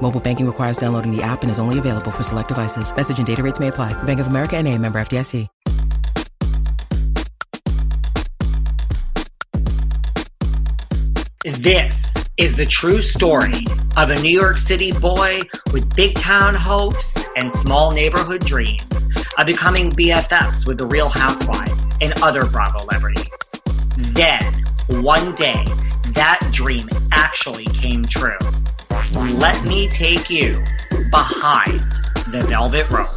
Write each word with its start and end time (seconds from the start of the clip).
Mobile 0.00 0.20
banking 0.20 0.46
requires 0.46 0.78
downloading 0.78 1.14
the 1.14 1.22
app 1.22 1.42
and 1.42 1.50
is 1.50 1.58
only 1.58 1.78
available 1.78 2.10
for 2.10 2.22
select 2.22 2.48
devices. 2.48 2.94
Message 2.96 3.18
and 3.18 3.26
data 3.26 3.42
rates 3.42 3.60
may 3.60 3.68
apply. 3.68 3.92
Bank 4.04 4.20
of 4.20 4.28
America 4.28 4.56
and 4.56 4.66
a 4.66 4.78
member 4.78 4.98
FDIC. 4.98 5.48
This 11.44 12.12
is 12.36 12.54
the 12.54 12.66
true 12.66 13.00
story 13.00 13.64
of 13.96 14.10
a 14.10 14.14
New 14.22 14.30
York 14.30 14.58
City 14.58 14.92
boy 14.92 15.40
with 15.72 15.94
big 15.96 16.14
town 16.14 16.54
hopes 16.54 17.26
and 17.36 17.52
small 17.52 17.90
neighborhood 17.90 18.44
dreams 18.44 19.08
of 19.38 19.46
becoming 19.46 19.90
BFFs 19.90 20.66
with 20.66 20.78
the 20.78 20.86
Real 20.86 21.08
Housewives 21.08 21.90
and 22.00 22.12
other 22.22 22.44
Bravo 22.44 22.80
celebrities. 22.80 23.30
Then, 23.96 24.42
one 24.88 25.34
day, 25.34 25.64
that 26.14 26.46
dream 26.52 26.88
actually 27.12 27.64
came 27.66 28.04
true. 28.04 28.38
Let 28.98 29.64
me 29.64 29.88
take 29.88 30.28
you 30.28 30.64
behind 31.10 31.80
the 32.32 32.44
velvet 32.48 32.90
rope. 32.90 33.08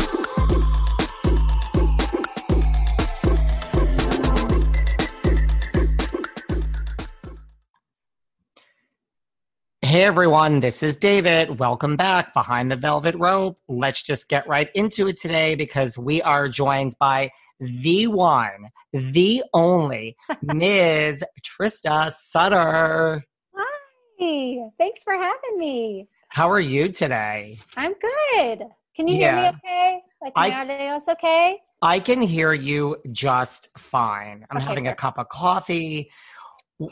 Hey 9.82 10.04
everyone, 10.04 10.60
this 10.60 10.84
is 10.84 10.98
David. 10.98 11.60
Welcome 11.60 11.98
back 11.98 12.34
behind 12.34 12.72
the 12.72 12.76
velvet 12.76 13.16
rope. 13.16 13.58
Let's 13.68 14.04
just 14.04 14.30
get 14.30 14.48
right 14.48 14.70
into 14.76 15.08
it 15.08 15.18
today 15.20 15.56
because 15.56 15.98
we 15.98 16.22
are 16.22 16.48
joined 16.48 16.94
by 17.00 17.32
the 17.60 18.08
one, 18.08 18.70
the 18.94 19.44
only 19.54 20.16
Ms. 20.44 21.24
Trista 21.44 22.12
Sutter. 22.12 23.26
Hi, 24.22 24.70
thanks 24.78 25.04
for 25.04 25.14
having 25.14 25.58
me. 25.58 26.08
How 26.30 26.50
are 26.52 26.60
you 26.60 26.90
today? 26.90 27.58
I'm 27.76 27.94
good. 27.94 28.68
Can 28.96 29.08
you 29.08 29.18
Yeah. 29.18 29.36
hear 29.36 29.52
me 29.52 29.58
okay? 29.66 30.02
Like 30.22 30.36
my 30.36 30.62
audio's 30.62 31.08
okay? 31.10 31.60
I 31.82 32.00
can 32.00 32.22
hear 32.22 32.54
you 32.54 32.98
just 33.12 33.70
fine. 33.80 34.46
I'm 34.52 34.58
Okay, 34.58 34.66
having 34.68 34.88
a 34.88 34.96
cup 34.96 35.18
of 35.18 35.28
coffee. 35.30 36.12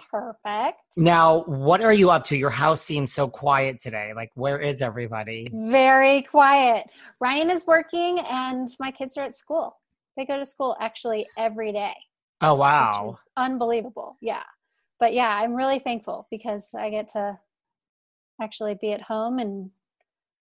Perfect. 0.09 0.79
Now, 0.97 1.41
what 1.43 1.81
are 1.81 1.93
you 1.93 2.09
up 2.09 2.23
to? 2.25 2.37
Your 2.37 2.49
house 2.49 2.81
seems 2.81 3.13
so 3.13 3.27
quiet 3.27 3.79
today. 3.79 4.11
Like, 4.15 4.31
where 4.33 4.59
is 4.59 4.81
everybody? 4.81 5.51
Very 5.53 6.23
quiet. 6.23 6.87
Ryan 7.21 7.51
is 7.51 7.67
working 7.67 8.19
and 8.19 8.69
my 8.79 8.89
kids 8.89 9.17
are 9.17 9.23
at 9.23 9.37
school. 9.37 9.77
They 10.17 10.25
go 10.25 10.37
to 10.37 10.45
school 10.45 10.75
actually 10.79 11.27
every 11.37 11.73
day. 11.73 11.93
Oh, 12.41 12.55
wow. 12.55 13.19
unbelievable. 13.37 14.17
Yeah. 14.19 14.43
But 14.99 15.13
yeah, 15.13 15.29
I'm 15.29 15.55
really 15.55 15.79
thankful 15.79 16.27
because 16.29 16.73
I 16.77 16.89
get 16.89 17.09
to 17.09 17.39
actually 18.41 18.77
be 18.79 18.91
at 18.91 19.01
home 19.01 19.39
and 19.39 19.71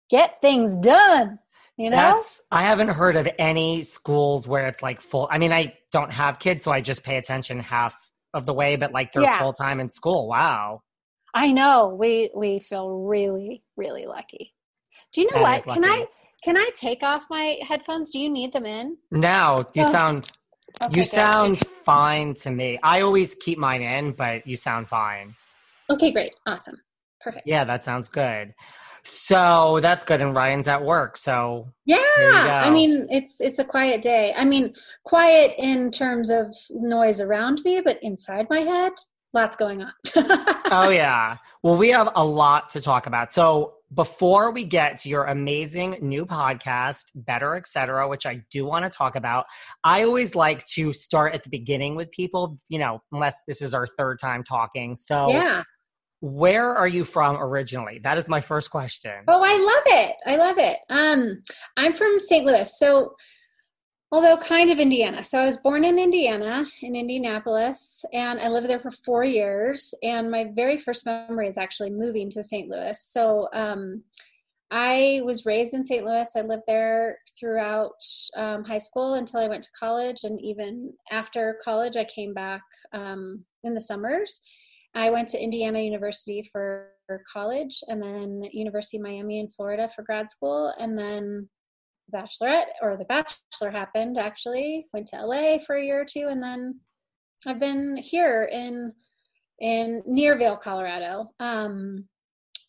get 0.10 0.40
things 0.42 0.76
done. 0.78 1.40
You 1.78 1.90
know? 1.90 1.98
That's 1.98 2.42
I 2.52 2.64
haven't 2.64 2.88
heard 2.90 3.18
of 3.18 3.28
any 3.38 3.84
schools 3.84 4.48
where 4.48 4.68
it's 4.68 4.82
like 4.82 5.02
full. 5.02 5.28
I 5.30 5.38
mean, 5.38 5.52
I 5.52 5.74
don't 5.92 6.14
have 6.14 6.40
kids, 6.40 6.64
so 6.64 6.72
I 6.72 6.80
just 6.80 7.04
pay 7.04 7.18
attention 7.18 7.60
half 7.60 7.96
of 8.34 8.46
the 8.46 8.54
way, 8.54 8.76
but 8.78 8.92
like 8.94 9.12
they're 9.12 9.24
Yeah. 9.24 9.40
full 9.40 9.54
time 9.54 9.80
in 9.80 9.90
school. 9.90 10.28
Wow. 10.28 10.82
I 11.34 11.52
know. 11.52 11.94
We 12.00 12.32
we 12.34 12.60
feel 12.60 12.90
really 13.04 13.64
really 13.76 14.06
lucky. 14.06 14.54
Do 15.12 15.20
you 15.22 15.28
know 15.32 15.44
That 15.44 15.66
what? 15.66 15.74
Can. 15.76 15.84
I 15.84 16.08
can 16.44 16.58
I 16.58 16.70
take 16.76 17.02
off 17.04 17.26
my 17.30 17.58
headphones? 17.62 18.10
Do 18.10 18.20
you 18.20 18.30
need 18.30 18.54
them 18.54 18.66
in? 18.66 18.98
Now 19.12 19.66
you 19.74 19.84
Oh, 19.84 19.92
sound 19.92 20.32
Okay, 20.84 20.92
you 20.92 21.02
good. 21.02 21.06
sound 21.06 21.60
fine 21.60 22.34
to 22.36 22.52
me. 22.52 22.80
I 22.84 23.02
always 23.02 23.36
keep 23.36 23.58
mine 23.58 23.82
in, 23.82 24.12
but 24.12 24.46
you 24.46 24.58
sound 24.58 24.88
fine. 24.88 25.36
Okay, 25.90 26.12
great. 26.12 26.34
Awesome. 26.46 26.82
Perfect. 27.22 27.48
Yeah, 27.48 27.64
that 27.64 27.84
sounds 27.84 28.10
good. 28.10 28.54
So 29.04 29.80
that's 29.82 30.04
good. 30.04 30.22
And 30.22 30.36
Ryan's 30.36 30.68
at 30.68 30.84
work, 30.84 31.16
so 31.16 31.68
Yeah. 31.86 32.64
I 32.66 32.72
mean, 32.72 33.08
it's 33.12 33.40
it's 33.40 33.60
a 33.60 33.64
quiet 33.64 34.02
day. 34.02 34.34
I 34.36 34.46
mean, 34.46 34.74
quiet 35.04 35.54
in 35.60 35.92
terms 35.92 36.32
of 36.32 36.54
noise 36.72 37.22
around 37.22 37.62
me, 37.64 37.82
but 37.82 38.00
inside 38.02 38.48
my 38.50 38.62
head, 38.62 38.94
lots 39.34 39.56
going 39.56 39.84
on. 39.84 39.92
oh 40.72 40.90
yeah. 40.90 41.38
Well, 41.62 41.78
we 41.78 41.90
have 41.90 42.12
a 42.16 42.26
lot 42.26 42.72
to 42.72 42.82
talk 42.82 43.06
about. 43.06 43.32
So 43.32 43.75
before 43.94 44.52
we 44.52 44.64
get 44.64 44.98
to 45.00 45.10
your 45.10 45.26
amazing 45.26 45.98
new 46.02 46.26
podcast, 46.26 47.04
Better 47.14 47.56
Etc., 47.56 48.08
which 48.10 48.26
I 48.26 48.42
do 48.50 48.66
want 48.66 48.84
to 48.84 48.96
talk 48.96 49.16
about, 49.16 49.46
I 49.84 50.04
always 50.04 50.36
like 50.36 50.66
to 50.74 50.92
start 50.92 51.34
at 51.34 51.44
the 51.44 51.50
beginning 51.50 51.96
with 51.96 52.12
people, 52.12 52.60
you 52.68 52.80
know, 52.80 53.02
unless 53.12 53.42
this 53.48 53.62
is 53.62 53.74
our 53.74 53.86
third 53.86 54.20
time 54.20 54.44
talking. 54.44 54.96
So 54.96 55.30
yeah. 55.30 55.64
where 56.20 56.76
are 56.76 56.88
you 56.88 57.06
from 57.06 57.38
originally? 57.38 58.00
That 58.04 58.18
is 58.18 58.28
my 58.28 58.42
first 58.42 58.72
question. 58.72 59.24
Oh, 59.28 59.44
I 59.44 59.58
love 59.58 60.08
it. 60.08 60.16
I 60.26 60.36
love 60.36 60.58
it. 60.58 60.80
Um, 60.90 61.44
I'm 61.78 61.94
from 61.94 62.20
St. 62.20 62.44
Louis, 62.44 62.72
so 62.78 63.16
although 64.12 64.38
kind 64.38 64.72
of 64.72 64.80
Indiana. 64.80 65.24
So 65.24 65.40
I 65.40 65.46
was 65.46 65.58
born 65.58 65.84
in 65.84 66.00
Indiana, 66.00 66.66
in 66.82 66.96
Indianapolis, 66.96 68.06
and 68.14 68.40
I 68.40 68.48
lived 68.48 68.70
there 68.70 68.80
for 68.80 68.92
four 68.92 69.24
years. 69.24 69.94
And 70.04 70.30
my 70.30 70.52
very 70.56 70.78
first 70.78 71.06
memory 71.06 71.48
is 71.48 71.58
actually 71.58 71.90
moving 71.90 72.30
to 72.32 72.44
St. 72.44 72.70
Louis. 72.70 73.00
So 73.02 73.50
um, 73.54 74.04
I 74.72 75.22
was 75.26 75.46
raised 75.46 75.74
in 75.74 75.84
St. 75.84 76.06
Louis. 76.06 76.30
I 76.36 76.42
lived 76.42 76.64
there 76.68 77.20
throughout 77.40 78.02
um, 78.36 78.64
high 78.64 78.78
school 78.78 79.16
until 79.16 79.40
I 79.40 79.48
went 79.48 79.64
to 79.64 79.72
college, 79.78 80.24
and 80.24 80.40
even 80.42 80.94
after 81.12 81.60
college, 81.64 81.98
I 81.98 82.06
came 82.06 82.34
back 82.34 82.64
um, 82.94 83.44
in 83.64 83.74
the 83.74 83.82
summers. 83.82 84.42
I 84.94 85.10
went 85.10 85.28
to 85.30 85.44
Indiana 85.44 85.80
University 85.80 86.42
for 86.52 86.92
college 87.32 87.84
and 87.88 88.02
then 88.02 88.44
University 88.52 88.98
of 88.98 89.04
Miami 89.04 89.40
in 89.40 89.50
Florida 89.50 89.90
for 89.90 90.04
grad 90.04 90.30
school 90.30 90.74
and 90.80 90.98
then 90.98 91.48
bachelorette 92.14 92.68
or 92.82 92.98
the 92.98 93.06
bachelor 93.06 93.72
happened 93.72 94.18
actually 94.18 94.86
went 94.94 95.08
to 95.08 95.18
LA 95.18 95.58
for 95.58 95.76
a 95.76 95.84
year 95.84 96.02
or 96.02 96.06
two 96.06 96.28
and 96.30 96.42
then 96.42 96.80
I've 97.46 97.60
been 97.60 97.98
here 97.98 98.50
in 98.52 98.94
in 99.60 100.02
near 100.06 100.38
Vail, 100.38 100.58
Colorado 100.58 101.32
um 101.40 102.06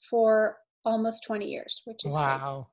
for 0.09 0.57
almost 0.85 1.25
20 1.25 1.47
years, 1.47 1.83
which 1.85 2.05
is 2.05 2.15
crazy. 2.15 2.29
Wow. 2.29 2.69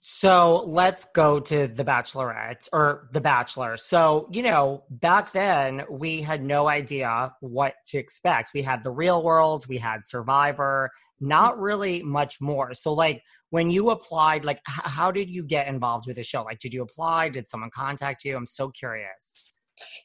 So 0.00 0.64
let's 0.66 1.06
go 1.14 1.40
to 1.40 1.66
The 1.66 1.84
Bachelorette 1.84 2.68
or 2.72 3.08
The 3.12 3.20
Bachelor. 3.20 3.76
So, 3.76 4.28
you 4.30 4.42
know, 4.42 4.84
back 4.90 5.32
then 5.32 5.82
we 5.90 6.22
had 6.22 6.42
no 6.42 6.68
idea 6.68 7.34
what 7.40 7.74
to 7.86 7.98
expect. 7.98 8.52
We 8.54 8.62
had 8.62 8.82
the 8.82 8.92
real 8.92 9.22
world, 9.22 9.66
we 9.68 9.78
had 9.78 10.06
Survivor, 10.06 10.90
not 11.20 11.58
really 11.60 12.02
much 12.02 12.40
more. 12.40 12.74
So, 12.74 12.92
like, 12.92 13.22
when 13.50 13.70
you 13.70 13.90
applied, 13.90 14.44
like, 14.44 14.58
h- 14.68 14.82
how 14.84 15.10
did 15.10 15.30
you 15.30 15.42
get 15.42 15.68
involved 15.68 16.06
with 16.06 16.16
the 16.16 16.22
show? 16.22 16.42
Like, 16.42 16.58
did 16.58 16.74
you 16.74 16.82
apply? 16.82 17.30
Did 17.30 17.48
someone 17.48 17.70
contact 17.70 18.24
you? 18.24 18.36
I'm 18.36 18.46
so 18.46 18.70
curious. 18.70 19.58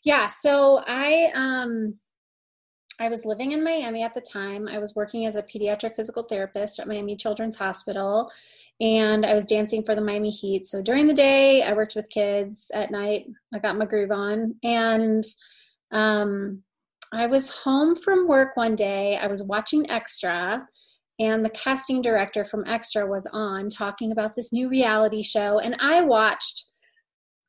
Yeah, 0.03 0.27
so 0.27 0.83
I 0.87 1.31
um 1.33 1.95
I 2.99 3.09
was 3.09 3.25
living 3.25 3.53
in 3.53 3.63
Miami 3.63 4.03
at 4.03 4.13
the 4.13 4.21
time. 4.21 4.67
I 4.67 4.77
was 4.77 4.95
working 4.95 5.25
as 5.25 5.35
a 5.35 5.43
pediatric 5.43 5.95
physical 5.95 6.23
therapist 6.23 6.79
at 6.79 6.87
Miami 6.87 7.15
Children's 7.15 7.57
Hospital 7.57 8.31
and 8.79 9.25
I 9.25 9.33
was 9.33 9.45
dancing 9.45 9.83
for 9.83 9.95
the 9.95 10.01
Miami 10.01 10.29
Heat. 10.29 10.65
So 10.65 10.81
during 10.81 11.07
the 11.07 11.13
day, 11.13 11.63
I 11.63 11.73
worked 11.73 11.95
with 11.95 12.09
kids. 12.09 12.69
At 12.73 12.91
night, 12.91 13.25
I 13.53 13.59
got 13.59 13.77
my 13.77 13.85
groove 13.85 14.11
on 14.11 14.55
and 14.63 15.23
um 15.91 16.63
I 17.11 17.27
was 17.27 17.49
home 17.49 17.95
from 17.95 18.27
work 18.27 18.57
one 18.57 18.75
day. 18.75 19.17
I 19.17 19.27
was 19.27 19.43
watching 19.43 19.89
Extra 19.89 20.67
and 21.19 21.45
the 21.45 21.49
casting 21.49 22.01
director 22.01 22.43
from 22.43 22.65
Extra 22.65 23.05
was 23.05 23.27
on 23.31 23.69
talking 23.69 24.11
about 24.11 24.35
this 24.35 24.51
new 24.51 24.69
reality 24.69 25.21
show 25.23 25.59
and 25.59 25.75
I 25.79 26.01
watched 26.01 26.69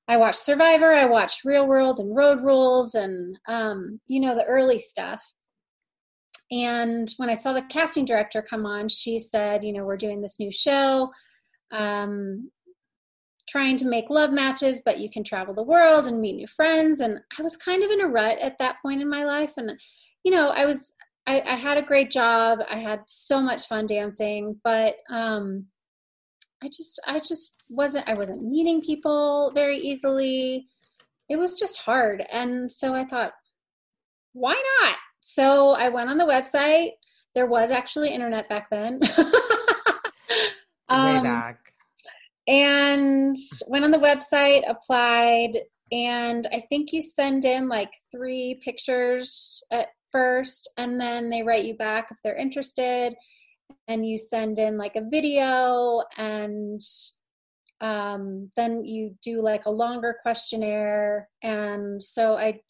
I 0.07 0.19
watched 0.19 0.41
Survivor, 0.41 0.93
I 0.93 1.07
watched 1.07 1.47
Real 1.47 1.67
World 1.67 1.99
and 1.99 2.15
Road 2.15 2.43
Rules 2.43 2.95
and 2.95 3.39
um, 3.49 4.01
you 4.07 4.21
know 4.21 4.35
the 4.35 4.45
early 4.45 4.79
stuff. 4.79 5.23
And 6.51 7.13
when 7.17 7.31
I 7.31 7.35
saw 7.35 7.53
the 7.53 7.63
casting 7.63 8.05
director 8.05 8.43
come 8.43 8.67
on, 8.67 8.89
she 8.89 9.19
said, 9.19 9.65
you 9.65 9.73
know, 9.73 9.85
we're 9.85 9.97
doing 9.97 10.21
this 10.21 10.39
new 10.39 10.53
show, 10.53 11.11
um, 11.73 12.51
trying 13.49 13.77
to 13.79 13.87
make 13.87 14.11
love 14.11 14.31
matches, 14.31 14.83
but 14.85 14.99
you 14.99 15.11
can 15.11 15.25
travel 15.25 15.55
the 15.55 15.63
world 15.63 16.07
and 16.07 16.21
meet 16.21 16.37
new 16.37 16.47
friends. 16.47 17.01
And 17.01 17.19
I 17.39 17.43
was 17.43 17.57
kind 17.57 17.83
of 17.83 17.91
in 17.91 18.03
a 18.03 18.09
rut 18.09 18.39
at 18.39 18.59
that 18.59 18.77
point 18.83 19.01
in 19.01 19.09
my 19.09 19.25
life. 19.25 19.55
And, 19.57 19.79
you 20.23 20.33
know, 20.33 20.49
I 20.49 20.65
was, 20.67 20.93
I, 21.27 21.41
I 21.41 21.55
had 21.57 21.79
a 21.79 21.83
great 21.83 22.11
job. 22.11 22.61
I 22.71 22.79
had 22.79 23.01
so 23.07 23.41
much 23.41 23.67
fun 23.67 23.87
dancing, 23.87 24.61
but 24.63 24.97
um, 25.11 25.67
I 26.63 26.69
just, 26.69 27.01
I 27.07 27.21
just 27.21 27.63
wasn't, 27.69 28.09
I 28.09 28.15
wasn't 28.15 28.45
meeting 28.45 28.83
people 28.83 29.53
very 29.55 29.79
easily. 29.79 30.67
it 31.29 31.37
was 31.37 31.59
just 31.59 31.79
hard. 31.79 32.25
And 32.31 32.71
so 32.71 32.95
I 32.95 33.05
thought, 33.05 33.33
why 34.33 34.61
not? 34.83 34.97
So 35.21 35.71
I 35.71 35.89
went 35.89 36.11
on 36.11 36.19
the 36.19 36.25
website. 36.25 36.91
There 37.35 37.47
was 37.47 37.71
actually 37.71 38.11
internet 38.11 38.49
back 38.49 38.69
then. 38.71 39.01
um, 40.89 41.17
Way 41.17 41.23
back. 41.23 41.59
And 42.47 43.37
went 43.69 43.87
on 43.87 43.91
the 43.91 43.99
website, 43.99 44.69
applied, 44.69 45.63
and 45.91 46.47
I 46.53 46.61
think 46.69 46.93
you 46.93 47.01
send 47.01 47.45
in 47.45 47.69
like 47.69 47.91
three 48.11 48.61
pictures 48.63 49.63
at 49.71 49.89
first, 50.15 50.71
and 50.79 51.01
then 51.01 51.29
they 51.31 51.43
write 51.43 51.65
you 51.65 51.77
back 51.77 52.09
if 52.11 52.19
they're 52.23 52.37
interested, 52.37 53.15
and 53.89 54.07
you 54.07 54.19
send 54.19 54.59
in 54.59 54.79
like 54.79 54.97
a 54.97 55.09
video, 55.11 56.03
and 56.17 56.81
um, 57.81 58.51
then 58.57 58.85
you 58.85 59.17
do 59.23 59.41
like 59.41 59.67
a 59.67 59.71
longer 59.71 60.17
questionnaire. 60.23 61.29
And 61.43 62.03
so 62.03 62.37
I, 62.37 62.61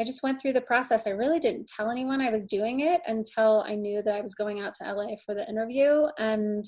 I 0.00 0.04
just 0.04 0.22
went 0.22 0.40
through 0.40 0.52
the 0.52 0.60
process. 0.60 1.06
I 1.06 1.10
really 1.10 1.40
didn't 1.40 1.70
tell 1.74 1.90
anyone 1.90 2.20
I 2.20 2.30
was 2.30 2.46
doing 2.46 2.80
it 2.80 3.00
until 3.06 3.64
I 3.66 3.74
knew 3.74 4.02
that 4.02 4.14
I 4.14 4.20
was 4.20 4.34
going 4.34 4.60
out 4.60 4.74
to 4.74 4.92
LA 4.92 5.16
for 5.26 5.34
the 5.34 5.48
interview, 5.48 6.06
and 6.18 6.64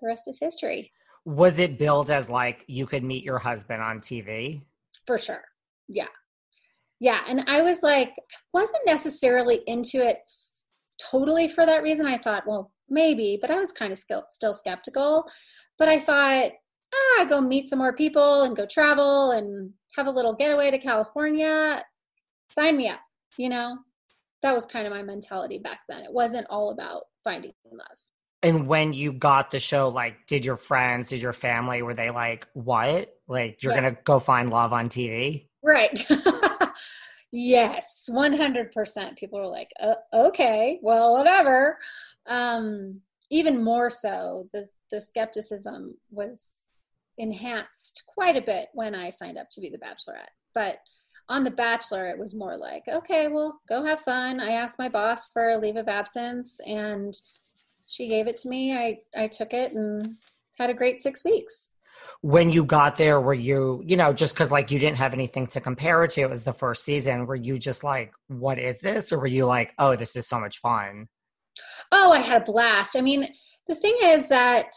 the 0.00 0.06
rest 0.06 0.28
is 0.28 0.38
history. 0.40 0.92
Was 1.24 1.58
it 1.58 1.78
billed 1.78 2.10
as 2.10 2.28
like 2.28 2.64
you 2.66 2.84
could 2.84 3.04
meet 3.04 3.24
your 3.24 3.38
husband 3.38 3.80
on 3.80 4.00
TV? 4.00 4.62
for 5.06 5.18
sure. 5.18 5.42
Yeah. 5.88 6.08
Yeah. 7.02 7.22
And 7.26 7.44
I 7.48 7.62
was 7.62 7.82
like, 7.82 8.14
wasn't 8.54 8.86
necessarily 8.86 9.62
into 9.66 9.98
it 9.98 10.18
totally 11.10 11.48
for 11.48 11.66
that 11.66 11.82
reason. 11.82 12.06
I 12.06 12.16
thought, 12.16 12.44
well, 12.46 12.70
maybe, 12.88 13.38
but 13.40 13.50
I 13.50 13.56
was 13.56 13.72
kind 13.72 13.90
of 13.90 13.98
still, 13.98 14.54
skeptical. 14.54 15.24
But 15.80 15.88
I 15.88 15.98
thought, 15.98 16.52
ah, 16.94 17.24
go 17.28 17.40
meet 17.40 17.68
some 17.68 17.80
more 17.80 17.92
people 17.92 18.44
and 18.44 18.56
go 18.56 18.66
travel 18.66 19.32
and 19.32 19.72
have 19.96 20.06
a 20.06 20.12
little 20.12 20.32
getaway 20.32 20.70
to 20.70 20.78
California. 20.78 21.84
Sign 22.52 22.76
me 22.76 22.88
up. 22.88 23.00
You 23.36 23.48
know, 23.48 23.78
that 24.42 24.54
was 24.54 24.64
kind 24.64 24.86
of 24.86 24.92
my 24.92 25.02
mentality 25.02 25.58
back 25.58 25.80
then. 25.88 26.02
It 26.02 26.12
wasn't 26.12 26.46
all 26.50 26.70
about 26.70 27.02
finding 27.24 27.52
love. 27.72 27.98
And 28.44 28.68
when 28.68 28.92
you 28.92 29.12
got 29.12 29.50
the 29.50 29.58
show, 29.58 29.88
like, 29.88 30.14
did 30.28 30.44
your 30.44 30.56
friends, 30.56 31.08
did 31.08 31.20
your 31.20 31.32
family, 31.32 31.82
were 31.82 31.94
they 31.94 32.10
like, 32.10 32.46
what? 32.52 33.12
Like, 33.26 33.60
you're 33.60 33.72
yeah. 33.72 33.80
going 33.80 33.94
to 33.96 34.00
go 34.04 34.20
find 34.20 34.50
love 34.50 34.72
on 34.72 34.88
TV? 34.88 35.48
Right. 35.64 35.98
yes, 37.32 38.08
100%. 38.12 39.16
People 39.16 39.40
were 39.40 39.46
like, 39.46 39.70
uh, 39.80 39.94
okay, 40.12 40.78
well, 40.82 41.14
whatever. 41.14 41.78
Um, 42.26 43.00
even 43.30 43.64
more 43.64 43.90
so, 43.90 44.48
the, 44.52 44.68
the 44.90 45.00
skepticism 45.00 45.94
was 46.10 46.68
enhanced 47.18 48.04
quite 48.06 48.36
a 48.36 48.42
bit 48.42 48.68
when 48.74 48.94
I 48.94 49.10
signed 49.10 49.38
up 49.38 49.50
to 49.50 49.60
be 49.60 49.70
the 49.70 49.78
Bachelorette. 49.78 50.30
But 50.54 50.78
on 51.28 51.44
The 51.44 51.50
Bachelor, 51.50 52.08
it 52.08 52.18
was 52.18 52.34
more 52.34 52.56
like, 52.56 52.84
okay, 52.88 53.28
well, 53.28 53.60
go 53.68 53.84
have 53.84 54.00
fun. 54.00 54.40
I 54.40 54.52
asked 54.52 54.78
my 54.78 54.88
boss 54.88 55.26
for 55.28 55.50
a 55.50 55.58
leave 55.58 55.76
of 55.76 55.88
absence 55.88 56.60
and 56.66 57.18
she 57.86 58.08
gave 58.08 58.28
it 58.28 58.36
to 58.38 58.48
me. 58.48 58.76
I, 58.76 58.98
I 59.16 59.28
took 59.28 59.52
it 59.54 59.72
and 59.72 60.16
had 60.58 60.70
a 60.70 60.74
great 60.74 61.00
six 61.00 61.24
weeks. 61.24 61.71
When 62.20 62.50
you 62.50 62.64
got 62.64 62.96
there, 62.96 63.20
were 63.20 63.34
you, 63.34 63.82
you 63.84 63.96
know, 63.96 64.12
just 64.12 64.34
because 64.34 64.50
like 64.50 64.70
you 64.70 64.78
didn't 64.78 64.98
have 64.98 65.14
anything 65.14 65.46
to 65.48 65.60
compare 65.60 66.04
it 66.04 66.12
to 66.12 66.22
it 66.22 66.30
was 66.30 66.44
the 66.44 66.52
first 66.52 66.84
season, 66.84 67.26
were 67.26 67.34
you 67.34 67.58
just 67.58 67.82
like, 67.82 68.12
what 68.28 68.58
is 68.58 68.80
this? 68.80 69.12
Or 69.12 69.18
were 69.18 69.26
you 69.26 69.46
like, 69.46 69.74
oh, 69.78 69.96
this 69.96 70.14
is 70.14 70.28
so 70.28 70.38
much 70.38 70.58
fun? 70.58 71.08
Oh, 71.90 72.12
I 72.12 72.20
had 72.20 72.42
a 72.42 72.44
blast. 72.44 72.96
I 72.96 73.00
mean, 73.00 73.28
the 73.66 73.74
thing 73.74 73.96
is 74.02 74.28
that 74.28 74.72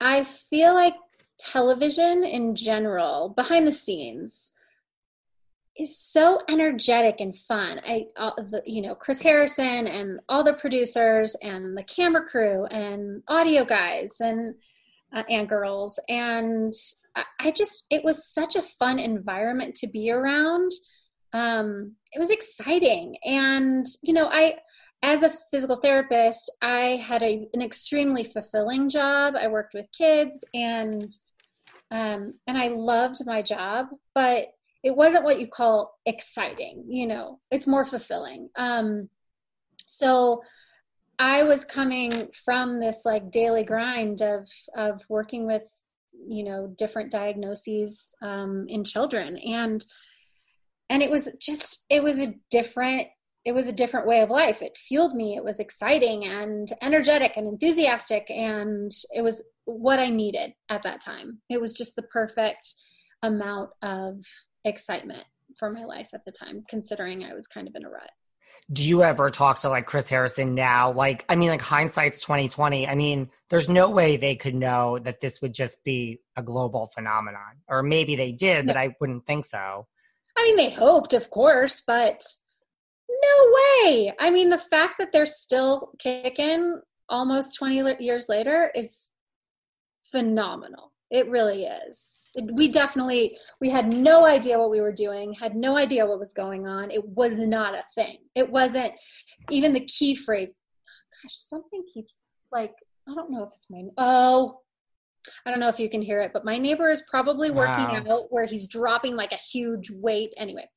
I 0.00 0.24
feel 0.24 0.74
like 0.74 0.94
television 1.38 2.24
in 2.24 2.54
general, 2.54 3.30
behind 3.30 3.66
the 3.66 3.72
scenes, 3.72 4.52
is 5.78 5.98
so 5.98 6.40
energetic 6.48 7.20
and 7.20 7.36
fun. 7.36 7.80
I, 7.86 8.06
uh, 8.16 8.30
the, 8.36 8.62
you 8.64 8.80
know, 8.80 8.94
Chris 8.94 9.22
Harrison 9.22 9.86
and 9.86 10.20
all 10.28 10.42
the 10.42 10.54
producers 10.54 11.36
and 11.42 11.76
the 11.76 11.82
camera 11.82 12.24
crew 12.24 12.64
and 12.66 13.22
audio 13.28 13.64
guys 13.64 14.20
and 14.20 14.54
uh, 15.12 15.22
and 15.28 15.48
girls, 15.48 16.00
and 16.08 16.72
I, 17.14 17.24
I, 17.40 17.50
just 17.50 17.86
it 17.90 18.04
was 18.04 18.26
such 18.26 18.56
a 18.56 18.62
fun 18.62 18.98
environment 18.98 19.74
to 19.76 19.86
be 19.86 20.10
around. 20.10 20.70
Um, 21.32 21.94
it 22.12 22.18
was 22.18 22.30
exciting, 22.30 23.16
and 23.24 23.86
you 24.02 24.12
know, 24.12 24.28
I 24.30 24.56
as 25.02 25.22
a 25.22 25.32
physical 25.50 25.76
therapist, 25.76 26.50
I 26.62 27.02
had 27.06 27.22
a, 27.22 27.46
an 27.54 27.62
extremely 27.62 28.24
fulfilling 28.24 28.88
job. 28.88 29.34
I 29.36 29.48
worked 29.48 29.74
with 29.74 29.86
kids, 29.96 30.44
and 30.54 31.10
um, 31.90 32.34
and 32.46 32.58
I 32.58 32.68
loved 32.68 33.18
my 33.26 33.42
job, 33.42 33.86
but 34.14 34.48
it 34.86 34.96
wasn't 34.96 35.24
what 35.24 35.40
you 35.40 35.48
call 35.48 35.98
exciting 36.06 36.84
you 36.88 37.06
know 37.08 37.40
it's 37.50 37.66
more 37.66 37.84
fulfilling 37.84 38.48
um 38.56 39.08
so 39.84 40.40
i 41.18 41.42
was 41.42 41.64
coming 41.64 42.28
from 42.44 42.80
this 42.80 43.02
like 43.04 43.30
daily 43.30 43.64
grind 43.64 44.20
of 44.22 44.48
of 44.76 45.02
working 45.08 45.46
with 45.46 45.68
you 46.26 46.44
know 46.44 46.72
different 46.78 47.10
diagnoses 47.10 48.14
um, 48.22 48.66
in 48.68 48.84
children. 48.84 49.38
And 49.38 49.84
and 50.88 51.02
it 51.02 51.10
was 51.10 51.34
just 51.40 51.84
it 51.90 52.02
was 52.02 52.20
a 52.20 52.34
different 52.50 53.08
it 53.44 53.54
was 53.54 53.68
a 53.68 53.72
different 53.72 54.08
way 54.08 54.20
of 54.22 54.30
life. 54.30 54.60
It 54.60 54.76
fueled 54.76 55.14
me. 55.14 55.36
It 55.36 55.44
was 55.44 55.60
exciting 55.60 56.26
and 56.26 56.68
energetic 56.82 57.36
and 57.36 57.46
enthusiastic. 57.46 58.28
And 58.28 58.90
it 59.14 59.22
was 59.22 59.42
what 59.66 60.00
i 60.00 60.08
needed 60.08 60.52
at 60.68 60.82
that 60.82 61.00
time. 61.00 61.40
It 61.48 61.60
was 61.60 61.74
just 61.74 61.94
the 61.94 62.02
perfect 62.02 62.74
amount 63.22 63.70
of 63.82 64.20
excitement 64.64 65.24
for 65.60 65.70
my 65.70 65.84
life 65.84 66.08
at 66.12 66.24
the 66.24 66.32
time, 66.32 66.64
considering 66.68 67.24
I 67.24 67.34
was 67.34 67.46
kind 67.46 67.68
of 67.68 67.74
in 67.76 67.84
a 67.84 67.88
rut. 67.88 68.10
Do 68.72 68.86
you 68.86 69.04
ever 69.04 69.28
talk 69.28 69.60
to 69.60 69.68
like 69.68 69.86
Chris 69.86 70.08
Harrison 70.08 70.54
now? 70.54 70.92
Like, 70.92 71.24
I 71.28 71.36
mean, 71.36 71.50
like 71.50 71.62
hindsight's 71.62 72.20
twenty 72.20 72.48
twenty. 72.48 72.88
I 72.88 72.96
mean, 72.96 73.30
there's 73.48 73.68
no 73.68 73.90
way 73.90 74.16
they 74.16 74.34
could 74.34 74.56
know 74.56 74.98
that 74.98 75.20
this 75.20 75.40
would 75.40 75.54
just 75.54 75.84
be 75.84 76.20
a 76.36 76.42
global 76.42 76.88
phenomenon, 76.88 77.62
or 77.68 77.82
maybe 77.82 78.16
they 78.16 78.32
did, 78.32 78.66
but 78.66 78.76
I 78.76 78.96
wouldn't 79.00 79.24
think 79.24 79.44
so. 79.44 79.86
I 80.36 80.44
mean, 80.44 80.56
they 80.56 80.70
hoped, 80.70 81.14
of 81.14 81.30
course, 81.30 81.82
but 81.86 82.24
no 83.08 83.52
way. 83.52 84.12
I 84.18 84.30
mean, 84.30 84.48
the 84.50 84.58
fact 84.58 84.94
that 84.98 85.12
they're 85.12 85.26
still 85.26 85.92
kicking 85.98 86.80
almost 87.08 87.56
20 87.56 88.02
years 88.04 88.28
later 88.28 88.70
is 88.74 89.10
phenomenal. 90.10 90.92
It 91.10 91.28
really 91.28 91.64
is. 91.64 92.28
It, 92.34 92.52
we 92.54 92.70
definitely 92.70 93.38
we 93.60 93.70
had 93.70 93.92
no 93.92 94.26
idea 94.26 94.58
what 94.58 94.70
we 94.70 94.80
were 94.80 94.92
doing, 94.92 95.32
had 95.34 95.54
no 95.54 95.76
idea 95.76 96.06
what 96.06 96.18
was 96.18 96.32
going 96.32 96.66
on. 96.66 96.90
It 96.90 97.06
was 97.08 97.38
not 97.38 97.74
a 97.74 97.84
thing. 97.94 98.18
It 98.34 98.50
wasn't 98.50 98.92
even 99.50 99.72
the 99.72 99.84
key 99.86 100.14
phrase. 100.14 100.56
Gosh, 101.22 101.34
something 101.34 101.84
keeps 101.92 102.20
like 102.50 102.74
I 103.08 103.14
don't 103.14 103.30
know 103.30 103.44
if 103.44 103.50
it's 103.52 103.66
my 103.70 103.84
oh 103.98 104.60
I 105.44 105.50
don't 105.50 105.60
know 105.60 105.68
if 105.68 105.80
you 105.80 105.88
can 105.90 106.02
hear 106.02 106.20
it, 106.20 106.32
but 106.32 106.44
my 106.44 106.58
neighbor 106.58 106.90
is 106.90 107.02
probably 107.10 107.50
working 107.50 107.84
wow. 107.84 108.04
out 108.08 108.26
where 108.30 108.44
he's 108.44 108.68
dropping 108.68 109.16
like 109.16 109.32
a 109.32 109.36
huge 109.36 109.90
weight. 109.90 110.32
Anyway, 110.36 110.68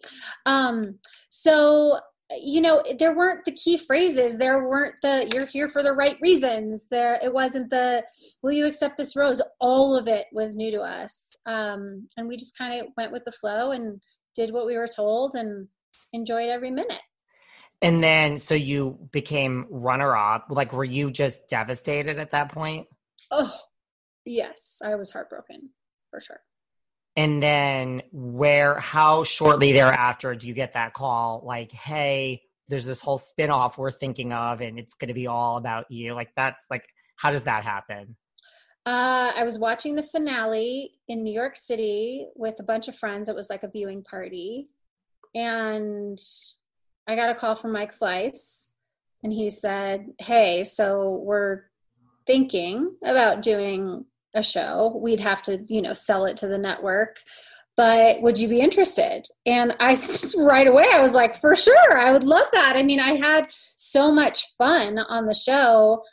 um, 0.45 0.97
so 1.29 1.99
you 2.37 2.61
know 2.61 2.81
there 2.99 3.15
weren't 3.15 3.45
the 3.45 3.51
key 3.51 3.77
phrases. 3.77 4.37
There 4.37 4.67
weren't 4.67 4.95
the 5.01 5.29
you're 5.33 5.45
here 5.45 5.69
for 5.69 5.81
the 5.81 5.93
right 5.93 6.17
reasons. 6.21 6.87
There 6.89 7.19
it 7.23 7.33
wasn't 7.33 7.69
the 7.69 8.03
will 8.43 8.51
you 8.51 8.65
accept 8.65 8.97
this 8.97 9.15
rose? 9.15 9.41
All 9.59 9.95
of 9.95 10.07
it 10.07 10.27
was 10.31 10.55
new 10.55 10.71
to 10.71 10.81
us. 10.81 11.35
Um, 11.45 12.07
and 12.17 12.27
we 12.27 12.37
just 12.37 12.57
kind 12.57 12.79
of 12.79 12.87
went 12.97 13.11
with 13.11 13.23
the 13.23 13.31
flow 13.31 13.71
and 13.71 14.01
did 14.35 14.53
what 14.53 14.65
we 14.65 14.77
were 14.77 14.87
told 14.87 15.33
and 15.35 15.67
enjoyed 16.13 16.49
every 16.49 16.71
minute. 16.71 17.01
And 17.81 18.03
then 18.03 18.39
so 18.39 18.55
you 18.55 18.99
became 19.11 19.65
runner 19.69 20.15
up 20.15 20.47
like 20.49 20.73
were 20.73 20.83
you 20.83 21.11
just 21.11 21.47
devastated 21.47 22.19
at 22.19 22.31
that 22.31 22.51
point? 22.51 22.87
Oh 23.31 23.53
yes. 24.25 24.81
I 24.83 24.95
was 24.95 25.11
heartbroken 25.11 25.71
for 26.11 26.21
sure 26.21 26.41
and 27.19 27.43
then 27.43 28.01
where 28.13 28.79
how 28.79 29.23
shortly 29.23 29.73
thereafter 29.73 30.35
do 30.35 30.47
you 30.47 30.53
get 30.53 30.71
that 30.71 30.93
call 30.93 31.43
like 31.45 31.69
hey 31.73 32.41
there's 32.69 32.85
this 32.85 33.01
whole 33.01 33.17
spin-off 33.17 33.77
we're 33.77 33.91
thinking 33.91 34.31
of 34.31 34.61
and 34.61 34.79
it's 34.79 34.93
going 34.93 35.09
to 35.09 35.13
be 35.13 35.27
all 35.27 35.57
about 35.57 35.91
you. 35.91 36.13
Like 36.13 36.29
that's 36.37 36.67
like 36.71 36.87
how 37.17 37.29
does 37.29 37.43
that 37.43 37.65
happen? 37.65 38.15
Uh, 38.85 39.33
i 39.35 39.43
was 39.43 39.57
watching 39.57 39.95
the 39.95 40.03
finale 40.03 40.93
in 41.09 41.21
new 41.21 41.33
york 41.33 41.57
city 41.57 42.27
with 42.35 42.55
a 42.59 42.63
bunch 42.63 42.87
of 42.87 42.95
friends. 42.95 43.27
It 43.27 43.35
was 43.35 43.49
like 43.49 43.63
a 43.63 43.69
viewing 43.69 44.01
party. 44.01 44.67
And 45.35 46.17
i 47.05 47.15
got 47.17 47.31
a 47.31 47.35
call 47.35 47.55
from 47.55 47.73
mike 47.73 47.97
fleiss 47.97 48.69
and 49.23 49.33
he 49.33 49.49
said 49.49 50.05
hey 50.19 50.63
so 50.63 51.21
we're 51.23 51.63
thinking 52.25 52.95
about 53.03 53.41
doing 53.41 54.05
a 54.33 54.43
show 54.43 54.99
we'd 55.01 55.19
have 55.19 55.41
to 55.43 55.63
you 55.67 55.81
know 55.81 55.93
sell 55.93 56.25
it 56.25 56.37
to 56.37 56.47
the 56.47 56.57
network. 56.57 57.17
But 57.77 58.21
would 58.21 58.37
you 58.37 58.49
be 58.49 58.59
interested? 58.59 59.25
And 59.45 59.73
i 59.79 59.97
right 60.37 60.67
away 60.67 60.85
i 60.93 60.99
was 60.99 61.13
like 61.13 61.35
for 61.35 61.55
sure 61.55 61.97
i 61.97 62.11
would 62.11 62.23
love 62.23 62.47
that. 62.53 62.75
I 62.75 62.83
mean 62.83 62.99
i 62.99 63.13
had 63.13 63.47
so 63.77 64.11
much 64.11 64.45
fun 64.57 64.99
on 64.99 65.25
the 65.25 65.33
show 65.33 66.03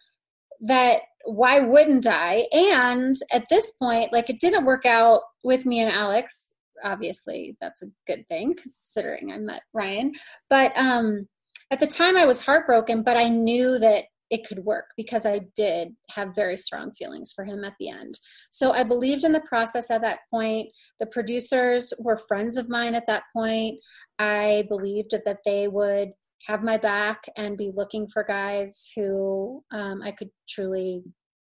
that 0.60 1.00
why 1.24 1.60
wouldn't 1.60 2.06
i? 2.06 2.46
And 2.52 3.16
at 3.32 3.48
this 3.50 3.72
point 3.72 4.12
like 4.12 4.30
it 4.30 4.40
didn't 4.40 4.64
work 4.64 4.86
out 4.86 5.22
with 5.44 5.66
me 5.66 5.80
and 5.80 5.92
alex. 5.92 6.54
Obviously 6.84 7.56
that's 7.60 7.82
a 7.82 7.90
good 8.06 8.26
thing 8.28 8.54
considering 8.54 9.32
I 9.32 9.38
met 9.38 9.62
Ryan. 9.72 10.12
But 10.48 10.76
um, 10.76 11.26
at 11.70 11.80
the 11.80 11.86
time, 11.86 12.16
I 12.16 12.26
was 12.26 12.40
heartbroken, 12.40 13.02
but 13.02 13.16
I 13.16 13.28
knew 13.28 13.78
that 13.78 14.04
it 14.30 14.46
could 14.46 14.58
work 14.60 14.86
because 14.96 15.24
I 15.24 15.42
did 15.54 15.94
have 16.10 16.34
very 16.34 16.56
strong 16.56 16.92
feelings 16.92 17.32
for 17.32 17.44
him 17.44 17.64
at 17.64 17.74
the 17.78 17.90
end. 17.90 18.18
So 18.50 18.72
I 18.72 18.82
believed 18.82 19.24
in 19.24 19.32
the 19.32 19.40
process 19.40 19.90
at 19.90 20.02
that 20.02 20.20
point. 20.30 20.68
The 21.00 21.06
producers 21.06 21.92
were 22.00 22.18
friends 22.18 22.56
of 22.56 22.68
mine 22.68 22.94
at 22.94 23.06
that 23.06 23.24
point. 23.32 23.78
I 24.18 24.64
believed 24.68 25.12
that 25.12 25.38
they 25.44 25.68
would 25.68 26.10
have 26.46 26.62
my 26.62 26.76
back 26.76 27.24
and 27.36 27.56
be 27.56 27.72
looking 27.74 28.08
for 28.08 28.24
guys 28.24 28.90
who 28.94 29.62
um, 29.72 30.02
I 30.02 30.12
could 30.12 30.30
truly 30.48 31.02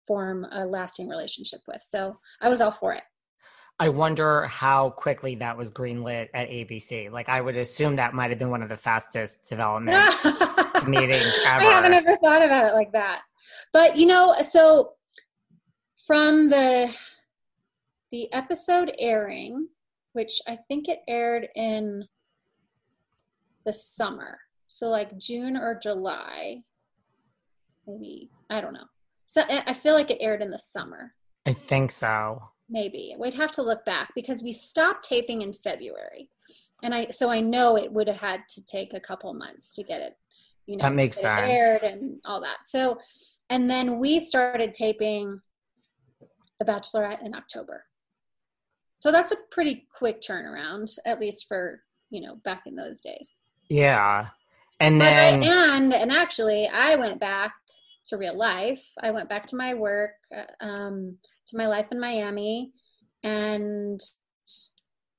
form 0.07 0.47
a 0.51 0.65
lasting 0.67 1.09
relationship 1.09 1.61
with. 1.67 1.83
So 1.83 2.17
I 2.41 2.49
was 2.49 2.61
all 2.61 2.71
for 2.71 2.93
it. 2.93 3.03
I 3.81 3.89
wonder 3.89 4.45
how 4.45 4.91
quickly 4.91 5.35
that 5.37 5.57
was 5.57 5.73
greenlit 5.73 6.29
at 6.33 6.49
ABC. 6.49 7.11
Like, 7.11 7.29
I 7.29 7.41
would 7.41 7.57
assume 7.57 7.97
that 7.97 8.15
might 8.15 8.31
have 8.31 8.39
been 8.39 8.51
one 8.51 8.63
of 8.63 8.69
the 8.69 8.77
fastest 8.77 9.45
development 9.49 10.15
meetings 10.87 11.33
ever. 11.47 11.65
I 11.65 11.71
haven't 11.71 11.93
ever 11.93 12.17
thought 12.23 12.45
about 12.45 12.67
it 12.67 12.75
like 12.75 12.93
that. 12.93 13.23
But 13.73 13.97
you 13.97 14.07
know, 14.07 14.35
so 14.41 14.93
from 16.07 16.49
the 16.49 16.95
the 18.11 18.33
episode 18.33 18.95
airing, 18.99 19.69
which 20.13 20.41
I 20.47 20.59
think 20.69 20.89
it 20.89 21.01
aired 21.09 21.49
in 21.57 22.07
the 23.65 23.73
summer, 23.73 24.39
so 24.67 24.89
like 24.89 25.17
June 25.19 25.57
or 25.57 25.79
July, 25.81 26.63
maybe 27.87 28.31
I 28.51 28.61
don't 28.61 28.75
know. 28.75 28.87
So 29.27 29.43
I 29.49 29.73
feel 29.73 29.95
like 29.95 30.11
it 30.11 30.19
aired 30.21 30.43
in 30.43 30.51
the 30.51 30.59
summer. 30.59 31.15
I 31.47 31.53
think 31.53 31.91
so 31.91 32.41
maybe 32.69 33.15
we'd 33.19 33.35
have 33.35 33.53
to 33.53 33.63
look 33.63 33.85
back 33.85 34.11
because 34.15 34.43
we 34.43 34.53
stopped 34.53 35.05
taping 35.05 35.43
in 35.43 35.53
february 35.53 36.29
and 36.83 36.95
i 36.95 37.07
so 37.11 37.31
i 37.31 37.41
know 37.41 37.77
it 37.77 37.93
would 37.93 38.09
have 38.09 38.17
had 38.17 38.41
to 38.49 38.65
take 38.65 38.95
a 38.95 39.01
couple 39.01 39.33
months 39.35 39.73
to 39.73 39.83
get 39.83 40.01
it 40.01 40.17
you 40.67 40.77
know 40.77 40.85
that 40.85 40.95
makes 40.95 41.21
sense. 41.21 41.83
and 41.83 42.21
all 42.25 42.41
that. 42.41 42.67
So 42.67 42.99
and 43.51 43.69
then 43.71 43.99
we 43.99 44.21
started 44.21 44.75
taping 44.75 45.41
the 46.59 46.65
bachelorette 46.65 47.23
in 47.23 47.35
october. 47.35 47.85
So 49.01 49.13
that's 49.13 49.33
a 49.33 49.37
pretty 49.51 49.87
quick 49.97 50.23
turnaround 50.23 50.91
at 51.05 51.21
least 51.21 51.47
for 51.49 51.83
you 52.11 52.21
know 52.23 52.37
back 52.45 52.63
in 52.67 52.75
those 52.75 53.01
days. 53.01 53.35
Yeah. 53.69 54.29
And 54.81 55.01
then 55.01 55.43
I, 55.43 55.77
and 55.77 55.95
and 55.95 56.11
actually 56.11 56.69
i 56.69 56.97
went 56.97 57.21
back 57.21 57.55
to 58.09 58.17
real 58.17 58.37
life. 58.37 58.85
I 59.01 59.13
went 59.13 59.29
back 59.29 59.47
to 59.47 59.57
my 59.57 59.75
work 59.75 60.13
uh, 60.35 60.65
um 60.65 61.19
to 61.49 61.57
my 61.57 61.67
life 61.67 61.89
in 61.91 62.01
Miami 62.01 62.73
and 63.23 64.01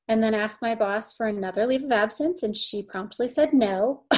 and 0.08 0.24
then 0.24 0.36
asked 0.36 0.62
my 0.62 0.76
boss 0.76 1.14
for 1.14 1.26
another 1.26 1.66
leave 1.66 1.84
of 1.84 1.92
absence 1.92 2.44
and 2.44 2.56
she 2.56 2.84
promptly 2.84 3.28
said 3.28 3.54
no. 3.54 4.04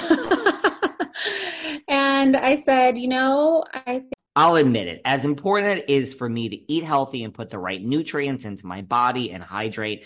and 2.18 2.36
I 2.36 2.56
said, 2.56 2.98
you 2.98 3.08
know, 3.08 3.64
I 3.74 4.04
I'll 4.36 4.56
admit 4.56 4.88
it, 4.88 5.02
as 5.04 5.26
important 5.26 5.80
it 5.80 5.90
is 5.90 6.14
for 6.14 6.30
me 6.30 6.48
to 6.50 6.72
eat 6.72 6.84
healthy 6.84 7.24
and 7.24 7.34
put 7.34 7.50
the 7.50 7.58
right 7.58 7.84
nutrients 7.84 8.46
into 8.46 8.68
my 8.68 8.84
body 8.84 9.32
and 9.32 9.42
hydrate, 9.42 10.06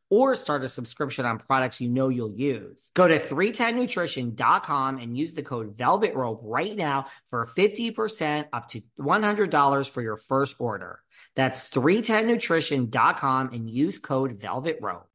or 0.11 0.35
start 0.35 0.63
a 0.63 0.67
subscription 0.67 1.25
on 1.25 1.39
products 1.39 1.81
you 1.81 1.89
know 1.89 2.09
you'll 2.09 2.35
use. 2.35 2.91
Go 2.93 3.07
to 3.07 3.17
310nutrition.com 3.17 4.99
and 4.99 5.17
use 5.17 5.33
the 5.33 5.41
code 5.41 5.75
Velvet 5.77 6.13
Rope 6.13 6.41
right 6.43 6.75
now 6.75 7.07
for 7.29 7.47
50% 7.47 8.45
up 8.53 8.67
to 8.69 8.81
$100 8.99 9.89
for 9.89 10.01
your 10.01 10.17
first 10.17 10.57
order. 10.59 10.99
That's 11.35 11.63
310nutrition.com 11.69 13.53
and 13.53 13.69
use 13.69 13.97
code 13.97 14.39
Velvet 14.39 14.77
Rope. 14.81 15.07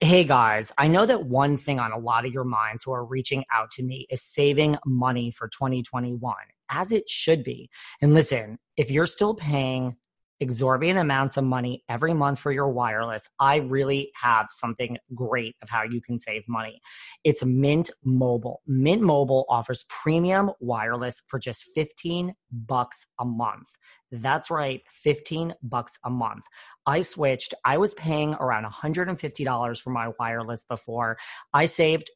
Hey 0.00 0.24
guys, 0.24 0.72
I 0.78 0.88
know 0.88 1.06
that 1.06 1.24
one 1.24 1.56
thing 1.56 1.78
on 1.78 1.92
a 1.92 1.98
lot 1.98 2.24
of 2.24 2.32
your 2.32 2.44
minds 2.44 2.84
who 2.84 2.92
are 2.92 3.04
reaching 3.04 3.44
out 3.52 3.70
to 3.72 3.82
me 3.82 4.06
is 4.10 4.22
saving 4.22 4.76
money 4.84 5.30
for 5.30 5.48
2021, 5.48 6.34
as 6.70 6.92
it 6.92 7.08
should 7.08 7.44
be. 7.44 7.70
And 8.00 8.14
listen, 8.14 8.58
if 8.76 8.90
you're 8.90 9.06
still 9.06 9.34
paying 9.34 9.96
exorbitant 10.40 10.98
amounts 10.98 11.36
of 11.36 11.44
money 11.44 11.84
every 11.88 12.14
month 12.14 12.38
for 12.38 12.50
your 12.50 12.68
wireless, 12.68 13.28
I 13.38 13.56
really 13.56 14.10
have 14.14 14.48
something 14.50 14.96
great 15.14 15.54
of 15.62 15.68
how 15.68 15.82
you 15.82 16.00
can 16.00 16.18
save 16.18 16.42
money. 16.48 16.80
It's 17.24 17.44
Mint 17.44 17.90
Mobile. 18.04 18.62
Mint 18.66 19.02
Mobile 19.02 19.44
offers 19.48 19.84
premium 19.88 20.50
wireless 20.60 21.22
for 21.26 21.38
just 21.38 21.68
15 21.74 22.34
bucks 22.50 23.06
a 23.18 23.24
month. 23.24 23.68
That's 24.10 24.50
right, 24.50 24.80
15 24.90 25.54
bucks 25.62 25.92
a 26.04 26.10
month. 26.10 26.44
I 26.86 27.02
switched. 27.02 27.54
I 27.64 27.76
was 27.78 27.94
paying 27.94 28.34
around 28.34 28.64
$150 28.64 29.80
for 29.80 29.90
my 29.90 30.12
wireless 30.18 30.64
before. 30.64 31.18
I 31.54 31.66
saved 31.66 32.10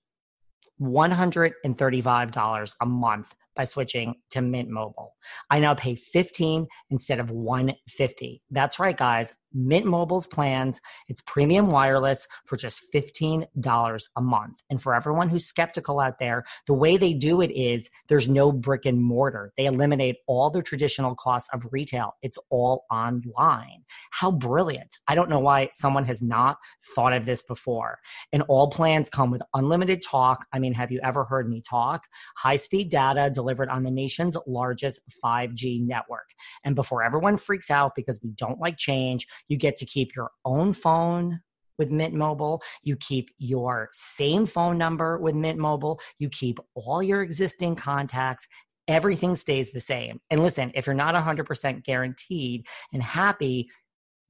$135 0.81 2.75
a 2.81 2.87
month 2.87 3.35
by 3.54 3.64
switching 3.64 4.14
to 4.30 4.40
Mint 4.40 4.68
Mobile. 4.68 5.14
I 5.50 5.61
now 5.61 5.75
pay 5.75 5.94
15 5.94 6.66
instead 6.90 7.20
of 7.20 7.30
150. 7.30 8.42
That's 8.50 8.78
right 8.78 8.96
guys. 8.96 9.34
Mint 9.54 9.87
Mobile's 9.87 10.26
plans, 10.26 10.80
it's 11.08 11.23
premium 11.23 11.70
wireless 11.70 12.26
for 12.44 12.56
just 12.56 12.80
$15 12.92 14.08
a 14.16 14.20
month. 14.20 14.62
And 14.68 14.82
for 14.82 14.94
everyone 14.94 15.28
who's 15.28 15.46
skeptical 15.46 16.00
out 16.00 16.18
there, 16.18 16.44
the 16.66 16.75
way 16.75 16.96
they 16.96 17.14
do 17.14 17.40
it 17.40 17.52
is 17.52 17.88
there's 18.08 18.28
no 18.28 18.50
brick 18.50 18.84
and 18.84 19.00
mortar. 19.00 19.52
They 19.56 19.66
eliminate 19.66 20.16
all 20.26 20.50
the 20.50 20.62
traditional 20.62 21.14
costs 21.14 21.49
of 21.52 21.68
retail. 21.70 22.14
It's 22.23 22.38
all 22.50 22.84
online. 22.90 23.84
How 24.11 24.32
brilliant. 24.32 24.99
I 25.06 25.14
don't 25.14 25.30
know 25.30 25.38
why 25.38 25.70
someone 25.73 26.04
has 26.06 26.20
not 26.20 26.56
thought 26.94 27.12
of 27.12 27.25
this 27.25 27.42
before. 27.42 27.99
And 28.32 28.42
all 28.49 28.68
plans 28.68 29.08
come 29.08 29.30
with 29.30 29.42
unlimited 29.54 30.02
talk. 30.02 30.46
I 30.52 30.58
mean, 30.58 30.75
have 30.75 30.90
you 30.90 31.00
ever 31.04 31.25
heard 31.25 31.49
me 31.49 31.62
talk? 31.62 32.06
High 32.37 32.56
speed 32.56 32.90
data 32.90 33.30
delivered 33.44 33.68
on 33.68 33.82
the 33.82 33.90
nation's 33.90 34.36
largest 34.46 35.00
5G 35.22 35.86
network. 35.86 36.28
And 36.64 36.74
before 36.74 37.02
everyone 37.02 37.36
freaks 37.36 37.70
out 37.70 37.92
because 37.94 38.18
we 38.22 38.30
don't 38.30 38.58
like 38.58 38.78
change, 38.78 39.26
you 39.48 39.56
get 39.56 39.76
to 39.76 39.86
keep 39.86 40.16
your 40.16 40.30
own 40.44 40.72
phone 40.72 41.40
with 41.76 41.90
Mint 41.90 42.14
Mobile. 42.14 42.62
You 42.82 42.96
keep 42.96 43.28
your 43.38 43.90
same 43.92 44.46
phone 44.46 44.78
number 44.78 45.18
with 45.18 45.34
Mint 45.34 45.58
Mobile. 45.58 46.00
You 46.18 46.28
keep 46.30 46.58
all 46.74 47.02
your 47.02 47.20
existing 47.22 47.76
contacts. 47.76 48.46
Everything 48.88 49.34
stays 49.34 49.72
the 49.72 49.80
same. 49.80 50.20
And 50.30 50.42
listen, 50.42 50.70
if 50.74 50.86
you're 50.86 50.94
not 50.94 51.14
100% 51.14 51.84
guaranteed 51.84 52.66
and 52.92 53.02
happy, 53.02 53.68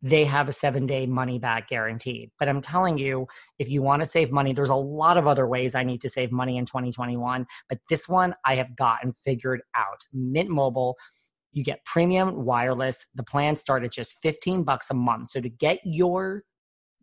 they 0.04 0.24
have 0.24 0.50
a 0.50 0.52
seven 0.52 0.86
day 0.86 1.06
money 1.06 1.38
back 1.38 1.68
guaranteed. 1.68 2.30
But 2.38 2.48
I'm 2.48 2.60
telling 2.60 2.98
you, 2.98 3.26
if 3.58 3.70
you 3.70 3.80
want 3.80 4.02
to 4.02 4.06
save 4.06 4.30
money, 4.30 4.52
there's 4.52 4.68
a 4.68 4.74
lot 4.74 5.16
of 5.16 5.26
other 5.26 5.48
ways 5.48 5.74
I 5.74 5.82
need 5.82 6.02
to 6.02 6.10
save 6.10 6.30
money 6.30 6.58
in 6.58 6.66
2021. 6.66 7.46
But 7.70 7.78
this 7.88 8.06
one 8.06 8.34
I 8.44 8.56
have 8.56 8.76
gotten 8.76 9.14
figured 9.24 9.62
out. 9.74 10.04
Mint 10.12 10.50
Mobile 10.50 10.96
you 11.54 11.62
get 11.62 11.84
premium 11.84 12.44
wireless. 12.44 13.06
The 13.14 13.22
plan 13.22 13.56
start 13.56 13.84
at 13.84 13.92
just 13.92 14.20
15 14.22 14.64
bucks 14.64 14.88
a 14.90 14.94
month. 14.94 15.30
So 15.30 15.40
to 15.40 15.48
get 15.48 15.78
your 15.84 16.42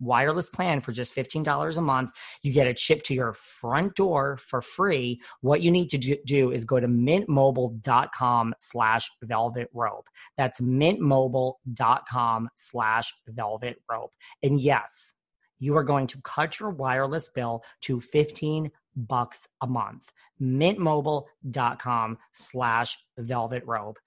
wireless 0.02 0.50
plan 0.50 0.82
for 0.82 0.92
just 0.92 1.16
$15 1.16 1.78
a 1.78 1.82
month, 1.82 2.12
you 2.42 2.52
get 2.52 2.68
it 2.68 2.78
shipped 2.78 3.06
to 3.06 3.14
your 3.14 3.34
front 3.34 3.96
door 3.96 4.38
for 4.38 4.62
free. 4.62 5.22
What 5.42 5.62
you 5.62 5.72
need 5.72 5.90
to 5.92 6.18
do 6.26 6.52
is 6.52 6.66
go 6.66 6.80
to 6.80 6.88
mintmobile.com 6.88 8.56
slash 8.60 9.10
velvet 9.24 9.70
rope. 9.74 10.08
That's 10.38 10.60
mintmobile.com 10.60 12.50
slash 12.56 13.14
velvet 13.28 13.78
rope. 13.90 14.12
And 14.44 14.60
yes, 14.60 15.14
you 15.60 15.78
are 15.78 15.84
going 15.84 16.08
to 16.08 16.22
cut 16.24 16.60
your 16.60 16.72
wireless 16.72 17.30
bill 17.30 17.64
to 17.82 18.02
15 18.02 18.72
bucks 18.96 19.48
a 19.62 19.68
month. 19.68 20.12
mintmobile.com 20.42 22.18
slash 22.32 22.98
velvet 23.18 23.64
rope. 23.66 24.00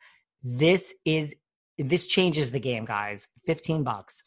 This 0.42 0.94
is 1.04 1.34
this 1.78 2.06
changes 2.06 2.50
the 2.50 2.60
game, 2.60 2.84
guys. 2.84 3.28
15 3.46 3.82
bucks. 3.82 4.22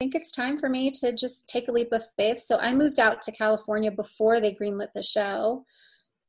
I 0.00 0.04
think 0.04 0.14
it's 0.14 0.30
time 0.30 0.56
for 0.56 0.70
me 0.70 0.90
to 0.92 1.12
just 1.12 1.46
take 1.46 1.68
a 1.68 1.72
leap 1.72 1.92
of 1.92 2.02
faith. 2.16 2.40
So 2.40 2.56
I 2.56 2.72
moved 2.72 2.98
out 2.98 3.20
to 3.20 3.32
California 3.32 3.90
before 3.90 4.40
they 4.40 4.54
greenlit 4.54 4.88
the 4.94 5.02
show 5.02 5.66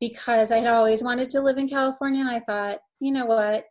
because 0.02 0.52
I 0.52 0.58
had 0.58 0.68
always 0.68 1.02
wanted 1.02 1.30
to 1.30 1.42
live 1.42 1.58
in 1.58 1.70
California. 1.70 2.20
And 2.20 2.30
I 2.30 2.42
thought, 2.42 2.80
you 3.00 3.14
know 3.14 3.26
what? 3.26 3.64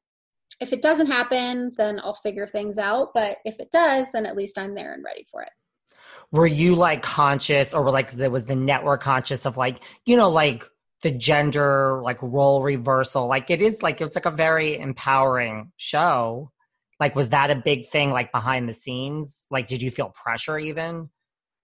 If 0.58 0.72
it 0.72 0.80
doesn't 0.80 1.08
happen, 1.08 1.72
then 1.76 2.00
I'll 2.02 2.14
figure 2.14 2.46
things 2.46 2.78
out. 2.78 3.10
But 3.12 3.38
if 3.44 3.60
it 3.60 3.70
does, 3.70 4.10
then 4.10 4.24
at 4.24 4.36
least 4.36 4.58
I'm 4.58 4.74
there 4.74 4.94
and 4.94 5.04
ready 5.04 5.26
for 5.30 5.42
it. 5.42 5.50
Were 6.32 6.46
you 6.46 6.76
like 6.76 7.02
conscious 7.02 7.74
or 7.74 7.82
were 7.82 7.90
like 7.90 8.10
there 8.12 8.30
was 8.30 8.46
the 8.46 8.56
network 8.56 9.02
conscious 9.02 9.44
of 9.44 9.58
like, 9.58 9.80
you 10.06 10.16
know, 10.16 10.30
like 10.30 10.64
the 11.02 11.10
gender 11.10 12.00
like 12.02 12.22
role 12.22 12.62
reversal? 12.62 13.26
Like 13.26 13.50
it 13.50 13.60
is 13.60 13.82
like 13.82 14.00
it's 14.00 14.16
like 14.16 14.24
a 14.24 14.30
very 14.30 14.78
empowering 14.78 15.72
show. 15.76 16.52
Like 17.00 17.16
was 17.16 17.30
that 17.30 17.50
a 17.50 17.56
big 17.56 17.88
thing 17.88 18.10
like 18.10 18.30
behind 18.30 18.68
the 18.68 18.74
scenes? 18.74 19.46
Like 19.50 19.66
did 19.66 19.82
you 19.82 19.90
feel 19.90 20.10
pressure 20.10 20.58
even? 20.58 21.08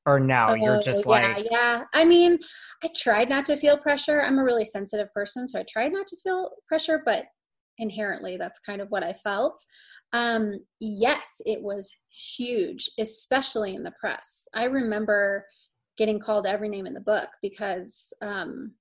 or 0.07 0.21
no 0.21 0.55
you're 0.55 0.81
just 0.81 1.05
yeah, 1.05 1.11
like 1.11 1.47
yeah 1.51 1.83
i 1.93 2.05
mean 2.05 2.39
i 2.83 2.89
tried 2.97 3.29
not 3.29 3.45
to 3.45 3.57
feel 3.57 3.77
pressure 3.77 4.23
i'm 4.23 4.39
a 4.39 4.45
really 4.45 4.65
sensitive 4.65 5.13
person 5.13 5.47
so 5.47 5.59
i 5.59 5.65
tried 5.69 5.93
not 5.93 6.07
to 6.07 6.17
feel 6.23 6.51
pressure 6.67 7.03
but 7.05 7.25
inherently 7.79 8.37
that's 8.37 8.61
kind 8.61 8.81
of 8.81 8.89
what 8.89 9.03
i 9.03 9.13
felt 9.13 9.59
um 10.13 10.55
yes 10.81 11.43
it 11.45 11.61
was 11.61 11.93
huge 12.09 12.89
especially 12.99 13.75
in 13.75 13.83
the 13.83 13.93
press 14.01 14.47
i 14.55 14.65
remember 14.65 15.45
getting 15.99 16.21
called 16.21 16.47
every 16.47 16.69
name 16.69 16.87
in 16.87 16.95
the 16.95 17.01
book 17.01 17.29
because 17.43 18.15
um 18.23 18.73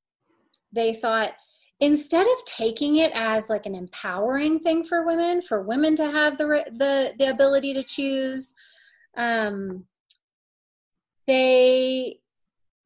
they 0.71 0.93
thought 0.93 1.33
instead 1.79 2.25
of 2.25 2.45
taking 2.45 2.97
it 2.97 3.11
as 3.13 3.49
like 3.49 3.65
an 3.65 3.75
empowering 3.75 4.59
thing 4.59 4.83
for 4.83 5.05
women 5.05 5.41
for 5.41 5.61
women 5.61 5.95
to 5.95 6.09
have 6.09 6.37
the 6.37 6.45
the 6.77 7.13
the 7.17 7.29
ability 7.29 7.73
to 7.73 7.83
choose 7.83 8.53
um 9.17 9.85
they 11.27 12.17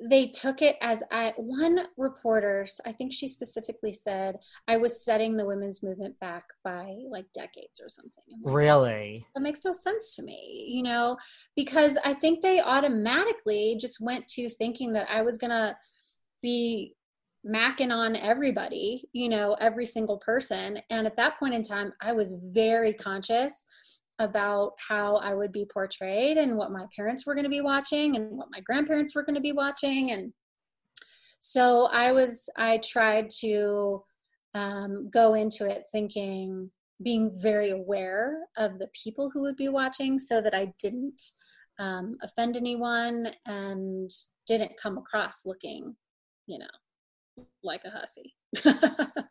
they 0.01 0.27
took 0.27 0.62
it 0.62 0.77
as 0.81 1.03
I, 1.12 1.34
one 1.36 1.81
reporter 1.98 2.65
i 2.86 2.91
think 2.91 3.13
she 3.13 3.27
specifically 3.27 3.93
said 3.93 4.38
i 4.67 4.77
was 4.77 5.03
setting 5.03 5.36
the 5.36 5.46
women's 5.46 5.84
movement 5.84 6.19
back 6.19 6.46
by 6.63 6.96
like 7.10 7.25
decades 7.34 7.81
or 7.81 7.89
something. 7.89 8.24
Really? 8.43 9.25
That 9.36 9.41
makes 9.41 9.65
no 9.65 9.74
sense 9.74 10.15
to 10.15 10.24
me 10.24 10.67
you 10.69 10.84
know? 10.84 11.17
Because 11.55 11.98
i 12.05 12.13
think 12.13 12.41
they 12.41 12.60
automatically 12.60 13.77
just 13.79 14.00
went 14.01 14.27
to 14.29 14.50
thinking 14.50 14.93
that 14.93 15.08
i 15.12 15.22
was 15.22 15.38
gonna 15.38 15.77
be 16.41 16.96
macking 17.48 17.93
on 17.93 18.15
everybody 18.17 19.08
you 19.13 19.29
know 19.29 19.55
every 19.62 19.86
single 19.86 20.17
person 20.17 20.79
and 20.89 21.08
at 21.08 21.15
that 21.15 21.39
point 21.39 21.53
in 21.53 21.63
time 21.63 21.93
i 22.01 22.12
was 22.12 22.36
very 22.51 22.93
conscious 22.93 23.65
about 24.19 24.74
how 24.86 25.15
I 25.15 25.34
would 25.34 25.51
be 25.51 25.65
portrayed 25.74 26.38
and 26.38 26.58
what 26.58 26.72
my 26.72 26.86
parents 26.96 27.25
were 27.25 27.34
going 27.34 27.46
to 27.46 27.50
be 27.50 27.62
watching 27.62 28.17
and 28.17 28.38
what 28.38 28.50
my 28.51 28.60
grandparents 28.60 29.15
were 29.15 29.24
going 29.24 29.36
to 29.36 29.41
be 29.41 29.53
watching. 29.53 30.12
And 30.12 30.34
so 31.39 31.86
I 31.86 32.12
was, 32.12 32.50
I 32.58 32.79
tried 32.79 33.29
to 33.39 34.03
um, 34.53 35.10
go 35.10 35.36
into 35.36 35.65
it 35.65 35.84
thinking, 35.91 36.69
being 37.01 37.31
very 37.38 37.69
aware 37.69 38.41
of 38.58 38.77
the 38.77 38.89
people 39.03 39.31
who 39.34 39.41
would 39.43 39.55
be 39.55 39.69
watching 39.69 40.19
so 40.19 40.41
that 40.41 40.53
I 40.53 40.74
didn't 40.81 41.22
um, 41.79 42.17
offend 42.22 42.58
anyone 42.58 43.27
and 43.46 44.12
didn't 44.48 44.77
come 44.81 44.98
across 44.98 45.46
looking, 45.46 45.96
you 46.46 46.60
know, 46.60 46.67
like 47.63 47.81
a 47.86 47.89
hussy. 47.89 48.36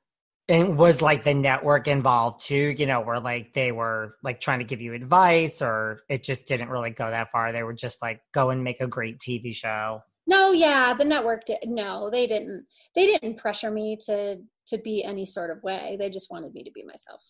and 0.48 0.78
was 0.78 1.02
like 1.02 1.24
the 1.24 1.34
network 1.34 1.88
involved 1.88 2.40
too? 2.40 2.74
You 2.76 2.86
know 2.86 3.00
where 3.00 3.20
like 3.20 3.52
they 3.52 3.70
were 3.70 4.16
like 4.22 4.40
trying 4.40 4.60
to 4.60 4.64
give 4.64 4.80
you 4.80 4.94
advice 4.94 5.60
or 5.60 6.00
it 6.08 6.22
just 6.22 6.46
didn't 6.46 6.70
really 6.70 6.90
go 6.90 7.10
that 7.10 7.30
far? 7.30 7.52
They 7.52 7.62
were 7.62 7.74
just 7.74 8.00
like 8.00 8.20
go 8.32 8.50
and 8.50 8.64
make 8.64 8.80
a 8.80 8.86
great 8.86 9.18
tv 9.18 9.54
show? 9.54 10.02
No 10.26 10.52
yeah 10.52 10.94
the 10.94 11.04
network 11.04 11.44
did 11.44 11.58
no 11.66 12.10
they 12.10 12.26
didn't 12.26 12.66
they 12.94 13.06
didn't 13.06 13.38
pressure 13.38 13.71
me 13.71 13.99
to 14.06 14.38
to 14.68 14.78
be 14.78 15.04
any 15.04 15.26
sort 15.26 15.50
of 15.50 15.62
way. 15.62 15.97
They 15.99 16.10
just 16.10 16.30
wanted 16.30 16.54
me 16.54 16.64
to 16.64 16.71
be 16.73 16.82
myself. 16.82 17.21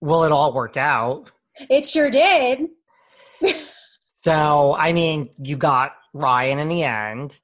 Well 0.00 0.24
it 0.24 0.32
all 0.32 0.52
worked 0.52 0.76
out. 0.76 1.30
It 1.70 1.86
sure 1.86 2.10
did. 2.10 2.68
So 4.20 4.74
i 4.76 4.92
mean 4.92 5.28
you 5.38 5.56
got 5.56 5.92
ryan 6.12 6.58
in 6.58 6.68
the 6.68 6.82
end 6.82 7.38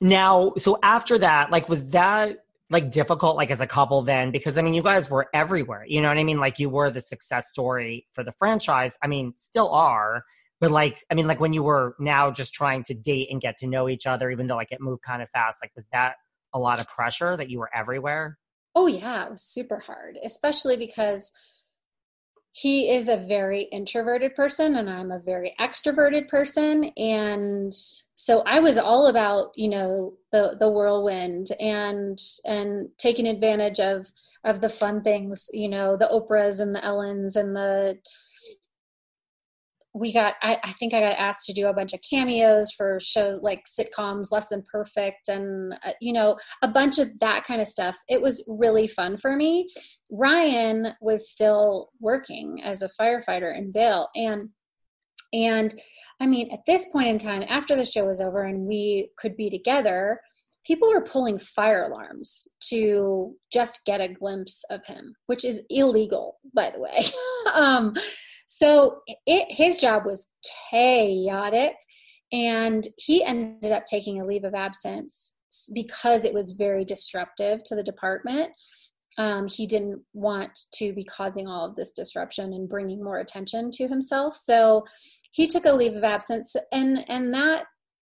now 0.00 0.52
so 0.58 0.78
after 0.82 1.18
that 1.18 1.50
like 1.50 1.68
was 1.68 1.84
that 1.86 2.38
like 2.68 2.90
difficult 2.90 3.36
like 3.36 3.50
as 3.50 3.60
a 3.60 3.66
couple 3.66 4.02
then? 4.02 4.30
Because 4.30 4.58
i 4.58 4.62
mean 4.62 4.74
you 4.74 4.82
guys 4.82 5.08
were 5.10 5.28
everywhere 5.32 5.84
you 5.86 6.00
know 6.00 6.08
what 6.08 6.18
i 6.18 6.24
mean? 6.24 6.40
Like 6.40 6.58
you 6.58 6.68
were 6.68 6.90
the 6.90 7.00
success 7.00 7.48
story 7.50 8.06
for 8.10 8.22
the 8.24 8.32
franchise. 8.32 8.98
I 9.02 9.06
mean 9.06 9.34
still 9.36 9.70
are 9.70 10.24
but 10.60 10.70
like 10.70 11.04
i 11.10 11.14
mean 11.14 11.26
like 11.26 11.40
when 11.40 11.52
you 11.52 11.62
were 11.62 11.94
now 11.98 12.30
just 12.30 12.54
trying 12.54 12.82
to 12.84 12.94
date 12.94 13.28
and 13.30 13.40
get 13.40 13.56
to 13.58 13.66
know 13.66 13.88
each 13.88 14.06
other 14.06 14.30
even 14.30 14.46
though 14.46 14.56
like 14.56 14.72
it 14.72 14.80
moved 14.80 15.02
kind 15.02 15.22
of 15.22 15.30
fast 15.30 15.58
like 15.62 15.72
was 15.74 15.86
that 15.92 16.16
a 16.52 16.58
lot 16.58 16.80
of 16.80 16.88
pressure 16.88 17.36
that 17.36 17.50
you 17.50 17.58
were 17.58 17.70
everywhere? 17.74 18.38
Oh 18.74 18.86
yeah 18.86 19.24
it 19.24 19.30
was 19.30 19.42
super 19.42 19.78
hard 19.78 20.18
especially 20.24 20.76
because 20.76 21.32
he 22.52 22.88
is 22.90 23.08
a 23.08 23.18
very 23.18 23.64
introverted 23.64 24.34
person 24.34 24.76
and 24.76 24.88
I'm 24.88 25.10
a 25.10 25.18
very 25.18 25.54
extroverted 25.60 26.28
person 26.28 26.84
and 26.96 27.74
so 28.16 28.42
I 28.46 28.60
was 28.60 28.78
all 28.78 29.06
about 29.06 29.52
you 29.54 29.68
know 29.68 30.14
the 30.32 30.56
the 30.58 30.70
whirlwind 30.70 31.48
and 31.60 32.18
and 32.44 32.88
taking 32.98 33.26
advantage 33.26 33.78
of 33.78 34.10
of 34.44 34.60
the 34.60 34.68
fun 34.68 35.02
things 35.02 35.48
you 35.52 35.68
know 35.68 35.96
the 35.96 36.08
Oprahs 36.08 36.60
and 36.60 36.74
the 36.74 36.80
Ellens 36.80 37.36
and 37.36 37.54
the 37.54 37.98
we 39.96 40.12
got 40.12 40.34
I, 40.42 40.58
I, 40.62 40.72
think 40.72 40.92
i 40.92 41.00
got 41.00 41.16
asked 41.18 41.46
to 41.46 41.54
do 41.54 41.68
a 41.68 41.72
bunch 41.72 41.94
of 41.94 42.00
cameos 42.08 42.70
for 42.70 43.00
shows 43.00 43.40
like 43.40 43.64
sitcoms 43.64 44.30
less 44.30 44.48
than 44.48 44.62
perfect 44.70 45.28
and 45.28 45.72
uh, 45.84 45.92
you 46.02 46.12
know 46.12 46.36
a 46.62 46.68
bunch 46.68 46.98
of 46.98 47.18
that 47.20 47.44
kind 47.44 47.60
of 47.60 47.68
stuff. 47.68 47.96
It 48.08 48.20
was 48.20 48.44
really 48.46 48.86
fun 48.86 49.16
for 49.16 49.36
me. 49.36 49.70
Ryan 50.10 50.88
was 51.00 51.30
still 51.30 51.90
working 52.00 52.60
as 52.62 52.82
a 52.82 52.90
firefighter 53.00 53.56
in 53.56 53.72
Vail 53.72 54.08
and 54.14 54.50
and 55.36 55.74
i 56.20 56.26
mean 56.26 56.50
at 56.52 56.64
this 56.66 56.88
point 56.90 57.08
in 57.08 57.18
time 57.18 57.44
after 57.48 57.76
the 57.76 57.84
show 57.84 58.04
was 58.04 58.20
over 58.20 58.42
and 58.44 58.66
we 58.66 59.10
could 59.18 59.36
be 59.36 59.50
together 59.50 60.20
people 60.66 60.88
were 60.88 61.02
pulling 61.02 61.38
fire 61.38 61.84
alarms 61.84 62.48
to 62.60 63.34
just 63.52 63.80
get 63.86 64.00
a 64.00 64.12
glimpse 64.12 64.64
of 64.70 64.84
him 64.86 65.14
which 65.26 65.44
is 65.44 65.62
illegal 65.70 66.38
by 66.54 66.70
the 66.70 66.80
way 66.80 67.04
um, 67.54 67.94
so 68.46 69.00
it, 69.26 69.46
his 69.50 69.78
job 69.78 70.04
was 70.06 70.28
chaotic, 70.70 71.74
and 72.32 72.86
he 72.96 73.24
ended 73.24 73.72
up 73.72 73.84
taking 73.84 74.20
a 74.20 74.24
leave 74.24 74.44
of 74.44 74.54
absence 74.54 75.32
because 75.72 76.24
it 76.24 76.34
was 76.34 76.52
very 76.52 76.84
disruptive 76.84 77.62
to 77.64 77.74
the 77.74 77.82
department. 77.82 78.50
Um, 79.18 79.48
he 79.48 79.66
didn't 79.66 80.02
want 80.12 80.58
to 80.74 80.92
be 80.92 81.04
causing 81.04 81.48
all 81.48 81.64
of 81.64 81.76
this 81.76 81.92
disruption 81.92 82.52
and 82.52 82.68
bringing 82.68 83.02
more 83.02 83.18
attention 83.18 83.70
to 83.72 83.88
himself. 83.88 84.36
So 84.36 84.84
he 85.36 85.46
took 85.46 85.66
a 85.66 85.72
leave 85.72 85.94
of 85.94 86.02
absence, 86.02 86.56
and 86.72 87.04
and 87.08 87.34
that 87.34 87.66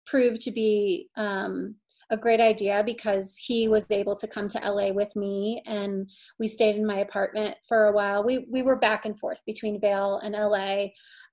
proved 0.07 0.41
to 0.41 0.51
be 0.51 1.07
um, 1.15 1.75
a 2.09 2.17
great 2.17 2.39
idea 2.39 2.81
because 2.83 3.37
he 3.37 3.67
was 3.67 3.89
able 3.91 4.15
to 4.15 4.27
come 4.27 4.47
to 4.47 4.59
LA 4.59 4.91
with 4.91 5.15
me 5.15 5.61
and 5.67 6.09
we 6.39 6.47
stayed 6.47 6.75
in 6.75 6.85
my 6.85 6.97
apartment 6.97 7.55
for 7.67 7.85
a 7.85 7.91
while. 7.91 8.23
We 8.23 8.47
we 8.49 8.63
were 8.63 8.75
back 8.75 9.05
and 9.05 9.19
forth 9.19 9.39
between 9.45 9.79
Vail 9.79 10.17
and 10.23 10.33
LA. 10.33 10.87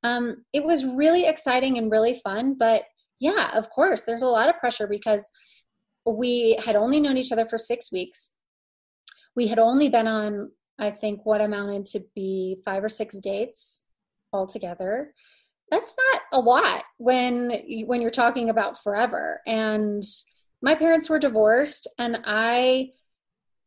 Um, 0.05 0.45
it 0.53 0.63
was 0.63 0.85
really 0.85 1.25
exciting 1.25 1.79
and 1.79 1.91
really 1.91 2.21
fun, 2.23 2.55
but 2.59 2.83
yeah, 3.19 3.51
of 3.55 3.71
course, 3.71 4.03
there's 4.03 4.23
a 4.23 4.29
lot 4.29 4.51
of 4.51 4.59
pressure 4.59 4.87
because 4.87 5.29
we 6.05 6.61
had 6.63 6.77
only 6.77 7.01
known 7.01 7.17
each 7.17 7.33
other 7.33 7.47
for 7.47 7.57
six 7.57 7.91
weeks. 7.91 8.35
We 9.35 9.49
had 9.49 9.59
only 9.59 9.89
been 9.89 10.07
on, 10.07 10.51
I 10.79 10.91
think, 10.91 11.25
what 11.25 11.41
amounted 11.41 11.87
to 11.87 12.05
be 12.15 12.61
five 12.63 12.85
or 12.85 12.91
six 12.91 13.17
dates 13.17 13.85
altogether. 14.35 15.15
That's 15.71 15.97
not 16.11 16.23
a 16.33 16.41
lot 16.41 16.85
when 16.97 17.53
when 17.87 18.01
you're 18.01 18.11
talking 18.11 18.51
about 18.51 18.83
forever. 18.83 19.41
And 19.47 20.03
my 20.63 20.75
parents 20.75 21.09
were 21.09 21.19
divorced 21.19 21.89
and 21.99 22.19
i 22.25 22.91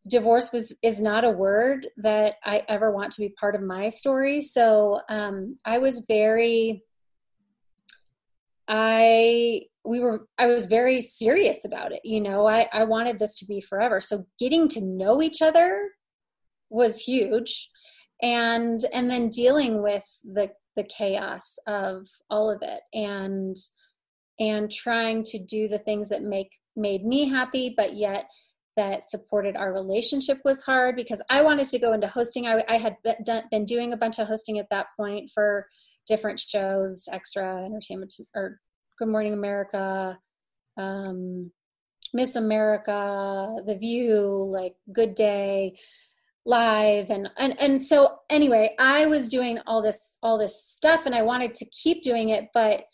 divorce 0.07 0.51
was 0.51 0.75
is 0.81 0.99
not 0.99 1.23
a 1.23 1.29
word 1.29 1.87
that 1.97 2.35
i 2.43 2.63
ever 2.67 2.91
want 2.91 3.11
to 3.11 3.21
be 3.21 3.29
part 3.29 3.55
of 3.55 3.61
my 3.61 3.89
story. 3.89 4.41
So 4.41 5.01
um, 5.09 5.55
i 5.65 5.77
was 5.77 6.05
very 6.07 6.83
i 8.67 9.61
we 9.83 9.99
were 9.99 10.27
i 10.37 10.45
was 10.45 10.65
very 10.65 11.01
serious 11.01 11.65
about 11.65 11.91
it 11.91 11.99
you 12.03 12.21
know 12.21 12.47
i 12.47 12.69
i 12.71 12.83
wanted 12.83 13.19
this 13.19 13.35
to 13.39 13.45
be 13.45 13.61
forever. 13.61 14.01
So 14.01 14.25
getting 14.39 14.67
to 14.69 14.81
know 14.81 15.21
each 15.21 15.41
other 15.41 15.91
was 16.71 16.99
huge. 16.99 17.69
And 18.23 18.83
and 18.93 19.09
then 19.09 19.29
dealing 19.29 19.81
with 19.81 20.05
the 20.23 20.51
the 20.75 20.83
chaos 20.83 21.57
of 21.67 22.07
all 22.29 22.49
of 22.49 22.61
it 22.61 22.81
and 22.93 23.57
and 24.39 24.71
trying 24.71 25.23
to 25.23 25.37
do 25.37 25.67
the 25.67 25.77
things 25.77 26.09
that 26.09 26.23
make 26.23 26.51
made 26.75 27.05
me 27.05 27.27
happy, 27.27 27.73
but 27.75 27.93
yet 27.93 28.25
that 28.77 29.03
supported 29.03 29.55
our 29.57 29.73
relationship 29.73 30.39
was 30.45 30.63
hard 30.63 30.95
because 30.95 31.21
I 31.29 31.41
wanted 31.41 31.67
to 31.67 31.79
go 31.79 31.93
into 31.93 32.07
hosting. 32.07 32.47
I, 32.47 32.63
I 32.67 32.77
had 32.77 32.95
been 33.51 33.65
doing 33.65 33.93
a 33.93 33.97
bunch 33.97 34.19
of 34.19 34.27
hosting 34.27 34.59
at 34.59 34.69
that 34.71 34.87
point 34.95 35.29
for 35.33 35.67
different 36.07 36.39
shows, 36.39 37.07
extra 37.11 37.65
entertainment 37.65 38.13
or 38.33 38.59
Good 38.97 39.09
Morning 39.09 39.33
America, 39.33 40.17
um, 40.77 41.51
Miss 42.13 42.35
America, 42.35 43.55
The 43.65 43.75
View, 43.75 44.49
like 44.51 44.75
Good 44.91 45.15
Day, 45.15 45.75
Live, 46.45 47.11
and 47.11 47.29
and 47.37 47.59
and 47.61 47.81
so 47.81 48.19
anyway, 48.29 48.75
I 48.79 49.05
was 49.05 49.29
doing 49.29 49.59
all 49.67 49.81
this 49.81 50.17
all 50.23 50.39
this 50.39 50.63
stuff, 50.63 51.05
and 51.05 51.13
I 51.13 51.21
wanted 51.21 51.53
to 51.55 51.65
keep 51.65 52.01
doing 52.01 52.29
it, 52.29 52.49
but 52.53 52.85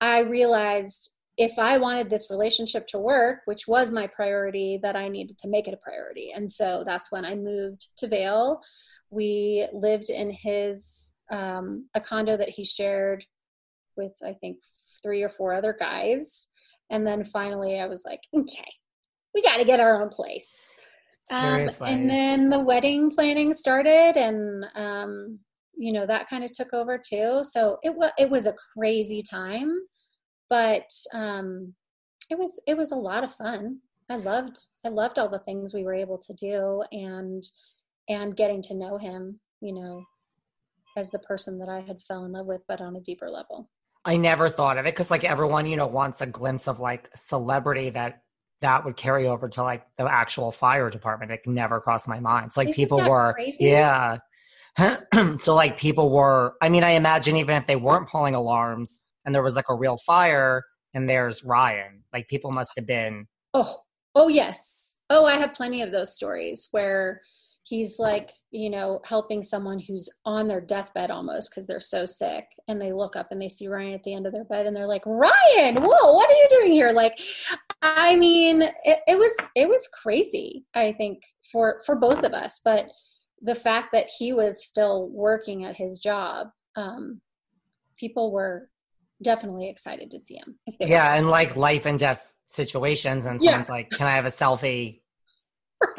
I 0.00 0.20
realized 0.20 1.14
if 1.36 1.58
I 1.58 1.78
wanted 1.78 2.10
this 2.10 2.30
relationship 2.30 2.86
to 2.88 2.98
work, 2.98 3.40
which 3.46 3.66
was 3.66 3.90
my 3.90 4.06
priority, 4.06 4.78
that 4.82 4.96
I 4.96 5.08
needed 5.08 5.38
to 5.38 5.48
make 5.48 5.66
it 5.66 5.74
a 5.74 5.78
priority. 5.78 6.32
And 6.34 6.50
so 6.50 6.82
that's 6.84 7.10
when 7.10 7.24
I 7.24 7.34
moved 7.34 7.88
to 7.96 8.08
Vail. 8.08 8.60
We 9.08 9.66
lived 9.72 10.10
in 10.10 10.30
his 10.30 11.16
um, 11.30 11.88
a 11.94 12.00
condo 12.00 12.36
that 12.36 12.50
he 12.50 12.64
shared 12.64 13.24
with 13.96 14.12
I 14.22 14.34
think 14.34 14.58
three 15.02 15.22
or 15.22 15.30
four 15.30 15.54
other 15.54 15.74
guys. 15.78 16.50
And 16.90 17.06
then 17.06 17.24
finally, 17.24 17.80
I 17.80 17.86
was 17.86 18.04
like, 18.04 18.20
okay, 18.36 18.72
we 19.34 19.42
got 19.42 19.58
to 19.58 19.64
get 19.64 19.80
our 19.80 20.02
own 20.02 20.10
place. 20.10 20.68
Seriously. 21.30 21.88
Um, 21.88 21.94
and 21.94 22.10
then 22.10 22.50
the 22.50 22.60
wedding 22.60 23.10
planning 23.10 23.52
started, 23.52 24.16
and 24.16 24.66
um, 24.74 25.38
you 25.76 25.92
know 25.92 26.06
that 26.06 26.28
kind 26.28 26.44
of 26.44 26.52
took 26.52 26.72
over 26.74 26.98
too. 26.98 27.40
So 27.42 27.78
it 27.82 27.94
was 27.94 28.10
it 28.18 28.28
was 28.28 28.46
a 28.46 28.54
crazy 28.74 29.22
time 29.22 29.80
but 30.50 30.90
um, 31.14 31.72
it 32.28 32.36
was 32.36 32.60
it 32.66 32.76
was 32.76 32.92
a 32.92 32.96
lot 32.96 33.24
of 33.24 33.32
fun. 33.32 33.78
I 34.10 34.16
loved 34.16 34.58
I 34.84 34.90
loved 34.90 35.18
all 35.18 35.30
the 35.30 35.38
things 35.38 35.72
we 35.72 35.84
were 35.84 35.94
able 35.94 36.18
to 36.18 36.34
do 36.34 36.82
and 36.92 37.42
and 38.08 38.36
getting 38.36 38.60
to 38.62 38.74
know 38.74 38.98
him, 38.98 39.38
you 39.60 39.72
know, 39.72 40.04
as 40.96 41.10
the 41.10 41.20
person 41.20 41.58
that 41.60 41.68
I 41.68 41.80
had 41.80 42.02
fell 42.02 42.24
in 42.24 42.32
love 42.32 42.46
with, 42.46 42.64
but 42.66 42.80
on 42.80 42.96
a 42.96 43.00
deeper 43.00 43.30
level. 43.30 43.70
I 44.04 44.16
never 44.16 44.48
thought 44.48 44.78
of 44.78 44.86
it 44.86 44.94
because 44.94 45.10
like 45.10 45.24
everyone, 45.24 45.66
you 45.66 45.76
know, 45.76 45.86
wants 45.86 46.20
a 46.20 46.26
glimpse 46.26 46.66
of 46.66 46.80
like 46.80 47.08
celebrity 47.14 47.90
that 47.90 48.22
that 48.60 48.84
would 48.84 48.96
carry 48.96 49.26
over 49.26 49.48
to 49.48 49.62
like 49.62 49.84
the 49.96 50.04
actual 50.04 50.52
fire 50.52 50.90
department. 50.90 51.30
It 51.32 51.40
never 51.46 51.80
crossed 51.80 52.08
my 52.08 52.20
mind. 52.20 52.52
So 52.52 52.60
like 52.60 52.68
Isn't 52.68 52.76
people 52.82 53.02
were, 53.02 53.32
crazy? 53.34 53.56
yeah. 53.60 54.18
so 55.38 55.54
like 55.54 55.78
people 55.78 56.10
were. 56.10 56.54
I 56.62 56.68
mean, 56.68 56.84
I 56.84 56.90
imagine 56.90 57.36
even 57.36 57.56
if 57.56 57.66
they 57.66 57.76
weren't 57.76 58.08
pulling 58.08 58.34
alarms, 58.34 59.00
and 59.24 59.34
there 59.34 59.42
was 59.42 59.56
like 59.56 59.68
a 59.68 59.74
real 59.74 59.96
fire 60.06 60.64
and 60.94 61.08
there's 61.08 61.44
Ryan. 61.44 62.02
Like 62.12 62.28
people 62.28 62.50
must 62.50 62.72
have 62.76 62.86
been 62.86 63.26
Oh, 63.54 63.76
oh 64.14 64.28
yes. 64.28 64.96
Oh, 65.08 65.24
I 65.24 65.36
have 65.36 65.54
plenty 65.54 65.82
of 65.82 65.92
those 65.92 66.14
stories 66.14 66.68
where 66.70 67.20
he's 67.70 68.00
like, 68.00 68.32
you 68.50 68.68
know, 68.68 69.00
helping 69.04 69.44
someone 69.44 69.78
who's 69.78 70.08
on 70.24 70.48
their 70.48 70.60
deathbed 70.60 71.08
almost 71.08 71.50
because 71.50 71.68
they're 71.68 71.78
so 71.78 72.04
sick, 72.04 72.44
and 72.66 72.80
they 72.80 72.92
look 72.92 73.14
up 73.14 73.28
and 73.30 73.40
they 73.40 73.48
see 73.48 73.68
Ryan 73.68 73.94
at 73.94 74.02
the 74.02 74.12
end 74.12 74.26
of 74.26 74.32
their 74.32 74.44
bed, 74.44 74.66
and 74.66 74.74
they're 74.74 74.88
like, 74.88 75.06
Ryan, 75.06 75.76
whoa, 75.76 76.12
what 76.12 76.28
are 76.28 76.34
you 76.34 76.48
doing 76.50 76.72
here? 76.72 76.90
Like, 76.90 77.18
I 77.80 78.16
mean, 78.16 78.62
it, 78.62 78.98
it 79.06 79.16
was 79.16 79.34
it 79.54 79.68
was 79.68 79.88
crazy. 80.02 80.64
I 80.74 80.92
think 80.92 81.22
for 81.50 81.80
for 81.86 81.94
both 81.94 82.24
of 82.24 82.32
us, 82.32 82.60
but 82.64 82.86
the 83.40 83.54
fact 83.54 83.92
that 83.92 84.10
he 84.18 84.32
was 84.32 84.66
still 84.66 85.08
working 85.08 85.64
at 85.64 85.76
his 85.76 86.00
job, 86.00 86.48
um, 86.76 87.20
people 87.96 88.32
were 88.32 88.68
definitely 89.22 89.68
excited 89.68 90.10
to 90.10 90.18
see 90.18 90.34
him 90.34 90.58
if 90.66 90.78
they 90.78 90.86
yeah 90.86 91.14
and 91.14 91.28
like 91.28 91.54
life 91.54 91.84
and 91.84 91.98
death 91.98 92.34
situations 92.46 93.26
and 93.26 93.38
Yeah. 93.42 93.50
someone's 93.50 93.68
like 93.68 93.90
can 93.90 94.06
i 94.06 94.16
have 94.16 94.24
a 94.24 94.30
selfie 94.30 94.99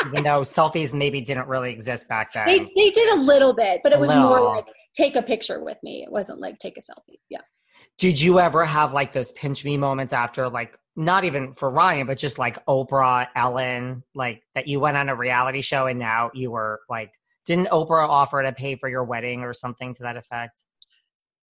even 0.06 0.24
though 0.24 0.42
selfies 0.42 0.94
maybe 0.94 1.22
didn't 1.22 1.48
really 1.48 1.72
exist 1.72 2.08
back 2.08 2.32
then. 2.34 2.46
they 2.46 2.60
they 2.76 2.90
did 2.92 3.10
a 3.14 3.22
little 3.22 3.54
bit 3.54 3.82
but 3.84 3.92
it 3.92 4.00
was 4.00 4.14
more 4.14 4.42
like 4.42 4.66
take 4.96 5.16
a 5.16 5.22
picture 5.22 5.64
with 5.64 5.78
me. 5.84 6.04
It 6.04 6.12
wasn't 6.12 6.40
like 6.40 6.58
take 6.58 6.78
a 6.78 6.82
selfie. 6.82 7.20
Yeah. 7.30 7.42
Did 7.98 8.20
you 8.20 8.40
ever 8.40 8.66
have 8.66 8.94
like 8.94 9.14
those 9.14 9.32
pinch 9.32 9.64
me 9.64 9.78
moments 9.78 10.14
after 10.14 10.50
like 10.50 10.78
not 10.96 11.24
even 11.24 11.54
for 11.54 11.70
ryan 11.70 12.06
but 12.06 12.18
just 12.18 12.38
like 12.38 12.64
oprah 12.66 13.28
ellen 13.36 14.04
like 14.14 14.44
that 14.56 14.68
you 14.68 14.80
went 14.80 14.98
on 14.98 15.08
a 15.08 15.16
reality 15.16 15.62
show 15.62 15.88
and 15.88 15.98
now 15.98 16.30
you 16.34 16.52
were 16.52 16.82
like 16.90 17.12
didn't 17.46 17.70
oprah 17.70 18.08
offer 18.08 18.44
to 18.44 18.52
pay 18.52 18.76
for 18.76 18.90
your 18.90 19.04
wedding 19.04 19.42
or 19.42 19.54
something 19.54 19.94
to 19.94 20.04
that 20.04 20.18
effect 20.18 20.66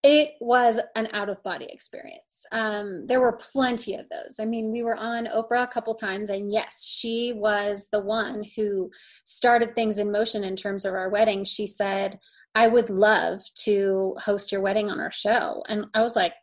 it 0.03 0.31
was 0.39 0.79
an 0.95 1.09
out 1.13 1.29
of 1.29 1.43
body 1.43 1.67
experience. 1.71 2.45
Um, 2.51 3.05
there 3.05 3.21
were 3.21 3.33
plenty 3.33 3.95
of 3.95 4.07
those. 4.09 4.39
I 4.39 4.45
mean 4.45 4.71
we 4.71 4.83
were 4.83 4.95
on 4.95 5.27
oprah 5.27 5.63
a 5.63 5.67
couple 5.67 5.93
times 5.93 6.29
and 6.29 6.51
yes 6.51 6.83
she 6.83 7.33
was 7.35 7.87
the 7.91 8.01
one 8.01 8.43
who 8.55 8.89
started 9.25 9.75
things 9.75 9.99
in 9.99 10.11
motion 10.11 10.43
in 10.43 10.55
terms 10.55 10.85
of 10.85 10.93
our 10.93 11.09
wedding. 11.09 11.43
She 11.45 11.67
said 11.67 12.19
i 12.53 12.67
would 12.67 12.89
love 12.89 13.41
to 13.55 14.13
host 14.19 14.51
your 14.51 14.61
wedding 14.61 14.89
on 14.89 14.99
our 14.99 15.11
show. 15.11 15.63
And 15.69 15.85
i 15.93 16.01
was 16.01 16.15
like 16.15 16.33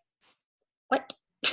what? 0.88 1.12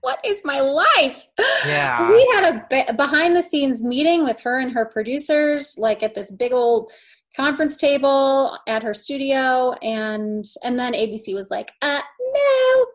What 0.00 0.18
is 0.24 0.42
my 0.44 0.58
life? 0.58 1.28
Yeah. 1.64 2.10
we 2.10 2.28
had 2.34 2.66
a 2.72 2.92
behind 2.94 3.36
the 3.36 3.42
scenes 3.42 3.84
meeting 3.84 4.24
with 4.24 4.40
her 4.40 4.58
and 4.58 4.72
her 4.72 4.84
producers 4.84 5.78
like 5.78 6.02
at 6.02 6.16
this 6.16 6.28
big 6.28 6.52
old 6.52 6.90
conference 7.34 7.76
table 7.76 8.58
at 8.66 8.82
her 8.82 8.94
studio 8.94 9.72
and 9.82 10.44
and 10.64 10.78
then 10.78 10.92
abc 10.92 11.34
was 11.34 11.50
like 11.50 11.72
uh 11.82 12.00
no 12.20 12.86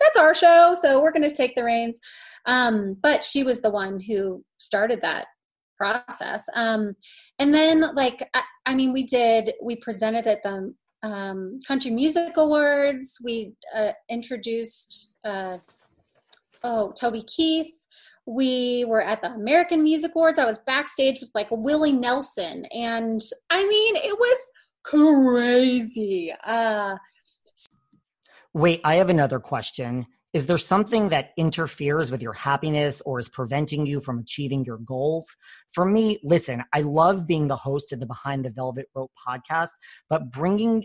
that's 0.00 0.18
our 0.18 0.34
show 0.34 0.74
so 0.74 1.00
we're 1.00 1.12
going 1.12 1.28
to 1.28 1.34
take 1.34 1.54
the 1.54 1.64
reins. 1.64 2.00
Um 2.46 2.96
but 3.02 3.24
she 3.24 3.44
was 3.44 3.60
the 3.60 3.70
one 3.70 4.00
who 4.00 4.44
started 4.58 5.00
that 5.02 5.26
process. 5.76 6.48
Um 6.54 6.94
and 7.38 7.54
then 7.54 7.80
like 7.94 8.28
i, 8.34 8.42
I 8.66 8.74
mean 8.74 8.92
we 8.92 9.04
did 9.04 9.52
we 9.62 9.76
presented 9.76 10.26
at 10.26 10.42
the 10.42 10.74
um, 11.02 11.60
country 11.66 11.90
music 11.90 12.36
awards. 12.36 13.18
We 13.24 13.54
uh, 13.74 13.92
introduced 14.10 15.12
uh, 15.24 15.56
oh 16.62 16.92
toby 16.92 17.22
keith 17.22 17.79
we 18.26 18.84
were 18.86 19.02
at 19.02 19.22
the 19.22 19.30
american 19.30 19.82
music 19.82 20.12
awards 20.14 20.38
i 20.38 20.44
was 20.44 20.58
backstage 20.66 21.18
with 21.20 21.30
like 21.34 21.48
willie 21.50 21.92
nelson 21.92 22.64
and 22.66 23.20
i 23.50 23.66
mean 23.66 23.96
it 23.96 24.16
was 24.18 24.38
crazy 24.82 26.32
uh 26.44 26.94
Wait, 28.52 28.80
I 28.82 28.96
have 28.96 29.10
another 29.10 29.38
question. 29.38 30.06
Is 30.32 30.46
there 30.46 30.58
something 30.58 31.08
that 31.10 31.30
interferes 31.36 32.10
with 32.10 32.20
your 32.20 32.32
happiness 32.32 33.00
or 33.02 33.20
is 33.20 33.28
preventing 33.28 33.86
you 33.86 34.00
from 34.00 34.18
achieving 34.18 34.64
your 34.64 34.78
goals? 34.78 35.36
For 35.72 35.84
me, 35.84 36.18
listen, 36.24 36.64
I 36.72 36.80
love 36.80 37.28
being 37.28 37.46
the 37.46 37.56
host 37.56 37.92
of 37.92 38.00
the 38.00 38.06
Behind 38.06 38.44
the 38.44 38.50
Velvet 38.50 38.86
Rope 38.94 39.12
podcast, 39.16 39.70
but 40.08 40.32
bringing 40.32 40.84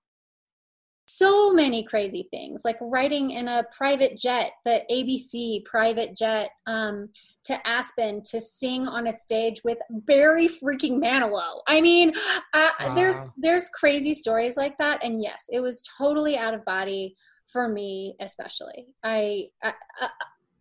so 1.17 1.51
many 1.51 1.83
crazy 1.83 2.27
things 2.31 2.63
like 2.63 2.77
riding 2.81 3.31
in 3.31 3.47
a 3.47 3.65
private 3.75 4.19
jet 4.19 4.53
the 4.65 4.81
abc 4.91 5.63
private 5.65 6.15
jet 6.15 6.51
um, 6.67 7.09
to 7.43 7.67
aspen 7.67 8.21
to 8.23 8.39
sing 8.39 8.87
on 8.87 9.07
a 9.07 9.11
stage 9.11 9.61
with 9.63 9.77
barry 9.89 10.47
freaking 10.47 10.99
manilow 10.99 11.59
i 11.67 11.81
mean 11.81 12.13
uh, 12.53 12.69
wow. 12.79 12.95
there's 12.95 13.29
there's 13.37 13.69
crazy 13.69 14.13
stories 14.13 14.57
like 14.57 14.77
that 14.77 15.03
and 15.03 15.21
yes 15.21 15.45
it 15.51 15.59
was 15.59 15.83
totally 15.97 16.37
out 16.37 16.53
of 16.53 16.63
body 16.65 17.15
for 17.47 17.67
me 17.67 18.15
especially 18.19 18.87
i, 19.03 19.47
I, 19.63 19.73
I 19.99 20.09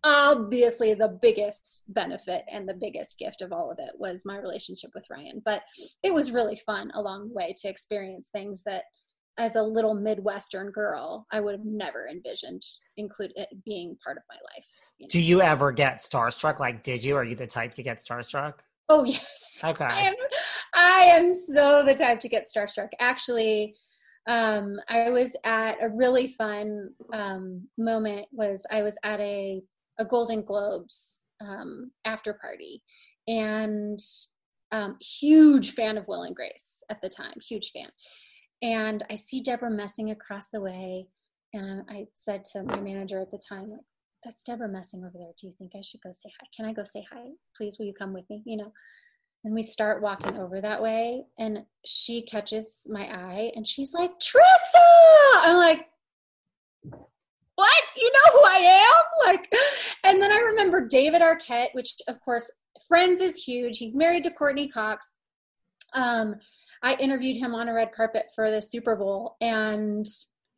obviously 0.03 0.95
the 0.95 1.19
biggest 1.21 1.83
benefit 1.89 2.45
and 2.51 2.69
the 2.69 2.75
biggest 2.75 3.19
gift 3.19 3.43
of 3.43 3.53
all 3.53 3.71
of 3.71 3.79
it 3.79 3.93
was 3.99 4.25
my 4.25 4.39
relationship 4.39 4.91
with 4.95 5.05
Ryan. 5.11 5.43
But 5.45 5.63
it 6.03 6.15
was 6.15 6.33
really 6.33 6.57
fun 6.57 6.91
along 6.95 7.29
the 7.29 7.35
way 7.35 7.55
to 7.61 7.69
experience 7.69 8.29
things 8.29 8.63
that 8.65 8.85
as 9.39 9.57
a 9.57 9.63
little 9.63 9.95
midwestern 9.95 10.71
girl 10.71 11.27
i 11.33 11.41
would 11.41 11.53
have 11.53 11.65
never 11.65 12.09
envisioned 12.09 12.63
include 12.97 13.33
it 13.37 13.49
being 13.65 13.97
part 14.05 14.17
of 14.17 14.23
my 14.29 14.37
life 14.55 14.69
you 15.01 15.05
know? 15.05 15.09
do 15.09 15.21
you 15.21 15.41
ever 15.41 15.73
get 15.73 15.99
starstruck? 15.99 16.61
Like 16.61 16.83
did 16.83 17.03
you? 17.03 17.17
Are 17.17 17.25
you 17.25 17.35
the 17.35 17.47
type 17.47 17.73
to 17.73 17.83
get 17.83 17.99
starstruck? 17.99 18.55
Oh 18.89 19.05
yes. 19.07 19.63
Okay. 19.65 19.85
i 19.85 20.01
am, 20.03 20.15
I 20.75 21.01
am 21.05 21.35
so 21.35 21.83
the 21.85 21.95
type 21.95 22.21
to 22.21 22.29
get 22.29 22.45
starstruck. 22.45 22.91
Actually 23.01 23.75
um, 24.27 24.77
i 24.91 25.09
was 25.09 25.35
at 25.45 25.83
a 25.83 25.89
really 25.89 26.29
fun 26.29 26.91
um, 27.15 27.67
moment 27.79 28.27
was 28.33 28.67
i 28.71 28.83
was 28.83 28.99
at 29.03 29.19
a, 29.19 29.63
a 29.99 30.05
golden 30.05 30.43
globes 30.43 31.25
um, 31.41 31.91
after 32.05 32.35
party. 32.35 32.83
And 33.27 33.99
um, 34.73 34.99
huge 35.01 35.73
fan 35.73 35.97
of 35.97 36.07
will 36.07 36.25
and 36.25 36.37
grace 36.37 36.83
at 36.91 37.01
the 37.01 37.09
time 37.09 37.35
huge 37.41 37.71
fan 37.73 37.89
and 38.63 39.03
I 39.11 39.15
see 39.15 39.41
Debra 39.41 39.71
Messing 39.71 40.11
across 40.11 40.49
the 40.49 40.61
way. 40.61 41.07
And 41.53 41.83
I 41.89 42.07
said 42.15 42.45
to 42.53 42.63
my 42.63 42.79
manager 42.81 43.21
at 43.21 43.31
the 43.31 43.41
time, 43.49 43.71
like, 43.71 43.81
that's 44.25 44.43
Debra 44.43 44.69
Messing 44.69 45.01
over 45.01 45.15
there. 45.15 45.33
Do 45.41 45.47
you 45.47 45.53
think 45.59 45.73
I 45.75 45.81
should 45.83 46.01
go 46.03 46.13
say 46.13 46.31
hi? 46.41 46.47
Can 46.57 46.67
I 46.67 46.73
go 46.73 46.85
say 46.85 47.05
hi? 47.13 47.25
Please, 47.57 47.77
will 47.79 47.87
you 47.87 47.95
come 47.95 48.13
with 48.13 48.29
me? 48.31 48.43
You 48.45 48.59
know, 48.59 48.73
and 49.45 49.55
we 49.55 49.63
start 49.63 50.03
walking 50.03 50.37
over 50.37 50.61
that 50.61 50.83
way, 50.83 51.25
and 51.39 51.65
she 51.87 52.23
catches 52.23 52.87
my 52.91 53.05
eye 53.05 53.53
and 53.57 53.67
she's 53.67 53.95
like, 53.95 54.13
Trista! 54.21 54.79
I'm 55.43 55.57
like, 55.57 55.87
what? 57.55 57.83
You 57.97 58.13
know 58.13 58.39
who 58.39 58.45
I 58.45 58.59
am? 58.59 59.35
Like, 59.35 59.55
and 60.05 60.23
then 60.23 60.31
I 60.31 60.39
remember 60.39 60.87
David 60.87 61.23
Arquette, 61.23 61.75
which 61.75 61.95
of 62.09 62.21
course, 62.21 62.51
Friends 62.89 63.21
is 63.21 63.37
huge. 63.37 63.79
He's 63.79 63.95
married 63.95 64.25
to 64.25 64.31
Courteney 64.31 64.69
Cox. 64.69 65.15
Um, 65.95 66.37
I 66.83 66.95
interviewed 66.97 67.37
him 67.37 67.55
on 67.55 67.69
a 67.69 67.75
red 67.75 67.93
carpet 67.93 68.27
for 68.35 68.51
the 68.51 68.61
Super 68.61 68.97
Bowl 68.97 69.37
and 69.41 70.07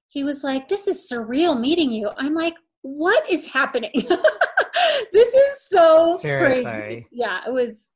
he 0.08 0.24
was 0.24 0.44
like, 0.44 0.68
This 0.68 0.87
is 0.87 1.08
surreal 1.11 1.58
meeting 1.58 1.90
you. 1.90 2.11
I'm 2.16 2.35
like, 2.35 2.54
What 2.82 3.28
is 3.30 3.46
happening? 3.46 3.92
this 5.12 5.35
is 5.35 5.68
so 5.68 6.16
seriously. 6.18 6.62
Crazy. 6.64 7.06
Yeah, 7.11 7.40
it 7.46 7.52
was 7.52 7.92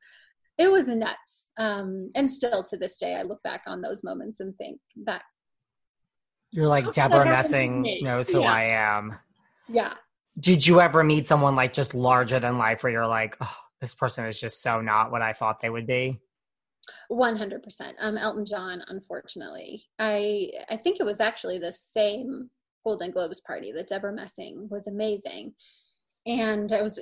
it 0.58 0.70
was 0.70 0.88
nuts. 0.88 1.50
Um, 1.58 2.10
and 2.14 2.30
still 2.30 2.62
to 2.64 2.76
this 2.76 2.98
day 2.98 3.14
I 3.14 3.22
look 3.22 3.42
back 3.42 3.62
on 3.66 3.80
those 3.80 4.02
moments 4.02 4.40
and 4.40 4.56
think 4.56 4.80
that 5.04 5.22
you're 6.50 6.68
like 6.68 6.90
Debra 6.92 7.24
Messing 7.24 8.00
knows 8.02 8.28
who 8.28 8.40
yeah. 8.40 8.52
I 8.52 8.62
am. 8.64 9.16
Yeah. 9.68 9.94
Did 10.38 10.66
you 10.66 10.80
ever 10.80 11.02
meet 11.02 11.26
someone 11.26 11.54
like 11.54 11.72
just 11.72 11.94
larger 11.94 12.38
than 12.40 12.58
life 12.58 12.82
where 12.82 12.92
you're 12.92 13.06
like, 13.06 13.36
oh, 13.40 13.56
this 13.80 13.94
person 13.94 14.24
is 14.26 14.40
just 14.40 14.62
so 14.62 14.80
not 14.80 15.10
what 15.10 15.22
I 15.22 15.32
thought 15.32 15.60
they 15.60 15.70
would 15.70 15.86
be? 15.86 16.20
100% 17.10 17.92
um 18.00 18.16
elton 18.16 18.44
john 18.44 18.82
unfortunately. 18.88 19.84
I 19.98 20.50
i 20.70 20.76
think 20.76 20.98
it 21.00 21.06
was 21.06 21.20
actually 21.20 21.58
the 21.58 21.72
same 21.72 22.50
golden 22.84 23.10
globes 23.10 23.40
party 23.40 23.72
that 23.72 23.88
Debra 23.88 24.12
messing 24.12 24.68
was 24.70 24.86
amazing. 24.86 25.54
And 26.26 26.72
i 26.72 26.82
was 26.82 27.00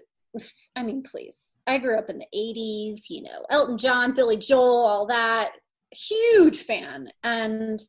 i 0.77 0.83
mean 0.83 1.03
please. 1.03 1.61
I 1.67 1.79
grew 1.79 1.99
up 1.99 2.11
in 2.11 2.19
the 2.19 2.27
80s 2.35 3.05
you 3.11 3.23
know 3.23 3.45
elton 3.51 3.79
john 3.79 4.15
billy 4.15 4.37
joel 4.37 4.85
all 4.85 5.07
that. 5.07 5.53
Huge 5.93 6.59
fan. 6.59 7.09
And 7.23 7.81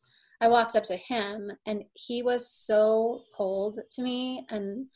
i 0.41 0.47
walked 0.47 0.75
up 0.75 0.83
to 0.83 0.97
him 0.97 1.51
and 1.65 1.83
he 1.93 2.21
was 2.23 2.49
so 2.49 3.23
cold 3.35 3.79
to 3.91 4.01
me. 4.01 4.45
And 4.49 4.87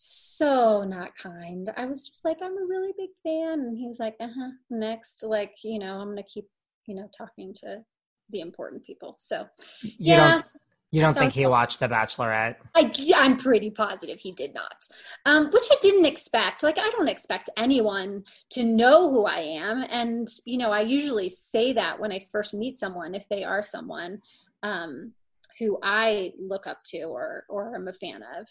so 0.00 0.84
not 0.84 1.16
kind. 1.16 1.72
I 1.76 1.84
was 1.84 2.06
just 2.06 2.24
like, 2.24 2.38
I'm 2.40 2.56
a 2.56 2.66
really 2.66 2.92
big 2.96 3.10
fan. 3.24 3.58
And 3.58 3.76
he 3.76 3.84
was 3.84 3.98
like, 3.98 4.14
uh 4.20 4.28
huh, 4.28 4.50
next. 4.70 5.24
Like, 5.24 5.56
you 5.64 5.80
know, 5.80 5.96
I'm 5.96 6.06
going 6.06 6.18
to 6.18 6.22
keep, 6.22 6.46
you 6.86 6.94
know, 6.94 7.08
talking 7.16 7.52
to 7.54 7.82
the 8.30 8.38
important 8.38 8.84
people. 8.84 9.16
So, 9.18 9.48
you 9.82 9.92
yeah. 9.98 10.30
Don't, 10.30 10.44
you 10.92 11.00
don't 11.00 11.18
think 11.18 11.32
he 11.32 11.46
watched 11.46 11.80
The 11.80 11.88
Bachelorette? 11.88 12.54
I, 12.76 12.92
I'm 13.16 13.38
pretty 13.38 13.70
positive 13.70 14.20
he 14.20 14.30
did 14.30 14.54
not, 14.54 14.86
um, 15.26 15.50
which 15.50 15.66
I 15.68 15.74
didn't 15.80 16.06
expect. 16.06 16.62
Like, 16.62 16.78
I 16.78 16.90
don't 16.90 17.08
expect 17.08 17.50
anyone 17.56 18.22
to 18.50 18.62
know 18.62 19.10
who 19.10 19.26
I 19.26 19.40
am. 19.40 19.84
And, 19.90 20.28
you 20.44 20.58
know, 20.58 20.70
I 20.70 20.82
usually 20.82 21.28
say 21.28 21.72
that 21.72 21.98
when 21.98 22.12
I 22.12 22.24
first 22.30 22.54
meet 22.54 22.76
someone, 22.76 23.16
if 23.16 23.28
they 23.28 23.42
are 23.42 23.62
someone 23.62 24.22
um, 24.62 25.12
who 25.58 25.76
I 25.82 26.34
look 26.38 26.68
up 26.68 26.84
to 26.84 27.02
or, 27.02 27.44
or 27.48 27.74
I'm 27.74 27.88
a 27.88 27.92
fan 27.92 28.22
of. 28.38 28.46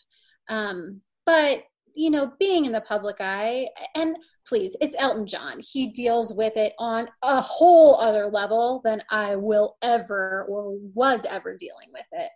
Um, 0.49 1.01
but 1.27 1.63
you 1.93 2.09
know 2.09 2.31
being 2.39 2.65
in 2.65 2.71
the 2.71 2.81
public 2.81 3.17
eye 3.19 3.67
and 3.95 4.15
please 4.47 4.75
it's 4.81 4.95
elton 4.97 5.27
john. 5.27 5.59
He 5.59 5.91
deals 5.91 6.33
with 6.33 6.57
it 6.57 6.73
on 6.79 7.07
a 7.21 7.39
whole 7.39 7.99
other 7.99 8.27
level 8.27 8.81
than 8.83 9.03
i 9.11 9.35
will 9.35 9.77
ever 9.83 10.45
or 10.49 10.77
was 10.95 11.25
ever 11.25 11.55
dealing 11.55 11.89
with 11.93 12.05
it. 12.13 12.31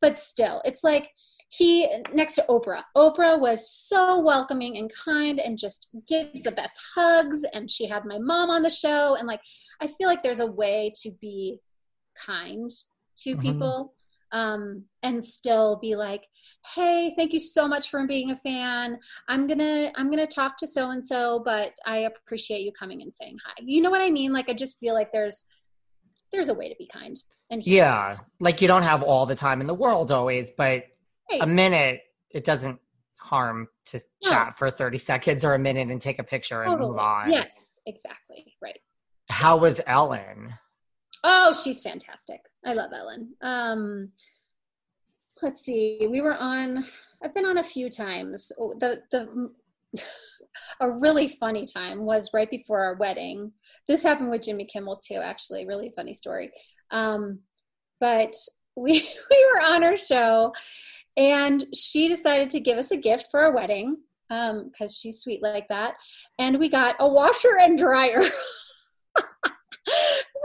But 0.00 0.18
still 0.18 0.62
it's 0.64 0.84
like 0.84 1.10
he 1.48 1.88
next 2.12 2.34
to 2.34 2.44
oprah. 2.48 2.82
Oprah 2.96 3.40
was 3.40 3.72
so 3.72 4.20
welcoming 4.20 4.76
and 4.76 4.90
kind 4.92 5.40
and 5.40 5.56
just 5.56 5.88
gives 6.06 6.42
the 6.42 6.52
best 6.52 6.78
hugs 6.94 7.44
and 7.54 7.70
she 7.70 7.86
had 7.86 8.04
my 8.04 8.18
mom 8.18 8.50
on 8.50 8.62
the 8.62 8.70
show 8.70 9.14
and 9.14 9.26
like 9.26 9.40
i 9.80 9.86
feel 9.86 10.08
like 10.08 10.22
there's 10.22 10.40
a 10.40 10.46
way 10.46 10.92
to 11.02 11.10
be 11.20 11.58
kind 12.26 12.70
to 13.18 13.30
mm-hmm. 13.30 13.40
people 13.40 13.94
um, 14.32 14.84
and 15.02 15.22
still 15.22 15.78
be 15.80 15.94
like 15.96 16.24
hey 16.74 17.14
thank 17.16 17.32
you 17.32 17.40
so 17.40 17.68
much 17.68 17.90
for 17.90 18.06
being 18.06 18.30
a 18.30 18.36
fan. 18.36 18.98
I'm 19.28 19.46
gonna 19.46 19.92
i'm 19.96 20.10
gonna 20.10 20.26
talk 20.26 20.56
to 20.58 20.66
so 20.66 20.90
and 20.90 21.02
so 21.02 21.42
but 21.44 21.72
i 21.86 21.98
appreciate 21.98 22.60
you 22.60 22.72
coming 22.72 23.02
and 23.02 23.12
saying 23.12 23.36
hi. 23.44 23.54
You 23.62 23.82
know 23.82 23.90
what 23.90 24.00
i 24.00 24.10
mean? 24.10 24.32
Like 24.32 24.48
i 24.48 24.52
just 24.52 24.78
feel 24.78 24.94
like 24.94 25.12
there's 25.12 25.44
there's 26.32 26.48
a 26.48 26.54
way 26.54 26.68
to 26.68 26.74
be 26.78 26.86
kind 26.86 27.16
and 27.50 27.64
yeah. 27.64 28.16
like 28.40 28.60
you 28.60 28.68
don't 28.68 28.82
have 28.82 29.02
all 29.02 29.26
the 29.26 29.34
time 29.34 29.60
in 29.60 29.66
the 29.66 29.74
world 29.74 30.10
always 30.10 30.50
but 30.50 30.84
right. 31.30 31.40
a 31.40 31.46
minute 31.46 32.00
it 32.30 32.44
doesn't 32.44 32.78
harm 33.18 33.68
to 33.86 33.98
no. 34.24 34.28
chat 34.28 34.56
for 34.56 34.70
30 34.70 34.98
seconds 34.98 35.44
or 35.44 35.54
a 35.54 35.58
minute 35.58 35.88
and 35.88 36.00
take 36.00 36.18
a 36.18 36.24
picture 36.24 36.62
and 36.62 36.78
move 36.78 36.98
on. 36.98 37.30
Yes 37.30 37.70
exactly. 37.86 38.54
Right. 38.60 38.78
How 39.30 39.56
was 39.56 39.80
ellen? 39.86 40.52
Oh 41.24 41.52
she's 41.52 41.82
fantastic. 41.82 42.40
I 42.64 42.74
love 42.74 42.90
ellen. 42.92 43.34
Um 43.40 44.10
let's 45.42 45.62
see 45.62 46.06
we 46.10 46.20
were 46.20 46.36
on 46.36 46.84
i've 47.22 47.34
been 47.34 47.46
on 47.46 47.58
a 47.58 47.64
few 47.64 47.90
times. 47.90 48.52
Oh, 48.58 48.74
the 48.78 49.02
the 49.10 49.50
a 50.80 50.90
really 50.90 51.28
funny 51.28 51.66
time 51.66 52.04
was 52.04 52.32
right 52.32 52.50
before 52.50 52.82
our 52.82 52.94
wedding. 52.94 53.52
This 53.88 54.02
happened 54.02 54.30
with 54.30 54.42
jimmy 54.42 54.64
kimmel 54.64 54.96
too 54.96 55.20
actually 55.22 55.66
really 55.66 55.92
funny 55.94 56.14
story. 56.14 56.52
Um, 56.90 57.40
but 58.00 58.34
we 58.76 58.92
we 59.30 59.50
were 59.52 59.60
on 59.60 59.84
our 59.84 59.96
show 59.96 60.52
and 61.16 61.64
she 61.74 62.08
decided 62.08 62.50
to 62.50 62.60
give 62.60 62.78
us 62.78 62.90
a 62.90 62.96
gift 62.96 63.28
for 63.30 63.40
our 63.40 63.54
wedding 63.54 63.96
um 64.30 64.70
because 64.70 64.96
she's 64.96 65.20
sweet 65.20 65.42
like 65.42 65.68
that. 65.68 65.94
And 66.38 66.58
we 66.58 66.68
got 66.68 66.96
a 67.00 67.08
washer 67.08 67.58
and 67.58 67.78
dryer 67.78 68.20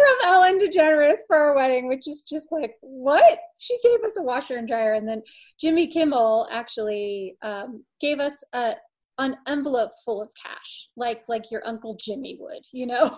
from 0.01 0.29
Ellen 0.29 0.59
DeGeneres 0.59 1.19
for 1.27 1.35
our 1.35 1.55
wedding, 1.55 1.87
which 1.87 2.07
is 2.07 2.21
just 2.21 2.51
like, 2.51 2.75
what? 2.81 3.39
She 3.57 3.77
gave 3.81 4.03
us 4.03 4.17
a 4.17 4.23
washer 4.23 4.57
and 4.57 4.67
dryer. 4.67 4.93
And 4.93 5.07
then 5.07 5.21
Jimmy 5.59 5.87
Kimmel 5.87 6.47
actually 6.51 7.37
um, 7.41 7.83
gave 7.99 8.19
us 8.19 8.43
a, 8.53 8.75
an 9.17 9.37
envelope 9.47 9.91
full 10.03 10.21
of 10.21 10.29
cash, 10.41 10.89
like 10.95 11.23
like 11.27 11.51
your 11.51 11.65
Uncle 11.65 11.95
Jimmy 11.99 12.37
would, 12.39 12.65
you 12.71 12.87
know? 12.87 13.15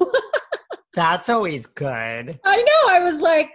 That's 0.94 1.30
always 1.30 1.66
good. 1.66 2.40
I 2.44 2.58
know. 2.58 2.92
I 2.92 3.00
was 3.00 3.20
like, 3.20 3.50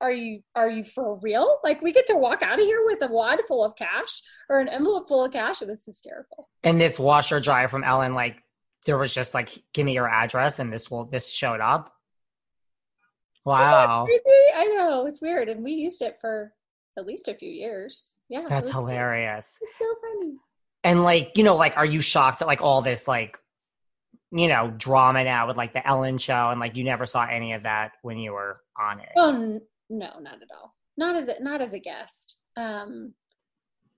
are 0.00 0.12
you 0.12 0.42
are 0.54 0.68
you 0.68 0.84
for 0.84 1.18
real? 1.22 1.58
Like 1.64 1.80
we 1.80 1.92
get 1.92 2.06
to 2.08 2.16
walk 2.16 2.42
out 2.42 2.58
of 2.58 2.64
here 2.64 2.82
with 2.84 3.02
a 3.02 3.08
wad 3.08 3.40
full 3.48 3.64
of 3.64 3.74
cash 3.76 4.22
or 4.48 4.60
an 4.60 4.68
envelope 4.68 5.08
full 5.08 5.24
of 5.24 5.32
cash. 5.32 5.62
It 5.62 5.68
was 5.68 5.84
hysterical. 5.84 6.48
And 6.62 6.80
this 6.80 6.98
washer 6.98 7.40
dryer 7.40 7.68
from 7.68 7.84
Ellen, 7.84 8.14
like 8.14 8.36
there 8.86 8.98
was 8.98 9.14
just 9.14 9.34
like, 9.34 9.50
give 9.72 9.86
me 9.86 9.94
your 9.94 10.08
address, 10.08 10.58
and 10.58 10.72
this 10.72 10.90
will 10.90 11.06
this 11.06 11.32
showed 11.32 11.60
up. 11.60 11.93
Wow, 13.44 14.06
I 14.56 14.64
know 14.66 15.06
it's 15.06 15.20
weird, 15.20 15.48
and 15.48 15.62
we 15.62 15.72
used 15.72 16.00
it 16.00 16.18
for 16.20 16.52
at 16.98 17.06
least 17.06 17.28
a 17.28 17.34
few 17.34 17.50
years. 17.50 18.14
Yeah, 18.28 18.46
that's 18.48 18.70
hilarious. 18.70 19.58
It's 19.60 19.78
so 19.78 19.84
funny. 20.00 20.34
And 20.82 21.02
like, 21.02 21.32
you 21.36 21.44
know, 21.44 21.56
like, 21.56 21.76
are 21.76 21.84
you 21.84 22.00
shocked 22.00 22.42
at 22.42 22.48
like 22.48 22.62
all 22.62 22.82
this 22.82 23.06
like, 23.06 23.38
you 24.32 24.48
know, 24.48 24.72
drama 24.76 25.24
now 25.24 25.46
with 25.46 25.56
like 25.56 25.72
the 25.72 25.86
Ellen 25.86 26.18
show, 26.18 26.50
and 26.50 26.58
like 26.60 26.76
you 26.76 26.84
never 26.84 27.04
saw 27.06 27.26
any 27.26 27.52
of 27.52 27.64
that 27.64 27.92
when 28.02 28.18
you 28.18 28.32
were 28.32 28.60
on 28.78 29.00
it? 29.00 29.12
Oh 29.16 29.34
n- 29.34 29.60
no, 29.90 30.18
not 30.20 30.42
at 30.42 30.48
all. 30.56 30.74
Not 30.96 31.16
as 31.16 31.28
a, 31.28 31.42
not 31.42 31.60
as 31.60 31.74
a 31.74 31.78
guest. 31.78 32.36
Um, 32.56 33.12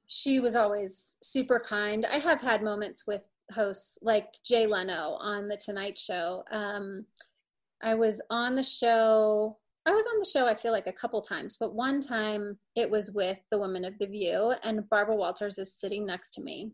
she 0.07 0.41
was 0.41 0.57
always 0.57 1.19
super 1.23 1.61
kind. 1.61 2.07
I 2.07 2.19
have 2.19 2.41
had 2.41 2.63
moments 2.63 3.07
with 3.07 3.23
hosts 3.53 3.99
like 4.03 4.29
Jay 4.45 4.67
Leno 4.67 5.17
on 5.21 5.49
the 5.49 5.57
Tonight 5.57 5.99
Show. 5.99 6.45
Um, 6.51 7.07
I 7.83 7.95
was 7.95 8.23
on 8.31 8.57
the 8.57 8.63
show 8.63 9.59
I 9.87 9.93
was 9.93 10.05
on 10.07 10.19
the 10.19 10.29
show, 10.29 10.47
I 10.47 10.57
feel 10.57 10.73
like 10.73 10.89
a 10.89 10.93
couple 10.93 11.23
times, 11.23 11.57
but 11.59 11.73
one 11.73 12.01
time 12.01 12.59
it 12.75 12.91
was 12.91 13.13
with 13.13 13.39
the 13.53 13.59
women 13.59 13.85
of 13.85 13.97
The 14.01 14.09
View, 14.09 14.53
and 14.65 14.89
Barbara 14.91 15.15
Walters 15.15 15.59
is 15.59 15.79
sitting 15.79 16.05
next 16.05 16.33
to 16.33 16.43
me. 16.43 16.73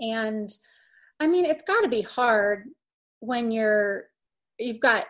And 0.00 0.50
I 1.18 1.26
mean, 1.26 1.46
it's 1.46 1.62
got 1.62 1.80
to 1.80 1.88
be 1.88 2.02
hard 2.02 2.64
when 3.20 3.50
you're, 3.50 4.08
you've 4.58 4.80
got 4.80 5.06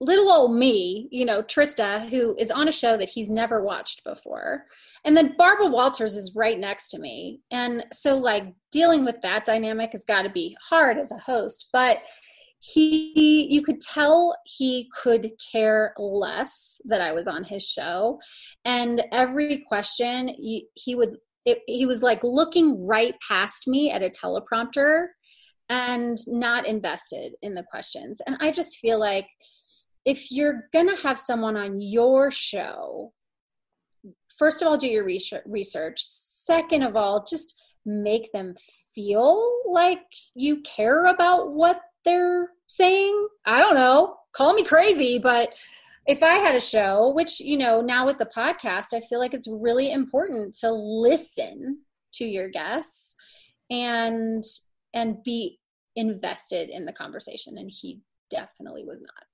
little 0.00 0.30
old 0.30 0.54
me, 0.54 1.08
you 1.10 1.24
know, 1.24 1.42
Trista, 1.42 2.06
who 2.10 2.36
is 2.38 2.50
on 2.50 2.68
a 2.68 2.72
show 2.72 2.98
that 2.98 3.08
he's 3.08 3.30
never 3.30 3.62
watched 3.62 4.04
before. 4.04 4.64
And 5.04 5.16
then 5.16 5.34
Barbara 5.38 5.68
Walters 5.68 6.16
is 6.16 6.34
right 6.34 6.58
next 6.58 6.90
to 6.90 6.98
me. 6.98 7.40
And 7.50 7.84
so, 7.92 8.18
like, 8.18 8.52
dealing 8.70 9.04
with 9.04 9.20
that 9.22 9.46
dynamic 9.46 9.92
has 9.92 10.04
got 10.04 10.22
to 10.22 10.30
be 10.30 10.56
hard 10.68 10.98
as 10.98 11.10
a 11.12 11.18
host. 11.18 11.70
But 11.72 11.98
he 12.64 13.48
you 13.50 13.60
could 13.60 13.80
tell 13.80 14.36
he 14.44 14.88
could 15.02 15.32
care 15.50 15.92
less 15.98 16.80
that 16.84 17.00
i 17.00 17.10
was 17.10 17.26
on 17.26 17.42
his 17.42 17.66
show. 17.66 18.20
And 18.64 19.02
every 19.10 19.64
question 19.66 20.28
he, 20.28 20.68
he 20.74 20.94
would 20.94 21.16
it, 21.44 21.58
he 21.66 21.86
was 21.86 22.02
like 22.02 22.22
looking 22.22 22.86
right 22.86 23.14
past 23.26 23.66
me 23.66 23.90
at 23.90 24.04
a 24.04 24.10
teleprompter 24.10 25.06
and 25.68 26.16
not 26.28 26.64
invested 26.64 27.32
in 27.42 27.54
the 27.54 27.64
questions. 27.64 28.22
And 28.24 28.36
i 28.38 28.52
just 28.52 28.78
feel 28.78 29.00
like 29.00 29.26
if 30.04 30.30
you're 30.30 30.68
gonna 30.72 30.96
have 30.98 31.18
someone 31.18 31.56
on 31.56 31.80
your 31.80 32.30
show 32.30 33.12
first 34.38 34.62
of 34.62 34.68
all 34.68 34.76
do 34.76 34.86
your 34.86 35.04
research 35.04 36.00
second 36.00 36.82
of 36.84 36.94
all 36.94 37.24
just 37.28 37.60
make 37.84 38.30
them 38.30 38.54
feel 38.94 39.52
like 39.68 40.04
you 40.36 40.60
care 40.60 41.06
about 41.06 41.52
what 41.52 41.80
they're 42.04 42.48
saying. 42.66 43.28
I 43.44 43.60
don't 43.60 43.74
know. 43.74 44.16
Call 44.32 44.54
me 44.54 44.64
crazy, 44.64 45.18
but 45.18 45.50
if 46.06 46.22
I 46.22 46.34
had 46.34 46.56
a 46.56 46.60
show, 46.60 47.12
which, 47.14 47.40
you 47.40 47.56
know, 47.56 47.80
now 47.80 48.06
with 48.06 48.18
the 48.18 48.26
podcast, 48.26 48.94
I 48.94 49.00
feel 49.00 49.18
like 49.18 49.34
it's 49.34 49.48
really 49.48 49.92
important 49.92 50.54
to 50.58 50.72
listen 50.72 51.80
to 52.14 52.24
your 52.24 52.48
guests 52.48 53.14
and 53.70 54.44
and 54.94 55.22
be 55.22 55.58
invested 55.96 56.68
in 56.68 56.84
the 56.84 56.92
conversation 56.92 57.56
and 57.58 57.70
he 57.72 58.00
definitely 58.30 58.84
was 58.84 59.00
not. 59.00 59.24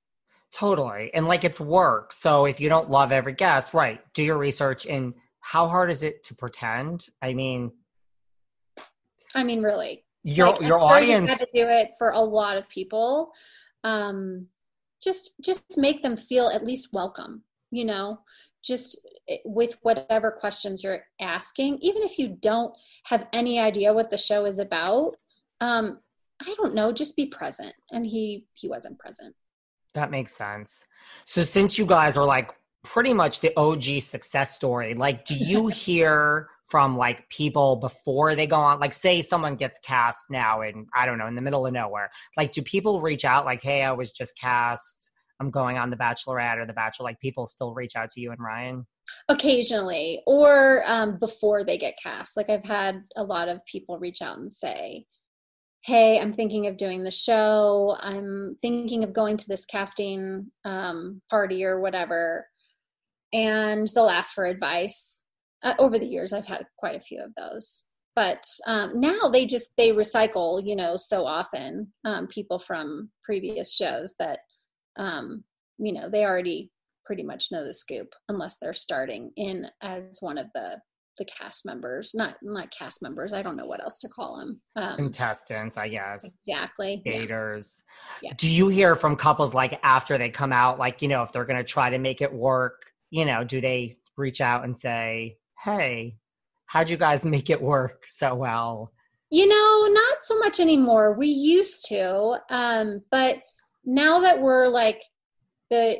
Totally. 0.52 1.10
And 1.14 1.26
like 1.26 1.44
it's 1.44 1.60
work. 1.60 2.12
So 2.12 2.46
if 2.46 2.60
you 2.60 2.68
don't 2.68 2.90
love 2.90 3.12
every 3.12 3.32
guest, 3.32 3.74
right, 3.74 4.00
do 4.14 4.22
your 4.22 4.38
research 4.38 4.86
and 4.86 5.14
how 5.40 5.68
hard 5.68 5.90
is 5.90 6.02
it 6.02 6.24
to 6.24 6.34
pretend? 6.34 7.06
I 7.22 7.34
mean 7.34 7.72
I 9.34 9.42
mean 9.42 9.62
really 9.62 10.04
your 10.36 10.48
like, 10.48 10.60
your 10.60 10.80
audience 10.80 11.30
had 11.30 11.38
to 11.38 11.48
do 11.54 11.66
it 11.68 11.90
for 11.98 12.10
a 12.10 12.20
lot 12.20 12.56
of 12.56 12.68
people. 12.68 13.32
Um 13.84 14.46
just 15.02 15.32
just 15.44 15.78
make 15.78 16.02
them 16.02 16.16
feel 16.16 16.48
at 16.48 16.64
least 16.64 16.88
welcome 16.92 17.44
you 17.70 17.84
know? 17.84 18.20
Just 18.62 19.06
eh, 19.28 19.38
with 19.44 19.76
whatever 19.82 20.30
questions 20.30 20.82
you're 20.82 21.04
asking 21.20 21.78
even 21.80 22.02
if 22.02 22.18
you 22.18 22.28
don't 22.40 22.74
have 23.04 23.26
any 23.32 23.58
idea 23.58 23.92
what 23.92 24.10
the 24.10 24.18
show 24.18 24.44
is 24.44 24.58
about 24.58 25.12
um 25.60 26.00
i 26.42 26.54
don't 26.56 26.74
know 26.74 26.92
just 26.92 27.16
be 27.16 27.26
present. 27.26 27.72
And 27.92 28.06
he 28.06 28.46
he 28.52 28.68
wasn't 28.68 28.98
present. 28.98 29.34
That 29.94 30.10
makes 30.10 30.36
sense. 30.36 30.86
So 31.24 31.42
since 31.42 31.78
you 31.78 31.86
guys 31.86 32.16
are 32.16 32.26
like 32.26 32.50
pretty 32.84 33.12
much 33.12 33.40
the 33.40 33.52
og 33.56 33.82
success 34.00 34.54
story 34.54 34.94
like 34.94 35.24
do 35.24 35.34
you 35.34 35.66
hear 35.84 36.48
from 36.68 36.96
like 36.96 37.28
people 37.30 37.76
before 37.76 38.34
they 38.34 38.46
go 38.46 38.56
on 38.56 38.78
like 38.78 38.94
say 38.94 39.22
someone 39.22 39.56
gets 39.56 39.78
cast 39.80 40.30
now 40.30 40.60
in 40.60 40.86
i 40.94 41.06
don't 41.06 41.18
know 41.18 41.26
in 41.26 41.34
the 41.34 41.40
middle 41.40 41.66
of 41.66 41.72
nowhere 41.72 42.10
like 42.36 42.52
do 42.52 42.62
people 42.62 43.00
reach 43.00 43.24
out 43.24 43.44
like 43.44 43.62
hey 43.62 43.82
i 43.82 43.92
was 43.92 44.12
just 44.12 44.38
cast. 44.38 45.10
I'm 45.40 45.52
going 45.52 45.78
on 45.78 45.88
the 45.88 45.96
bachelorette 45.96 46.58
or 46.58 46.66
the 46.66 46.72
bachelor 46.72 47.04
like 47.04 47.20
people 47.20 47.46
still 47.46 47.72
reach 47.72 47.94
out 47.94 48.10
to 48.10 48.20
you 48.20 48.32
and 48.32 48.40
ryan? 48.40 48.84
Occasionally 49.28 50.20
or 50.26 50.82
um, 50.84 51.16
before 51.18 51.62
they 51.62 51.78
get 51.78 51.94
cast. 52.02 52.36
Like 52.36 52.50
i've 52.50 52.64
had 52.64 53.02
a 53.16 53.22
lot 53.22 53.48
of 53.48 53.64
people 53.64 53.98
reach 53.98 54.20
out 54.20 54.38
and 54.38 54.50
say 54.50 55.06
hey 55.84 56.18
i'm 56.18 56.32
thinking 56.32 56.66
of 56.66 56.76
doing 56.76 57.04
the 57.04 57.10
show. 57.10 57.96
I'm 58.00 58.56
thinking 58.62 59.04
of 59.04 59.12
going 59.12 59.36
to 59.36 59.48
this 59.48 59.64
casting 59.64 60.50
um, 60.64 61.22
party 61.30 61.64
or 61.64 61.80
whatever. 61.80 62.46
And 63.32 63.86
they'll 63.94 64.08
ask 64.08 64.34
for 64.34 64.44
advice 64.44 65.22
uh, 65.62 65.74
over 65.78 65.98
the 65.98 66.06
years 66.06 66.32
i've 66.32 66.46
had 66.46 66.66
quite 66.76 66.96
a 66.96 67.00
few 67.00 67.22
of 67.22 67.34
those. 67.36 67.84
But 68.16 68.44
um, 68.66 69.00
now 69.00 69.28
they 69.28 69.46
just 69.46 69.74
they 69.76 69.90
recycle 69.90 70.60
you 70.64 70.74
know 70.74 70.96
so 70.96 71.24
often 71.24 71.92
um, 72.04 72.26
people 72.26 72.58
from 72.58 73.10
previous 73.22 73.72
shows 73.72 74.14
that 74.18 74.40
um, 74.98 75.44
you 75.78 75.92
know 75.92 76.10
they 76.10 76.24
already 76.24 76.72
pretty 77.04 77.22
much 77.22 77.52
know 77.52 77.64
the 77.64 77.72
scoop 77.72 78.12
unless 78.28 78.56
they're 78.58 78.74
starting 78.74 79.30
in 79.36 79.66
as 79.82 80.18
one 80.20 80.36
of 80.36 80.46
the 80.54 80.78
the 81.18 81.24
cast 81.24 81.66
members. 81.66 82.12
Not 82.14 82.36
not 82.42 82.70
cast 82.70 83.02
members 83.02 83.32
i 83.32 83.42
don't 83.42 83.56
know 83.56 83.66
what 83.66 83.82
else 83.82 83.98
to 83.98 84.08
call 84.08 84.38
them 84.38 84.60
um, 84.76 84.96
contestants 84.96 85.76
i 85.76 85.88
guess. 85.88 86.24
Exactly 86.46 87.02
daters. 87.04 87.82
Yeah. 88.22 88.32
do 88.36 88.48
you 88.50 88.68
hear 88.68 88.94
from 88.94 89.16
couples 89.16 89.54
like 89.54 89.78
after 89.82 90.16
they 90.18 90.30
come 90.30 90.52
out 90.52 90.78
like 90.78 91.02
you 91.02 91.08
know 91.08 91.22
if 91.22 91.32
they're 91.32 91.44
going 91.44 91.58
to 91.58 91.64
try 91.64 91.90
to 91.90 91.98
make 91.98 92.20
it 92.20 92.32
work 92.32 92.82
you 93.10 93.24
know 93.24 93.44
do 93.44 93.60
they 93.60 93.90
reach 94.16 94.40
out 94.40 94.64
and 94.64 94.78
say 94.78 95.36
hey, 95.64 96.16
how'd 96.66 96.90
you 96.90 96.96
guys 96.96 97.24
make 97.24 97.50
it 97.50 97.60
work 97.60 98.04
so 98.06 98.34
well? 98.34 98.92
You 99.30 99.46
know, 99.46 99.88
not 99.92 100.22
so 100.22 100.38
much 100.38 100.60
anymore. 100.60 101.14
We 101.14 101.26
used 101.26 101.86
to, 101.88 102.38
um, 102.48 103.02
but 103.10 103.38
now 103.84 104.20
that 104.20 104.40
we're 104.40 104.68
like 104.68 105.02
the, 105.70 105.98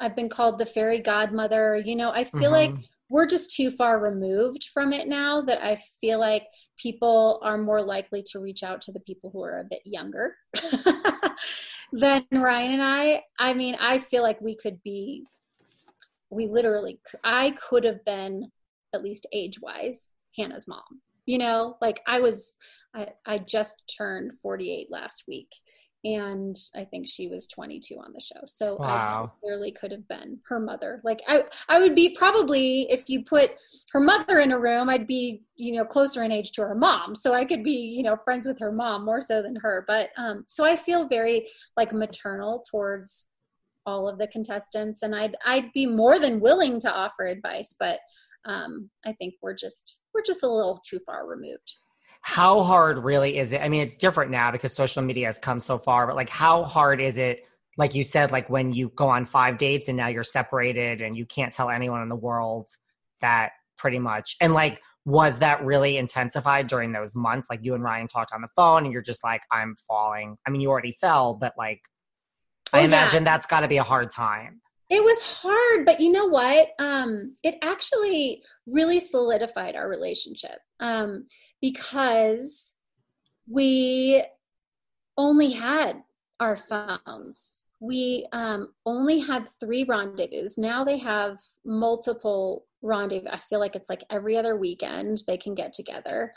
I've 0.00 0.16
been 0.16 0.28
called 0.28 0.58
the 0.58 0.66
fairy 0.66 1.00
godmother. 1.00 1.76
You 1.84 1.96
know, 1.96 2.10
I 2.10 2.24
feel 2.24 2.52
mm-hmm. 2.52 2.74
like 2.74 2.84
we're 3.08 3.26
just 3.26 3.54
too 3.54 3.70
far 3.70 4.00
removed 4.00 4.70
from 4.72 4.92
it 4.92 5.08
now 5.08 5.40
that 5.42 5.64
I 5.64 5.78
feel 6.00 6.18
like 6.18 6.44
people 6.76 7.40
are 7.42 7.58
more 7.58 7.82
likely 7.82 8.22
to 8.30 8.40
reach 8.40 8.62
out 8.62 8.80
to 8.82 8.92
the 8.92 9.00
people 9.00 9.30
who 9.30 9.42
are 9.42 9.60
a 9.60 9.68
bit 9.70 9.82
younger 9.84 10.34
than 11.92 12.24
Ryan 12.32 12.72
and 12.72 12.82
I. 12.82 13.22
I 13.38 13.54
mean, 13.54 13.76
I 13.80 13.98
feel 13.98 14.22
like 14.22 14.40
we 14.40 14.56
could 14.56 14.82
be, 14.82 15.24
we 16.30 16.46
literally, 16.46 17.00
I 17.22 17.52
could 17.52 17.84
have 17.84 18.04
been 18.04 18.50
at 18.94 19.02
least 19.02 19.26
age 19.32 19.60
wise, 19.60 20.12
Hannah's 20.36 20.66
mom. 20.66 21.00
You 21.26 21.38
know, 21.38 21.76
like 21.80 22.00
I 22.06 22.20
was, 22.20 22.56
I, 22.94 23.08
I 23.26 23.38
just 23.38 23.82
turned 23.96 24.32
48 24.42 24.88
last 24.90 25.24
week 25.26 25.48
and 26.04 26.54
I 26.76 26.84
think 26.84 27.08
she 27.08 27.28
was 27.28 27.46
22 27.46 27.96
on 27.96 28.12
the 28.12 28.20
show. 28.20 28.40
So 28.46 28.76
wow. 28.76 29.32
I 29.32 29.40
clearly 29.40 29.72
could 29.72 29.90
have 29.90 30.06
been 30.06 30.38
her 30.48 30.60
mother. 30.60 31.00
Like 31.02 31.22
I, 31.26 31.44
I 31.68 31.80
would 31.80 31.94
be 31.94 32.14
probably 32.16 32.86
if 32.90 33.04
you 33.06 33.24
put 33.24 33.52
her 33.92 34.00
mother 34.00 34.40
in 34.40 34.52
a 34.52 34.58
room, 34.58 34.90
I'd 34.90 35.06
be 35.06 35.42
you 35.56 35.74
know 35.74 35.84
closer 35.84 36.22
in 36.22 36.30
age 36.30 36.52
to 36.52 36.62
her 36.62 36.74
mom. 36.74 37.14
So 37.14 37.32
I 37.32 37.44
could 37.44 37.64
be 37.64 37.94
you 37.96 38.02
know 38.02 38.16
friends 38.22 38.46
with 38.46 38.58
her 38.60 38.72
mom 38.72 39.04
more 39.04 39.20
so 39.20 39.40
than 39.40 39.56
her. 39.56 39.84
But 39.88 40.10
um, 40.18 40.44
so 40.46 40.64
I 40.64 40.76
feel 40.76 41.08
very 41.08 41.46
like 41.76 41.92
maternal 41.92 42.62
towards 42.70 43.26
all 43.86 44.08
of 44.08 44.18
the 44.18 44.28
contestants, 44.28 45.02
and 45.02 45.14
I'd 45.14 45.36
I'd 45.46 45.72
be 45.72 45.86
more 45.86 46.18
than 46.18 46.40
willing 46.40 46.80
to 46.80 46.92
offer 46.92 47.24
advice, 47.24 47.74
but 47.78 47.98
um, 48.44 48.90
I 49.04 49.12
think 49.12 49.34
we're 49.42 49.54
just 49.54 49.98
we're 50.12 50.22
just 50.22 50.42
a 50.42 50.48
little 50.48 50.76
too 50.76 51.00
far 51.06 51.26
removed. 51.26 51.76
How 52.20 52.62
hard 52.62 52.98
really 52.98 53.36
is 53.38 53.52
it? 53.52 53.60
I 53.60 53.68
mean, 53.68 53.82
it's 53.82 53.96
different 53.96 54.30
now 54.30 54.50
because 54.50 54.72
social 54.72 55.02
media 55.02 55.26
has 55.26 55.38
come 55.38 55.60
so 55.60 55.78
far, 55.78 56.06
but 56.06 56.16
like 56.16 56.30
how 56.30 56.64
hard 56.64 57.00
is 57.00 57.18
it? 57.18 57.44
Like 57.76 57.94
you 57.94 58.04
said, 58.04 58.32
like 58.32 58.48
when 58.48 58.72
you 58.72 58.90
go 58.94 59.08
on 59.08 59.26
five 59.26 59.58
dates 59.58 59.88
and 59.88 59.96
now 59.96 60.06
you're 60.06 60.22
separated 60.22 61.00
and 61.00 61.16
you 61.16 61.26
can't 61.26 61.52
tell 61.52 61.70
anyone 61.70 62.02
in 62.02 62.08
the 62.08 62.16
world 62.16 62.68
that 63.20 63.52
pretty 63.76 63.98
much. 63.98 64.36
And 64.40 64.54
like, 64.54 64.80
was 65.04 65.40
that 65.40 65.62
really 65.64 65.98
intensified 65.98 66.66
during 66.66 66.92
those 66.92 67.14
months? 67.14 67.48
Like 67.50 67.60
you 67.62 67.74
and 67.74 67.82
Ryan 67.82 68.08
talked 68.08 68.32
on 68.32 68.40
the 68.40 68.48
phone 68.56 68.84
and 68.84 68.92
you're 68.92 69.02
just 69.02 69.22
like, 69.22 69.42
I'm 69.50 69.74
falling. 69.86 70.36
I 70.46 70.50
mean, 70.50 70.62
you 70.62 70.70
already 70.70 70.96
fell, 70.98 71.34
but 71.34 71.52
like, 71.58 71.80
oh, 72.72 72.78
I 72.78 72.82
imagine 72.82 73.24
yeah. 73.24 73.32
that's 73.32 73.46
got 73.46 73.60
to 73.60 73.68
be 73.68 73.76
a 73.76 73.82
hard 73.82 74.10
time 74.10 74.62
It 74.90 75.02
was 75.02 75.22
hard, 75.22 75.86
but 75.86 76.00
you 76.00 76.12
know 76.12 76.26
what? 76.26 76.68
Um, 76.78 77.34
it 77.42 77.56
actually 77.62 78.42
really 78.66 79.00
solidified 79.00 79.76
our 79.76 79.88
relationship 79.88 80.58
um, 80.80 81.26
because 81.60 82.74
we 83.48 84.24
only 85.16 85.52
had 85.52 86.02
our 86.40 86.56
phones. 86.56 87.64
We 87.80 88.26
um, 88.32 88.72
only 88.84 89.20
had 89.20 89.48
three 89.60 89.84
rendezvous. 89.84 90.48
Now 90.58 90.84
they 90.84 90.98
have 90.98 91.38
multiple 91.64 92.66
rendezvous. 92.82 93.28
I 93.30 93.38
feel 93.38 93.60
like 93.60 93.76
it's 93.76 93.88
like 93.88 94.04
every 94.10 94.36
other 94.36 94.56
weekend 94.56 95.22
they 95.26 95.36
can 95.36 95.54
get 95.54 95.72
together 95.72 96.32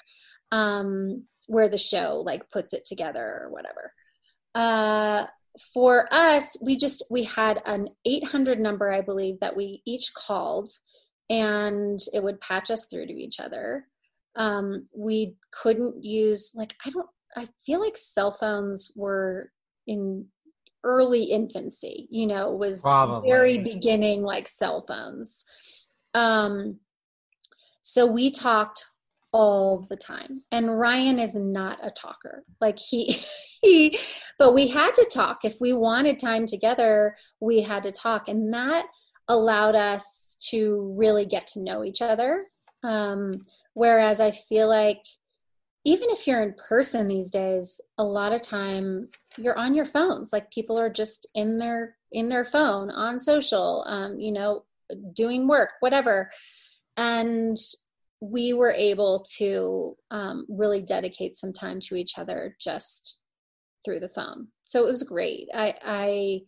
um, 0.52 1.24
where 1.48 1.70
the 1.70 1.78
show 1.78 2.22
like 2.26 2.50
puts 2.52 2.74
it 2.74 2.86
together 2.86 3.42
or 3.44 3.50
whatever. 3.50 3.94
Uh, 4.56 5.28
for 5.74 6.08
us, 6.12 6.56
we 6.62 6.78
just 6.78 7.04
we 7.10 7.24
had 7.24 7.62
an 7.66 7.90
800 8.06 8.60
number, 8.60 8.92
I 8.92 9.02
believe, 9.02 9.40
that 9.40 9.56
we 9.56 9.82
each 9.86 10.14
called, 10.14 10.70
and 11.30 12.00
it 12.14 12.24
would 12.24 12.42
patch 12.42 12.72
us 12.72 12.86
through 12.90 13.08
to 13.08 13.14
each 13.14 13.40
other. 13.40 13.86
Um, 14.36 14.86
we 14.96 15.36
couldn't 15.52 16.04
use 16.04 16.52
like 16.56 16.76
I 16.86 16.90
don't. 16.90 17.08
I 17.36 17.48
feel 17.66 17.80
like 17.80 17.98
cell 17.98 18.32
phones 18.32 18.92
were 18.96 19.52
in 19.86 20.26
early 20.84 21.24
infancy. 21.26 22.08
You 22.12 22.28
know, 22.28 22.52
was 22.52 22.82
Probably. 22.82 23.30
very 23.30 23.58
beginning 23.60 24.24
like 24.24 24.48
cell 24.48 24.84
phones. 24.88 25.46
Um, 26.14 26.80
so 27.82 28.06
we 28.06 28.32
talked 28.32 28.84
all 29.32 29.86
the 29.90 29.98
time. 29.98 30.44
And 30.52 30.80
ryan 30.80 31.20
is 31.20 31.36
not 31.36 31.80
a 31.86 31.92
talker. 31.92 32.44
Like 32.62 32.80
he 32.80 33.20
he 33.62 34.00
but 34.40 34.54
we 34.54 34.68
had 34.68 34.94
to 34.96 35.08
talk. 35.12 35.44
If 35.44 35.58
we 35.60 35.74
wanted 35.74 36.20
time 36.20 36.46
together 36.46 37.16
we 37.40 37.62
had 37.62 37.84
to 37.84 37.92
talk. 37.92 38.28
And 38.28 38.54
that 38.54 38.86
allowed 39.28 39.76
us 39.76 40.38
to 40.50 40.96
really 40.98 41.26
get 41.26 41.48
to 41.48 41.62
know 41.62 41.84
each 41.84 42.02
other. 42.02 42.46
Um, 42.84 43.46
whereas 43.74 44.20
i 44.22 44.32
feel 44.32 44.68
like 44.68 45.04
even 45.84 46.10
if 46.10 46.28
you're 46.28 46.42
in 46.42 46.54
person 46.68 47.08
these 47.08 47.30
days 47.30 47.82
a 47.98 48.04
lot 48.04 48.34
of 48.34 48.42
time 48.42 49.08
you're 49.38 49.58
on 49.58 49.76
your 49.76 49.86
phones. 49.86 50.34
Like 50.34 50.52
people 50.52 50.80
are 50.80 50.90
just 50.90 51.28
in 51.36 51.60
their 51.60 51.96
in 52.12 52.30
their 52.30 52.46
phone 52.46 52.90
on 52.90 53.20
social 53.20 53.84
um, 53.88 54.20
you 54.20 54.32
know 54.32 54.64
doing 55.14 55.48
work 55.48 55.72
whatever. 55.80 56.30
And 56.96 57.58
we 58.20 58.54
were 58.54 58.72
able 58.72 59.26
to 59.38 59.96
um, 60.12 60.46
really 60.50 60.82
dedicate 60.82 61.36
some 61.36 61.54
time 61.54 61.80
to 61.82 61.96
each 61.96 62.18
other 62.18 62.56
just 62.60 63.20
through 63.86 64.00
the 64.00 64.10
phone. 64.10 64.48
So 64.66 64.84
it 64.84 64.90
was 64.90 65.04
great. 65.04 65.48
I, 65.54 65.76
I 65.86 66.42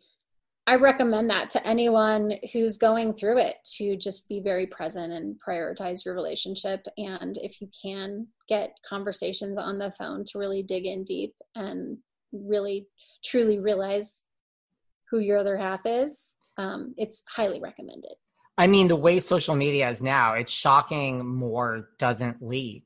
I 0.70 0.76
recommend 0.76 1.32
that 1.32 1.50
to 1.52 1.68
anyone 1.68 2.34
who's 2.54 2.78
going 2.78 3.16
through 3.16 3.40
it 3.40 3.56
to 3.78 3.98
just 3.98 4.30
be 4.30 4.40
very 4.40 4.68
present 4.68 5.12
and 5.12 5.36
prioritize 5.44 6.06
your 6.06 6.14
relationship. 6.14 6.86
And 6.96 7.36
if 7.42 7.60
you 7.60 7.70
can 7.82 8.28
get 8.48 8.78
conversations 8.88 9.58
on 9.58 9.80
the 9.80 9.90
phone 9.90 10.26
to 10.26 10.38
really 10.38 10.62
dig 10.62 10.86
in 10.86 11.04
deep 11.06 11.34
and 11.56 11.98
really 12.32 12.88
truly 13.26 13.58
realize 13.58 14.26
who 15.10 15.18
your 15.18 15.40
other 15.40 15.58
half 15.58 15.82
is, 15.86 16.34
um, 16.60 16.94
it's 16.98 17.24
highly 17.28 17.60
recommended. 17.60 18.14
I 18.60 18.68
mean, 18.68 18.90
the 18.90 18.96
way 18.98 19.20
social 19.20 19.56
media 19.56 19.90
is 19.90 20.04
now, 20.04 20.34
it's 20.34 20.52
shocking 20.52 21.26
more 21.26 21.88
doesn't 21.98 22.46
leak. 22.46 22.84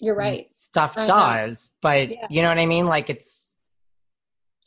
You're 0.00 0.14
right. 0.14 0.46
Stuff 0.54 0.98
I 0.98 1.06
does, 1.06 1.70
know. 1.70 1.76
but 1.80 2.10
yeah. 2.10 2.26
you 2.28 2.42
know 2.42 2.50
what 2.50 2.58
I 2.58 2.66
mean? 2.66 2.84
Like 2.84 3.08
it's 3.08 3.56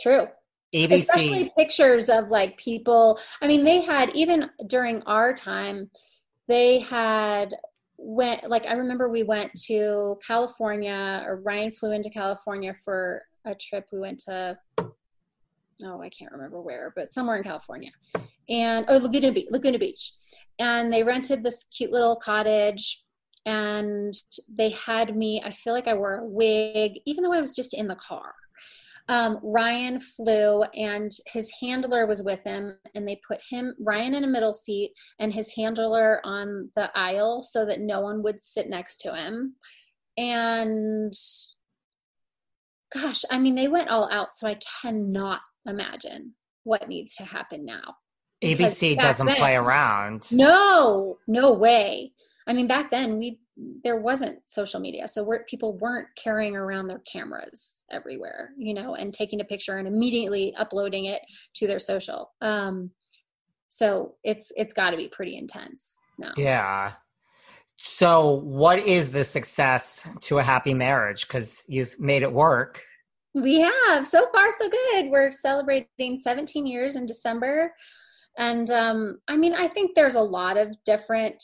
true. 0.01 0.27
ABC. 0.73 0.93
Especially 0.93 1.51
pictures 1.55 2.09
of 2.09 2.31
like 2.31 2.57
people. 2.57 3.19
I 3.39 3.45
mean, 3.45 3.63
they 3.63 3.81
had 3.81 4.09
even 4.15 4.49
during 4.65 5.03
our 5.03 5.31
time, 5.31 5.91
they 6.47 6.79
had 6.79 7.53
went 7.99 8.49
like 8.49 8.65
I 8.65 8.73
remember 8.73 9.09
we 9.09 9.21
went 9.21 9.51
to 9.65 10.17
California 10.25 11.23
or 11.27 11.35
Ryan 11.35 11.71
flew 11.71 11.91
into 11.91 12.09
California 12.09 12.75
for 12.83 13.21
a 13.45 13.53
trip. 13.53 13.85
We 13.91 13.99
went 13.99 14.21
to 14.21 14.57
oh, 15.83 16.01
I 16.01 16.09
can't 16.09 16.31
remember 16.31 16.61
where, 16.61 16.93
but 16.95 17.11
somewhere 17.11 17.37
in 17.37 17.43
California 17.43 17.91
and 18.49 18.85
oh 18.89 18.97
Laguna 18.97 19.31
Beach, 19.31 19.47
Laguna 19.49 19.79
Beach, 19.79 20.13
and 20.59 20.91
they 20.91 21.03
rented 21.03 21.43
this 21.43 21.65
cute 21.75 21.91
little 21.91 22.15
cottage. 22.15 23.03
And 23.45 24.13
they 24.53 24.71
had 24.71 25.15
me. 25.15 25.41
I 25.43 25.49
feel 25.49 25.73
like 25.73 25.87
I 25.87 25.95
wore 25.95 26.17
a 26.17 26.27
wig, 26.27 26.99
even 27.05 27.23
though 27.23 27.33
I 27.33 27.39
was 27.39 27.55
just 27.55 27.73
in 27.73 27.87
the 27.87 27.95
car. 27.95 28.33
Um, 29.07 29.39
Ryan 29.41 29.99
flew 29.99 30.63
and 30.75 31.09
his 31.25 31.51
handler 31.59 32.05
was 32.05 32.21
with 32.21 32.43
him, 32.43 32.77
and 32.93 33.07
they 33.07 33.19
put 33.27 33.39
him, 33.49 33.73
Ryan, 33.79 34.13
in 34.13 34.23
a 34.25 34.27
middle 34.27 34.53
seat 34.53 34.91
and 35.19 35.33
his 35.33 35.55
handler 35.55 36.19
on 36.23 36.69
the 36.75 36.91
aisle 36.95 37.41
so 37.41 37.65
that 37.65 37.79
no 37.79 38.01
one 38.01 38.21
would 38.21 38.39
sit 38.39 38.69
next 38.69 38.97
to 38.97 39.15
him. 39.15 39.55
And 40.17 41.13
gosh, 42.93 43.23
I 43.31 43.39
mean, 43.39 43.55
they 43.55 43.69
went 43.69 43.89
all 43.89 44.11
out, 44.11 44.33
so 44.33 44.47
I 44.47 44.59
cannot 44.81 45.39
imagine 45.65 46.33
what 46.63 46.87
needs 46.87 47.15
to 47.15 47.23
happen 47.23 47.65
now. 47.65 47.95
ABC 48.43 48.97
doesn't 48.97 49.27
then, 49.27 49.35
play 49.35 49.55
around. 49.55 50.31
No, 50.31 51.17
no 51.27 51.53
way. 51.53 52.13
I 52.47 52.53
mean, 52.53 52.67
back 52.67 52.89
then 52.89 53.17
we 53.17 53.39
there 53.83 53.99
wasn't 53.99 54.39
social 54.45 54.79
media, 54.79 55.05
so 55.07 55.21
we're, 55.21 55.43
people 55.43 55.77
weren't 55.77 56.07
carrying 56.15 56.55
around 56.55 56.87
their 56.87 56.99
cameras 56.99 57.81
everywhere, 57.91 58.51
you 58.57 58.73
know, 58.73 58.95
and 58.95 59.13
taking 59.13 59.41
a 59.41 59.43
picture 59.43 59.77
and 59.77 59.87
immediately 59.87 60.55
uploading 60.55 61.05
it 61.05 61.21
to 61.55 61.67
their 61.67 61.79
social. 61.79 62.31
Um, 62.41 62.91
so 63.67 64.15
it's 64.23 64.51
it's 64.55 64.73
got 64.73 64.91
to 64.91 64.97
be 64.97 65.09
pretty 65.09 65.37
intense 65.37 65.97
now. 66.17 66.31
Yeah. 66.37 66.93
So, 67.81 68.41
what 68.43 68.79
is 68.79 69.11
the 69.11 69.23
success 69.23 70.05
to 70.21 70.39
a 70.39 70.43
happy 70.43 70.73
marriage? 70.73 71.27
Because 71.27 71.63
you've 71.67 71.97
made 71.99 72.23
it 72.23 72.31
work. 72.31 72.83
We 73.33 73.59
have 73.59 74.07
so 74.07 74.27
far 74.31 74.49
so 74.57 74.69
good. 74.69 75.09
We're 75.09 75.31
celebrating 75.31 76.17
17 76.17 76.65
years 76.65 76.95
in 76.95 77.05
December. 77.05 77.73
And 78.37 78.69
um, 78.71 79.19
I 79.27 79.37
mean, 79.37 79.53
I 79.53 79.67
think 79.67 79.93
there's 79.93 80.15
a 80.15 80.21
lot 80.21 80.57
of 80.57 80.75
different 80.85 81.43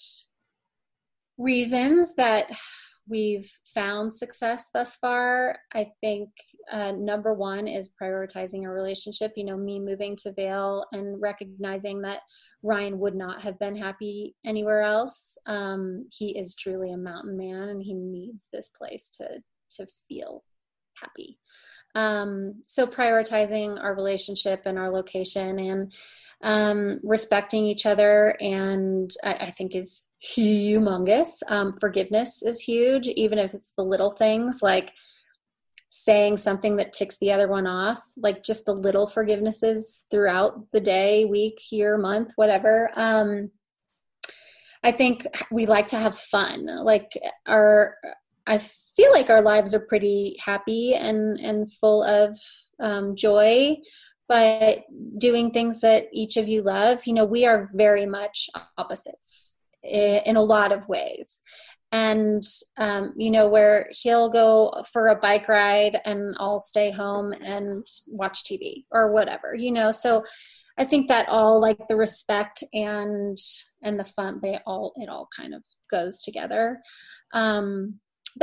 reasons 1.38 2.16
that 2.16 2.48
we've 3.08 3.50
found 3.74 4.14
success 4.14 4.70
thus 4.74 4.96
far. 4.96 5.60
I 5.74 5.92
think 6.02 6.30
uh, 6.72 6.94
number 6.94 7.34
one 7.34 7.68
is 7.68 7.92
prioritizing 8.02 8.66
a 8.66 8.70
relationship. 8.70 9.34
You 9.36 9.46
know, 9.46 9.58
me 9.58 9.80
moving 9.80 10.16
to 10.18 10.34
Vail 10.34 10.86
and 10.92 11.22
recognizing 11.22 12.02
that 12.02 12.22
Ryan 12.64 12.98
would 13.00 13.16
not 13.16 13.42
have 13.44 13.60
been 13.60 13.76
happy 13.76 14.36
anywhere 14.44 14.82
else. 14.82 15.38
Um, 15.46 16.08
he 16.12 16.38
is 16.38 16.56
truly 16.56 16.92
a 16.94 16.98
mountain 16.98 17.38
man, 17.38 17.70
and 17.70 17.84
he 17.84 17.94
needs 17.94 18.50
this 18.52 18.70
place 18.70 19.10
to 19.16 19.28
to 19.78 19.88
feel 20.08 20.44
happy. 21.02 21.38
Um, 21.96 22.62
so 22.64 22.86
prioritizing 22.86 23.82
our 23.82 23.96
relationship 23.96 24.64
and 24.66 24.78
our 24.78 24.92
location 24.92 25.60
and 25.60 25.94
um, 26.44 27.00
respecting 27.04 27.66
each 27.66 27.86
other 27.86 28.36
and 28.42 29.12
I, 29.24 29.34
I 29.34 29.46
think 29.52 29.76
is 29.76 30.06
humongous. 30.24 31.42
Um, 31.48 31.78
forgiveness 31.80 32.44
is 32.44 32.62
huge 32.62 33.08
even 33.08 33.40
if 33.40 33.54
it's 33.54 33.72
the 33.78 33.84
little 33.84 34.12
things 34.12 34.60
like 34.62 34.92
saying 35.88 36.36
something 36.36 36.76
that 36.76 36.92
ticks 36.92 37.18
the 37.20 37.32
other 37.32 37.48
one 37.48 37.68
off 37.68 38.04
like 38.18 38.44
just 38.44 38.66
the 38.66 38.74
little 38.74 39.08
forgivenesses 39.08 40.06
throughout 40.12 40.70
the 40.72 40.80
day 40.82 41.24
week 41.26 41.60
year 41.72 41.98
month 41.98 42.32
whatever. 42.36 42.92
Um, 42.96 43.52
i 44.84 44.92
think 44.92 45.26
we 45.52 45.66
like 45.66 45.88
to 45.90 45.98
have 45.98 46.18
fun. 46.18 46.66
Like 46.66 47.18
our 47.48 47.96
i 48.48 48.58
feel 48.58 49.12
like 49.12 49.30
our 49.30 49.42
lives 49.42 49.74
are 49.74 49.86
pretty 49.88 50.38
happy 50.44 50.94
and 50.94 51.40
and 51.40 51.72
full 51.74 52.04
of 52.04 52.38
um, 52.80 53.16
joy 53.16 53.76
but 54.28 54.84
doing 55.18 55.52
things 55.52 55.82
that 55.82 56.08
each 56.12 56.38
of 56.38 56.48
you 56.48 56.62
love 56.62 57.06
you 57.06 57.14
know 57.14 57.26
we 57.26 57.46
are 57.46 57.70
very 57.74 58.06
much 58.06 58.50
opposites 58.78 59.56
in 59.86 60.36
a 60.36 60.42
lot 60.42 60.72
of 60.72 60.88
ways. 60.88 61.44
And 61.92 62.44
um, 62.78 63.14
you 63.16 63.30
know 63.30 63.48
where 63.48 63.88
he'll 63.92 64.30
go 64.30 64.84
for 64.92 65.08
a 65.08 65.16
bike 65.16 65.48
ride 65.48 65.98
and 66.04 66.36
i'll 66.40 66.60
stay 66.60 66.92
home 66.92 67.32
and 67.32 67.78
watch 68.08 68.44
tv 68.44 68.84
or 68.92 69.14
whatever 69.14 69.56
you 69.56 69.72
know? 69.72 69.92
So 69.92 70.24
i 70.78 70.84
think 70.84 71.08
that 71.08 71.30
all 71.30 71.62
like 71.62 71.80
the 71.88 71.96
respect 71.96 72.64
and 72.74 73.38
and 73.82 74.00
the 74.00 74.04
fun 74.04 74.40
they 74.42 74.60
all 74.66 74.94
it 74.98 75.08
all 75.08 75.30
kind 75.36 75.54
of 75.54 75.64
goes 75.90 76.22
together. 76.22 76.82
Um 77.32 78.00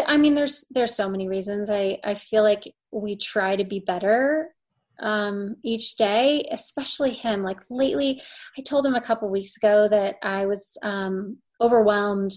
i 0.07 0.17
mean 0.17 0.35
there's 0.35 0.65
there's 0.71 0.95
so 0.95 1.09
many 1.09 1.29
reasons 1.29 1.71
i 1.71 1.99
i 2.05 2.15
feel 2.15 2.43
like 2.43 2.75
we 2.91 3.17
try 3.17 3.57
to 3.57 3.65
be 3.65 3.81
better 3.81 4.55
um, 5.01 5.57
each 5.65 5.97
day, 5.97 6.47
especially 6.53 7.11
him. 7.11 7.43
Like 7.43 7.59
lately, 7.71 8.23
I 8.57 8.63
told 8.63 8.87
him 8.87 8.95
a 8.95 9.01
couple 9.01 9.29
weeks 9.29 9.57
ago 9.57 9.89
that 9.89 10.17
I 10.23 10.47
was 10.47 10.79
um, 10.83 11.39
overwhelmed 11.61 12.33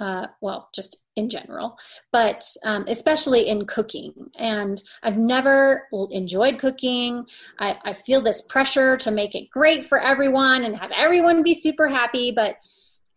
uh, 0.00 0.26
well, 0.40 0.70
just 0.74 0.96
in 1.16 1.28
general, 1.28 1.78
but 2.10 2.42
um, 2.64 2.86
especially 2.88 3.48
in 3.48 3.66
cooking. 3.66 4.14
And 4.38 4.82
I've 5.02 5.18
never 5.18 5.88
enjoyed 6.10 6.58
cooking. 6.58 7.26
I, 7.58 7.76
I 7.84 7.92
feel 7.92 8.22
this 8.22 8.40
pressure 8.40 8.96
to 8.96 9.10
make 9.10 9.34
it 9.34 9.50
great 9.50 9.84
for 9.84 10.02
everyone 10.02 10.64
and 10.64 10.74
have 10.74 10.90
everyone 10.96 11.42
be 11.42 11.52
super 11.52 11.86
happy, 11.86 12.32
but 12.34 12.56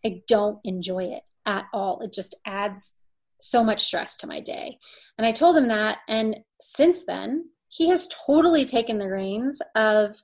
I 0.04 0.22
don't 0.28 0.58
enjoy 0.64 1.04
it 1.04 1.22
at 1.46 1.64
all. 1.72 2.02
It 2.02 2.12
just 2.12 2.34
adds 2.44 2.98
so 3.40 3.62
much 3.62 3.84
stress 3.84 4.16
to 4.18 4.26
my 4.26 4.40
day. 4.40 4.78
And 5.18 5.26
I 5.26 5.32
told 5.32 5.56
him 5.56 5.68
that. 5.68 5.98
And 6.08 6.36
since 6.60 7.04
then, 7.04 7.44
he 7.68 7.88
has 7.88 8.08
totally 8.26 8.64
taken 8.64 8.98
the 8.98 9.08
reins 9.08 9.60
of 9.74 10.16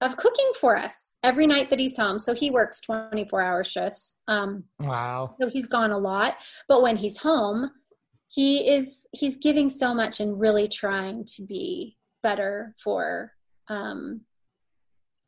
of 0.00 0.16
cooking 0.16 0.50
for 0.60 0.76
us 0.76 1.16
every 1.22 1.46
night 1.46 1.70
that 1.70 1.78
he's 1.78 1.96
home. 1.96 2.18
So 2.18 2.34
he 2.34 2.50
works 2.50 2.80
24 2.82 3.42
hour 3.42 3.64
shifts. 3.64 4.22
Um, 4.28 4.64
wow. 4.78 5.34
So 5.40 5.48
he's 5.48 5.66
gone 5.66 5.90
a 5.90 5.98
lot, 5.98 6.36
but 6.68 6.82
when 6.82 6.96
he's 6.96 7.18
home, 7.18 7.70
he 8.28 8.70
is, 8.70 9.08
he's 9.12 9.36
giving 9.38 9.68
so 9.68 9.94
much 9.94 10.20
and 10.20 10.38
really 10.38 10.68
trying 10.68 11.24
to 11.36 11.44
be 11.46 11.96
better 12.22 12.74
for, 12.82 13.32
um, 13.68 14.20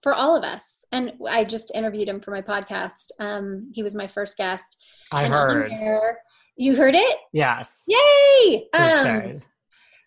for 0.02 0.14
all 0.14 0.36
of 0.36 0.44
us. 0.44 0.84
And 0.92 1.14
I 1.28 1.44
just 1.44 1.72
interviewed 1.74 2.08
him 2.08 2.20
for 2.20 2.30
my 2.30 2.42
podcast. 2.42 3.10
Um, 3.18 3.70
he 3.74 3.82
was 3.82 3.94
my 3.94 4.06
first 4.06 4.36
guest. 4.36 4.82
I 5.10 5.26
heard. 5.26 5.72
There, 5.72 6.18
you 6.60 6.76
heard 6.76 6.94
it? 6.94 7.16
Yes. 7.32 7.86
Yay! 7.88 8.68
Um, 8.74 9.40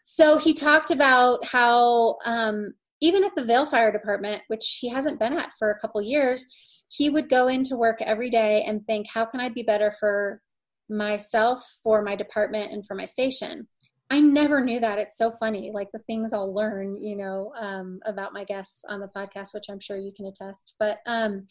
so 0.04 0.38
he 0.38 0.54
talked 0.54 0.92
about 0.92 1.44
how 1.46 2.18
um, 2.26 2.74
even 3.02 3.24
at 3.24 3.36
the 3.36 3.44
Vail 3.44 3.66
Fire 3.66 3.92
Department, 3.92 4.44
which 4.50 4.78
he 4.80 4.88
hasn't 4.88 5.20
been 5.20 5.34
at 5.34 5.50
for 5.58 5.72
a 5.72 5.80
couple 5.80 6.00
years, 6.02 6.46
he 6.90 7.10
would 7.10 7.28
go 7.28 7.48
into 7.48 7.76
work 7.76 8.02
every 8.02 8.30
day 8.30 8.64
and 8.68 8.86
think, 8.86 9.08
how 9.12 9.26
can 9.26 9.40
I 9.40 9.50
be 9.50 9.64
better 9.64 9.96
for 10.00 10.42
myself, 10.90 11.66
for 11.84 12.04
my 12.04 12.16
department, 12.16 12.72
and 12.72 12.86
for 12.86 12.94
my 12.94 13.06
station? 13.06 13.68
I 14.12 14.20
never 14.20 14.64
knew 14.64 14.80
that. 14.80 15.00
It's 15.00 15.18
so 15.18 15.32
funny, 15.40 15.72
like 15.74 15.88
the 15.92 16.04
things 16.06 16.34
I'll 16.34 16.54
learn, 16.54 16.98
you 16.98 17.16
know, 17.16 17.52
um, 17.60 18.00
about 18.06 18.32
my 18.32 18.44
guests 18.44 18.84
on 18.88 19.00
the 19.00 19.08
podcast, 19.08 19.56
which 19.56 19.66
I'm 19.72 19.80
sure 19.80 19.98
you 19.98 20.12
can 20.16 20.28
attest. 20.28 20.76
But, 20.78 21.00
um, 21.08 21.48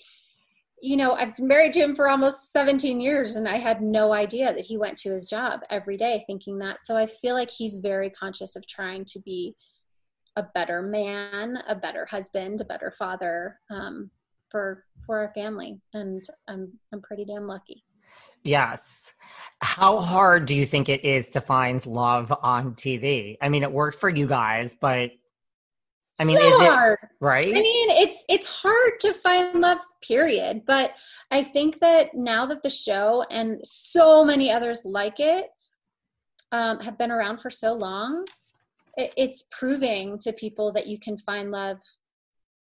you 0.82 0.96
know, 0.96 1.12
I've 1.12 1.36
been 1.36 1.46
married 1.46 1.72
to 1.74 1.80
him 1.80 1.94
for 1.94 2.08
almost 2.08 2.52
17 2.52 3.00
years, 3.00 3.36
and 3.36 3.46
I 3.46 3.56
had 3.56 3.80
no 3.80 4.12
idea 4.12 4.52
that 4.52 4.64
he 4.64 4.76
went 4.76 4.98
to 4.98 5.12
his 5.12 5.26
job 5.26 5.60
every 5.70 5.96
day 5.96 6.24
thinking 6.26 6.58
that. 6.58 6.84
So 6.84 6.96
I 6.96 7.06
feel 7.06 7.36
like 7.36 7.50
he's 7.50 7.76
very 7.76 8.10
conscious 8.10 8.56
of 8.56 8.66
trying 8.66 9.04
to 9.06 9.20
be 9.20 9.54
a 10.34 10.42
better 10.42 10.82
man, 10.82 11.58
a 11.68 11.76
better 11.76 12.04
husband, 12.04 12.60
a 12.60 12.64
better 12.64 12.90
father 12.90 13.60
um, 13.70 14.10
for 14.50 14.84
for 15.06 15.20
our 15.20 15.32
family, 15.34 15.80
and 15.94 16.24
I'm 16.48 16.72
I'm 16.92 17.00
pretty 17.00 17.26
damn 17.26 17.46
lucky. 17.46 17.84
Yes. 18.42 19.14
How 19.60 20.00
hard 20.00 20.46
do 20.46 20.56
you 20.56 20.66
think 20.66 20.88
it 20.88 21.04
is 21.04 21.28
to 21.30 21.40
find 21.40 21.84
love 21.86 22.32
on 22.42 22.74
TV? 22.74 23.36
I 23.40 23.48
mean, 23.48 23.62
it 23.62 23.70
worked 23.70 24.00
for 24.00 24.08
you 24.08 24.26
guys, 24.26 24.74
but 24.74 25.12
I 26.22 26.24
mean, 26.24 26.38
so 26.38 26.46
is 26.46 26.68
hard. 26.68 26.98
it 27.02 27.08
right? 27.20 27.48
I 27.48 27.60
mean, 27.60 27.90
it's 27.90 28.24
it's 28.28 28.46
hard 28.46 29.00
to 29.00 29.12
find 29.12 29.60
love, 29.60 29.78
period. 30.02 30.62
But 30.66 30.92
I 31.32 31.42
think 31.42 31.80
that 31.80 32.14
now 32.14 32.46
that 32.46 32.62
the 32.62 32.70
show 32.70 33.24
and 33.30 33.60
so 33.64 34.24
many 34.24 34.50
others 34.50 34.84
like 34.84 35.18
it 35.18 35.48
um, 36.52 36.78
have 36.80 36.96
been 36.96 37.10
around 37.10 37.38
for 37.38 37.50
so 37.50 37.72
long, 37.72 38.24
it's 38.96 39.44
proving 39.50 40.18
to 40.20 40.32
people 40.32 40.72
that 40.74 40.86
you 40.86 40.98
can 41.00 41.18
find 41.18 41.50
love 41.50 41.78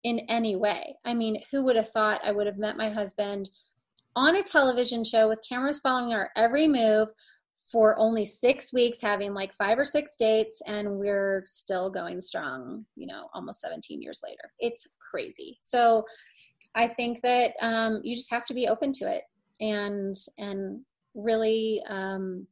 in 0.04 0.20
any 0.30 0.56
way. 0.56 0.96
I 1.04 1.16
mean, 1.16 1.42
who 1.52 1.64
would 1.64 1.76
have 1.76 1.90
thought 1.90 2.22
I 2.24 2.32
would 2.32 2.46
have 2.46 2.58
met 2.58 2.78
my 2.78 2.90
husband 2.90 3.50
on 4.16 4.36
a 4.36 4.44
television 4.44 5.04
show 5.04 5.28
with 5.28 5.44
cameras 5.48 5.80
following 5.80 6.14
our 6.14 6.30
every 6.36 6.68
move 6.68 7.10
for 7.72 7.98
only 8.00 8.26
six 8.26 8.74
weeks, 8.74 9.02
having 9.02 9.34
like 9.34 9.54
five 9.54 9.78
or 9.78 9.84
six 9.84 10.16
dates, 10.16 10.62
and 10.66 10.98
we're 10.98 11.44
still 11.46 11.90
going 11.90 12.20
strong, 12.20 12.86
you 12.96 13.06
know, 13.06 13.30
almost 13.34 13.62
17 13.62 14.02
years 14.02 14.22
later. 14.24 14.52
It's 14.60 14.88
crazy. 15.12 15.58
So 15.62 16.04
I 16.76 16.88
think 16.88 17.22
that 17.22 17.54
um, 17.62 18.02
you 18.04 18.16
just 18.16 18.32
have 18.32 18.46
to 18.46 18.54
be 18.54 18.68
open 18.68 18.92
to 18.94 19.12
it 19.12 19.24
and, 19.60 20.16
and 20.38 20.82
really 21.14 21.82
um, 21.88 22.48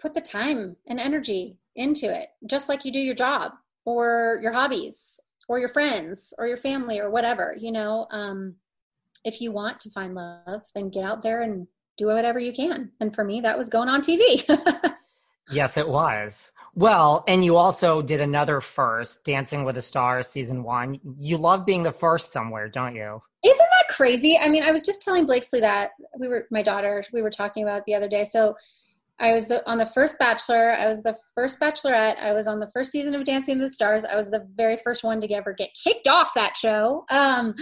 put 0.00 0.14
the 0.14 0.20
time 0.20 0.76
and 0.86 1.00
energy 1.00 1.56
into 1.74 2.12
it, 2.14 2.28
just 2.46 2.68
like 2.68 2.84
you 2.84 2.92
do 2.92 3.00
your 3.00 3.14
job 3.14 3.52
or 3.84 4.38
your 4.42 4.52
hobbies 4.52 5.18
or 5.48 5.58
your 5.58 5.70
friends 5.70 6.34
or 6.38 6.46
your 6.46 6.56
family 6.56 7.00
or 7.00 7.10
whatever. 7.10 7.56
You 7.58 7.72
know, 7.72 8.06
um, 8.10 8.54
if 9.24 9.40
you 9.40 9.50
want 9.50 9.80
to 9.80 9.90
find 9.90 10.14
love, 10.14 10.62
then 10.74 10.90
get 10.90 11.04
out 11.04 11.22
there 11.22 11.42
and 11.42 11.66
do 11.98 12.06
whatever 12.06 12.38
you 12.38 12.52
can. 12.52 12.90
And 13.00 13.14
for 13.14 13.24
me, 13.24 13.42
that 13.42 13.58
was 13.58 13.68
going 13.68 13.88
on 13.88 14.00
TV. 14.00 14.44
yes, 15.50 15.76
it 15.76 15.86
was. 15.86 16.52
Well, 16.74 17.24
and 17.26 17.44
you 17.44 17.56
also 17.56 18.00
did 18.00 18.20
another 18.20 18.60
first, 18.60 19.24
Dancing 19.24 19.64
with 19.64 19.74
the 19.74 19.82
Stars 19.82 20.28
season 20.28 20.62
one. 20.62 21.00
You 21.20 21.36
love 21.36 21.66
being 21.66 21.82
the 21.82 21.92
first 21.92 22.32
somewhere, 22.32 22.68
don't 22.68 22.94
you? 22.94 23.20
Isn't 23.44 23.58
that 23.58 23.94
crazy? 23.94 24.38
I 24.38 24.48
mean, 24.48 24.62
I 24.62 24.70
was 24.70 24.82
just 24.82 25.02
telling 25.02 25.26
Blakesley 25.26 25.60
that 25.60 25.90
we 26.18 26.28
were 26.28 26.46
my 26.50 26.62
daughter, 26.62 27.02
we 27.12 27.20
were 27.20 27.30
talking 27.30 27.64
about 27.64 27.84
the 27.84 27.94
other 27.94 28.08
day. 28.08 28.24
So 28.24 28.56
I 29.20 29.32
was 29.32 29.48
the, 29.48 29.68
on 29.68 29.78
the 29.78 29.86
first 29.86 30.18
Bachelor. 30.18 30.72
I 30.72 30.86
was 30.86 31.02
the 31.02 31.16
first 31.34 31.58
Bachelorette. 31.58 32.18
I 32.18 32.32
was 32.32 32.46
on 32.46 32.60
the 32.60 32.70
first 32.72 32.92
season 32.92 33.14
of 33.14 33.24
Dancing 33.24 33.58
with 33.58 33.66
the 33.66 33.72
Stars. 33.72 34.04
I 34.04 34.14
was 34.14 34.30
the 34.30 34.46
very 34.54 34.76
first 34.76 35.02
one 35.02 35.20
to 35.20 35.32
ever 35.32 35.52
get 35.52 35.70
kicked 35.82 36.06
off 36.06 36.34
that 36.34 36.56
show. 36.56 37.04
Um, 37.10 37.54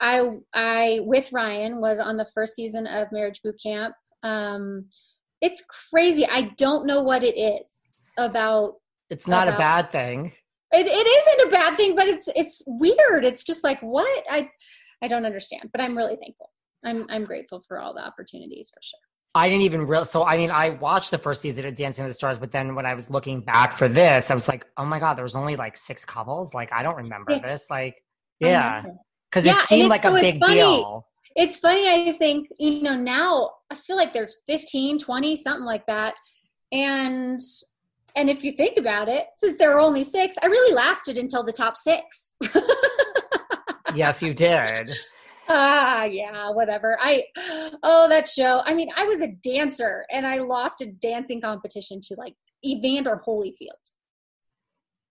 I 0.00 0.30
I 0.54 1.00
with 1.02 1.32
Ryan 1.32 1.80
was 1.80 1.98
on 1.98 2.16
the 2.16 2.26
first 2.34 2.54
season 2.54 2.86
of 2.86 3.10
Marriage 3.10 3.40
Boot 3.42 3.58
Camp. 3.62 3.94
Um, 4.22 4.86
it's 5.40 5.62
crazy. 5.90 6.26
I 6.26 6.52
don't 6.58 6.86
know 6.86 7.02
what 7.02 7.22
it 7.22 7.38
is 7.38 8.06
about. 8.18 8.74
It's 9.08 9.26
not 9.26 9.48
about, 9.48 9.56
a 9.56 9.58
bad 9.58 9.90
thing. 9.90 10.32
It, 10.72 10.86
it 10.86 11.06
isn't 11.06 11.48
a 11.48 11.50
bad 11.50 11.76
thing, 11.76 11.96
but 11.96 12.06
it's 12.06 12.28
it's 12.36 12.62
weird. 12.66 13.24
It's 13.24 13.44
just 13.44 13.64
like 13.64 13.80
what 13.80 14.24
I 14.30 14.50
I 15.02 15.08
don't 15.08 15.24
understand. 15.24 15.70
But 15.72 15.80
I'm 15.80 15.96
really 15.96 16.16
thankful. 16.16 16.50
I'm 16.84 17.06
I'm 17.08 17.24
grateful 17.24 17.64
for 17.66 17.80
all 17.80 17.94
the 17.94 18.04
opportunities 18.04 18.70
for 18.74 18.80
sure. 18.82 19.07
I 19.38 19.48
didn't 19.48 19.62
even 19.62 19.86
real. 19.86 20.04
So 20.04 20.24
I 20.24 20.36
mean, 20.36 20.50
I 20.50 20.70
watched 20.70 21.10
the 21.10 21.18
first 21.18 21.40
season 21.40 21.64
of 21.66 21.74
Dancing 21.74 22.04
with 22.04 22.10
the 22.10 22.14
Stars, 22.14 22.38
but 22.38 22.50
then 22.50 22.74
when 22.74 22.86
I 22.86 22.94
was 22.94 23.08
looking 23.08 23.40
back 23.40 23.72
for 23.72 23.88
this, 23.88 24.30
I 24.30 24.34
was 24.34 24.48
like, 24.48 24.66
oh 24.76 24.84
my 24.84 24.98
god, 24.98 25.14
there 25.14 25.24
was 25.24 25.36
only 25.36 25.56
like 25.56 25.76
six 25.76 26.04
couples. 26.04 26.54
Like 26.54 26.72
I 26.72 26.82
don't 26.82 26.96
remember 26.96 27.34
six. 27.34 27.48
this. 27.48 27.70
Like, 27.70 28.02
yeah, 28.40 28.82
because 29.30 29.46
yeah, 29.46 29.54
it 29.54 29.68
seemed 29.68 29.88
like 29.88 30.04
a 30.04 30.12
big 30.12 30.40
deal. 30.42 31.06
It's 31.36 31.58
funny. 31.58 31.88
I 31.88 32.16
think 32.18 32.48
you 32.58 32.82
know 32.82 32.96
now. 32.96 33.50
I 33.70 33.74
feel 33.74 33.96
like 33.96 34.14
there's 34.14 34.38
15, 34.46 34.98
20, 34.98 35.36
something 35.36 35.64
like 35.64 35.86
that, 35.86 36.14
and 36.72 37.40
and 38.16 38.28
if 38.28 38.42
you 38.42 38.52
think 38.52 38.76
about 38.76 39.08
it, 39.08 39.26
since 39.36 39.56
there 39.58 39.70
were 39.70 39.80
only 39.80 40.02
six, 40.02 40.34
I 40.42 40.46
really 40.46 40.74
lasted 40.74 41.16
until 41.16 41.44
the 41.44 41.52
top 41.52 41.76
six. 41.76 42.32
yes, 43.94 44.22
you 44.22 44.34
did 44.34 44.96
ah 45.48 46.04
yeah 46.04 46.50
whatever. 46.50 46.98
I 47.00 47.24
oh 47.82 48.08
that 48.08 48.28
show. 48.28 48.62
I 48.64 48.74
mean 48.74 48.88
i 48.96 49.04
was 49.04 49.20
a 49.20 49.28
dancer 49.28 50.04
and 50.10 50.26
i 50.26 50.38
lost 50.38 50.80
a 50.80 50.86
dancing 50.86 51.40
competition 51.40 52.00
to 52.02 52.14
like 52.16 52.34
evander 52.64 53.20
holyfield. 53.26 53.82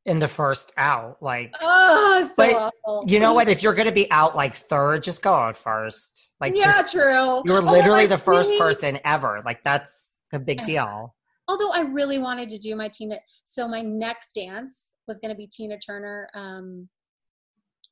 In 0.06 0.20
the 0.20 0.28
first 0.28 0.74
out 0.78 1.22
like 1.22 1.54
oh 1.62 2.22
so 2.22 2.34
but 2.38 2.54
awful. 2.54 3.04
you 3.08 3.20
know 3.20 3.34
what? 3.34 3.50
If 3.50 3.62
you're 3.62 3.74
gonna 3.74 3.92
be 3.92 4.10
out 4.12 4.36
like 4.36 4.54
third 4.54 5.04
just 5.04 5.22
go 5.22 5.34
out 5.34 5.58
first. 5.58 6.36
Like 6.40 6.54
yeah 6.56 6.72
just, 6.72 6.92
true. 6.92 7.42
you're 7.46 7.62
literally 7.62 8.06
the 8.06 8.18
first 8.18 8.50
really, 8.50 8.60
person 8.60 9.00
ever. 9.04 9.42
Like 9.46 9.64
that's 9.64 10.22
a 10.34 10.40
big 10.40 10.64
deal. 10.64 11.14
Although 11.50 11.72
i 11.72 11.82
really 11.82 12.20
wanted 12.20 12.50
to 12.50 12.58
do 12.58 12.76
my 12.76 12.90
tina 12.90 13.18
so 13.44 13.68
my 13.68 13.82
next 13.82 14.34
dance 14.34 14.94
was 15.08 15.20
gonna 15.20 15.36
be 15.36 15.48
tina 15.48 15.78
turner 15.80 16.30
um 16.34 16.90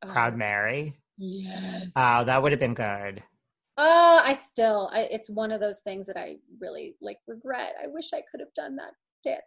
proud 0.05 0.33
um, 0.33 0.39
mary 0.39 0.93
Oh, 1.17 1.23
yes. 1.23 1.93
Oh, 1.95 2.23
that 2.25 2.41
would 2.41 2.51
have 2.51 2.59
been 2.59 2.73
good. 2.73 3.23
Oh, 3.77 4.21
I 4.23 4.33
still, 4.33 4.89
I, 4.93 5.01
it's 5.11 5.29
one 5.29 5.51
of 5.51 5.59
those 5.59 5.79
things 5.79 6.07
that 6.07 6.17
I 6.17 6.37
really 6.61 6.95
like 7.01 7.17
regret. 7.27 7.73
I 7.81 7.87
wish 7.87 8.13
I 8.13 8.21
could 8.31 8.39
have 8.39 8.53
done 8.53 8.77
that 8.77 8.91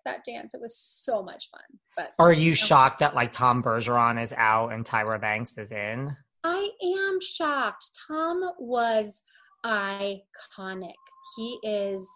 that 0.05 0.25
dance. 0.25 0.55
It 0.55 0.61
was 0.61 0.77
so 0.77 1.23
much 1.23 1.51
fun. 1.51 1.61
But 1.97 2.13
are 2.19 2.33
you 2.33 2.55
shocked 2.55 2.99
that 2.99 3.15
like 3.15 3.33
Tom 3.33 3.63
Bergeron 3.63 4.21
is 4.21 4.35
out 4.37 4.73
and 4.73 4.85
Tyra 4.85 5.21
Banks 5.21 5.57
is 5.57 5.73
in? 5.73 6.17
I 6.45 6.71
am 6.83 7.21
shocked. 7.21 7.91
Tom 8.07 8.51
was 8.59 9.23
iconic. 9.65 10.93
He 11.37 11.59
is 11.63 12.09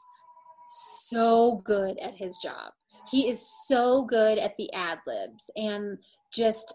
so 1.10 1.62
good 1.64 1.98
at 1.98 2.14
his 2.14 2.36
job. 2.42 2.72
He 3.10 3.28
is 3.28 3.48
so 3.66 4.02
good 4.02 4.38
at 4.38 4.56
the 4.56 4.72
ad 4.72 4.98
libs 5.06 5.50
and 5.56 5.98
just 6.32 6.74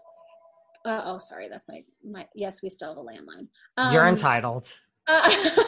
uh, 0.88 1.02
oh, 1.04 1.18
sorry, 1.18 1.48
that's 1.48 1.68
my 1.68 1.84
my. 2.08 2.26
Yes, 2.34 2.62
we 2.62 2.70
still 2.70 2.88
have 2.88 2.98
a 2.98 3.00
landline. 3.00 3.48
Um, 3.76 3.92
You're 3.92 4.06
entitled. 4.06 4.72
Uh, 5.06 5.30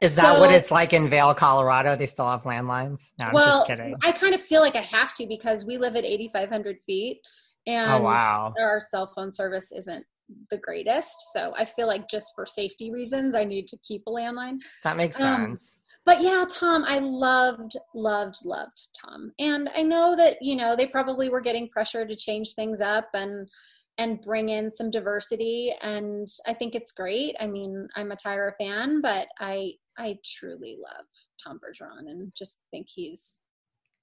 Is 0.00 0.14
that 0.14 0.36
so, 0.36 0.40
what 0.40 0.52
it's 0.52 0.70
like 0.70 0.92
in 0.92 1.08
Vail, 1.08 1.34
Colorado? 1.34 1.96
They 1.96 2.06
still 2.06 2.28
have 2.28 2.44
landlines? 2.44 3.12
No, 3.18 3.26
I'm 3.26 3.32
well, 3.32 3.58
just 3.58 3.66
kidding. 3.66 3.96
I 4.04 4.12
kind 4.12 4.32
of 4.32 4.40
feel 4.40 4.60
like 4.60 4.76
I 4.76 4.82
have 4.82 5.12
to 5.14 5.26
because 5.26 5.64
we 5.64 5.76
live 5.76 5.96
at 5.96 6.04
8,500 6.04 6.76
feet, 6.86 7.20
and 7.66 7.92
oh, 7.92 8.00
wow. 8.02 8.54
our 8.60 8.80
cell 8.80 9.10
phone 9.14 9.32
service 9.32 9.72
isn't 9.72 10.04
the 10.50 10.58
greatest. 10.58 11.32
So 11.32 11.52
I 11.56 11.64
feel 11.64 11.86
like 11.86 12.08
just 12.08 12.32
for 12.34 12.46
safety 12.46 12.92
reasons, 12.92 13.34
I 13.34 13.44
need 13.44 13.66
to 13.68 13.78
keep 13.78 14.02
a 14.06 14.10
landline. 14.10 14.58
That 14.84 14.96
makes 14.96 15.20
um, 15.20 15.46
sense. 15.46 15.78
but 16.04 16.20
yeah, 16.20 16.44
Tom, 16.48 16.84
I 16.86 16.98
loved, 16.98 17.76
loved, 17.94 18.44
loved 18.44 18.88
Tom. 18.98 19.32
And 19.38 19.68
I 19.74 19.82
know 19.82 20.14
that, 20.16 20.36
you 20.40 20.54
know, 20.54 20.76
they 20.76 20.86
probably 20.86 21.28
were 21.28 21.40
getting 21.40 21.68
pressure 21.68 22.06
to 22.06 22.14
change 22.14 22.54
things 22.54 22.80
up 22.80 23.08
and 23.14 23.48
and 23.98 24.22
bring 24.22 24.48
in 24.48 24.70
some 24.70 24.90
diversity. 24.90 25.74
And 25.82 26.26
I 26.46 26.54
think 26.54 26.74
it's 26.74 26.92
great. 26.92 27.34
I 27.40 27.46
mean, 27.46 27.88
I'm 27.96 28.12
a 28.12 28.16
Tyra 28.16 28.52
fan, 28.56 29.00
but 29.00 29.28
I 29.38 29.72
I 29.98 30.18
truly 30.24 30.78
love 30.80 31.06
Tom 31.42 31.58
Bergeron 31.58 32.08
and 32.08 32.32
just 32.34 32.60
think 32.70 32.86
he's 32.88 33.40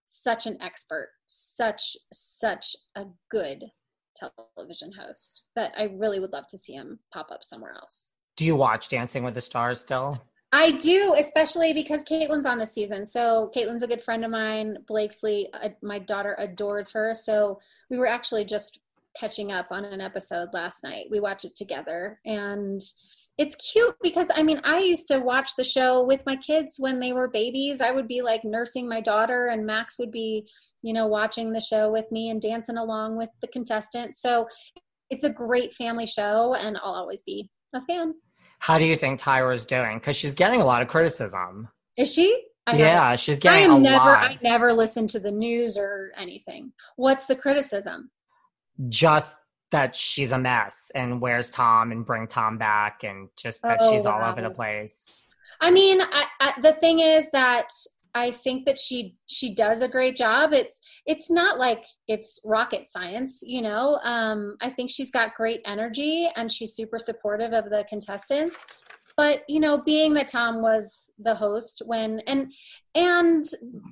such 0.05 0.45
an 0.45 0.61
expert, 0.61 1.09
such 1.27 1.95
such 2.13 2.75
a 2.95 3.05
good 3.31 3.63
television 4.17 4.91
host 4.91 5.43
that 5.55 5.73
I 5.77 5.83
really 5.83 6.19
would 6.19 6.31
love 6.31 6.47
to 6.47 6.57
see 6.57 6.73
him 6.73 6.99
pop 7.13 7.31
up 7.31 7.43
somewhere 7.43 7.73
else. 7.73 8.11
Do 8.37 8.45
you 8.45 8.55
watch 8.55 8.89
Dancing 8.89 9.23
with 9.23 9.33
the 9.33 9.41
Stars 9.41 9.79
still? 9.79 10.21
I 10.51 10.71
do, 10.71 11.15
especially 11.17 11.73
because 11.73 12.05
Caitlin's 12.05 12.45
on 12.45 12.59
the 12.59 12.65
season. 12.65 13.05
So 13.05 13.51
Caitlin's 13.53 13.83
a 13.83 13.87
good 13.87 14.01
friend 14.01 14.23
of 14.23 14.31
mine. 14.31 14.77
Blakesley, 14.87 15.49
uh, 15.53 15.69
my 15.81 15.99
daughter, 15.99 16.35
adores 16.39 16.91
her. 16.91 17.13
So 17.13 17.59
we 17.89 17.97
were 17.97 18.07
actually 18.07 18.45
just 18.45 18.79
catching 19.19 19.51
up 19.51 19.67
on 19.71 19.85
an 19.85 20.01
episode 20.01 20.49
last 20.53 20.83
night. 20.83 21.07
We 21.09 21.19
watched 21.19 21.45
it 21.45 21.55
together, 21.55 22.19
and 22.25 22.81
it's 23.37 23.55
cute 23.55 23.95
because 24.01 24.31
I 24.33 24.43
mean, 24.43 24.61
I 24.63 24.79
used 24.79 25.07
to 25.09 25.19
watch 25.19 25.51
the 25.57 25.63
show 25.63 26.05
with 26.05 26.25
my 26.25 26.35
kids 26.37 26.75
when 26.77 26.99
they 26.99 27.13
were 27.13 27.27
babies. 27.27 27.81
I 27.81 27.91
would 27.91 28.07
be 28.07 28.21
like 28.21 28.43
nursing 28.43 28.87
my 28.87 29.01
daughter, 29.01 29.47
and 29.47 29.65
Max 29.65 29.97
would 29.99 30.11
be, 30.11 30.47
you 30.81 30.93
know, 30.93 31.07
watching 31.07 31.51
the 31.51 31.59
show 31.59 31.91
with 31.91 32.09
me 32.11 32.29
and 32.29 32.41
dancing 32.41 32.77
along 32.77 33.17
with 33.17 33.29
the 33.41 33.47
contestants. 33.47 34.21
So 34.21 34.47
it's 35.09 35.23
a 35.23 35.29
great 35.29 35.73
family 35.73 36.07
show, 36.07 36.55
and 36.55 36.77
I'll 36.77 36.93
always 36.93 37.21
be 37.21 37.49
a 37.73 37.81
fan. 37.85 38.13
How 38.59 38.77
do 38.77 38.85
you 38.85 38.95
think 38.95 39.19
Tyra's 39.19 39.65
doing? 39.65 39.97
Because 39.97 40.15
she's 40.15 40.33
getting 40.33 40.61
a 40.61 40.65
lot 40.65 40.81
of 40.81 40.87
criticism. 40.87 41.67
Is 41.97 42.13
she? 42.13 42.43
I 42.67 42.77
yeah, 42.77 43.15
she's 43.15 43.37
getting 43.37 43.69
I 43.69 43.75
a 43.75 43.79
never, 43.79 43.97
lot. 43.97 44.31
I 44.31 44.39
never 44.41 44.73
listen 44.73 45.05
to 45.07 45.19
the 45.19 45.29
news 45.29 45.77
or 45.77 46.11
anything. 46.17 46.73
What's 46.95 47.27
the 47.27 47.35
criticism? 47.35 48.09
Just 48.89 49.37
that 49.71 49.95
she's 49.95 50.31
a 50.31 50.37
mess 50.37 50.91
and 50.95 51.19
where's 51.19 51.51
Tom 51.51 51.91
and 51.91 52.05
bring 52.05 52.27
Tom 52.27 52.57
back 52.57 53.03
and 53.03 53.29
just 53.37 53.61
that 53.63 53.79
oh, 53.81 53.91
she's 53.91 54.05
all 54.05 54.23
over 54.23 54.41
the 54.41 54.49
place. 54.49 55.21
I 55.61 55.71
mean, 55.71 56.01
I, 56.01 56.25
I, 56.39 56.53
the 56.61 56.73
thing 56.73 56.99
is 56.99 57.29
that 57.31 57.69
I 58.13 58.31
think 58.31 58.65
that 58.65 58.79
she 58.79 59.15
she 59.27 59.53
does 59.53 59.81
a 59.81 59.87
great 59.89 60.15
job. 60.15 60.53
It's 60.53 60.79
it's 61.05 61.29
not 61.29 61.59
like 61.59 61.83
it's 62.07 62.39
rocket 62.45 62.87
science, 62.87 63.43
you 63.45 63.61
know. 63.61 63.99
Um, 64.03 64.55
I 64.61 64.69
think 64.69 64.89
she's 64.89 65.11
got 65.11 65.35
great 65.35 65.61
energy 65.65 66.29
and 66.35 66.49
she's 66.49 66.73
super 66.73 66.97
supportive 66.97 67.51
of 67.51 67.69
the 67.69 67.85
contestants. 67.89 68.63
But 69.17 69.43
you 69.49 69.59
know, 69.59 69.81
being 69.81 70.13
that 70.13 70.29
Tom 70.29 70.61
was 70.61 71.11
the 71.19 71.35
host 71.35 71.81
when 71.85 72.21
and 72.27 72.53
and 72.95 73.43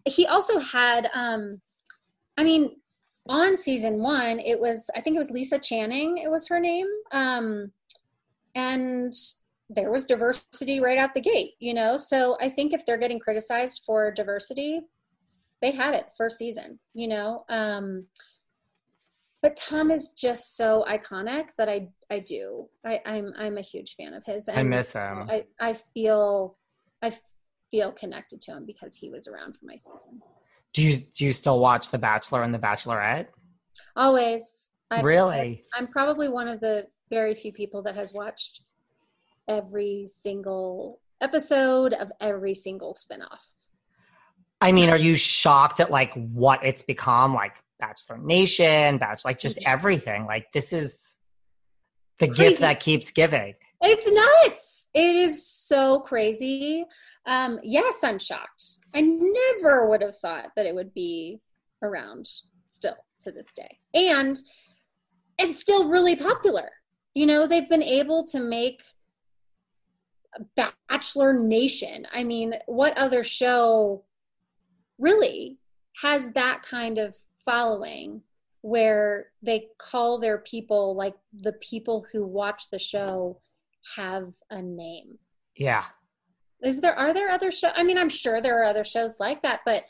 he 0.05 0.25
also 0.25 0.57
had, 0.59 1.09
um, 1.13 1.61
I 2.38 2.45
mean, 2.45 2.77
on 3.28 3.55
season 3.55 3.99
one, 3.99 4.39
it 4.39 4.59
was 4.59 4.89
I 4.95 5.01
think 5.01 5.15
it 5.15 5.19
was 5.19 5.32
Lisa 5.32 5.59
Canning. 5.59 6.17
It 6.17 6.30
was 6.30 6.47
her 6.47 6.59
name, 6.59 6.88
um, 7.11 7.71
and 8.55 9.13
there 9.69 9.91
was 9.91 10.05
diversity 10.05 10.80
right 10.80 10.97
out 10.97 11.13
the 11.13 11.21
gate, 11.21 11.53
you 11.59 11.74
know? 11.74 11.97
So 11.97 12.38
I 12.41 12.49
think 12.49 12.74
if 12.74 12.86
they're 12.86 12.97
getting 12.97 13.19
criticized 13.19 13.84
for 13.86 14.11
diversity, 14.11 14.82
they 15.61 15.71
had 15.71 15.95
it 15.95 16.07
first 16.17 16.38
season, 16.38 16.80
you 16.93 17.07
know? 17.07 17.45
Um, 17.49 18.05
but 19.41 19.57
Tom 19.57 19.91
is 19.91 20.09
just 20.09 20.55
so 20.55 20.86
iconic 20.89 21.49
that 21.57 21.67
I 21.67 21.89
I 22.09 22.19
do. 22.19 22.69
I, 22.86 23.01
I'm 23.05 23.34
I'm 23.38 23.57
a 23.57 23.61
huge 23.61 23.95
fan 23.95 24.13
of 24.13 24.24
his. 24.26 24.47
And 24.47 24.57
I 24.57 24.63
miss 24.63 24.93
him. 24.93 25.30
I, 25.30 25.45
I 25.59 25.74
feel 25.74 26.57
I 27.01 27.11
feel 27.69 27.91
connected 27.91 28.39
to 28.41 28.51
him 28.51 28.65
because 28.65 28.95
he 28.95 29.09
was 29.09 29.28
around 29.28 29.57
for 29.57 29.65
my 29.65 29.76
season. 29.76 30.21
Do 30.74 30.86
you 30.86 30.97
do 30.97 31.26
you 31.26 31.34
still 31.34 31.59
watch 31.59 31.89
The 31.89 31.99
Bachelor 31.99 32.43
and 32.43 32.53
The 32.53 32.59
Bachelorette? 32.59 33.28
Always. 33.95 34.69
I've, 34.89 35.03
really? 35.03 35.63
I'm 35.74 35.88
probably 35.88 36.30
one 36.30 36.47
of 36.47 36.59
the 36.59 36.88
very 37.09 37.36
few 37.36 37.53
people 37.53 37.84
that 37.84 37.95
has 37.95 38.13
watched 38.13 38.61
every 39.47 40.09
single 40.11 40.99
episode 41.21 41.93
of 41.93 42.11
every 42.19 42.53
single 42.53 42.95
spinoff. 42.95 43.39
I 44.61 44.71
mean, 44.71 44.89
are 44.89 44.97
you 44.97 45.15
shocked 45.15 45.80
at 45.80 45.91
like 45.91 46.13
what 46.13 46.63
it's 46.65 46.84
become? 46.84 47.34
Like 47.34 47.57
Bachelor 47.80 48.17
Nation, 48.17 48.97
Bachelor, 48.97 49.30
like 49.30 49.39
just 49.39 49.59
everything. 49.65 50.26
Like 50.26 50.51
this 50.53 50.71
is 50.74 51.15
the 52.19 52.28
crazy. 52.28 52.43
gift 52.43 52.59
that 52.61 52.80
keeps 52.80 53.11
giving. 53.11 53.55
It's 53.82 54.09
nuts. 54.09 54.82
It 54.94 55.16
is 55.16 55.48
so 55.48 56.02
crazy. 56.02 56.86
Um, 57.26 57.60
yes, 57.64 58.04
I'm 58.04 58.20
shocked. 58.20 58.80
I 58.94 59.02
never 59.02 59.89
would 59.89 60.02
have 60.02 60.18
thought 60.18 60.52
that 60.56 60.66
it 60.66 60.76
would 60.76 60.94
be 60.94 61.41
around 61.82 62.30
still 62.68 62.98
to 63.22 63.32
this 63.32 63.54
day. 63.54 63.80
And 63.94 64.38
it's 65.39 65.60
still 65.60 65.89
really 65.89 66.16
popular. 66.16 66.70
You 67.16 67.26
know, 67.26 67.48
they've 67.48 67.70
been 67.70 67.84
able 67.84 68.26
to 68.28 68.39
make 68.39 68.82
Bachelor 70.56 71.34
Nation. 71.34 72.08
I 72.14 72.24
mean, 72.24 72.56
what 72.66 72.98
other 72.98 73.24
show 73.24 74.04
really 75.00 75.58
has 76.02 76.32
that 76.32 76.64
kind 76.64 76.98
of 76.98 77.16
following 77.46 78.22
where 78.62 79.28
they 79.41 79.68
call 79.78 80.20
their 80.20 80.38
people 80.39 80.96
like 80.96 81.16
the 81.34 81.54
people 81.54 82.06
who 82.12 82.26
watch 82.26 82.70
the 82.70 82.80
show 82.80 83.38
have 83.95 84.34
a 84.49 84.61
name? 84.61 85.17
Yeah. 85.55 85.86
Is 86.63 86.79
there 86.81 86.97
are 86.97 87.13
there 87.13 87.29
other 87.29 87.51
shows? 87.51 87.71
I 87.75 87.84
mean, 87.84 87.97
I'm 87.97 88.09
sure 88.09 88.41
there 88.41 88.61
are 88.61 88.65
other 88.65 88.84
shows 88.84 89.17
like 89.19 89.41
that, 89.43 89.61
but 89.65 89.84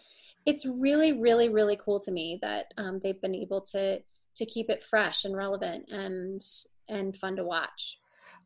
it's 0.45 0.65
really, 0.65 1.19
really, 1.19 1.49
really 1.49 1.77
cool 1.83 1.99
to 2.01 2.11
me 2.11 2.39
that 2.41 2.73
um, 2.77 2.99
they've 3.03 3.21
been 3.21 3.35
able 3.35 3.61
to 3.61 4.01
to 4.35 4.45
keep 4.45 4.69
it 4.69 4.83
fresh 4.83 5.25
and 5.25 5.35
relevant 5.35 5.85
and 5.89 6.41
and 6.89 7.15
fun 7.15 7.35
to 7.35 7.43
watch. 7.43 7.99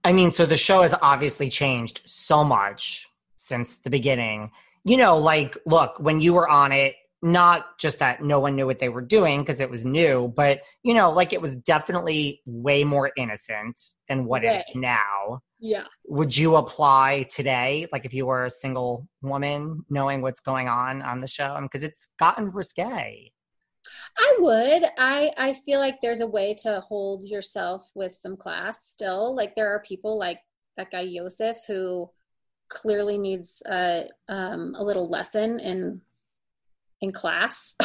I 0.03 0.13
mean, 0.13 0.31
so 0.31 0.45
the 0.45 0.57
show 0.57 0.83
has 0.83 0.93
obviously 1.01 1.49
changed 1.49 2.01
so 2.05 2.43
much 2.43 3.07
since 3.37 3.77
the 3.77 3.89
beginning. 3.89 4.51
You 4.83 4.97
know, 4.97 5.17
like, 5.17 5.57
look, 5.65 5.99
when 5.99 6.21
you 6.21 6.33
were 6.33 6.47
on 6.47 6.71
it, 6.71 6.95
not 7.31 7.77
just 7.77 7.99
that 7.99 8.23
no 8.23 8.39
one 8.39 8.55
knew 8.55 8.65
what 8.65 8.79
they 8.79 8.89
were 8.89 9.01
doing 9.01 9.41
because 9.41 9.59
it 9.59 9.69
was 9.69 9.85
new, 9.85 10.33
but, 10.35 10.61
you 10.83 10.93
know, 10.93 11.11
like 11.11 11.33
it 11.33 11.41
was 11.41 11.55
definitely 11.55 12.41
way 12.45 12.83
more 12.83 13.11
innocent 13.17 13.81
than 14.07 14.25
what 14.25 14.43
it 14.43 14.65
is 14.67 14.75
now. 14.75 15.41
Yeah. 15.59 15.85
Would 16.05 16.37
you 16.37 16.55
apply 16.55 17.27
today, 17.29 17.87
like 17.91 18.05
if 18.05 18.13
you 18.13 18.25
were 18.25 18.45
a 18.45 18.49
single 18.49 19.07
woman, 19.21 19.85
knowing 19.89 20.21
what's 20.21 20.41
going 20.41 20.67
on 20.67 21.01
on 21.01 21.19
the 21.19 21.27
show? 21.27 21.57
Because 21.61 21.83
it's 21.83 22.07
gotten 22.19 22.51
risque. 22.51 23.31
I 24.17 24.37
would. 24.39 24.83
I 24.97 25.31
I 25.37 25.53
feel 25.53 25.79
like 25.79 26.01
there's 26.01 26.19
a 26.19 26.27
way 26.27 26.53
to 26.63 26.81
hold 26.81 27.23
yourself 27.23 27.89
with 27.95 28.13
some 28.13 28.35
class 28.35 28.85
still. 28.85 29.35
Like 29.35 29.55
there 29.55 29.69
are 29.73 29.79
people 29.79 30.17
like 30.17 30.39
that 30.75 30.91
guy 30.91 31.01
Yosef 31.01 31.57
who 31.65 32.09
clearly 32.69 33.17
needs 33.17 33.63
a 33.65 34.09
um, 34.27 34.75
a 34.77 34.83
little 34.83 35.09
lesson 35.09 35.59
in 35.59 36.01
in 37.01 37.11
class. 37.11 37.75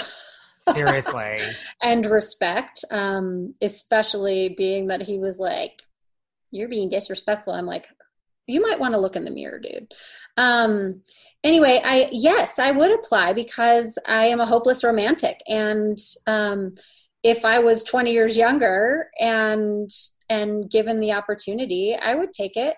Seriously. 0.58 1.50
and 1.82 2.06
respect, 2.06 2.84
um, 2.90 3.54
especially 3.60 4.54
being 4.56 4.88
that 4.88 5.02
he 5.02 5.18
was 5.18 5.38
like, 5.38 5.82
"You're 6.50 6.68
being 6.68 6.88
disrespectful." 6.88 7.52
I'm 7.52 7.66
like, 7.66 7.88
"You 8.46 8.60
might 8.60 8.78
want 8.78 8.94
to 8.94 9.00
look 9.00 9.16
in 9.16 9.24
the 9.24 9.30
mirror, 9.30 9.58
dude." 9.58 9.92
Um, 10.36 11.02
anyway, 11.42 11.80
I 11.84 12.08
yes, 12.12 12.58
I 12.58 12.70
would 12.70 12.92
apply 12.92 13.32
because 13.32 13.98
I 14.06 14.26
am 14.26 14.40
a 14.40 14.46
hopeless 14.46 14.84
romantic, 14.84 15.40
and 15.48 15.98
um, 16.26 16.74
if 17.22 17.44
I 17.44 17.58
was 17.58 17.84
20 17.84 18.12
years 18.12 18.36
younger 18.36 19.10
and 19.18 19.90
and 20.28 20.70
given 20.70 21.00
the 21.00 21.12
opportunity, 21.12 21.94
I 21.94 22.14
would 22.14 22.32
take 22.32 22.56
it. 22.56 22.76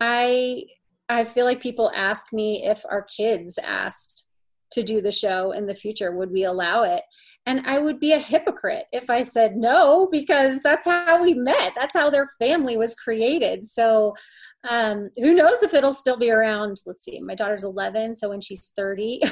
I 0.00 0.64
I 1.08 1.24
feel 1.24 1.44
like 1.44 1.60
people 1.60 1.90
ask 1.94 2.32
me 2.32 2.64
if 2.64 2.84
our 2.88 3.02
kids 3.02 3.58
asked 3.58 4.26
to 4.72 4.82
do 4.82 5.00
the 5.00 5.12
show 5.12 5.52
in 5.52 5.66
the 5.66 5.74
future, 5.74 6.12
would 6.12 6.30
we 6.30 6.44
allow 6.44 6.82
it? 6.82 7.02
And 7.46 7.62
I 7.66 7.78
would 7.78 7.98
be 7.98 8.12
a 8.12 8.18
hypocrite 8.18 8.84
if 8.92 9.08
I 9.08 9.22
said 9.22 9.56
no, 9.56 10.08
because 10.12 10.62
that's 10.62 10.86
how 10.86 11.22
we 11.22 11.34
met. 11.34 11.72
That's 11.74 11.96
how 11.96 12.10
their 12.10 12.28
family 12.38 12.76
was 12.76 12.94
created. 12.94 13.64
So 13.64 14.14
um, 14.68 15.08
who 15.16 15.34
knows 15.34 15.62
if 15.62 15.74
it'll 15.74 15.92
still 15.92 16.18
be 16.18 16.30
around? 16.30 16.80
Let's 16.86 17.04
see, 17.04 17.20
my 17.20 17.34
daughter's 17.34 17.64
11, 17.64 18.14
so 18.14 18.28
when 18.28 18.40
she's 18.40 18.72
30. 18.76 19.22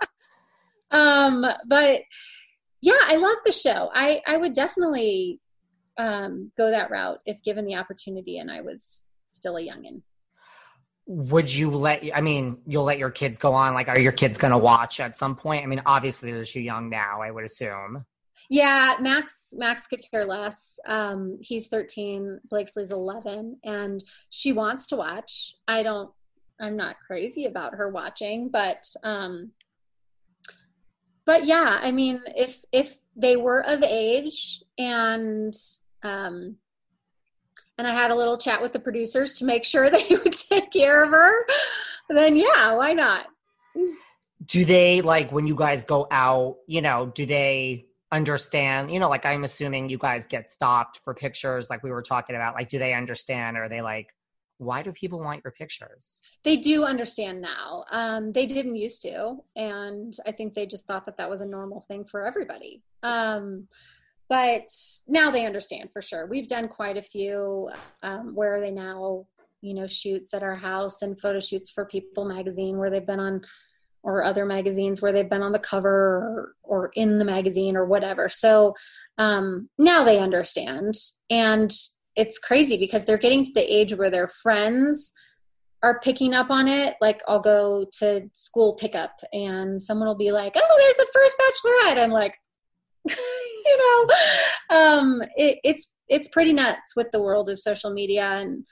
um, 0.90 1.44
but 1.66 2.00
yeah, 2.80 3.00
I 3.06 3.16
love 3.16 3.36
the 3.44 3.52
show. 3.52 3.90
I, 3.92 4.22
I 4.26 4.36
would 4.38 4.54
definitely 4.54 5.40
um, 5.98 6.50
go 6.56 6.70
that 6.70 6.90
route 6.90 7.18
if 7.26 7.42
given 7.42 7.66
the 7.66 7.76
opportunity 7.76 8.38
and 8.38 8.50
I 8.50 8.62
was 8.62 9.04
still 9.30 9.56
a 9.56 9.60
youngin 9.60 10.02
would 11.08 11.52
you 11.52 11.70
let 11.70 12.04
i 12.14 12.20
mean 12.20 12.60
you'll 12.66 12.84
let 12.84 12.98
your 12.98 13.10
kids 13.10 13.38
go 13.38 13.54
on 13.54 13.72
like 13.72 13.88
are 13.88 13.98
your 13.98 14.12
kids 14.12 14.36
going 14.36 14.50
to 14.50 14.58
watch 14.58 15.00
at 15.00 15.16
some 15.16 15.34
point? 15.34 15.64
I 15.64 15.66
mean 15.66 15.80
obviously 15.86 16.30
they're 16.32 16.44
too 16.44 16.60
young 16.60 16.90
now 16.90 17.22
i 17.22 17.30
would 17.30 17.44
assume. 17.44 18.04
Yeah 18.50 18.96
max 19.00 19.54
max 19.56 19.86
could 19.86 20.04
care 20.10 20.26
less. 20.26 20.78
Um, 20.86 21.38
he's 21.40 21.68
13 21.68 22.40
blakesley's 22.50 22.92
11 22.92 23.58
and 23.64 24.04
she 24.28 24.52
wants 24.52 24.86
to 24.88 24.96
watch. 24.96 25.54
I 25.66 25.82
don't 25.82 26.10
I'm 26.60 26.76
not 26.76 26.96
crazy 27.06 27.46
about 27.46 27.74
her 27.76 27.88
watching, 27.88 28.50
but 28.50 28.84
um 29.02 29.52
but 31.24 31.46
yeah, 31.46 31.78
I 31.80 31.90
mean 31.90 32.20
if 32.36 32.62
if 32.70 32.98
they 33.16 33.36
were 33.36 33.64
of 33.66 33.82
age 33.82 34.62
and 34.76 35.54
um 36.02 36.56
and 37.78 37.86
I 37.86 37.92
had 37.92 38.10
a 38.10 38.14
little 38.14 38.36
chat 38.36 38.60
with 38.60 38.72
the 38.72 38.80
producers 38.80 39.38
to 39.38 39.44
make 39.44 39.64
sure 39.64 39.88
they 39.90 40.04
would 40.10 40.36
take 40.36 40.70
care 40.70 41.02
of 41.02 41.10
her, 41.10 41.46
then 42.10 42.36
yeah, 42.36 42.74
why 42.74 42.92
not? 42.92 43.26
Do 44.44 44.64
they 44.64 45.00
like 45.00 45.30
when 45.30 45.46
you 45.46 45.54
guys 45.54 45.84
go 45.84 46.06
out, 46.10 46.56
you 46.66 46.80
know, 46.80 47.12
do 47.14 47.26
they 47.26 47.86
understand, 48.10 48.90
you 48.90 48.98
know, 48.98 49.08
like 49.08 49.26
I'm 49.26 49.44
assuming 49.44 49.88
you 49.90 49.98
guys 49.98 50.26
get 50.26 50.48
stopped 50.48 51.00
for 51.04 51.14
pictures 51.14 51.68
like 51.68 51.82
we 51.82 51.90
were 51.90 52.02
talking 52.02 52.36
about. 52.36 52.54
Like 52.54 52.68
do 52.68 52.78
they 52.78 52.94
understand 52.94 53.56
or 53.56 53.64
are 53.64 53.68
they 53.68 53.82
like 53.82 54.08
why 54.58 54.82
do 54.82 54.92
people 54.92 55.20
want 55.20 55.42
your 55.44 55.52
pictures? 55.52 56.20
They 56.44 56.56
do 56.56 56.84
understand 56.84 57.40
now. 57.40 57.84
Um, 57.90 58.32
they 58.32 58.46
didn't 58.46 58.76
used 58.76 59.02
to, 59.02 59.36
and 59.56 60.16
I 60.26 60.32
think 60.32 60.54
they 60.54 60.66
just 60.66 60.86
thought 60.86 61.06
that 61.06 61.16
that 61.16 61.30
was 61.30 61.40
a 61.40 61.46
normal 61.46 61.84
thing 61.86 62.04
for 62.04 62.26
everybody. 62.26 62.82
Um, 63.04 63.68
but 64.28 64.68
now 65.06 65.30
they 65.30 65.46
understand 65.46 65.90
for 65.92 66.02
sure. 66.02 66.26
We've 66.26 66.48
done 66.48 66.68
quite 66.68 66.96
a 66.96 67.02
few 67.02 67.70
um, 68.02 68.34
where 68.34 68.60
they 68.60 68.70
now, 68.70 69.26
you 69.62 69.74
know, 69.74 69.86
shoots 69.86 70.34
at 70.34 70.42
our 70.42 70.54
house 70.54 71.02
and 71.02 71.20
photo 71.20 71.40
shoots 71.40 71.70
for 71.70 71.86
People 71.86 72.24
magazine 72.24 72.76
where 72.76 72.90
they've 72.90 73.06
been 73.06 73.20
on, 73.20 73.42
or 74.02 74.22
other 74.22 74.44
magazines 74.44 75.00
where 75.00 75.12
they've 75.12 75.30
been 75.30 75.42
on 75.42 75.52
the 75.52 75.58
cover 75.58 75.88
or, 75.88 76.54
or 76.62 76.90
in 76.94 77.18
the 77.18 77.24
magazine 77.24 77.76
or 77.76 77.86
whatever. 77.86 78.28
So 78.28 78.74
um, 79.16 79.68
now 79.78 80.04
they 80.04 80.18
understand. 80.18 80.94
And 81.30 81.72
it's 82.14 82.38
crazy 82.38 82.76
because 82.76 83.04
they're 83.04 83.16
getting 83.16 83.44
to 83.44 83.52
the 83.54 83.74
age 83.74 83.94
where 83.94 84.10
their 84.10 84.28
friends 84.28 85.12
are 85.82 86.00
picking 86.00 86.34
up 86.34 86.50
on 86.50 86.68
it. 86.68 86.96
Like 87.00 87.22
I'll 87.28 87.40
go 87.40 87.86
to 88.00 88.28
school 88.34 88.74
pickup 88.74 89.12
and 89.32 89.80
someone 89.80 90.08
will 90.08 90.16
be 90.16 90.32
like, 90.32 90.54
"Oh, 90.56 90.76
there's 90.80 90.96
the 90.96 91.06
first 91.12 91.36
bachelorette." 91.38 92.02
I'm 92.02 92.10
like, 92.10 92.36
you 94.70 94.70
know, 94.70 94.76
um, 94.76 95.22
it, 95.36 95.58
it's 95.64 95.92
it's 96.08 96.28
pretty 96.28 96.52
nuts 96.52 96.94
with 96.96 97.10
the 97.12 97.22
world 97.22 97.48
of 97.48 97.58
social 97.58 97.92
media 97.92 98.24
and 98.24 98.64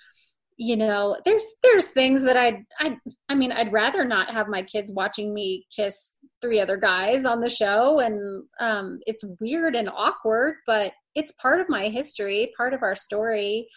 you 0.57 0.77
know 0.77 1.17
there's 1.25 1.57
there's 1.63 1.89
things 1.89 2.23
that 2.23 2.37
i'd 2.37 2.65
i 2.81 2.97
i 3.29 3.35
mean 3.35 3.53
i'd 3.53 3.73
rather 3.73 4.05
not 4.05 4.33
have 4.33 4.49
my 4.49 4.63
kids 4.63 4.91
watching 4.93 5.35
me 5.35 5.67
kiss 5.75 6.17
three 6.41 6.61
other 6.61 6.79
guys 6.79 7.27
on 7.27 7.41
the 7.41 7.49
show 7.49 7.99
and 8.01 8.43
um 8.61 8.99
it's 9.07 9.25
weird 9.39 9.77
and 9.77 9.91
awkward 9.91 10.55
but 10.67 10.93
it's 11.15 11.33
part 11.33 11.61
of 11.61 11.69
my 11.69 11.89
history 11.89 12.53
part 12.57 12.73
of 12.73 12.83
our 12.83 12.97
story 12.97 13.69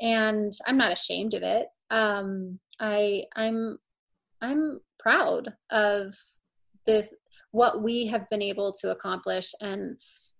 and 0.00 0.52
i'm 0.66 0.76
not 0.76 0.92
ashamed 0.92 1.34
of 1.34 1.42
it. 1.42 1.66
Um 1.90 2.60
i 2.78 3.24
i'm 3.34 3.78
i'm 4.40 4.80
proud 5.00 5.52
of 5.70 6.14
the 6.86 7.08
what 7.50 7.82
we 7.82 8.06
have 8.06 8.28
been 8.30 8.42
able 8.42 8.72
to 8.72 8.90
accomplish 8.90 9.52
and 9.60 9.96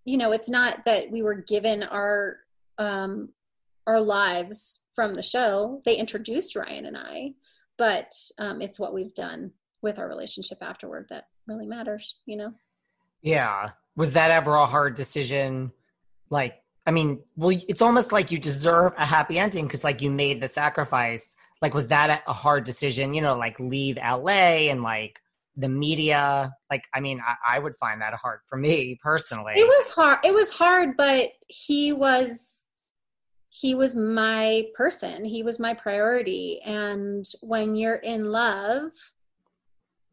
you 0.08 0.16
know 0.16 0.32
it's 0.32 0.48
not 0.48 0.84
that 0.86 1.10
we 1.10 1.22
were 1.22 1.34
given 1.34 1.82
our 1.82 2.38
um 2.78 3.28
our 3.86 4.00
lives 4.00 4.82
from 4.94 5.14
the 5.14 5.22
show. 5.22 5.80
They 5.84 5.96
introduced 5.96 6.56
ryan 6.56 6.86
and 6.86 6.96
i 6.96 7.34
but 7.76 8.12
um 8.38 8.60
it's 8.60 8.80
what 8.80 8.94
we've 8.94 9.14
done 9.14 9.52
with 9.82 9.98
our 9.98 10.08
relationship 10.08 10.58
afterward 10.60 11.06
that 11.10 11.28
really 11.46 11.66
matters 11.66 12.16
you 12.26 12.36
know? 12.36 12.52
Yeah. 13.22 13.70
Was 13.96 14.12
that 14.14 14.30
ever 14.30 14.54
a 14.54 14.66
hard 14.66 14.94
decision? 14.94 15.72
Like 16.30 16.62
i 16.86 16.90
mean 16.90 17.20
well 17.36 17.56
it's 17.68 17.82
almost 17.82 18.12
like 18.12 18.32
you 18.32 18.38
deserve 18.38 18.94
a 18.96 19.04
happy 19.06 19.38
ending 19.38 19.66
because 19.66 19.84
like 19.84 20.00
you 20.02 20.10
made 20.10 20.40
the 20.40 20.48
sacrifice. 20.48 21.36
Like 21.60 21.74
was 21.74 21.88
that 21.88 22.22
a 22.26 22.32
hard 22.32 22.64
decision? 22.64 23.14
You 23.14 23.22
know 23.22 23.36
like 23.36 23.60
leave 23.60 23.96
la 23.96 24.28
and 24.72 24.82
like 24.82 25.20
the 25.58 25.68
media 25.68 26.52
like 26.70 26.84
i 26.94 27.00
mean 27.00 27.20
I, 27.20 27.56
I, 27.56 27.58
would 27.58 27.74
find 27.76 28.00
that 28.00 28.14
hard 28.14 28.40
for 28.46 28.56
me 28.56 28.98
personally. 29.02 29.54
It 29.56 29.66
was 29.66 29.90
hard 29.90 30.18
it 30.24 30.32
was 30.32 30.50
hard 30.50 30.96
but 30.96 31.30
he 31.48 31.92
was 31.92 32.58
he 33.50 33.74
was 33.74 33.96
my 33.96 34.66
person. 34.74 35.24
He 35.24 35.42
was 35.42 35.58
my 35.58 35.74
priority. 35.74 36.60
And 36.64 37.26
when 37.42 37.74
you're 37.74 37.96
in 37.96 38.26
love 38.26 38.92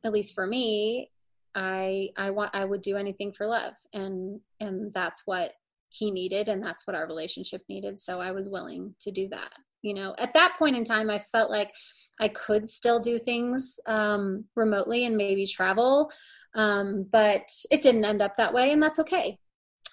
at 0.04 0.12
least 0.12 0.36
for 0.36 0.46
me 0.46 1.10
i 1.56 2.10
i 2.16 2.30
want 2.30 2.54
i 2.54 2.64
would 2.64 2.82
do 2.82 2.98
anything 2.98 3.32
for 3.32 3.46
love. 3.46 3.74
And 3.93 4.39
and 4.60 4.93
that's 4.93 5.24
what 5.26 5.54
he 5.90 6.12
needed 6.12 6.50
and 6.50 6.64
that's 6.64 6.86
what 6.86 6.96
our 6.96 7.08
relationship 7.08 7.62
needed. 7.70 8.00
So 8.00 8.20
i 8.20 8.32
was 8.32 8.50
willing 8.50 8.96
to 9.02 9.12
do 9.12 9.28
that 9.30 9.52
you 9.86 9.94
know? 9.94 10.16
At 10.18 10.34
that 10.34 10.56
point 10.58 10.76
in 10.76 10.84
time 10.84 11.10
i 11.10 11.20
felt 11.20 11.50
like 11.50 11.74
i 12.20 12.28
could 12.28 12.68
still 12.68 13.00
do 13.00 13.18
things 13.18 13.80
um, 13.86 14.46
remotely 14.56 15.06
and 15.06 15.16
maybe 15.16 15.46
travel 15.46 16.12
um, 16.56 17.06
but 17.12 17.50
it 17.70 17.82
didn't 17.82 18.06
end 18.06 18.22
up 18.22 18.36
that 18.38 18.54
way 18.54 18.72
and 18.72 18.82
that's 18.82 19.00
okay. 19.00 19.38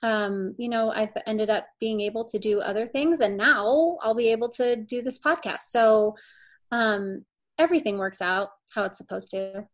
Um, 0.04 0.56
you 0.58 0.68
know 0.68 0.90
i've 0.90 1.16
ended 1.26 1.48
up 1.48 1.66
being 1.78 2.00
able 2.00 2.24
to 2.24 2.38
do 2.38 2.58
other 2.58 2.86
things 2.88 3.20
and 3.20 3.36
now 3.36 3.98
i'll 4.02 4.16
be 4.16 4.30
able 4.32 4.48
to 4.50 4.74
do 4.76 5.02
this 5.02 5.18
podcast. 5.18 5.66
So 5.68 6.16
um, 6.72 7.24
everything 7.58 7.98
works 7.98 8.20
out 8.20 8.48
how 8.70 8.82
it's 8.84 8.98
supposed 8.98 9.30
to. 9.30 9.64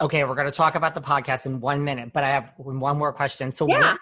Okay 0.00 0.24
we're 0.24 0.36
going 0.36 0.46
to 0.46 0.56
talk 0.56 0.76
about 0.76 0.94
the 0.94 1.02
podcast 1.02 1.44
in 1.44 1.60
one 1.60 1.82
minute 1.84 2.12
but 2.14 2.22
i 2.24 2.28
have 2.28 2.52
one 2.56 2.96
more 2.96 3.12
question. 3.12 3.52
So 3.52 3.66
yeah. 3.66 3.92
what, 3.92 4.00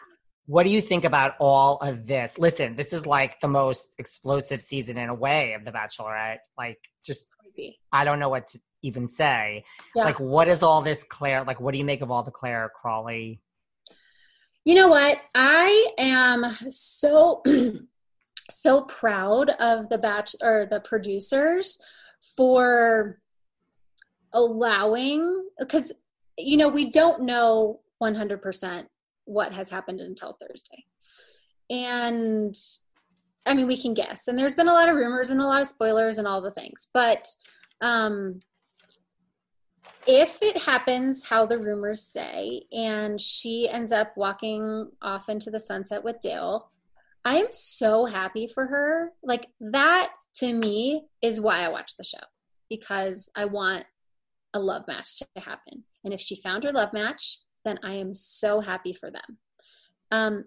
what 0.48 0.64
do 0.64 0.72
you 0.72 0.80
think 0.80 1.04
about 1.04 1.34
all 1.38 1.76
of 1.76 2.06
this? 2.06 2.38
Listen, 2.38 2.74
this 2.74 2.94
is 2.94 3.04
like 3.06 3.38
the 3.40 3.48
most 3.48 3.94
explosive 3.98 4.62
season 4.62 4.98
in 4.98 5.10
a 5.10 5.14
way 5.14 5.52
of 5.52 5.62
The 5.66 5.70
Bachelorette. 5.70 6.38
Like, 6.56 6.78
just 7.04 7.26
I 7.92 8.04
don't 8.04 8.18
know 8.18 8.30
what 8.30 8.46
to 8.48 8.60
even 8.80 9.10
say. 9.10 9.64
Yeah. 9.94 10.04
Like, 10.04 10.18
what 10.18 10.48
is 10.48 10.62
all 10.62 10.80
this 10.80 11.04
Clare? 11.04 11.44
Like, 11.44 11.60
what 11.60 11.72
do 11.72 11.78
you 11.78 11.84
make 11.84 12.00
of 12.00 12.10
all 12.10 12.22
the 12.22 12.30
Clare 12.30 12.72
Crawley? 12.74 13.42
You 14.64 14.74
know 14.74 14.88
what? 14.88 15.18
I 15.34 15.90
am 15.98 16.46
so 16.70 17.42
so 18.50 18.82
proud 18.84 19.50
of 19.50 19.90
the 19.90 19.98
batch 19.98 20.34
or 20.40 20.66
the 20.70 20.80
producers 20.80 21.78
for 22.38 23.20
allowing 24.32 25.46
because 25.58 25.92
you 26.38 26.56
know 26.56 26.68
we 26.68 26.90
don't 26.90 27.22
know 27.22 27.80
100% 28.02 28.86
what 29.28 29.52
has 29.52 29.70
happened 29.70 30.00
until 30.00 30.36
Thursday. 30.40 30.84
And 31.70 32.54
I 33.44 33.54
mean, 33.54 33.66
we 33.66 33.80
can 33.80 33.94
guess. 33.94 34.26
And 34.26 34.38
there's 34.38 34.54
been 34.54 34.68
a 34.68 34.72
lot 34.72 34.88
of 34.88 34.96
rumors 34.96 35.30
and 35.30 35.40
a 35.40 35.44
lot 35.44 35.60
of 35.60 35.66
spoilers 35.66 36.18
and 36.18 36.26
all 36.26 36.40
the 36.40 36.50
things. 36.50 36.88
But 36.92 37.28
um, 37.80 38.40
if 40.06 40.38
it 40.40 40.56
happens 40.62 41.24
how 41.24 41.46
the 41.46 41.58
rumors 41.58 42.02
say, 42.02 42.62
and 42.72 43.20
she 43.20 43.68
ends 43.70 43.92
up 43.92 44.16
walking 44.16 44.88
off 45.02 45.28
into 45.28 45.50
the 45.50 45.60
sunset 45.60 46.02
with 46.02 46.20
Dale, 46.20 46.70
I 47.24 47.36
am 47.36 47.48
so 47.50 48.06
happy 48.06 48.48
for 48.52 48.66
her. 48.66 49.12
Like, 49.22 49.48
that 49.60 50.12
to 50.36 50.52
me 50.52 51.04
is 51.20 51.40
why 51.40 51.60
I 51.60 51.68
watch 51.68 51.96
the 51.96 52.04
show 52.04 52.18
because 52.70 53.30
I 53.36 53.44
want 53.44 53.84
a 54.54 54.60
love 54.60 54.86
match 54.88 55.18
to 55.18 55.26
happen. 55.36 55.84
And 56.04 56.14
if 56.14 56.20
she 56.20 56.36
found 56.36 56.64
her 56.64 56.72
love 56.72 56.92
match, 56.92 57.38
then 57.68 57.78
I 57.82 57.94
am 57.94 58.14
so 58.14 58.60
happy 58.60 58.92
for 58.92 59.10
them. 59.10 59.38
Um, 60.10 60.44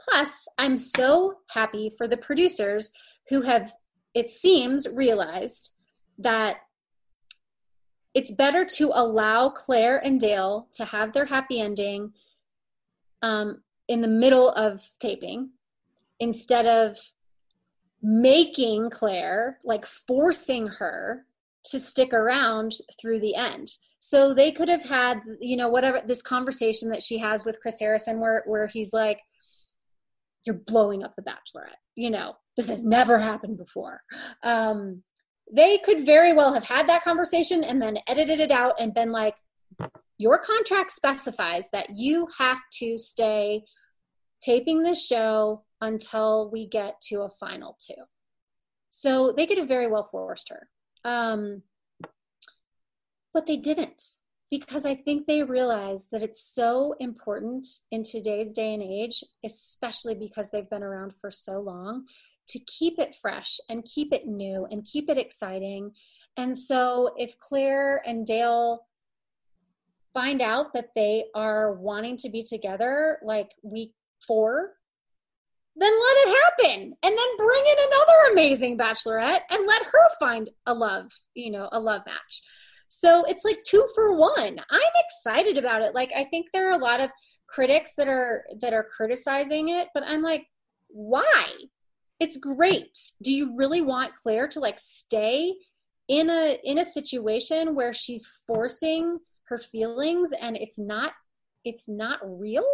plus, 0.00 0.48
I'm 0.58 0.78
so 0.78 1.34
happy 1.50 1.92
for 1.96 2.08
the 2.08 2.16
producers 2.16 2.92
who 3.28 3.42
have, 3.42 3.72
it 4.14 4.30
seems, 4.30 4.88
realized 4.88 5.72
that 6.18 6.56
it's 8.14 8.32
better 8.32 8.64
to 8.64 8.90
allow 8.92 9.50
Clare 9.50 9.98
and 9.98 10.20
Dale 10.20 10.68
to 10.74 10.84
have 10.84 11.12
their 11.12 11.26
happy 11.26 11.60
ending 11.60 12.12
um, 13.22 13.62
in 13.88 14.00
the 14.00 14.08
middle 14.08 14.50
of 14.50 14.82
taping 14.98 15.50
instead 16.20 16.66
of 16.66 16.98
making 18.02 18.90
Clare, 18.90 19.58
like 19.64 19.86
forcing 19.86 20.66
her 20.66 21.24
to 21.64 21.78
stick 21.78 22.12
around 22.12 22.74
through 23.00 23.20
the 23.20 23.34
end. 23.34 23.72
So 24.04 24.34
they 24.34 24.50
could 24.50 24.68
have 24.68 24.82
had, 24.82 25.20
you 25.40 25.56
know, 25.56 25.68
whatever 25.68 26.02
this 26.04 26.22
conversation 26.22 26.88
that 26.88 27.04
she 27.04 27.18
has 27.18 27.44
with 27.44 27.60
Chris 27.60 27.78
Harrison 27.78 28.18
where 28.18 28.42
where 28.46 28.66
he's 28.66 28.92
like, 28.92 29.20
You're 30.44 30.56
blowing 30.56 31.04
up 31.04 31.14
the 31.14 31.22
bachelorette. 31.22 31.78
You 31.94 32.10
know, 32.10 32.34
this 32.56 32.68
has 32.68 32.84
never 32.84 33.16
happened 33.16 33.58
before. 33.58 34.02
Um, 34.42 35.04
they 35.54 35.78
could 35.78 36.04
very 36.04 36.32
well 36.32 36.52
have 36.52 36.64
had 36.64 36.88
that 36.88 37.04
conversation 37.04 37.62
and 37.62 37.80
then 37.80 37.96
edited 38.08 38.40
it 38.40 38.50
out 38.50 38.74
and 38.80 38.92
been 38.92 39.12
like, 39.12 39.36
Your 40.18 40.40
contract 40.40 40.90
specifies 40.90 41.68
that 41.72 41.90
you 41.94 42.26
have 42.36 42.58
to 42.80 42.98
stay 42.98 43.62
taping 44.42 44.82
this 44.82 45.06
show 45.06 45.62
until 45.80 46.50
we 46.50 46.66
get 46.66 47.00
to 47.02 47.22
a 47.22 47.30
final 47.38 47.78
two. 47.78 48.02
So 48.90 49.30
they 49.30 49.46
could 49.46 49.58
have 49.58 49.68
very 49.68 49.86
well 49.86 50.08
forced 50.10 50.48
her. 50.48 50.68
Um, 51.04 51.62
but 53.34 53.46
they 53.46 53.56
didn't 53.56 54.02
because 54.50 54.84
I 54.84 54.94
think 54.94 55.26
they 55.26 55.42
realize 55.42 56.08
that 56.12 56.22
it's 56.22 56.42
so 56.42 56.94
important 57.00 57.66
in 57.90 58.02
today's 58.02 58.52
day 58.52 58.74
and 58.74 58.82
age, 58.82 59.24
especially 59.44 60.14
because 60.14 60.50
they've 60.50 60.68
been 60.68 60.82
around 60.82 61.14
for 61.18 61.30
so 61.30 61.58
long, 61.60 62.04
to 62.48 62.58
keep 62.58 62.98
it 62.98 63.16
fresh 63.22 63.58
and 63.70 63.84
keep 63.84 64.12
it 64.12 64.26
new 64.26 64.66
and 64.70 64.84
keep 64.84 65.08
it 65.08 65.16
exciting 65.16 65.92
And 66.36 66.56
so 66.56 67.14
if 67.16 67.38
Clare 67.38 68.02
and 68.06 68.26
Dale 68.26 68.86
find 70.14 70.40
out 70.42 70.74
that 70.74 70.90
they 70.94 71.24
are 71.34 71.72
wanting 71.74 72.16
to 72.18 72.30
be 72.30 72.42
together 72.42 73.18
like 73.22 73.50
week 73.62 73.92
four, 74.26 74.72
then 75.76 75.92
let 75.92 76.28
it 76.28 76.38
happen 76.42 76.80
and 77.02 77.18
then 77.18 77.36
bring 77.38 77.64
in 77.66 77.76
another 77.78 78.32
amazing 78.32 78.76
bachelorette 78.76 79.40
and 79.50 79.66
let 79.66 79.82
her 79.82 80.08
find 80.20 80.50
a 80.66 80.74
love, 80.74 81.10
you 81.34 81.50
know, 81.50 81.68
a 81.72 81.80
love 81.80 82.02
match. 82.06 82.42
So 82.92 83.24
it's 83.24 83.42
like 83.42 83.62
two 83.64 83.88
for 83.94 84.14
one. 84.14 84.60
I'm 84.70 84.92
excited 85.06 85.56
about 85.56 85.80
it. 85.80 85.94
Like 85.94 86.12
I 86.14 86.24
think 86.24 86.48
there 86.52 86.68
are 86.68 86.78
a 86.78 86.84
lot 86.84 87.00
of 87.00 87.10
critics 87.46 87.94
that 87.96 88.06
are 88.06 88.44
that 88.60 88.74
are 88.74 88.84
criticizing 88.84 89.70
it, 89.70 89.88
but 89.94 90.02
I'm 90.06 90.20
like, 90.20 90.46
why? 90.88 91.48
It's 92.20 92.36
great. 92.36 92.98
Do 93.22 93.32
you 93.32 93.56
really 93.56 93.80
want 93.80 94.14
Clare 94.14 94.46
to 94.48 94.60
like 94.60 94.78
stay 94.78 95.54
in 96.08 96.28
a 96.28 96.58
in 96.64 96.76
a 96.76 96.84
situation 96.84 97.74
where 97.74 97.94
she's 97.94 98.30
forcing 98.46 99.18
her 99.44 99.58
feelings 99.58 100.32
and 100.38 100.54
it's 100.54 100.78
not 100.78 101.14
it's 101.64 101.88
not 101.88 102.18
real? 102.22 102.66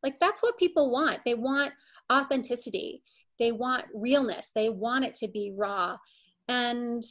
Like 0.00 0.20
that's 0.20 0.44
what 0.44 0.58
people 0.58 0.92
want. 0.92 1.18
They 1.24 1.34
want 1.34 1.72
authenticity. 2.12 3.02
They 3.40 3.50
want 3.50 3.86
realness. 3.92 4.52
They 4.54 4.68
want 4.68 5.06
it 5.06 5.16
to 5.16 5.26
be 5.26 5.52
raw. 5.56 5.96
And 6.46 7.02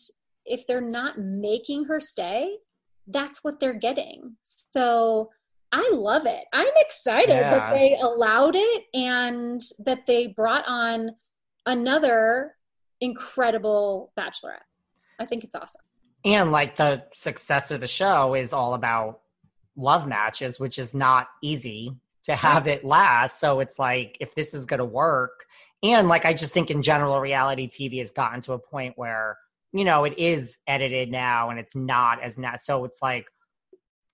if 0.45 0.67
they're 0.67 0.81
not 0.81 1.17
making 1.17 1.85
her 1.85 1.99
stay, 1.99 2.57
that's 3.07 3.43
what 3.43 3.59
they're 3.59 3.73
getting. 3.73 4.35
So 4.43 5.31
I 5.71 5.89
love 5.93 6.25
it. 6.25 6.45
I'm 6.53 6.67
excited 6.77 7.29
yeah. 7.29 7.49
that 7.51 7.73
they 7.73 7.97
allowed 7.99 8.55
it 8.55 8.83
and 8.93 9.61
that 9.79 10.07
they 10.07 10.27
brought 10.27 10.63
on 10.67 11.11
another 11.65 12.55
incredible 13.01 14.11
bachelorette. 14.17 14.63
I 15.19 15.25
think 15.25 15.43
it's 15.43 15.55
awesome. 15.55 15.81
And 16.23 16.51
like 16.51 16.75
the 16.75 17.03
success 17.13 17.71
of 17.71 17.81
the 17.81 17.87
show 17.87 18.33
is 18.33 18.53
all 18.53 18.73
about 18.73 19.19
love 19.75 20.07
matches, 20.07 20.59
which 20.59 20.79
is 20.79 20.95
not 20.95 21.27
easy 21.41 21.95
to 22.23 22.35
have 22.35 22.67
it 22.67 22.83
last. 22.83 23.39
So 23.39 23.59
it's 23.59 23.77
like 23.77 24.17
if 24.19 24.33
this 24.33 24.53
is 24.53 24.65
going 24.65 24.79
to 24.79 24.85
work, 24.85 25.45
and 25.83 26.07
like 26.07 26.25
I 26.25 26.33
just 26.33 26.53
think 26.53 26.71
in 26.71 26.81
general, 26.81 27.19
reality 27.19 27.67
TV 27.67 27.99
has 27.99 28.11
gotten 28.11 28.41
to 28.41 28.53
a 28.53 28.59
point 28.59 28.97
where 28.97 29.37
you 29.73 29.85
know, 29.85 30.03
it 30.03 30.17
is 30.17 30.57
edited 30.67 31.11
now 31.11 31.49
and 31.49 31.59
it's 31.59 31.75
not 31.75 32.21
as 32.21 32.37
not. 32.37 32.61
So 32.61 32.85
it's 32.85 32.99
like, 33.01 33.27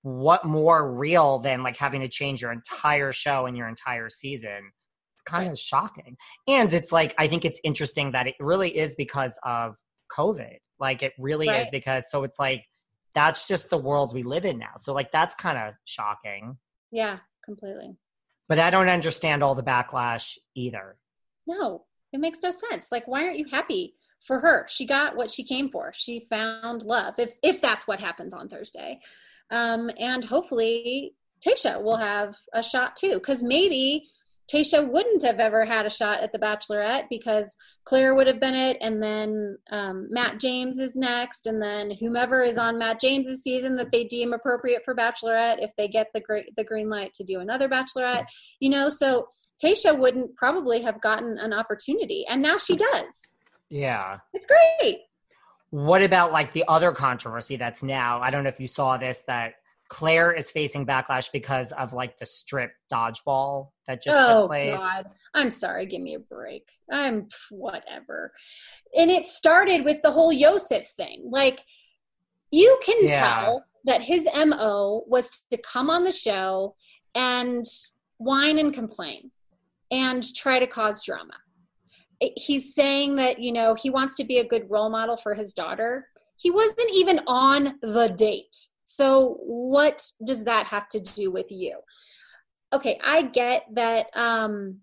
what 0.04 0.46
more 0.46 0.92
real 0.94 1.40
than 1.40 1.62
like 1.62 1.78
having 1.78 2.02
to 2.02 2.08
change 2.08 2.42
your 2.42 2.52
entire 2.52 3.12
show 3.12 3.46
and 3.46 3.56
your 3.56 3.68
entire 3.68 4.10
season? 4.10 4.72
It's 5.16 5.24
kind 5.24 5.46
right. 5.46 5.52
of 5.52 5.60
shocking. 5.60 6.18
And 6.48 6.74
it's 6.74 6.92
like, 6.92 7.14
I 7.18 7.28
think 7.28 7.46
it's 7.46 7.62
interesting 7.64 8.14
that 8.14 8.26
it 8.26 8.36
really 8.40 8.76
is 8.76 8.96
because 8.96 9.38
of 9.44 9.78
COVID. 10.12 10.58
Like, 10.80 11.04
it 11.04 11.14
really 11.20 11.48
right. 11.48 11.62
is 11.62 11.70
because, 11.70 12.10
so 12.10 12.24
it's 12.24 12.40
like, 12.40 12.66
that's 13.14 13.48
just 13.48 13.70
the 13.70 13.78
world 13.78 14.16
we 14.16 14.24
live 14.24 14.46
in 14.46 14.58
now. 14.58 14.74
So, 14.78 14.94
like, 14.94 15.12
that's 15.12 15.36
kind 15.36 15.58
of 15.58 15.76
shocking. 15.86 16.58
Yeah, 16.92 17.20
completely. 17.46 17.96
But 18.50 18.58
I 18.58 18.72
don't 18.72 18.90
understand 18.90 19.44
all 19.44 19.54
the 19.54 19.62
backlash 19.62 20.38
either. 20.56 20.98
No, 21.46 21.86
it 22.12 22.20
makes 22.20 22.42
no 22.42 22.50
sense. 22.50 22.88
Like, 22.92 23.08
why 23.08 23.26
aren't 23.26 23.38
you 23.38 23.46
happy? 23.52 23.94
For 24.28 24.40
her. 24.40 24.68
She 24.70 24.86
got 24.86 25.16
what 25.16 25.32
she 25.32 25.44
came 25.44 25.70
for. 25.70 25.92
She 25.94 26.20
found 26.30 26.84
love, 26.84 27.16
if 27.18 27.36
if 27.42 27.62
that's 27.62 27.88
what 27.88 28.00
happens 28.00 28.34
on 28.34 28.50
Thursday. 28.50 29.00
Um, 29.50 29.90
and 30.00 30.24
hopefully 30.24 31.16
Tayshia 31.46 31.82
will 31.82 31.98
have 31.98 32.36
a 32.54 32.62
shot 32.62 32.96
too, 32.96 33.16
because 33.16 33.42
maybe 33.42 34.08
Tayshia 34.52 34.88
wouldn't 34.88 35.24
have 35.24 35.40
ever 35.40 35.66
had 35.66 35.86
a 35.86 35.90
shot 35.90 36.22
at 36.22 36.32
the 36.32 36.40
Bachelorette 36.40 37.08
because 37.10 37.56
Clare 37.86 38.14
would 38.14 38.28
have 38.28 38.40
been 38.40 38.54
it, 38.54 38.78
and 38.82 39.02
then 39.02 39.58
um, 39.72 40.08
Matt 40.10 40.40
James 40.40 40.78
is 40.78 40.96
next, 40.96 41.48
and 41.48 41.62
then 41.62 41.92
whomever 42.00 42.44
is 42.44 42.58
on 42.58 42.78
Matt 42.78 43.00
James's 43.00 43.44
season 43.44 43.76
that 43.78 43.92
they 43.92 44.04
deem 44.04 44.34
appropriate 44.34 44.84
for 44.84 44.94
Bachelorette, 44.94 45.64
if 45.64 45.72
they 45.78 45.88
get 45.88 46.08
the 46.14 46.20
great 46.20 46.54
the 46.58 46.64
green 46.64 46.90
light 46.90 47.14
to 47.14 47.24
do 47.24 47.40
another 47.40 47.70
Bachelorette, 47.70 48.26
you 48.60 48.70
know. 48.70 48.90
So 48.90 49.28
Tayshia 49.64 49.98
wouldn't 49.98 50.36
probably 50.36 50.82
have 50.82 51.02
gotten 51.02 51.38
an 51.40 51.54
opportunity, 51.54 52.26
and 52.30 52.42
now 52.42 52.58
she 52.58 52.76
does. 52.76 53.38
Yeah. 53.72 54.20
It's 54.34 54.46
great. 54.46 55.00
What 55.72 56.04
about 56.04 56.34
like 56.34 56.52
the 56.52 56.66
other 56.68 56.92
controversy 56.92 57.56
that's 57.56 57.82
now? 57.82 58.22
I 58.22 58.30
don't 58.30 58.44
know 58.44 58.50
if 58.50 58.60
you 58.60 58.68
saw 58.68 58.98
this 58.98 59.24
that 59.28 59.54
Clare 59.88 60.34
is 60.34 60.52
facing 60.52 60.86
backlash 60.86 61.32
because 61.32 61.72
of 61.72 61.94
like 61.94 62.18
the 62.18 62.26
strip 62.26 62.74
dodgeball 62.92 63.70
that 63.88 64.04
just 64.04 64.18
oh, 64.20 64.42
took 64.42 64.50
place. 64.50 64.80
God. 64.80 65.06
I'm 65.34 65.50
sorry, 65.50 65.86
give 65.86 66.02
me 66.02 66.16
a 66.16 66.20
break. 66.20 66.68
I'm 66.92 67.30
whatever. 67.50 68.34
And 68.98 69.10
it 69.10 69.26
started 69.26 69.86
with 69.86 70.02
the 70.02 70.12
whole 70.12 70.34
Yosef 70.34 70.88
thing. 70.88 71.24
Like 71.30 71.62
you 72.52 72.78
can 72.84 72.98
yeah. 73.08 73.20
tell 73.20 73.66
that 73.86 74.02
his 74.02 74.28
MO 74.36 75.04
was 75.08 75.44
to 75.50 75.58
come 75.58 75.90
on 75.90 76.04
the 76.04 76.12
show 76.12 76.76
and 77.16 77.66
whine 78.18 78.60
and 78.60 78.74
complain 78.74 79.32
and 79.90 80.24
try 80.36 80.60
to 80.60 80.68
cause 80.68 81.04
drama 81.04 81.34
he's 82.22 82.74
saying 82.74 83.16
that 83.18 83.40
you 83.40 83.52
know 83.52 83.74
he 83.74 83.90
wants 83.90 84.16
to 84.16 84.24
be 84.24 84.40
a 84.40 84.48
good 84.48 84.66
role 84.70 84.90
model 84.90 85.18
for 85.18 85.36
his 85.36 85.54
daughter. 85.54 86.08
He 86.38 86.52
wasn't 86.52 86.90
even 86.94 87.20
on 87.28 87.76
the 87.82 88.14
date. 88.18 88.56
So 88.84 89.38
what 89.42 90.04
does 90.26 90.44
that 90.46 90.66
have 90.68 90.90
to 90.90 91.00
do 91.00 91.32
with 91.32 91.48
you? 91.50 91.80
Okay 92.74 93.00
i 93.04 93.24
get 93.24 93.64
that 93.74 94.08
um 94.16 94.78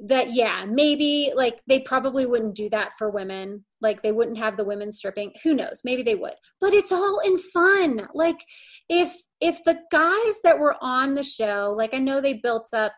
that 0.00 0.30
yeah 0.30 0.64
maybe 0.68 1.32
like 1.34 1.60
they 1.66 1.80
probably 1.80 2.26
wouldn't 2.26 2.54
do 2.54 2.68
that 2.70 2.90
for 2.98 3.10
women. 3.10 3.64
Like 3.80 4.02
they 4.02 4.12
wouldn't 4.12 4.38
have 4.38 4.56
the 4.56 4.64
women 4.64 4.92
stripping. 4.92 5.32
Who 5.42 5.54
knows? 5.54 5.82
Maybe 5.84 6.02
they 6.02 6.14
would. 6.14 6.34
But 6.60 6.74
it's 6.74 6.92
all 6.92 7.20
in 7.20 7.38
fun. 7.38 8.06
Like 8.14 8.44
if 8.88 9.14
if 9.40 9.62
the 9.64 9.80
guys 9.90 10.40
that 10.44 10.58
were 10.58 10.76
on 10.80 11.12
the 11.12 11.22
show 11.22 11.74
like 11.76 11.94
i 11.94 11.98
know 11.98 12.20
they 12.20 12.34
built 12.34 12.68
up 12.72 12.92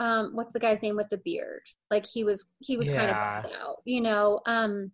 um 0.00 0.30
what's 0.32 0.52
the 0.52 0.58
guy's 0.58 0.82
name 0.82 0.96
with 0.96 1.08
the 1.10 1.18
beard? 1.18 1.62
Like 1.90 2.06
he 2.06 2.24
was 2.24 2.46
he 2.58 2.76
was 2.76 2.88
yeah. 2.88 2.96
kind 2.96 3.10
of 3.10 3.16
out 3.16 3.76
you 3.84 4.00
know 4.00 4.40
um 4.46 4.90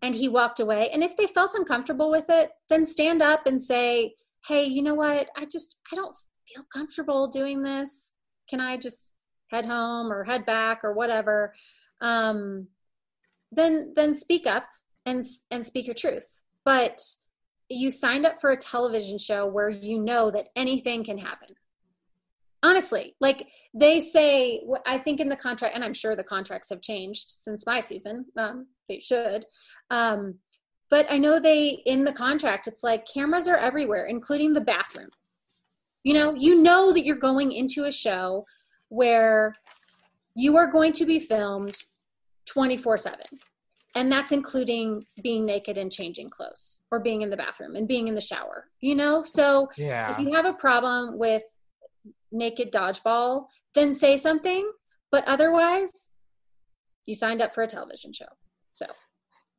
and 0.00 0.14
he 0.14 0.28
walked 0.28 0.60
away. 0.60 0.90
And 0.92 1.02
if 1.02 1.16
they 1.16 1.26
felt 1.26 1.54
uncomfortable 1.54 2.10
with 2.10 2.26
it 2.30 2.50
then 2.70 2.86
stand 2.86 3.20
up 3.20 3.46
and 3.46 3.62
say 3.62 4.14
hey 4.46 4.64
you 4.64 4.82
know 4.82 4.94
what? 4.94 5.28
I 5.36 5.44
just 5.44 5.76
i 5.92 5.96
don't 5.96 6.16
feel 6.46 6.64
comfortable 6.72 7.28
doing 7.28 7.62
this. 7.62 8.12
Can 8.48 8.60
i 8.60 8.78
just 8.78 9.12
head 9.48 9.66
home 9.66 10.10
or 10.12 10.24
head 10.24 10.46
back 10.46 10.84
or 10.84 10.94
whatever? 10.94 11.52
Um 12.00 12.68
then 13.50 13.92
then 13.96 14.14
speak 14.14 14.46
up 14.46 14.68
and 15.04 15.22
and 15.50 15.66
speak 15.66 15.86
your 15.86 15.94
truth. 15.94 16.40
But 16.64 17.00
you 17.68 17.90
signed 17.90 18.24
up 18.24 18.40
for 18.40 18.50
a 18.50 18.56
television 18.56 19.18
show 19.18 19.46
where 19.46 19.68
you 19.68 19.98
know 19.98 20.30
that 20.30 20.48
anything 20.56 21.04
can 21.04 21.18
happen 21.18 21.48
honestly 22.62 23.14
like 23.20 23.46
they 23.74 24.00
say 24.00 24.60
i 24.86 24.98
think 24.98 25.20
in 25.20 25.28
the 25.28 25.36
contract 25.36 25.74
and 25.74 25.84
i'm 25.84 25.94
sure 25.94 26.16
the 26.16 26.24
contracts 26.24 26.70
have 26.70 26.80
changed 26.80 27.28
since 27.28 27.66
my 27.66 27.80
season 27.80 28.24
um, 28.36 28.66
they 28.88 28.98
should 28.98 29.44
um, 29.90 30.34
but 30.90 31.06
i 31.10 31.18
know 31.18 31.38
they 31.38 31.82
in 31.86 32.04
the 32.04 32.12
contract 32.12 32.66
it's 32.66 32.82
like 32.82 33.06
cameras 33.12 33.48
are 33.48 33.56
everywhere 33.56 34.06
including 34.06 34.52
the 34.52 34.60
bathroom 34.60 35.08
you 36.04 36.14
know 36.14 36.34
you 36.34 36.60
know 36.60 36.92
that 36.92 37.04
you're 37.04 37.16
going 37.16 37.52
into 37.52 37.84
a 37.84 37.92
show 37.92 38.44
where 38.88 39.54
you 40.34 40.56
are 40.56 40.70
going 40.70 40.92
to 40.92 41.04
be 41.04 41.18
filmed 41.18 41.76
24 42.46 42.98
7 42.98 43.18
and 43.94 44.12
that's 44.12 44.32
including 44.32 45.04
being 45.22 45.44
naked 45.44 45.78
and 45.78 45.90
changing 45.90 46.30
clothes 46.30 46.80
or 46.90 47.00
being 47.00 47.22
in 47.22 47.30
the 47.30 47.36
bathroom 47.36 47.74
and 47.76 47.88
being 47.88 48.08
in 48.08 48.14
the 48.14 48.20
shower 48.20 48.66
you 48.80 48.94
know 48.94 49.22
so 49.22 49.68
yeah. 49.76 50.12
if 50.12 50.18
you 50.18 50.32
have 50.32 50.46
a 50.46 50.52
problem 50.52 51.18
with 51.18 51.42
naked 52.32 52.72
dodgeball, 52.72 53.46
then 53.74 53.94
say 53.94 54.16
something. 54.16 54.70
But 55.10 55.24
otherwise, 55.26 56.10
you 57.06 57.14
signed 57.14 57.40
up 57.40 57.54
for 57.54 57.62
a 57.62 57.66
television 57.66 58.12
show. 58.12 58.26
So 58.74 58.86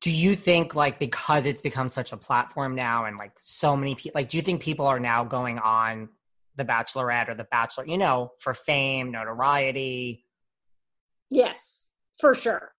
do 0.01 0.11
you 0.11 0.35
think 0.35 0.75
like 0.75 0.99
because 0.99 1.45
it's 1.45 1.61
become 1.61 1.89
such 1.89 2.13
a 2.13 2.17
platform 2.17 2.75
now 2.75 3.05
and 3.05 3.17
like 3.17 3.31
so 3.37 3.75
many 3.75 3.95
people 3.95 4.17
like 4.19 4.29
do 4.29 4.37
you 4.37 4.43
think 4.43 4.61
people 4.61 4.85
are 4.85 4.99
now 4.99 5.23
going 5.23 5.59
on 5.59 6.09
the 6.55 6.65
bachelorette 6.65 7.29
or 7.29 7.35
the 7.35 7.45
bachelor 7.45 7.85
you 7.85 7.97
know 7.97 8.31
for 8.39 8.53
fame 8.53 9.11
notoriety 9.11 10.25
yes 11.29 11.91
for 12.19 12.33
sure 12.33 12.71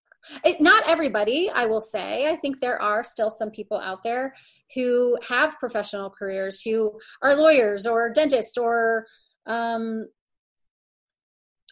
it, 0.43 0.61
not 0.61 0.83
everybody 0.87 1.49
i 1.53 1.65
will 1.65 1.81
say 1.81 2.29
i 2.29 2.35
think 2.35 2.59
there 2.59 2.81
are 2.81 3.03
still 3.03 3.29
some 3.29 3.49
people 3.49 3.77
out 3.77 4.03
there 4.03 4.33
who 4.75 5.17
have 5.27 5.57
professional 5.59 6.09
careers 6.09 6.61
who 6.61 6.91
are 7.21 7.35
lawyers 7.35 7.85
or 7.85 8.11
dentists 8.11 8.57
or 8.57 9.05
um, 9.47 10.07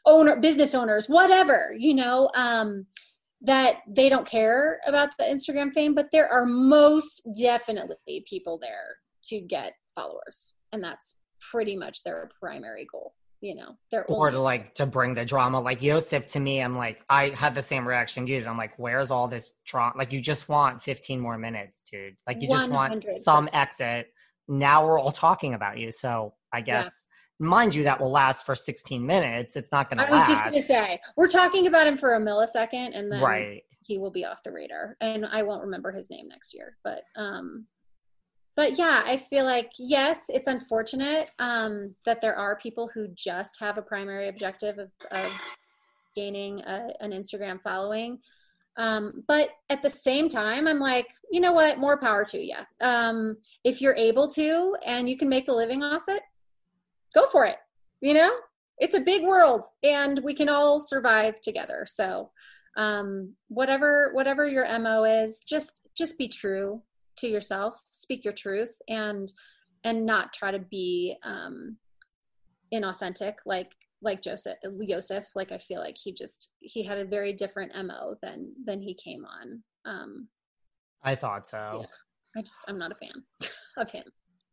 owner, 0.05 0.39
business 0.39 0.73
owners, 0.75 1.07
whatever, 1.07 1.75
you 1.77 1.93
know, 1.93 2.29
um, 2.35 2.85
that 3.41 3.77
they 3.87 4.09
don't 4.09 4.27
care 4.27 4.79
about 4.85 5.09
the 5.17 5.23
Instagram 5.25 5.73
fame, 5.73 5.93
but 5.95 6.07
there 6.11 6.27
are 6.27 6.45
most 6.45 7.27
definitely 7.39 8.25
people 8.29 8.57
there 8.61 8.97
to 9.23 9.39
get 9.41 9.73
followers. 9.95 10.53
And 10.73 10.83
that's 10.83 11.17
pretty 11.51 11.75
much 11.77 12.03
their 12.03 12.29
primary 12.39 12.85
goal. 12.91 13.13
you 13.41 13.55
know 13.55 13.77
they're 13.89 14.05
or 14.07 14.27
only- 14.27 14.31
to 14.37 14.41
like 14.41 14.75
to 14.75 14.85
bring 14.85 15.13
the 15.13 15.23
drama 15.23 15.57
like 15.61 15.81
Yosef 15.81 16.25
to 16.27 16.39
me 16.41 16.59
I'm 16.61 16.75
like 16.77 17.01
I 17.09 17.29
had 17.29 17.55
the 17.55 17.61
same 17.61 17.87
reaction 17.87 18.27
you 18.27 18.37
did 18.39 18.47
I'm 18.47 18.57
like 18.57 18.73
where's 18.77 19.11
all 19.11 19.29
this 19.29 19.53
drama 19.65 19.93
like 19.97 20.11
you 20.11 20.19
just 20.19 20.49
want 20.49 20.81
15 20.81 21.21
more 21.21 21.37
minutes 21.37 21.81
dude 21.89 22.17
like 22.27 22.41
you 22.41 22.49
just 22.49 22.69
100%. 22.69 22.71
want 22.73 23.05
some 23.21 23.47
exit 23.53 24.07
now 24.49 24.85
we're 24.85 24.99
all 24.99 25.13
talking 25.13 25.53
about 25.53 25.77
you 25.77 25.89
so 25.93 26.33
I 26.51 26.59
guess. 26.59 27.07
Mind 27.39 27.73
you 27.73 27.83
that 27.83 27.99
will 27.99 28.11
last 28.11 28.45
for 28.45 28.53
16 28.53 29.05
minutes 29.05 29.55
it's 29.55 29.71
not 29.71 29.89
gonna 29.89 30.03
I 30.03 30.09
was 30.09 30.19
last. 30.19 30.29
just 30.29 30.43
gonna 30.43 30.61
say 30.61 30.99
we're 31.15 31.29
talking 31.29 31.67
about 31.67 31.87
him 31.87 31.97
for 31.97 32.15
a 32.15 32.19
millisecond 32.19 32.97
and 32.97 33.11
then 33.11 33.21
right 33.21 33.63
he 33.81 33.97
will 33.97 34.11
be 34.11 34.25
off 34.25 34.43
the 34.43 34.51
radar 34.51 34.97
and 35.01 35.25
I 35.25 35.43
won't 35.43 35.63
remember 35.63 35.91
his 35.91 36.09
name 36.09 36.27
next 36.27 36.53
year 36.53 36.77
but 36.83 37.03
um 37.15 37.65
but 38.59 38.77
yeah, 38.77 39.03
I 39.05 39.15
feel 39.15 39.45
like 39.45 39.71
yes, 39.79 40.29
it's 40.29 40.49
unfortunate 40.49 41.31
um, 41.39 41.95
that 42.05 42.19
there 42.19 42.35
are 42.35 42.57
people 42.57 42.89
who 42.93 43.07
just 43.15 43.57
have 43.61 43.77
a 43.77 43.81
primary 43.81 44.27
objective 44.27 44.79
of, 44.79 44.91
of 45.11 45.31
gaining 46.13 46.59
a, 46.63 46.89
an 46.99 47.11
Instagram 47.11 47.61
following. 47.61 48.19
Um, 48.75 49.23
but 49.29 49.51
at 49.69 49.81
the 49.81 49.89
same 49.89 50.27
time, 50.27 50.67
I'm 50.67 50.79
like, 50.79 51.07
you 51.31 51.39
know 51.39 51.53
what? 51.53 51.77
More 51.77 51.97
power 51.97 52.25
to 52.25 52.37
you. 52.37 52.57
Um, 52.81 53.37
if 53.63 53.81
you're 53.81 53.95
able 53.95 54.27
to 54.31 54.75
and 54.85 55.09
you 55.09 55.17
can 55.17 55.29
make 55.29 55.47
a 55.47 55.53
living 55.53 55.81
off 55.81 56.03
it, 56.09 56.21
go 57.13 57.27
for 57.27 57.45
it. 57.45 57.57
You 58.01 58.13
know, 58.13 58.31
it's 58.77 58.95
a 58.95 59.01
big 59.01 59.23
world, 59.23 59.65
and 59.83 60.19
we 60.23 60.33
can 60.33 60.49
all 60.49 60.79
survive 60.79 61.41
together. 61.41 61.85
So, 61.87 62.31
um, 62.77 63.33
whatever 63.47 64.11
whatever 64.13 64.47
your 64.47 64.65
mo 64.79 65.03
is, 65.03 65.43
just 65.47 65.81
just 65.95 66.17
be 66.17 66.27
true 66.27 66.81
to 67.19 67.27
yourself 67.27 67.75
speak 67.91 68.23
your 68.23 68.33
truth 68.33 68.75
and 68.87 69.31
and 69.83 70.05
not 70.05 70.33
try 70.33 70.51
to 70.51 70.59
be 70.59 71.15
um 71.23 71.77
inauthentic 72.73 73.33
like 73.45 73.71
like 74.01 74.21
joseph 74.21 74.57
joseph 74.87 75.25
like 75.35 75.51
i 75.51 75.57
feel 75.57 75.79
like 75.79 75.97
he 76.01 76.13
just 76.13 76.51
he 76.59 76.83
had 76.83 76.97
a 76.97 77.05
very 77.05 77.33
different 77.33 77.71
mo 77.85 78.15
than 78.21 78.53
than 78.65 78.81
he 78.81 78.93
came 78.93 79.25
on 79.25 79.61
um 79.85 80.27
i 81.03 81.13
thought 81.13 81.47
so 81.47 81.79
yeah, 81.81 81.85
i 82.37 82.41
just 82.41 82.63
i'm 82.67 82.79
not 82.79 82.91
a 82.91 82.95
fan 82.95 83.23
of 83.77 83.91
him 83.91 84.05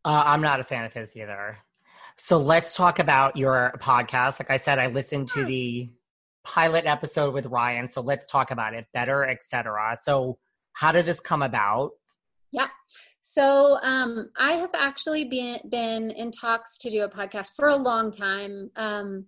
uh, 0.04 0.24
i'm 0.26 0.40
not 0.40 0.60
a 0.60 0.64
fan 0.64 0.84
of 0.84 0.92
his 0.92 1.16
either 1.16 1.56
so 2.18 2.38
let's 2.38 2.74
talk 2.74 2.98
about 2.98 3.36
your 3.36 3.74
podcast 3.78 4.38
like 4.40 4.50
i 4.50 4.56
said 4.56 4.78
i 4.78 4.86
listened 4.86 5.28
to 5.28 5.44
the 5.44 5.90
pilot 6.44 6.86
episode 6.86 7.34
with 7.34 7.46
ryan 7.46 7.88
so 7.88 8.00
let's 8.00 8.26
talk 8.26 8.50
about 8.50 8.74
it 8.74 8.86
better 8.94 9.24
etc 9.24 9.96
so 10.00 10.38
how 10.72 10.92
did 10.92 11.04
this 11.04 11.20
come 11.20 11.42
about 11.42 11.92
yeah. 12.56 12.68
So 13.20 13.78
um, 13.82 14.30
I 14.38 14.54
have 14.54 14.70
actually 14.74 15.28
been 15.28 15.60
been 15.68 16.10
in 16.10 16.30
talks 16.30 16.78
to 16.78 16.90
do 16.90 17.02
a 17.02 17.08
podcast 17.08 17.50
for 17.54 17.68
a 17.68 17.76
long 17.76 18.10
time. 18.10 18.70
Um, 18.76 19.26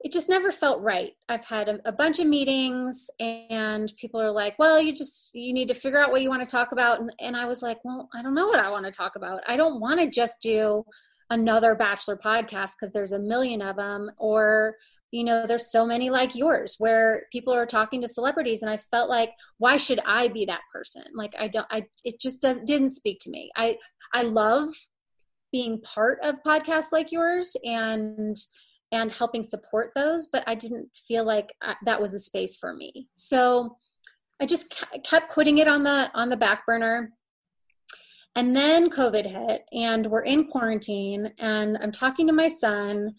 it 0.00 0.12
just 0.12 0.28
never 0.28 0.50
felt 0.50 0.82
right. 0.82 1.12
I've 1.28 1.44
had 1.44 1.68
a, 1.68 1.78
a, 1.84 1.92
bunch 1.92 2.18
of 2.18 2.26
meetings, 2.26 3.08
and 3.20 3.92
people 3.96 4.20
are 4.20 4.30
like, 4.30 4.58
"Well, 4.58 4.80
you 4.80 4.92
just 4.92 5.34
you 5.34 5.52
need 5.52 5.68
to 5.68 5.74
figure 5.74 6.00
out 6.02 6.10
what 6.10 6.22
you 6.22 6.28
want 6.28 6.46
to 6.46 6.50
talk 6.50 6.72
about." 6.72 7.00
And, 7.00 7.12
and 7.20 7.36
I 7.36 7.44
was 7.46 7.62
like, 7.62 7.78
"Well, 7.84 8.08
I 8.12 8.22
don't 8.22 8.34
know 8.34 8.48
what 8.48 8.60
I 8.60 8.70
want 8.70 8.86
to 8.86 8.92
talk 8.92 9.14
about. 9.14 9.40
I 9.46 9.56
don't 9.56 9.80
want 9.80 10.00
to 10.00 10.10
just 10.10 10.40
do 10.42 10.84
another 11.30 11.74
bachelor 11.74 12.16
podcast 12.16 12.72
because 12.78 12.92
there's 12.92 13.12
a 13.12 13.18
million 13.18 13.62
of 13.62 13.76
them, 13.76 14.10
or." 14.18 14.76
you 15.12 15.24
know 15.24 15.46
there's 15.46 15.70
so 15.70 15.86
many 15.86 16.10
like 16.10 16.34
yours 16.34 16.76
where 16.78 17.26
people 17.32 17.54
are 17.54 17.66
talking 17.66 18.00
to 18.00 18.08
celebrities 18.08 18.62
and 18.62 18.70
i 18.70 18.76
felt 18.76 19.08
like 19.08 19.30
why 19.58 19.76
should 19.76 20.00
i 20.04 20.28
be 20.28 20.44
that 20.44 20.60
person? 20.72 21.02
Like 21.14 21.34
i 21.38 21.48
don't 21.48 21.66
i 21.70 21.84
it 22.04 22.20
just 22.20 22.42
doesn't 22.42 22.66
didn't 22.66 22.90
speak 22.90 23.18
to 23.20 23.30
me. 23.30 23.50
I 23.56 23.78
i 24.12 24.22
love 24.22 24.74
being 25.52 25.80
part 25.82 26.18
of 26.22 26.42
podcasts 26.46 26.92
like 26.92 27.12
yours 27.12 27.56
and 27.64 28.36
and 28.92 29.10
helping 29.10 29.42
support 29.42 29.92
those 29.94 30.28
but 30.32 30.44
i 30.46 30.54
didn't 30.54 30.90
feel 31.08 31.24
like 31.24 31.52
I, 31.62 31.74
that 31.86 32.00
was 32.00 32.12
the 32.12 32.20
space 32.20 32.56
for 32.56 32.74
me. 32.74 33.08
So 33.14 33.76
i 34.40 34.46
just 34.46 34.74
kept 35.04 35.32
putting 35.32 35.58
it 35.58 35.68
on 35.68 35.84
the 35.84 36.10
on 36.14 36.30
the 36.30 36.36
back 36.36 36.66
burner 36.66 37.12
and 38.36 38.54
then 38.54 38.88
covid 38.88 39.26
hit 39.26 39.64
and 39.72 40.08
we're 40.08 40.22
in 40.22 40.46
quarantine 40.46 41.32
and 41.38 41.76
i'm 41.82 41.92
talking 41.92 42.26
to 42.26 42.32
my 42.32 42.48
son 42.48 43.14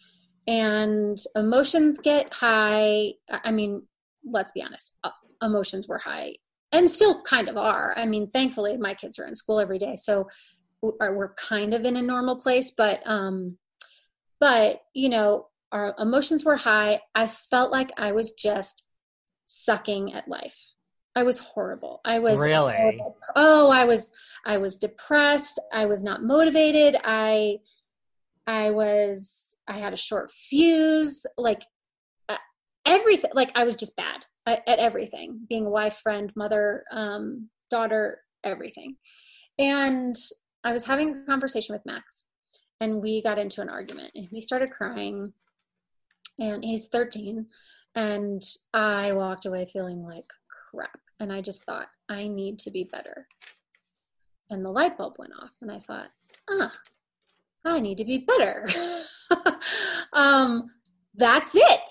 and 0.48 1.18
emotions 1.36 2.00
get 2.00 2.34
high. 2.34 3.12
I 3.30 3.52
mean 3.52 3.86
let's 4.30 4.52
be 4.52 4.64
honest 4.64 4.94
uh, 5.04 5.12
emotions 5.42 5.88
were 5.88 6.00
high 6.00 6.36
and 6.72 6.90
still 6.90 7.22
kind 7.22 7.48
of 7.48 7.58
are. 7.58 7.94
I 7.98 8.06
mean 8.06 8.30
thankfully 8.32 8.78
my 8.78 8.94
kids 8.94 9.20
are 9.20 9.26
in 9.26 9.36
school 9.36 9.60
every 9.60 9.78
day 9.78 9.96
so 9.96 10.28
we're 10.82 11.34
kind 11.34 11.74
of 11.74 11.86
in 11.86 11.98
a 11.98 12.02
normal 12.02 12.38
place 12.38 12.72
but 12.72 13.02
um 13.06 13.58
but 14.40 14.82
you 14.94 15.10
know 15.10 15.48
our 15.72 15.94
emotions 16.00 16.46
were 16.46 16.56
high. 16.56 17.02
I 17.14 17.28
felt 17.28 17.72
like 17.72 17.92
i 17.98 18.12
was 18.14 18.32
just 18.32 18.86
sucking 19.46 20.14
at 20.14 20.28
life 20.28 20.58
i 21.18 21.24
was 21.24 21.40
horrible 21.40 22.00
i 22.06 22.20
was 22.20 22.40
really 22.40 22.76
horrible. 22.76 23.18
oh 23.36 23.70
i 23.70 23.84
was 23.84 24.12
i 24.46 24.58
was 24.58 24.78
depressed 24.78 25.60
i 25.74 25.86
was 25.86 26.04
not 26.04 26.24
motivated 26.24 26.96
i 27.04 27.58
i 28.46 28.70
was 28.70 29.48
I 29.68 29.78
had 29.78 29.94
a 29.94 29.98
short 29.98 30.32
fuse, 30.32 31.26
like 31.38 31.64
uh, 32.30 32.38
everything. 32.86 33.32
Like 33.34 33.52
I 33.56 33.64
was 33.64 33.76
just 33.76 33.96
bad 33.96 34.26
at, 34.46 34.64
at 34.68 34.80
everything, 34.80 35.46
being 35.48 35.66
a 35.66 35.70
wife, 35.70 36.00
friend, 36.02 36.32
mother, 36.36 36.86
um, 36.92 37.50
daughter, 37.70 38.22
everything. 38.44 38.96
And 39.60 40.16
I 40.64 40.72
was 40.72 40.86
having 40.86 41.10
a 41.10 41.26
conversation 41.26 41.74
with 41.74 41.86
Max, 41.86 42.24
and 42.80 43.02
we 43.02 43.22
got 43.22 43.40
into 43.40 43.62
an 43.62 43.70
argument, 43.70 44.12
and 44.16 44.26
he 44.26 44.42
started 44.42 44.72
crying. 44.72 45.34
And 46.40 46.64
he's 46.64 46.88
13, 46.88 47.48
and 47.96 48.44
I 48.72 49.12
walked 49.14 49.48
away 49.48 49.68
feeling 49.72 50.00
like 50.00 50.32
crap. 50.72 51.00
And 51.20 51.32
I 51.32 51.42
just 51.42 51.64
thought, 51.64 51.88
I 52.10 52.28
need 52.28 52.60
to 52.60 52.72
be 52.72 52.84
better. 52.84 53.28
And 54.50 54.64
the 54.64 54.72
light 54.72 54.98
bulb 54.98 55.16
went 55.18 55.34
off, 55.42 55.52
and 55.62 55.72
I 55.72 55.80
thought, 55.80 56.08
ah, 56.50 56.72
I 57.66 57.80
need 57.80 57.98
to 57.98 58.06
be 58.06 58.20
better. 58.20 58.68
um, 60.14 60.70
that's 61.16 61.56
it. 61.56 61.90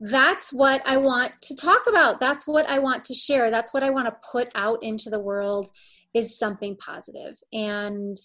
That's 0.00 0.52
what 0.52 0.82
I 0.84 0.96
want 0.96 1.32
to 1.42 1.56
talk 1.56 1.86
about. 1.86 2.20
That's 2.20 2.46
what 2.46 2.66
I 2.68 2.78
want 2.78 3.04
to 3.06 3.14
share. 3.14 3.50
That's 3.50 3.72
what 3.72 3.82
I 3.82 3.90
want 3.90 4.06
to 4.06 4.16
put 4.30 4.50
out 4.54 4.82
into 4.82 5.08
the 5.08 5.20
world 5.20 5.70
is 6.14 6.38
something 6.38 6.76
positive 6.76 7.36
and 7.52 8.16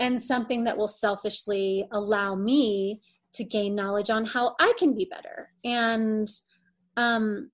and 0.00 0.20
something 0.20 0.64
that 0.64 0.76
will 0.76 0.88
selfishly 0.88 1.86
allow 1.92 2.34
me 2.36 3.00
to 3.34 3.42
gain 3.42 3.74
knowledge 3.74 4.10
on 4.10 4.24
how 4.24 4.54
I 4.60 4.72
can 4.78 4.94
be 4.94 5.08
better. 5.10 5.50
And 5.64 6.28
um 6.96 7.50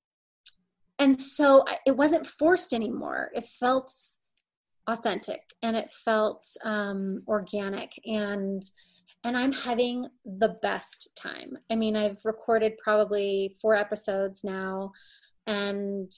and 0.99 1.19
so 1.19 1.65
it 1.87 1.97
wasn't 1.97 2.27
forced 2.27 2.73
anymore. 2.73 3.31
It 3.35 3.47
felt 3.47 3.93
authentic 4.87 5.41
and 5.63 5.77
it 5.77 5.91
felt 5.91 6.45
um 6.65 7.23
organic 7.27 7.93
and 8.05 8.63
and 9.27 9.39
I'm 9.39 9.53
having 9.53 10.07
the 10.27 10.59
best 10.61 11.09
time. 11.17 11.57
I 11.71 11.77
mean, 11.77 11.97
I've 11.97 12.19
recorded 12.25 12.77
probably 12.77 13.57
four 13.61 13.75
episodes 13.75 14.45
now 14.45 14.93
and 15.47 16.13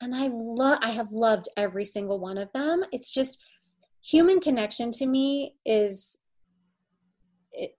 and 0.00 0.14
I 0.14 0.28
love 0.32 0.78
I 0.82 0.90
have 0.90 1.12
loved 1.12 1.48
every 1.56 1.84
single 1.84 2.20
one 2.20 2.38
of 2.38 2.52
them. 2.52 2.84
It's 2.92 3.10
just 3.10 3.40
human 4.02 4.40
connection 4.40 4.90
to 4.92 5.06
me 5.06 5.54
is 5.64 6.18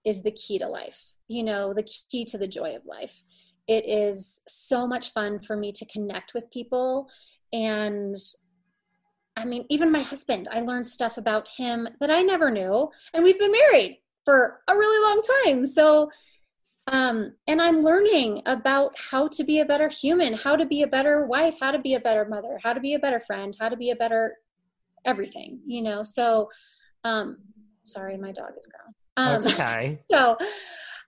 is 0.04 0.22
the 0.22 0.32
key 0.32 0.58
to 0.58 0.66
life. 0.66 1.04
You 1.28 1.44
know, 1.44 1.74
the 1.74 1.86
key 2.10 2.24
to 2.26 2.38
the 2.38 2.48
joy 2.48 2.74
of 2.74 2.84
life. 2.86 3.22
It 3.68 3.84
is 3.86 4.42
so 4.46 4.86
much 4.86 5.12
fun 5.12 5.40
for 5.40 5.56
me 5.56 5.72
to 5.72 5.84
connect 5.86 6.34
with 6.34 6.50
people 6.50 7.08
and 7.52 8.16
I 9.36 9.44
mean, 9.44 9.66
even 9.68 9.92
my 9.92 10.00
husband, 10.00 10.48
I 10.50 10.60
learned 10.60 10.86
stuff 10.86 11.18
about 11.18 11.46
him 11.54 11.86
that 12.00 12.10
I 12.10 12.22
never 12.22 12.50
knew. 12.50 12.90
And 13.12 13.22
we've 13.22 13.38
been 13.38 13.52
married 13.52 14.00
for 14.24 14.60
a 14.66 14.74
really 14.74 15.04
long 15.04 15.22
time. 15.44 15.66
So, 15.66 16.10
um, 16.86 17.34
and 17.46 17.60
I'm 17.60 17.80
learning 17.80 18.42
about 18.46 18.94
how 18.98 19.28
to 19.28 19.44
be 19.44 19.60
a 19.60 19.64
better 19.64 19.88
human, 19.88 20.32
how 20.32 20.56
to 20.56 20.64
be 20.64 20.82
a 20.82 20.86
better 20.86 21.26
wife, 21.26 21.56
how 21.60 21.70
to 21.70 21.78
be 21.78 21.94
a 21.94 22.00
better 22.00 22.24
mother, 22.24 22.58
how 22.62 22.72
to 22.72 22.80
be 22.80 22.94
a 22.94 22.98
better 22.98 23.20
friend, 23.20 23.54
how 23.60 23.68
to 23.68 23.76
be 23.76 23.90
a 23.90 23.96
better 23.96 24.36
everything, 25.04 25.60
you 25.66 25.82
know. 25.82 26.02
So, 26.02 26.48
um, 27.04 27.38
sorry, 27.82 28.16
my 28.16 28.32
dog 28.32 28.52
is 28.56 28.66
growling. 28.66 28.94
Um, 29.16 29.40
That's 29.40 29.52
okay. 29.52 30.00
So, 30.10 30.36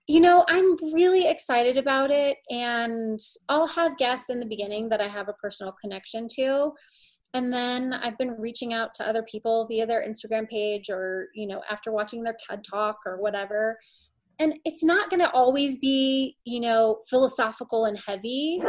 you 0.09 0.21
know, 0.21 0.45
I'm 0.49 0.77
really 0.93 1.29
excited 1.29 1.77
about 1.77 2.11
it, 2.11 2.39
and 2.51 3.21
I'll 3.49 3.67
have 3.67 3.99
guests 3.99 4.31
in 4.31 4.41
the 4.41 4.47
beginning 4.47 4.89
that 4.89 5.01
I 5.01 5.09
have 5.09 5.29
a 5.29 5.35
personal 5.35 5.75
connection 5.81 6.29
to 6.37 6.73
and 7.35 7.53
then 7.53 7.93
i've 7.93 8.17
been 8.17 8.35
reaching 8.39 8.73
out 8.73 8.95
to 8.95 9.07
other 9.07 9.23
people 9.23 9.67
via 9.67 9.87
their 9.87 10.07
instagram 10.07 10.49
page 10.49 10.89
or 10.89 11.29
you 11.35 11.47
know 11.47 11.61
after 11.71 11.93
watching 11.93 12.23
their 12.23 12.37
ted 12.49 12.65
talk 12.65 12.99
or 13.07 13.21
whatever. 13.21 13.79
And 14.41 14.57
it's 14.65 14.85
not 14.85 15.11
going 15.11 15.19
to 15.21 15.31
always 15.33 15.79
be 15.79 16.37
you 16.45 16.61
know 16.61 17.01
philosophical 17.09 17.87
and 17.87 17.99
heavy 17.99 18.61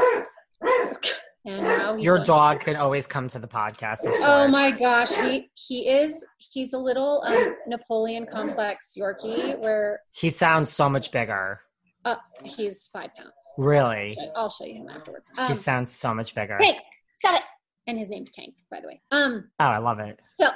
and 1.45 2.01
your 2.03 2.19
dog 2.19 2.59
could 2.59 2.75
always 2.75 3.07
come 3.07 3.27
to 3.27 3.39
the 3.39 3.47
podcast 3.47 3.99
oh 4.05 4.47
my 4.49 4.71
gosh 4.77 5.13
he 5.15 5.49
he 5.53 5.87
is 5.87 6.25
he's 6.37 6.73
a 6.73 6.77
little 6.77 7.23
um, 7.25 7.55
napoleon 7.67 8.25
complex 8.25 8.93
yorkie 8.97 9.61
where 9.63 10.01
he 10.11 10.29
sounds 10.29 10.71
so 10.71 10.89
much 10.89 11.11
bigger 11.11 11.61
Uh, 12.05 12.15
he's 12.43 12.87
five 12.93 13.09
pounds. 13.15 13.33
Really? 13.57 14.17
I'll 14.35 14.49
show 14.49 14.63
you 14.65 14.75
him 14.75 14.87
afterwards. 14.89 15.29
Um, 15.37 15.47
he 15.49 15.53
sounds 15.53 15.91
so 15.91 16.13
much 16.13 16.33
bigger. 16.33 16.57
Tank, 16.57 16.79
stop 17.15 17.35
it. 17.35 17.43
And 17.87 17.99
his 17.99 18.09
name's 18.09 18.31
Tank, 18.31 18.53
by 18.71 18.79
the 18.79 18.87
way. 18.87 19.01
Um. 19.11 19.49
Oh, 19.59 19.65
I 19.65 19.79
love 19.79 19.99
it. 19.99 20.17
So, 20.39 20.47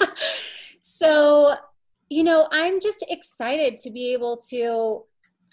so 0.80 1.54
you 2.08 2.24
know, 2.24 2.48
I'm 2.50 2.80
just 2.80 3.04
excited 3.08 3.78
to 3.78 3.90
be 3.90 4.12
able 4.14 4.38
to 4.50 5.02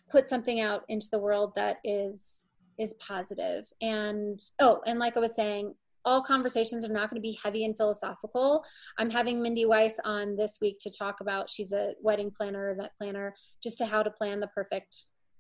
put 0.10 0.30
something 0.30 0.60
out 0.62 0.84
into 0.88 1.08
the 1.12 1.20
world 1.20 1.54
that 1.56 1.78
is 1.84 2.43
is 2.80 2.94
positive 2.96 3.66
and 3.82 4.40
oh 4.60 4.82
and 4.86 5.00
like 5.00 5.16
i 5.16 5.20
was 5.20 5.36
saying 5.36 5.74
all 6.06 6.22
conversations 6.22 6.84
are 6.84 6.92
not 6.92 7.10
going 7.10 7.22
to 7.22 7.26
be 7.26 7.40
heavy 7.42 7.66
and 7.66 7.78
philosophical. 7.78 8.64
I'm 8.98 9.10
having 9.10 9.42
Mindy 9.42 9.66
Weiss 9.66 10.00
on 10.04 10.36
this 10.36 10.58
week 10.62 10.80
to 10.80 10.92
talk 10.92 11.22
about, 11.22 11.50
she's 11.50 11.72
a 11.72 11.94
wedding 12.02 12.30
planner, 12.30 12.72
event 12.72 12.92
planner, 12.98 13.34
just 13.62 13.78
to 13.78 13.86
how 13.86 14.04
to 14.04 14.12
plan 14.12 14.40
the 14.40 14.48
perfect 14.48 14.96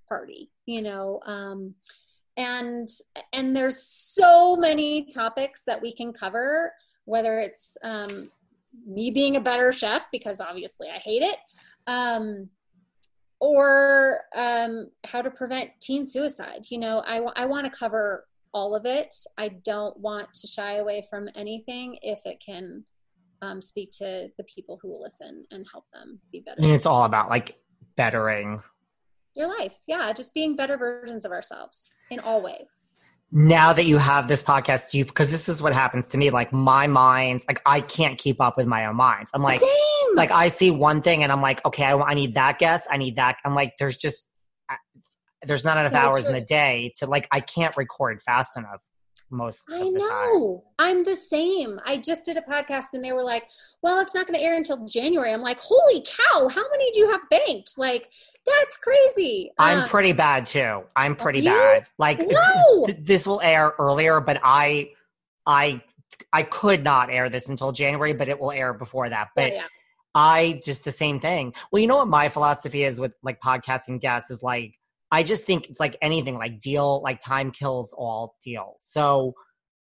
party, 0.08 0.52
you 0.66 0.82
know. 0.82 1.20
Um, 1.26 1.76
and 2.38 2.88
and 3.32 3.56
there's 3.56 3.84
so 3.84 4.56
many 4.56 5.06
topics 5.06 5.64
that 5.68 5.82
we 5.82 5.94
can 5.94 6.14
cover, 6.14 6.74
whether 7.06 7.40
it's 7.40 7.78
um, 7.84 8.32
me 8.88 9.12
being 9.12 9.36
a 9.36 9.42
better 9.42 9.72
chef 9.72 10.08
because 10.12 10.42
obviously 10.42 10.88
I 10.90 10.98
hate 10.98 11.22
it, 11.22 11.38
um, 11.86 12.50
or 13.44 14.22
um, 14.38 14.90
how 15.04 15.22
to 15.22 15.30
prevent 15.30 15.70
teen 15.82 16.06
suicide. 16.06 16.66
You 16.70 16.80
know, 16.80 17.04
I, 17.06 17.18
I 17.36 17.46
want 17.46 17.66
to 17.66 17.78
cover 17.78 18.26
all 18.54 18.74
of 18.74 18.86
it. 18.86 19.14
I 19.38 19.50
don't 19.66 20.00
want 20.00 20.34
to 20.36 20.48
shy 20.48 20.76
away 20.76 21.06
from 21.10 21.28
anything 21.36 21.98
if 22.02 22.20
it 22.24 22.42
can 22.44 22.86
um, 23.42 23.62
speak 23.62 23.92
to 23.98 24.30
the 24.38 24.46
people 24.46 24.80
who 24.82 24.88
will 24.88 25.02
listen 25.02 25.46
and 25.52 25.68
help 25.70 25.84
them 25.94 26.20
be 26.32 26.40
better. 26.40 26.62
And 26.62 26.72
it's 26.72 26.86
all 26.86 27.04
about 27.04 27.30
like 27.30 27.58
bettering 27.98 28.64
your 29.36 29.50
life. 29.60 29.74
Yeah, 29.88 30.14
just 30.14 30.34
being 30.34 30.56
better 30.56 30.78
versions 30.78 31.26
of 31.26 31.34
ourselves 31.34 31.94
in 32.12 32.22
all 32.22 32.42
ways. 32.42 32.94
Now 33.36 33.74
that 33.74 33.86
you 33.86 33.98
have 33.98 34.28
this 34.28 34.44
podcast, 34.44 34.92
do 34.92 35.00
you 35.00 35.06
because 35.06 35.32
this 35.32 35.50
is 35.50 35.60
what 35.60 35.74
happens 35.74 36.08
to 36.10 36.20
me. 36.20 36.30
Like 36.30 36.54
my 36.54 36.86
mind's 36.86 37.46
like 37.48 37.64
I 37.66 37.82
can't 37.82 38.20
keep 38.20 38.40
up 38.40 38.58
with 38.58 38.68
my 38.68 38.86
own 38.86 38.96
minds. 38.96 39.32
I'm 39.34 39.42
like, 39.42 39.60
Same. 39.60 40.16
like 40.16 40.30
I 40.30 40.50
see 40.50 40.70
one 40.70 41.02
thing 41.02 41.24
and 41.24 41.32
I'm 41.32 41.42
like, 41.42 41.66
okay, 41.66 41.84
I, 41.84 41.98
I 41.98 42.14
need 42.14 42.36
that 42.36 42.60
guess. 42.60 42.88
I 42.92 42.98
need 42.98 43.16
that. 43.16 43.38
I'm 43.44 43.56
like, 43.56 43.74
there's 43.80 43.98
just 43.98 44.30
there's 45.42 45.66
not 45.66 45.78
enough 45.78 45.94
hours 45.94 46.26
in 46.28 46.34
the 46.34 46.42
day 46.42 46.94
to 47.00 47.08
like 47.08 47.28
I 47.32 47.40
can't 47.40 47.76
record 47.76 48.22
fast 48.22 48.56
enough 48.56 48.82
most 49.34 49.66
I 49.70 49.90
know. 49.90 50.64
Time. 50.80 50.88
I'm 50.88 51.04
the 51.04 51.16
same. 51.16 51.80
I 51.86 51.98
just 51.98 52.26
did 52.26 52.38
a 52.38 52.42
podcast 52.42 52.86
and 52.94 53.04
they 53.04 53.12
were 53.12 53.24
like, 53.24 53.50
"Well, 53.82 54.00
it's 54.00 54.16
not 54.16 54.28
going 54.28 54.40
to 54.40 54.46
air 54.46 54.56
until 54.56 54.86
January." 54.88 55.34
I'm 55.34 55.42
like, 55.42 55.60
"Holy 55.60 56.06
cow! 56.06 56.48
How 56.48 56.64
many 56.70 56.92
do 56.92 57.00
you 57.00 57.12
have 57.12 57.22
banked?" 57.30 57.74
Like, 57.78 58.10
that's 58.46 58.78
crazy. 58.78 59.52
I'm 59.58 59.80
um, 59.80 59.88
pretty 59.88 60.14
bad 60.14 60.46
too. 60.46 60.84
I'm 60.96 61.16
pretty 61.16 61.42
bad. 61.42 61.90
Like, 61.98 62.20
no! 62.20 62.86
th- 62.86 63.00
this 63.02 63.28
will 63.28 63.42
air 63.42 63.74
earlier, 63.80 64.22
but 64.22 64.40
I, 64.44 64.92
I, 65.46 65.82
I 66.32 66.44
could 66.44 66.84
not 66.84 67.10
air 67.10 67.30
this 67.30 67.50
until 67.50 67.72
January, 67.72 68.14
but 68.14 68.30
it 68.30 68.40
will 68.40 68.52
air 68.52 68.74
before 68.74 69.10
that. 69.10 69.30
But. 69.36 69.52
Yeah, 69.52 69.56
yeah. 69.56 69.68
I 70.16 70.62
just 70.64 70.84
the 70.84 70.92
same 70.92 71.20
thing. 71.20 71.56
Well, 71.72 71.82
you 71.82 71.88
know 71.88 71.98
what 71.98 72.08
my 72.08 72.30
philosophy 72.30 72.84
is 72.84 73.00
with 73.00 73.16
like 73.24 73.42
podcasting 73.42 74.00
guests 74.00 74.30
is 74.30 74.44
like 74.44 74.78
I 75.14 75.22
just 75.22 75.46
think 75.46 75.70
it's 75.70 75.80
like 75.80 75.96
anything, 76.02 76.40
like 76.40 76.60
deal, 76.60 77.00
like 77.04 77.20
time 77.20 77.52
kills 77.52 77.94
all 77.96 78.36
deals. 78.44 78.78
So, 78.80 79.36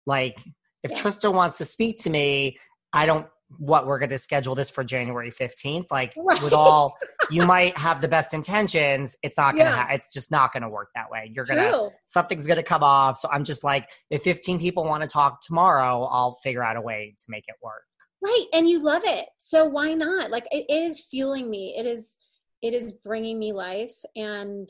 like, 0.04 0.36
if 0.82 0.90
yeah. 0.90 0.96
Trista 0.96 1.32
wants 1.32 1.58
to 1.58 1.64
speak 1.64 2.00
to 2.00 2.10
me, 2.10 2.58
I 2.92 3.06
don't 3.06 3.28
what 3.58 3.86
we're 3.86 4.00
going 4.00 4.10
to 4.10 4.18
schedule 4.18 4.56
this 4.56 4.68
for 4.68 4.82
January 4.82 5.30
15th. 5.30 5.86
Like, 5.92 6.12
right. 6.16 6.42
with 6.42 6.52
all, 6.52 6.92
you 7.30 7.44
might 7.46 7.78
have 7.78 8.00
the 8.00 8.08
best 8.08 8.34
intentions. 8.34 9.14
It's 9.22 9.36
not 9.36 9.52
going 9.52 9.66
to, 9.66 9.70
yeah. 9.70 9.86
ha- 9.86 9.92
it's 9.92 10.12
just 10.12 10.32
not 10.32 10.52
going 10.52 10.64
to 10.64 10.68
work 10.68 10.88
that 10.96 11.08
way. 11.08 11.30
You're 11.32 11.44
going 11.44 11.58
to, 11.58 11.90
something's 12.06 12.48
going 12.48 12.56
to 12.56 12.64
come 12.64 12.82
off. 12.82 13.18
So 13.18 13.28
I'm 13.30 13.44
just 13.44 13.62
like, 13.62 13.88
if 14.10 14.22
15 14.22 14.58
people 14.58 14.84
want 14.84 15.02
to 15.02 15.08
talk 15.08 15.40
tomorrow, 15.40 16.04
I'll 16.04 16.32
figure 16.42 16.64
out 16.64 16.76
a 16.76 16.80
way 16.80 17.14
to 17.16 17.24
make 17.28 17.44
it 17.46 17.54
work. 17.62 17.84
Right. 18.20 18.46
And 18.52 18.68
you 18.68 18.80
love 18.80 19.02
it. 19.04 19.28
So 19.38 19.66
why 19.66 19.94
not? 19.94 20.32
Like, 20.32 20.46
it, 20.50 20.64
it 20.68 20.82
is 20.82 21.00
fueling 21.00 21.48
me. 21.48 21.76
It 21.78 21.86
is, 21.86 22.16
it 22.62 22.74
is 22.74 22.92
bringing 22.92 23.38
me 23.38 23.52
life 23.52 23.94
and 24.16 24.68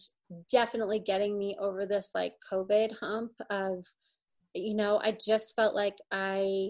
definitely 0.50 0.98
getting 0.98 1.38
me 1.38 1.56
over 1.60 1.86
this 1.86 2.10
like 2.14 2.34
covid 2.50 2.92
hump 3.00 3.32
of 3.50 3.84
you 4.54 4.74
know 4.74 5.00
i 5.02 5.16
just 5.24 5.54
felt 5.56 5.74
like 5.74 5.96
i 6.10 6.68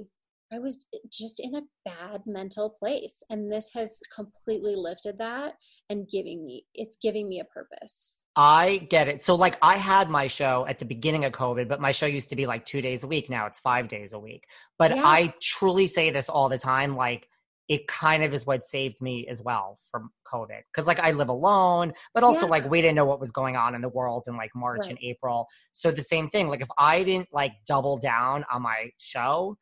i 0.53 0.59
was 0.59 0.87
just 1.11 1.41
in 1.41 1.55
a 1.55 1.63
bad 1.85 2.21
mental 2.27 2.71
place 2.71 3.23
and 3.31 3.51
this 3.51 3.71
has 3.75 3.99
completely 4.15 4.75
lifted 4.77 5.19
that 5.19 5.55
and 5.93 6.09
giving 6.09 6.45
me 6.45 6.65
it's 6.75 6.97
giving 7.01 7.29
me 7.29 7.41
a 7.41 7.45
purpose. 7.45 8.23
I 8.35 8.87
get 8.89 9.09
it. 9.09 9.23
So 9.23 9.35
like 9.35 9.59
i 9.63 9.77
had 9.77 10.09
my 10.11 10.27
show 10.27 10.67
at 10.67 10.79
the 10.79 10.85
beginning 10.85 11.25
of 11.25 11.33
covid 11.33 11.69
but 11.69 11.81
my 11.81 11.93
show 11.93 12.07
used 12.07 12.31
to 12.31 12.37
be 12.37 12.47
like 12.47 12.65
two 12.65 12.81
days 12.81 13.05
a 13.05 13.07
week. 13.07 13.31
Now 13.31 13.47
it's 13.47 13.61
five 13.61 13.89
days 13.89 14.15
a 14.15 14.19
week. 14.19 14.45
But 14.79 14.97
yeah. 14.97 15.03
i 15.05 15.35
truly 15.41 15.87
say 15.87 16.11
this 16.11 16.29
all 16.29 16.49
the 16.49 16.59
time 16.59 16.97
like 16.97 17.29
it 17.69 17.87
kind 17.87 18.25
of 18.25 18.35
is 18.35 18.45
what 18.45 18.65
saved 18.65 19.01
me 19.01 19.27
as 19.29 19.43
well 19.43 19.79
from 19.91 20.11
COVID. 20.27 20.61
Cause 20.75 20.87
like 20.87 20.99
I 20.99 21.13
live 21.13 21.29
alone, 21.29 21.93
but 22.13 22.25
also 22.25 22.47
yeah. 22.47 22.51
like 22.51 22.71
we 22.71 22.81
didn't 22.81 22.97
know 22.97 23.05
what 23.05 23.21
was 23.21 23.31
going 23.31 23.57
on 23.57 23.75
in 23.75 23.83
the 23.83 23.89
world 23.89 24.25
in 24.27 24.37
like 24.37 24.51
March 24.55 24.83
right. 24.83 24.91
and 24.91 24.99
April. 25.03 25.47
So 25.73 25.91
the 25.91 26.03
same 26.03 26.29
thing, 26.29 26.49
like 26.49 26.61
if 26.61 26.69
I 26.77 27.03
didn't 27.03 27.29
like 27.33 27.53
double 27.67 27.99
down 27.99 28.45
on 28.53 28.63
my 28.63 28.91
show, 28.99 29.57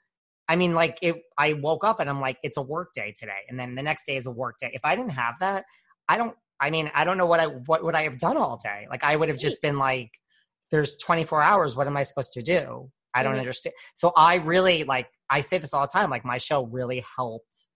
I 0.49 0.57
mean, 0.57 0.75
like 0.75 0.99
it, 1.03 1.23
I 1.39 1.53
woke 1.53 1.85
up 1.85 2.01
and 2.01 2.11
I'm 2.11 2.21
like, 2.21 2.39
it's 2.43 2.57
a 2.57 2.63
work 2.63 2.93
day 2.95 3.15
today. 3.17 3.43
And 3.49 3.61
then 3.61 3.75
the 3.75 3.83
next 3.83 4.05
day 4.07 4.17
is 4.17 4.27
a 4.27 4.33
work 4.33 4.57
day. 4.59 4.71
If 4.73 4.85
I 4.85 4.97
didn't 4.97 5.13
have 5.13 5.35
that, 5.41 5.65
I 6.09 6.17
don't, 6.17 6.35
I 6.61 6.71
mean, 6.71 6.91
I 6.95 7.05
don't 7.05 7.19
know 7.19 7.27
what 7.27 7.39
I, 7.39 7.47
what 7.47 7.85
would 7.85 7.95
I 7.95 8.03
have 8.03 8.19
done 8.19 8.37
all 8.37 8.59
day? 8.63 8.87
Like 8.91 9.05
I 9.05 9.15
would 9.15 9.29
have 9.29 9.39
just 9.39 9.63
been 9.63 9.79
like, 9.79 10.11
there's 10.71 10.97
24 10.97 11.43
hours. 11.43 11.77
What 11.77 11.87
am 11.87 11.97
I 11.97 12.03
supposed 12.03 12.33
to 12.33 12.43
do? 12.43 12.91
I 13.15 13.23
don't 13.23 13.33
mm-hmm. 13.33 13.41
understand. 13.41 13.75
So 13.95 14.13
I 14.17 14.37
really 14.37 14.85
like, 14.85 15.09
I 15.31 15.41
say 15.41 15.59
this 15.59 15.73
all 15.73 15.83
the 15.83 15.93
time, 15.93 16.11
like 16.11 16.25
my 16.25 16.39
show 16.39 16.65
really 16.65 17.05
helped 17.17 17.69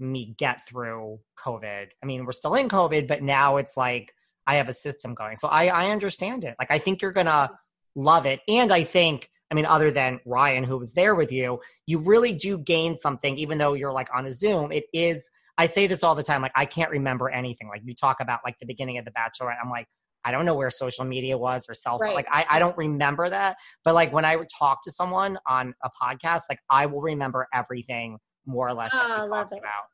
me 0.00 0.34
get 0.38 0.66
through 0.66 1.20
COVID. 1.38 1.86
I 2.02 2.06
mean, 2.06 2.24
we're 2.24 2.32
still 2.32 2.54
in 2.54 2.68
COVID, 2.68 3.06
but 3.06 3.22
now 3.22 3.56
it's 3.56 3.76
like 3.76 4.12
I 4.46 4.56
have 4.56 4.68
a 4.68 4.72
system 4.72 5.14
going. 5.14 5.36
So 5.36 5.48
I, 5.48 5.66
I 5.66 5.90
understand 5.90 6.44
it. 6.44 6.56
Like 6.58 6.70
I 6.70 6.78
think 6.78 7.02
you're 7.02 7.12
gonna 7.12 7.50
love 7.94 8.26
it. 8.26 8.40
And 8.48 8.72
I 8.72 8.84
think, 8.84 9.30
I 9.50 9.54
mean, 9.54 9.66
other 9.66 9.90
than 9.90 10.20
Ryan 10.24 10.64
who 10.64 10.78
was 10.78 10.92
there 10.92 11.14
with 11.14 11.32
you, 11.32 11.60
you 11.86 11.98
really 11.98 12.32
do 12.32 12.58
gain 12.58 12.96
something, 12.96 13.36
even 13.36 13.58
though 13.58 13.74
you're 13.74 13.92
like 13.92 14.08
on 14.14 14.26
a 14.26 14.30
Zoom. 14.30 14.72
It 14.72 14.84
is 14.92 15.30
I 15.58 15.66
say 15.66 15.86
this 15.86 16.02
all 16.02 16.14
the 16.14 16.22
time, 16.22 16.40
like 16.40 16.52
I 16.54 16.64
can't 16.64 16.90
remember 16.90 17.28
anything. 17.28 17.68
Like 17.68 17.82
you 17.84 17.94
talk 17.94 18.20
about 18.20 18.40
like 18.44 18.58
the 18.60 18.66
beginning 18.66 18.96
of 18.96 19.04
the 19.04 19.10
bachelorette. 19.10 19.58
I'm 19.62 19.68
like, 19.68 19.86
I 20.24 20.30
don't 20.30 20.46
know 20.46 20.54
where 20.54 20.70
social 20.70 21.04
media 21.04 21.36
was 21.36 21.66
or 21.68 21.74
cell 21.74 21.98
phone. 21.98 22.08
Right. 22.08 22.14
Like 22.14 22.28
I, 22.30 22.46
I 22.48 22.58
don't 22.58 22.76
remember 22.78 23.28
that. 23.28 23.56
But 23.84 23.94
like 23.94 24.10
when 24.10 24.24
I 24.24 24.38
talk 24.58 24.82
to 24.84 24.90
someone 24.90 25.38
on 25.46 25.74
a 25.84 25.90
podcast, 26.02 26.42
like 26.48 26.60
I 26.70 26.86
will 26.86 27.02
remember 27.02 27.46
everything 27.52 28.18
more 28.50 28.68
or 28.68 28.74
less 28.74 28.90
oh, 28.94 29.24
talked 29.28 29.52
about. 29.52 29.88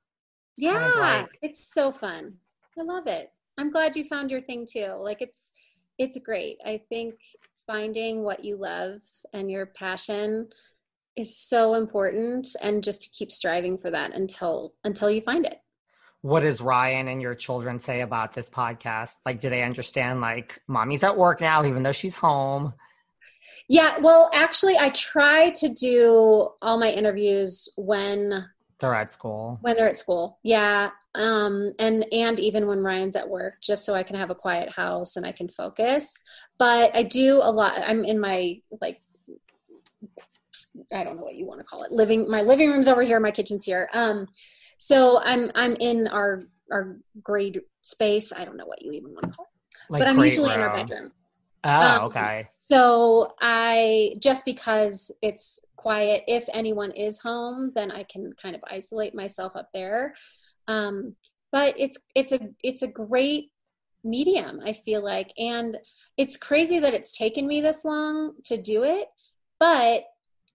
Yeah, 0.59 0.80
like, 0.80 1.38
it's 1.42 1.72
so 1.72 1.92
fun. 1.92 2.34
I 2.78 2.82
love 2.82 3.07
it. 3.07 3.30
I'm 3.59 3.70
glad 3.70 3.96
you 3.96 4.04
found 4.04 4.30
your 4.30 4.40
thing 4.40 4.66
too. 4.70 4.96
Like 5.00 5.20
it's 5.20 5.52
it's 5.98 6.18
great. 6.18 6.59
I 6.64 6.82
think 6.88 7.14
finding 7.66 8.22
what 8.22 8.44
you 8.44 8.57
love 8.57 9.00
and 9.32 9.50
your 9.50 9.66
passion 9.66 10.48
is 11.16 11.38
so 11.38 11.74
important 11.74 12.48
and 12.60 12.85
just 12.85 13.02
to 13.02 13.10
keep 13.10 13.32
striving 13.32 13.78
for 13.78 13.90
that 13.90 14.14
until 14.14 14.74
until 14.85 15.10
you 15.10 15.20
find 15.20 15.47
it. 15.47 15.59
What 16.22 16.40
does 16.40 16.60
Ryan 16.60 17.09
and 17.09 17.22
your 17.22 17.35
children 17.35 17.78
say 17.78 18.01
about 18.01 18.35
this 18.35 18.48
podcast? 18.48 19.18
Like 19.24 19.40
do 19.40 19.48
they 19.48 19.62
understand 19.62 20.20
like 20.20 20.60
mommy's 20.66 21.05
at 21.05 21.16
work 21.16 21.40
now 21.40 21.64
even 21.64 21.82
though 21.82 21.93
she's 21.93 22.16
home? 22.16 22.74
Yeah, 23.68 23.98
well, 23.98 24.30
actually 24.32 24.76
I 24.78 24.90
try 24.90 25.51
to 25.51 25.68
do 25.68 26.51
all 26.62 26.78
my 26.78 26.90
interviews 26.90 27.68
when 27.76 28.47
they're 28.78 28.94
at 28.94 29.10
school. 29.10 29.59
When 29.62 29.76
they're 29.76 29.88
at 29.88 29.98
school. 29.98 30.38
Yeah. 30.43 30.90
Um 31.14 31.72
and 31.78 32.06
and 32.12 32.38
even 32.38 32.66
when 32.66 32.82
Ryan's 32.82 33.16
at 33.16 33.28
work 33.28 33.55
just 33.62 33.84
so 33.84 33.94
I 33.94 34.02
can 34.02 34.16
have 34.16 34.30
a 34.30 34.34
quiet 34.34 34.68
house 34.70 35.16
and 35.16 35.24
I 35.24 35.32
can 35.32 35.48
focus. 35.48 36.22
But 36.59 36.94
I 36.94 37.02
do 37.02 37.40
a 37.43 37.51
lot 37.51 37.80
I'm 37.84 38.05
in 38.05 38.20
my 38.20 38.60
like 38.80 39.01
I 40.93 41.05
don't 41.05 41.16
know 41.16 41.22
what 41.22 41.36
you 41.36 41.47
want 41.47 41.60
to 41.60 41.64
call 41.64 41.84
it. 41.84 41.93
Living 41.93 42.28
my 42.28 42.43
living 42.43 42.70
room's 42.70 42.88
over 42.88 43.02
here, 43.02 43.18
my 43.18 43.30
kitchen's 43.30 43.64
here. 43.64 43.88
Um 43.94 44.26
so 44.78 45.20
I'm 45.22 45.51
I'm 45.55 45.74
in 45.76 46.06
our 46.09 46.44
our 46.70 46.98
grade 47.22 47.62
space. 47.80 48.32
I 48.32 48.44
don't 48.44 48.59
know 48.59 48.66
what 48.66 48.82
you 48.82 48.93
even 48.93 49.14
want 49.14 49.30
to 49.30 49.32
call 49.32 49.47
it. 49.47 49.93
Like 49.93 50.01
but 50.01 50.09
I'm 50.09 50.22
usually 50.22 50.51
row. 50.51 50.55
in 50.55 50.60
our 50.60 50.76
bedroom. 50.76 51.12
Oh, 51.66 51.80
um, 51.80 52.02
okay. 52.05 52.47
So 52.70 53.34
I 53.40 54.14
just 54.20 54.44
because 54.44 55.10
it's 55.20 55.60
quiet, 55.74 56.22
if 56.26 56.48
anyone 56.52 56.93
is 56.93 57.18
home, 57.18 57.72
then 57.74 57.90
I 57.90 58.05
can 58.05 58.32
kind 58.40 58.55
of 58.55 58.62
isolate 58.70 59.14
myself 59.14 59.56
up 59.56 59.68
there. 59.74 60.14
Um, 60.68 61.16
but 61.51 61.74
it's 61.78 61.98
it's 62.14 62.32
a 62.32 62.40
it's 62.62 62.82
a 62.82 62.88
great 62.88 63.51
medium. 64.05 64.60
I 64.64 64.72
feel 64.72 65.02
like, 65.02 65.32
and 65.38 65.76
it's 66.16 66.36
crazy 66.36 66.78
that 66.78 66.94
it's 66.94 67.16
taken 67.16 67.47
me 67.47 67.60
this 67.60 67.84
long 67.84 68.34
to 68.44 68.60
do 68.60 68.84
it, 68.84 69.09
but 69.59 70.05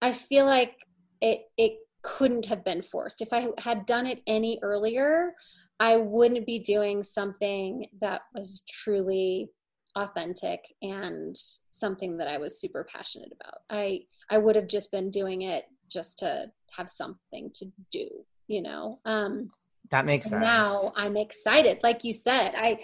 I 0.01 0.13
feel 0.13 0.45
like 0.45 0.75
it 1.21 1.41
it 1.57 1.79
couldn't 2.03 2.45
have 2.45 2.63
been 2.63 2.81
forced. 2.81 3.21
If 3.21 3.33
I 3.33 3.49
had 3.57 3.85
done 3.85 4.05
it 4.07 4.21
any 4.27 4.59
earlier, 4.61 5.33
I 5.79 5.97
wouldn't 5.97 6.45
be 6.45 6.59
doing 6.59 7.03
something 7.03 7.87
that 7.99 8.21
was 8.33 8.63
truly 8.69 9.49
authentic 9.95 10.61
and 10.81 11.35
something 11.71 12.17
that 12.17 12.27
I 12.27 12.37
was 12.37 12.59
super 12.59 12.87
passionate 12.91 13.31
about. 13.39 13.61
I 13.69 14.01
I 14.29 14.37
would 14.37 14.55
have 14.55 14.67
just 14.67 14.91
been 14.91 15.09
doing 15.09 15.43
it 15.43 15.65
just 15.89 16.19
to 16.19 16.51
have 16.77 16.89
something 16.89 17.51
to 17.55 17.65
do, 17.91 18.07
you 18.47 18.61
know. 18.61 18.99
Um 19.05 19.51
that 19.89 20.05
makes 20.05 20.29
sense. 20.29 20.41
Now 20.41 20.93
I'm 20.95 21.17
excited. 21.17 21.79
Like 21.83 22.03
you 22.03 22.13
said, 22.13 22.53
I 22.55 22.79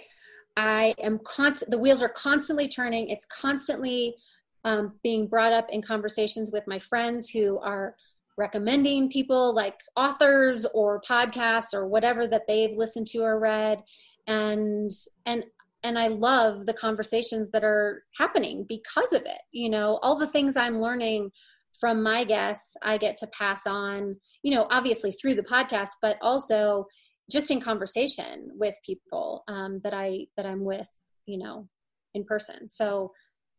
I 0.56 0.94
am 0.98 1.20
constant 1.20 1.70
the 1.70 1.78
wheels 1.78 2.02
are 2.02 2.08
constantly 2.08 2.68
turning. 2.68 3.08
It's 3.08 3.26
constantly 3.26 4.16
um, 4.64 4.94
being 5.02 5.28
brought 5.28 5.52
up 5.52 5.68
in 5.70 5.82
conversations 5.82 6.50
with 6.50 6.66
my 6.66 6.78
friends 6.78 7.30
who 7.30 7.58
are 7.58 7.94
recommending 8.36 9.10
people 9.10 9.54
like 9.54 9.80
authors 9.96 10.66
or 10.66 11.00
podcasts 11.00 11.74
or 11.74 11.86
whatever 11.86 12.26
that 12.26 12.46
they've 12.46 12.76
listened 12.76 13.06
to 13.08 13.18
or 13.18 13.38
read 13.38 13.82
and 14.26 14.90
and 15.26 15.44
and 15.82 15.98
I 15.98 16.08
love 16.08 16.66
the 16.66 16.74
conversations 16.74 17.50
that 17.50 17.64
are 17.64 18.04
happening 18.16 18.64
because 18.68 19.12
of 19.12 19.22
it. 19.22 19.40
You 19.52 19.70
know, 19.70 19.98
all 20.02 20.18
the 20.18 20.26
things 20.26 20.56
I'm 20.56 20.80
learning 20.80 21.30
from 21.78 22.02
my 22.02 22.24
guests, 22.24 22.76
I 22.82 22.98
get 22.98 23.18
to 23.18 23.26
pass 23.28 23.66
on, 23.66 24.16
you 24.42 24.54
know, 24.54 24.66
obviously 24.70 25.12
through 25.12 25.36
the 25.36 25.44
podcast, 25.44 25.90
but 26.02 26.18
also 26.20 26.86
just 27.30 27.50
in 27.50 27.60
conversation 27.60 28.50
with 28.54 28.74
people 28.84 29.44
um, 29.48 29.80
that 29.84 29.94
I 29.94 30.26
that 30.36 30.46
I'm 30.46 30.64
with, 30.64 30.88
you 31.26 31.38
know, 31.38 31.68
in 32.14 32.24
person. 32.24 32.68
So 32.68 33.12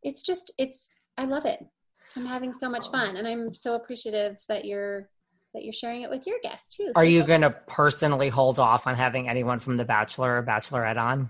it's 0.03 0.23
just 0.23 0.51
it's 0.57 0.89
I 1.17 1.25
love 1.25 1.45
it. 1.45 1.65
I'm 2.15 2.25
having 2.25 2.53
so 2.53 2.69
much 2.69 2.89
fun, 2.89 3.17
and 3.17 3.27
I'm 3.27 3.53
so 3.53 3.75
appreciative 3.75 4.37
that 4.49 4.65
you're 4.65 5.09
that 5.53 5.63
you're 5.63 5.73
sharing 5.73 6.01
it 6.01 6.09
with 6.09 6.25
your 6.27 6.37
guests 6.43 6.75
too. 6.75 6.91
Are 6.95 7.03
so 7.03 7.09
you 7.09 7.23
going 7.23 7.41
to 7.41 7.51
personally 7.67 8.29
hold 8.29 8.59
off 8.59 8.87
on 8.87 8.95
having 8.95 9.29
anyone 9.29 9.59
from 9.59 9.77
The 9.77 9.85
Bachelor 9.85 10.37
or 10.37 10.43
Bachelorette 10.43 11.01
on? 11.01 11.29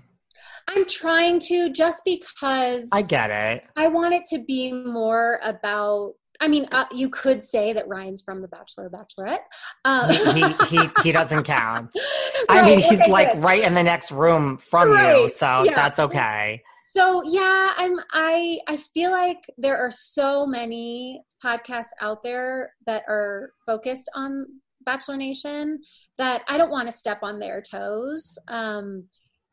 I'm 0.70 0.86
trying 0.86 1.40
to 1.42 1.70
just 1.70 2.04
because 2.06 2.90
I 2.94 3.02
get 3.02 3.32
it. 3.32 3.64
I 3.76 3.88
want 3.88 4.14
it 4.14 4.24
to 4.30 4.44
be 4.44 4.72
more 4.72 5.40
about. 5.44 6.14
I 6.42 6.48
mean, 6.48 6.68
uh, 6.72 6.86
you 6.94 7.10
could 7.10 7.44
say 7.44 7.74
that 7.74 7.86
Ryan's 7.90 8.22
from 8.22 8.42
The 8.42 8.48
Bachelor, 8.48 8.90
Bachelorette. 8.90 9.40
Um, 9.84 10.10
he, 10.10 10.42
he, 10.70 10.78
he, 10.78 10.90
he 11.04 11.12
doesn't 11.12 11.44
count. 11.44 11.92
right, 12.50 12.64
I 12.64 12.66
mean, 12.66 12.80
he's 12.80 13.02
okay, 13.02 13.12
like 13.12 13.34
good. 13.34 13.44
right 13.44 13.62
in 13.62 13.74
the 13.74 13.84
next 13.84 14.10
room 14.14 14.58
from 14.58 14.92
right. 14.92 15.24
you, 15.24 15.28
so 15.28 15.64
yeah. 15.64 15.74
that's 15.76 16.00
okay. 16.00 16.62
So 16.94 17.24
yeah, 17.26 17.74
I'm. 17.76 18.00
I 18.12 18.60
I 18.68 18.78
feel 18.78 19.12
like 19.12 19.44
there 19.58 19.78
are 19.78 19.92
so 19.92 20.46
many 20.46 21.24
podcasts 21.44 21.90
out 22.02 22.24
there 22.24 22.74
that 22.86 23.04
are 23.08 23.52
focused 23.66 24.10
on 24.16 24.46
Bachelor 24.86 25.18
Nation 25.18 25.80
that 26.18 26.44
I 26.48 26.58
don't 26.58 26.72
want 26.72 26.88
to 26.88 26.92
step 26.92 27.20
on 27.22 27.40
their 27.40 27.62
toes. 27.62 28.38
Um, 28.48 29.06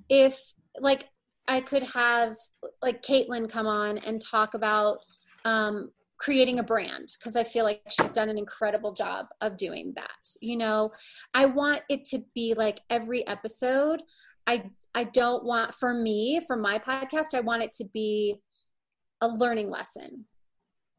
if 0.08 0.40
like 0.80 1.08
I 1.48 1.60
could 1.60 1.82
have 1.84 2.36
like 2.82 3.02
Kaitlyn 3.02 3.48
come 3.48 3.66
on 3.66 3.98
and 3.98 4.20
talk 4.20 4.54
about 4.54 4.98
um, 5.44 5.90
creating 6.18 6.58
a 6.58 6.62
brand 6.62 7.14
because 7.18 7.36
I 7.36 7.44
feel 7.44 7.64
like 7.64 7.82
she's 7.88 8.12
done 8.12 8.28
an 8.28 8.38
incredible 8.38 8.92
job 8.94 9.26
of 9.40 9.56
doing 9.56 9.92
that. 9.96 10.10
You 10.40 10.56
know, 10.56 10.92
I 11.34 11.46
want 11.46 11.82
it 11.88 12.04
to 12.06 12.24
be 12.34 12.54
like 12.56 12.80
every 12.90 13.26
episode. 13.26 14.02
I 14.46 14.70
I 14.94 15.04
don't 15.04 15.44
want 15.44 15.74
for 15.74 15.92
me 15.92 16.40
for 16.46 16.56
my 16.56 16.78
podcast. 16.78 17.34
I 17.34 17.40
want 17.40 17.62
it 17.62 17.72
to 17.74 17.84
be 17.84 18.36
a 19.20 19.28
learning 19.28 19.70
lesson. 19.70 20.24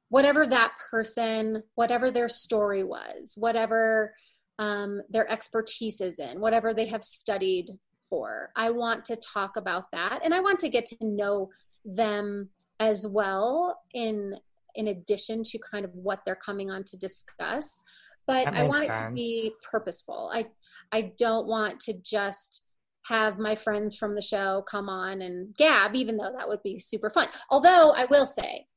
Whatever 0.09 0.47
that 0.47 0.73
person, 0.89 1.63
whatever 1.75 2.11
their 2.11 2.29
story 2.29 2.83
was, 2.83 3.33
whatever 3.35 4.13
um, 4.59 5.01
their 5.09 5.29
expertise 5.29 5.99
is 5.99 6.19
in, 6.19 6.39
whatever 6.39 6.73
they 6.73 6.85
have 6.85 7.03
studied 7.03 7.71
for. 8.09 8.51
I 8.55 8.69
want 8.69 9.05
to 9.05 9.15
talk 9.15 9.57
about 9.57 9.91
that 9.91 10.21
and 10.23 10.33
I 10.33 10.39
want 10.39 10.59
to 10.59 10.69
get 10.69 10.85
to 10.87 10.97
know 11.01 11.49
them 11.85 12.49
as 12.79 13.07
well 13.07 13.79
in 13.93 14.35
in 14.75 14.89
addition 14.89 15.43
to 15.43 15.57
kind 15.71 15.85
of 15.85 15.91
what 15.95 16.19
they're 16.23 16.35
coming 16.35 16.69
on 16.69 16.83
to 16.83 16.97
discuss. 16.97 17.83
But 18.27 18.47
I 18.47 18.63
want 18.63 18.85
sense. 18.85 18.97
it 18.97 19.09
to 19.09 19.13
be 19.13 19.53
purposeful. 19.71 20.29
I 20.33 20.45
I 20.91 21.13
don't 21.17 21.47
want 21.47 21.79
to 21.81 21.93
just 21.93 22.63
have 23.05 23.39
my 23.39 23.55
friends 23.55 23.95
from 23.95 24.15
the 24.15 24.21
show 24.21 24.63
come 24.69 24.89
on 24.89 25.21
and 25.21 25.55
gab 25.55 25.95
even 25.95 26.17
though 26.17 26.31
that 26.37 26.47
would 26.47 26.61
be 26.63 26.79
super 26.79 27.09
fun. 27.09 27.29
Although 27.49 27.91
I 27.91 28.05
will 28.05 28.25
say 28.25 28.67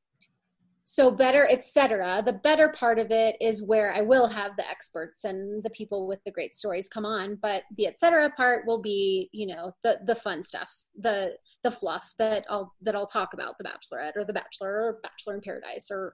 so 1.01 1.09
better 1.09 1.47
etc 1.49 2.21
the 2.23 2.33
better 2.33 2.69
part 2.69 2.99
of 2.99 3.09
it 3.09 3.35
is 3.41 3.63
where 3.63 3.91
i 3.93 4.01
will 4.01 4.27
have 4.27 4.55
the 4.55 4.69
experts 4.69 5.23
and 5.23 5.63
the 5.63 5.69
people 5.71 6.05
with 6.05 6.23
the 6.25 6.31
great 6.31 6.53
stories 6.55 6.87
come 6.87 7.05
on 7.05 7.39
but 7.41 7.63
the 7.75 7.87
etc 7.87 8.29
part 8.37 8.67
will 8.67 8.79
be 8.79 9.27
you 9.31 9.47
know 9.47 9.73
the 9.83 9.97
the 10.05 10.13
fun 10.13 10.43
stuff 10.43 10.71
the 10.99 11.35
the 11.63 11.71
fluff 11.71 12.13
that 12.19 12.45
i'll 12.51 12.71
that 12.83 12.95
i'll 12.95 13.07
talk 13.07 13.33
about 13.33 13.57
the 13.57 13.63
bachelorette 13.63 14.15
or 14.15 14.23
the 14.23 14.33
bachelor 14.33 14.69
or 14.69 14.99
bachelor 15.01 15.33
in 15.33 15.41
paradise 15.41 15.89
or 15.89 16.13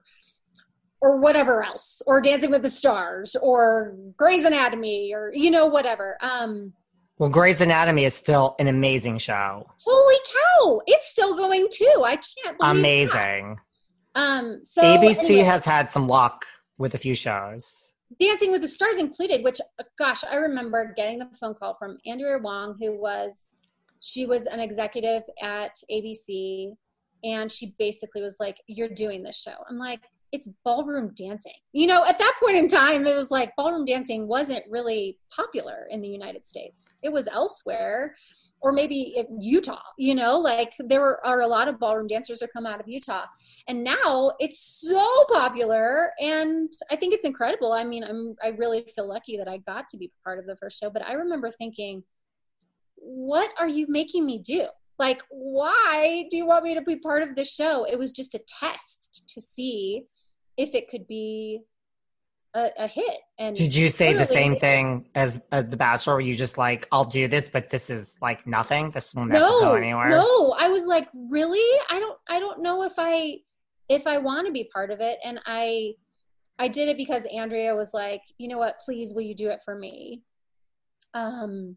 or 1.02 1.20
whatever 1.20 1.62
else 1.62 2.00
or 2.06 2.18
dancing 2.18 2.50
with 2.50 2.62
the 2.62 2.70
stars 2.70 3.36
or 3.42 3.94
grey's 4.16 4.46
anatomy 4.46 5.12
or 5.14 5.30
you 5.34 5.50
know 5.50 5.66
whatever 5.66 6.16
um 6.22 6.72
well, 7.20 7.30
Grey's 7.30 7.60
Anatomy 7.60 8.04
is 8.04 8.14
still 8.14 8.54
an 8.60 8.68
amazing 8.68 9.18
show. 9.18 9.68
Holy 9.84 10.14
cow! 10.32 10.80
It's 10.86 11.10
still 11.10 11.36
going 11.36 11.66
too. 11.68 12.04
I 12.04 12.14
can't 12.14 12.56
believe 12.56 12.76
Amazing. 12.78 13.56
That. 13.56 13.62
Um, 14.18 14.64
so 14.64 14.82
ABC 14.82 15.30
anyway, 15.30 15.44
has 15.44 15.64
had 15.64 15.88
some 15.88 16.08
luck 16.08 16.44
with 16.76 16.94
a 16.94 16.98
few 16.98 17.14
shows. 17.14 17.92
Dancing 18.20 18.50
with 18.50 18.62
the 18.62 18.68
Stars 18.68 18.98
included, 18.98 19.44
which 19.44 19.60
gosh, 19.96 20.24
I 20.24 20.36
remember 20.36 20.92
getting 20.96 21.20
the 21.20 21.28
phone 21.40 21.54
call 21.54 21.76
from 21.78 21.98
Andrea 22.04 22.38
Wong, 22.38 22.76
who 22.80 23.00
was 23.00 23.52
she 24.00 24.26
was 24.26 24.46
an 24.46 24.58
executive 24.58 25.22
at 25.40 25.80
ABC, 25.90 26.72
and 27.22 27.50
she 27.50 27.76
basically 27.78 28.22
was 28.22 28.38
like, 28.40 28.60
"You're 28.66 28.88
doing 28.88 29.22
this 29.22 29.40
show." 29.40 29.54
I'm 29.70 29.78
like, 29.78 30.00
"It's 30.32 30.48
ballroom 30.64 31.12
dancing." 31.14 31.52
You 31.72 31.86
know, 31.86 32.04
at 32.04 32.18
that 32.18 32.34
point 32.40 32.56
in 32.56 32.68
time, 32.68 33.06
it 33.06 33.14
was 33.14 33.30
like 33.30 33.54
ballroom 33.56 33.84
dancing 33.84 34.26
wasn't 34.26 34.64
really 34.68 35.18
popular 35.30 35.86
in 35.90 36.00
the 36.00 36.08
United 36.08 36.44
States. 36.44 36.92
It 37.04 37.12
was 37.12 37.28
elsewhere 37.28 38.16
or 38.60 38.72
maybe 38.72 39.24
Utah, 39.38 39.80
you 39.96 40.14
know, 40.14 40.38
like 40.38 40.72
there 40.78 41.24
are 41.24 41.42
a 41.42 41.46
lot 41.46 41.68
of 41.68 41.78
ballroom 41.78 42.08
dancers 42.08 42.40
that 42.40 42.52
come 42.52 42.66
out 42.66 42.80
of 42.80 42.88
Utah. 42.88 43.24
And 43.68 43.84
now 43.84 44.32
it's 44.40 44.60
so 44.60 45.24
popular 45.30 46.12
and 46.20 46.70
I 46.90 46.96
think 46.96 47.14
it's 47.14 47.24
incredible. 47.24 47.72
I 47.72 47.84
mean, 47.84 48.02
I'm 48.02 48.34
I 48.42 48.48
really 48.48 48.84
feel 48.94 49.08
lucky 49.08 49.36
that 49.36 49.48
I 49.48 49.58
got 49.58 49.88
to 49.90 49.96
be 49.96 50.12
part 50.24 50.38
of 50.38 50.46
the 50.46 50.56
first 50.56 50.80
show, 50.80 50.90
but 50.90 51.02
I 51.02 51.12
remember 51.12 51.50
thinking, 51.50 52.02
what 52.96 53.50
are 53.58 53.68
you 53.68 53.86
making 53.88 54.26
me 54.26 54.38
do? 54.38 54.66
Like, 54.98 55.22
why 55.30 56.26
do 56.28 56.36
you 56.36 56.44
want 56.44 56.64
me 56.64 56.74
to 56.74 56.82
be 56.82 56.96
part 56.96 57.22
of 57.22 57.36
this 57.36 57.52
show? 57.52 57.84
It 57.84 57.98
was 57.98 58.10
just 58.10 58.34
a 58.34 58.40
test 58.48 59.22
to 59.28 59.40
see 59.40 60.06
if 60.56 60.74
it 60.74 60.88
could 60.88 61.06
be 61.06 61.60
a, 62.54 62.68
a 62.78 62.86
hit. 62.86 63.18
And 63.38 63.54
did 63.54 63.74
you 63.74 63.88
say 63.88 64.14
the 64.14 64.24
same 64.24 64.56
thing 64.56 65.08
as, 65.14 65.40
as 65.52 65.66
the 65.66 65.76
Bachelor? 65.76 66.14
Were 66.14 66.20
you 66.20 66.34
just 66.34 66.58
like, 66.58 66.86
"I'll 66.90 67.04
do 67.04 67.28
this, 67.28 67.50
but 67.50 67.70
this 67.70 67.90
is 67.90 68.16
like 68.20 68.46
nothing. 68.46 68.90
This 68.90 69.14
will 69.14 69.26
never 69.26 69.40
no, 69.40 69.60
go 69.60 69.74
anywhere." 69.74 70.10
No, 70.10 70.54
I 70.58 70.68
was 70.68 70.86
like, 70.86 71.08
"Really? 71.14 71.80
I 71.90 72.00
don't. 72.00 72.18
I 72.28 72.40
don't 72.40 72.62
know 72.62 72.82
if 72.82 72.94
I 72.98 73.38
if 73.88 74.06
I 74.06 74.18
want 74.18 74.46
to 74.46 74.52
be 74.52 74.68
part 74.72 74.90
of 74.90 75.00
it." 75.00 75.18
And 75.24 75.40
I 75.46 75.94
I 76.58 76.68
did 76.68 76.88
it 76.88 76.96
because 76.96 77.26
Andrea 77.26 77.74
was 77.74 77.92
like, 77.92 78.22
"You 78.38 78.48
know 78.48 78.58
what? 78.58 78.80
Please, 78.84 79.14
will 79.14 79.22
you 79.22 79.34
do 79.34 79.50
it 79.50 79.60
for 79.64 79.74
me?" 79.74 80.22
Um, 81.14 81.76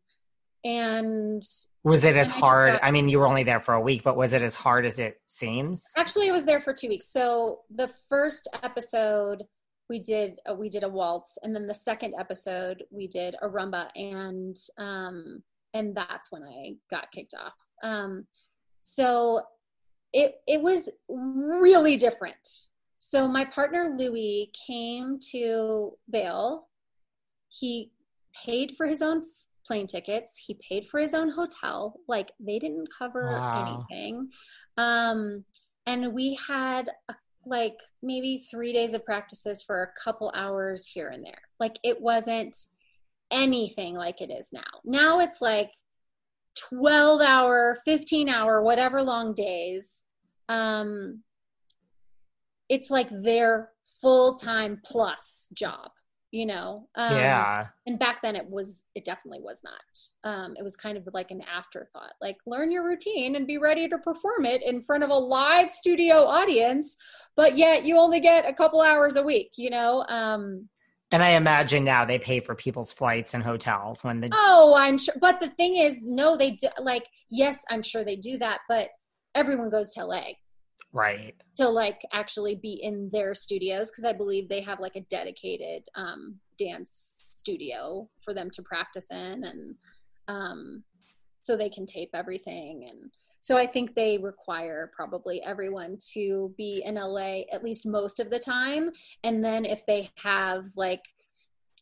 and 0.64 1.41
was 1.84 2.03
it 2.03 2.15
as 2.15 2.30
hard 2.30 2.80
i 2.84 2.91
mean 2.91 3.10
you 3.10 3.18
were 3.18 3.27
only 3.27 3.43
there 3.43 3.60
for 3.60 3.73
a 3.73 3.81
week 3.81 4.03
but 4.03 4.15
was 4.15 4.34
it 4.34 4.43
as 4.43 4.53
hard 4.53 4.85
as 4.85 4.99
it 4.99 5.19
seems 5.26 5.88
actually 5.98 6.30
i 6.30 6.31
was 6.31 6.45
there 6.45 6.61
for 6.61 6.72
two 6.72 6.88
weeks 6.88 7.07
so 7.07 7.61
the 7.76 7.89
first 8.07 8.48
episode 8.61 9.43
we 9.91 9.99
did 9.99 10.39
a, 10.45 10.55
we 10.55 10.69
did 10.69 10.84
a 10.84 10.89
waltz 10.89 11.38
and 11.43 11.53
then 11.53 11.68
the 11.68 11.76
second 11.76 12.15
episode 12.18 12.81
we 12.91 13.07
did 13.07 13.35
a 13.41 13.49
rumba 13.49 13.89
and 13.97 14.55
um 14.77 15.43
and 15.73 15.93
that's 15.93 16.31
when 16.31 16.43
i 16.43 16.72
got 16.89 17.11
kicked 17.11 17.34
off. 17.34 17.53
Um 17.84 18.26
so 18.80 19.41
it 20.13 20.35
it 20.47 20.61
was 20.61 20.89
really 21.09 21.97
different. 21.97 22.47
So 22.99 23.27
my 23.27 23.43
partner 23.43 23.93
louis 23.99 24.53
came 24.65 25.19
to 25.34 25.91
Vail. 26.09 26.69
he 27.49 27.91
paid 28.45 28.73
for 28.77 28.88
his 28.88 29.01
own 29.01 29.26
plane 29.68 29.88
tickets. 29.88 30.38
He 30.38 30.57
paid 30.69 30.88
for 30.88 31.01
his 31.01 31.13
own 31.13 31.30
hotel. 31.30 31.99
Like 32.07 32.31
they 32.39 32.59
didn't 32.59 32.88
cover 32.97 33.26
wow. 33.26 33.85
anything. 33.91 34.30
Um 34.77 35.43
and 35.85 36.13
we 36.13 36.39
had 36.47 36.89
a 37.09 37.13
like 37.45 37.77
maybe 38.01 38.43
three 38.49 38.73
days 38.73 38.93
of 38.93 39.05
practices 39.05 39.61
for 39.61 39.84
a 39.84 39.99
couple 40.03 40.31
hours 40.35 40.85
here 40.85 41.09
and 41.09 41.26
there. 41.26 41.41
Like 41.59 41.77
it 41.84 42.01
wasn't 42.01 42.57
anything 43.31 43.95
like 43.95 44.22
it 44.22 44.31
is 44.31 44.51
now. 44.53 44.61
Now 44.84 45.19
it's 45.19 45.41
like 45.41 45.72
12 46.69 47.22
hour, 47.22 47.80
15 47.85 48.30
hour, 48.30 48.61
whatever 48.61 49.01
long 49.01 49.34
days. 49.34 50.03
Um, 50.49 51.23
it's 52.69 52.89
like 52.89 53.09
their 53.11 53.69
full 54.01 54.35
time 54.35 54.81
plus 54.84 55.47
job. 55.53 55.91
You 56.32 56.45
know 56.45 56.88
um, 56.95 57.16
yeah 57.16 57.68
and 57.86 57.99
back 57.99 58.22
then 58.22 58.36
it 58.36 58.49
was 58.49 58.86
it 58.95 59.03
definitely 59.06 59.41
was 59.41 59.62
not 59.64 60.32
um, 60.32 60.56
it 60.58 60.64
was 60.64 60.76
kind 60.76 60.98
of 60.98 61.08
like 61.14 61.30
an 61.30 61.41
afterthought 61.41 62.14
like 62.22 62.38
learn 62.48 62.72
your 62.72 62.86
routine 62.86 63.36
and 63.36 63.45
be 63.45 63.58
ready 63.58 63.88
to 63.88 63.98
perform 63.98 64.45
it 64.45 64.64
in 64.64 64.82
front 64.82 65.03
of 65.03 65.10
a 65.10 65.16
live 65.16 65.70
studio 65.70 66.24
audience 66.24 66.95
but 67.36 67.58
yet 67.58 67.84
you 67.84 67.98
only 67.98 68.20
get 68.20 68.48
a 68.48 68.53
couple 68.53 68.82
hours 68.82 69.18
a 69.18 69.24
week 69.24 69.52
you 69.58 69.70
know 69.70 70.06
um, 70.08 70.68
and 71.12 71.22
I 71.22 71.32
imagine 71.32 71.84
now 71.84 72.06
they 72.06 72.20
pay 72.20 72.40
for 72.40 72.56
people's 72.56 72.94
flights 72.94 73.34
and 73.34 73.44
hotels 73.44 74.02
when 74.02 74.22
they. 74.22 74.30
Oh, 74.32 74.74
I'm 74.78 74.98
sure. 74.98 75.14
But 75.20 75.41
the 75.41 75.49
thing 75.49 75.76
is, 75.76 75.99
no, 76.02 76.38
they 76.38 76.52
do. 76.52 76.70
Like, 76.80 77.06
yes, 77.30 77.66
I'm 77.70 77.82
sure 77.82 78.06
they 78.06 78.16
do 78.16 78.38
that, 78.38 78.60
but 78.70 78.88
everyone 79.36 79.70
goes 79.70 79.91
to 79.91 80.06
LA. 80.06 80.22
Right. 80.93 81.35
To 81.57 81.69
like 81.69 82.01
actually 82.11 82.55
be 82.55 82.73
in 82.84 83.09
their 83.11 83.34
studios 83.34 83.89
because 83.89 84.05
I 84.05 84.13
believe 84.13 84.49
they 84.49 84.61
have 84.61 84.80
like 84.80 84.95
a 84.95 85.01
dedicated 85.01 85.84
um, 85.95 86.39
dance 86.57 87.35
studio 87.38 88.09
for 88.23 88.34
them 88.34 88.49
to 88.51 88.61
practice 88.61 89.09
in 89.09 89.43
and 89.43 89.76
um, 90.27 90.84
so 91.41 91.55
they 91.55 91.69
can 91.69 91.85
tape 91.85 92.11
everything 92.13 92.88
and 92.89 93.11
so 93.43 93.57
I 93.57 93.65
think 93.65 93.95
they 93.95 94.19
require 94.19 94.91
probably 94.95 95.41
everyone 95.41 95.97
to 96.13 96.53
be 96.57 96.84
in 96.85 96.95
LA 96.95 97.41
at 97.51 97.63
least 97.63 97.88
most 97.88 98.19
of 98.19 98.30
the 98.30 98.38
time. 98.38 98.91
And 99.23 99.43
then 99.43 99.65
if 99.65 99.84
they 99.88 100.11
have 100.23 100.65
like 100.77 101.01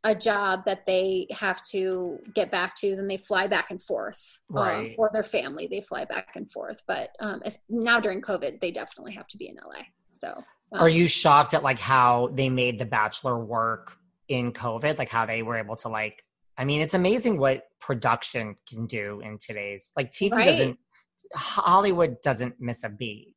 a 0.04 0.16
job 0.16 0.64
that 0.66 0.86
they 0.86 1.28
have 1.32 1.62
to 1.70 2.20
get 2.34 2.52
back 2.52 2.76
to, 2.78 2.96
then 2.96 3.08
they 3.08 3.18
fly 3.18 3.48
back 3.48 3.70
and 3.70 3.82
forth. 3.82 4.40
Um, 4.56 4.64
right. 4.64 4.90
Um, 4.92 4.96
or 4.98 5.10
their 5.12 5.24
family, 5.24 5.68
they 5.68 5.82
fly 5.82 6.06
back 6.06 6.32
and 6.36 6.50
forth. 6.50 6.82
But 6.88 7.10
um, 7.20 7.42
now 7.70 8.00
during 8.00 8.22
COVID, 8.22 8.62
they 8.62 8.72
definitely 8.72 9.14
have 9.14 9.28
to 9.28 9.38
be 9.38 9.50
in 9.50 9.56
LA. 9.56 9.84
So. 10.14 10.30
Um, 10.72 10.82
Are 10.82 10.90
you 10.90 11.08
shocked 11.08 11.54
at 11.54 11.64
like 11.64 11.80
how 11.80 12.30
they 12.34 12.50
made 12.50 12.80
The 12.80 12.86
Bachelor 12.86 13.40
work 13.40 13.94
in 14.30 14.54
COVID? 14.54 14.98
Like 14.98 15.10
how 15.10 15.26
they 15.26 15.42
were 15.42 15.58
able 15.58 15.76
to 15.78 15.90
like 15.90 16.24
I 16.60 16.66
mean, 16.66 16.82
it's 16.82 16.94
amazing 16.94 17.40
what 17.40 17.64
production 17.80 18.54
can 18.70 18.86
do 18.86 19.22
in 19.24 19.38
today's 19.38 19.94
like 19.96 20.12
TV 20.12 20.34
right. 20.34 20.46
doesn't 20.46 20.78
Hollywood 21.34 22.22
doesn't 22.22 22.56
miss 22.60 22.84
a 22.84 22.90
beat. 22.90 23.36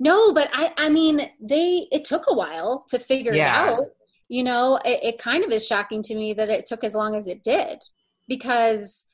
No, 0.00 0.34
but 0.34 0.50
I 0.52 0.72
I 0.76 0.88
mean 0.88 1.30
they 1.40 1.86
it 1.92 2.04
took 2.04 2.24
a 2.28 2.34
while 2.34 2.84
to 2.88 2.98
figure 2.98 3.32
yeah. 3.32 3.68
it 3.68 3.72
out. 3.74 3.84
You 4.28 4.44
know, 4.44 4.78
it, 4.84 5.00
it 5.02 5.18
kind 5.18 5.44
of 5.44 5.50
is 5.50 5.66
shocking 5.66 6.02
to 6.02 6.14
me 6.14 6.32
that 6.34 6.48
it 6.48 6.66
took 6.66 6.84
as 6.84 6.94
long 6.94 7.14
as 7.14 7.26
it 7.26 7.42
did 7.42 7.82
because 8.28 9.06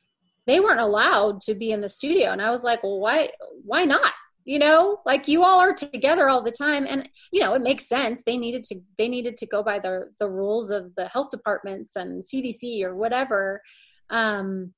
they 0.47 0.61
weren't 0.61 0.81
allowed 0.81 1.41
to 1.43 1.55
be 1.55 1.73
in 1.73 1.81
the 1.81 1.89
studio. 1.89 2.31
And 2.31 2.41
I 2.41 2.51
was 2.51 2.65
like, 2.65 2.83
"Well, 2.83 3.01
why 3.01 3.31
why 3.65 3.85
not?" 3.85 4.13
you 4.45 4.59
know 4.59 4.99
like 5.05 5.29
you 5.29 5.45
all 5.45 5.61
are 5.61 5.75
together 5.75 6.31
all 6.31 6.43
the 6.43 6.51
time. 6.51 6.87
And 6.89 7.07
you 7.33 7.41
know 7.41 7.53
it 7.53 7.61
makes 7.61 7.87
sense. 7.87 8.23
They 8.25 8.39
needed 8.39 8.65
to 8.65 8.81
they 8.97 9.09
needed 9.09 9.37
to 9.39 9.47
go 9.47 9.63
by 9.63 9.79
the 9.79 10.11
the 10.21 10.31
rules 10.31 10.71
of 10.71 10.95
the 10.95 11.07
health 11.09 11.29
departments 11.31 11.97
and 11.97 12.25
cdc 12.25 12.83
or 12.83 12.97
whatever. 12.97 13.61
Um 14.09 14.73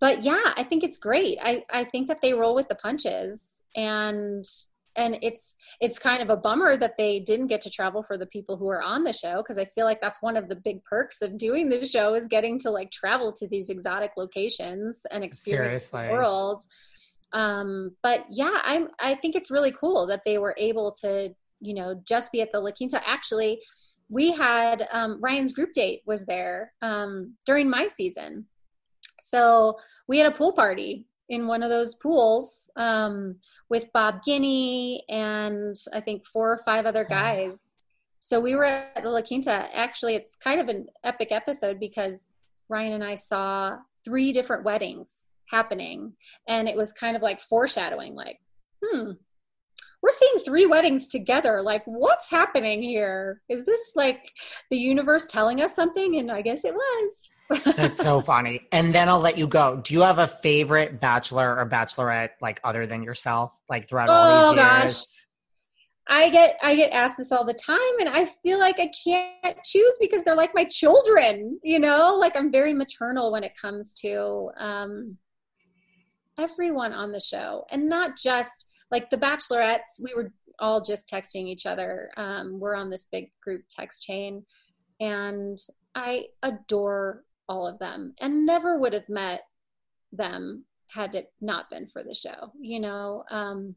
but 0.00 0.22
yeah, 0.22 0.52
I 0.56 0.62
think 0.62 0.84
it's 0.84 0.98
great. 0.98 1.38
I, 1.42 1.64
I 1.70 1.84
think 1.84 2.08
that 2.08 2.18
they 2.20 2.34
roll 2.34 2.54
with 2.54 2.68
the 2.68 2.74
punches. 2.74 3.62
And 3.74 4.44
and 4.96 5.18
it's 5.22 5.56
it's 5.80 5.98
kind 5.98 6.22
of 6.22 6.30
a 6.30 6.36
bummer 6.36 6.76
that 6.76 6.96
they 6.96 7.20
didn't 7.20 7.48
get 7.48 7.60
to 7.62 7.70
travel 7.70 8.02
for 8.02 8.16
the 8.16 8.26
people 8.26 8.56
who 8.56 8.68
are 8.68 8.82
on 8.82 9.04
the 9.04 9.12
show 9.12 9.38
because 9.38 9.58
I 9.58 9.64
feel 9.66 9.84
like 9.84 10.00
that's 10.00 10.22
one 10.22 10.36
of 10.36 10.48
the 10.48 10.56
big 10.56 10.82
perks 10.84 11.22
of 11.22 11.38
doing 11.38 11.68
the 11.68 11.84
show 11.84 12.14
is 12.14 12.28
getting 12.28 12.58
to 12.60 12.70
like 12.70 12.90
travel 12.90 13.32
to 13.34 13.48
these 13.48 13.70
exotic 13.70 14.12
locations 14.16 15.04
and 15.10 15.22
experience 15.22 15.84
Seriously. 15.84 16.08
the 16.08 16.12
world. 16.12 16.62
Um, 17.32 17.96
but 18.02 18.24
yeah, 18.30 18.60
I'm 18.62 18.88
I 18.98 19.14
think 19.16 19.36
it's 19.36 19.50
really 19.50 19.72
cool 19.72 20.06
that 20.06 20.22
they 20.24 20.38
were 20.38 20.54
able 20.58 20.92
to 21.02 21.34
you 21.60 21.74
know 21.74 22.00
just 22.06 22.32
be 22.32 22.40
at 22.40 22.52
the 22.52 22.60
La 22.60 22.70
Quinta. 22.70 23.00
Actually, 23.06 23.60
we 24.08 24.32
had 24.32 24.86
um, 24.92 25.18
Ryan's 25.20 25.52
group 25.52 25.72
date 25.72 26.02
was 26.06 26.24
there 26.26 26.72
um, 26.82 27.34
during 27.46 27.68
my 27.68 27.88
season 27.88 28.46
so 29.26 29.76
we 30.06 30.18
had 30.18 30.32
a 30.32 30.36
pool 30.36 30.52
party 30.52 31.04
in 31.28 31.48
one 31.48 31.64
of 31.64 31.68
those 31.68 31.96
pools 31.96 32.70
um, 32.76 33.34
with 33.68 33.92
Bob 33.92 34.22
Guiney 34.26 35.00
and 35.08 35.74
I 35.92 36.00
think 36.00 36.24
four 36.24 36.52
or 36.52 36.58
five 36.58 36.86
other 36.86 37.04
guys. 37.04 37.84
So 38.20 38.40
we 38.40 38.54
were 38.54 38.64
at 38.64 39.02
the 39.02 39.10
La 39.10 39.22
Quinta. 39.22 39.68
Actually, 39.72 40.14
it's 40.14 40.36
kind 40.36 40.60
of 40.60 40.68
an 40.68 40.86
epic 41.04 41.28
episode 41.30 41.78
because 41.78 42.32
Ryan 42.68 42.94
and 42.94 43.04
I 43.04 43.14
saw 43.14 43.76
three 44.04 44.32
different 44.32 44.64
weddings 44.64 45.30
happening, 45.48 46.12
and 46.48 46.68
it 46.68 46.76
was 46.76 46.92
kind 46.92 47.16
of 47.16 47.22
like 47.22 47.40
foreshadowing, 47.40 48.14
like, 48.14 48.40
hmm, 48.84 49.12
we're 50.02 50.10
seeing 50.12 50.38
three 50.44 50.66
weddings 50.66 51.08
together. 51.08 51.62
Like, 51.62 51.82
what's 51.84 52.30
happening 52.30 52.82
here? 52.82 53.40
Is 53.48 53.64
this 53.64 53.92
like 53.94 54.32
the 54.70 54.76
universe 54.76 55.26
telling 55.26 55.60
us 55.60 55.74
something? 55.74 56.16
And 56.16 56.30
I 56.30 56.42
guess 56.42 56.64
it 56.64 56.74
was. 56.74 57.28
That's 57.76 58.02
so 58.02 58.20
funny. 58.20 58.66
And 58.72 58.94
then 58.94 59.08
I'll 59.08 59.20
let 59.20 59.38
you 59.38 59.46
go. 59.46 59.80
Do 59.82 59.94
you 59.94 60.00
have 60.02 60.18
a 60.18 60.26
favorite 60.26 61.00
bachelor 61.00 61.56
or 61.56 61.68
bachelorette 61.68 62.30
like 62.40 62.60
other 62.64 62.86
than 62.86 63.02
yourself? 63.02 63.56
Like 63.68 63.88
throughout 63.88 64.08
all 64.08 64.52
these 64.52 64.60
oh, 64.60 64.80
years? 64.82 64.92
Gosh. 64.92 65.22
I 66.08 66.30
get 66.30 66.56
I 66.62 66.76
get 66.76 66.92
asked 66.92 67.16
this 67.16 67.32
all 67.32 67.44
the 67.44 67.54
time 67.54 67.78
and 67.98 68.08
I 68.08 68.26
feel 68.42 68.60
like 68.60 68.78
I 68.78 68.92
can't 69.04 69.58
choose 69.64 69.96
because 70.00 70.22
they're 70.22 70.36
like 70.36 70.54
my 70.54 70.64
children, 70.64 71.58
you 71.64 71.80
know? 71.80 72.14
Like 72.14 72.36
I'm 72.36 72.52
very 72.52 72.72
maternal 72.74 73.32
when 73.32 73.42
it 73.42 73.56
comes 73.60 73.92
to 74.02 74.50
um 74.56 75.18
everyone 76.38 76.92
on 76.92 77.12
the 77.12 77.20
show 77.20 77.64
and 77.70 77.88
not 77.88 78.16
just 78.16 78.66
like 78.90 79.10
the 79.10 79.18
bachelorettes, 79.18 80.00
we 80.02 80.14
were 80.14 80.32
all 80.58 80.80
just 80.80 81.08
texting 81.08 81.46
each 81.46 81.66
other. 81.66 82.10
Um, 82.16 82.58
we're 82.60 82.76
on 82.76 82.90
this 82.90 83.06
big 83.10 83.30
group 83.42 83.62
text 83.68 84.02
chain 84.02 84.44
and 85.00 85.58
I 85.94 86.26
adore 86.42 87.24
all 87.48 87.66
of 87.66 87.78
them 87.78 88.14
and 88.20 88.44
never 88.44 88.78
would 88.78 88.92
have 88.92 89.08
met 89.08 89.42
them 90.12 90.64
had 90.88 91.14
it 91.14 91.32
not 91.40 91.68
been 91.70 91.86
for 91.88 92.02
the 92.02 92.14
show 92.14 92.52
you 92.60 92.80
know 92.80 93.24
um, 93.30 93.74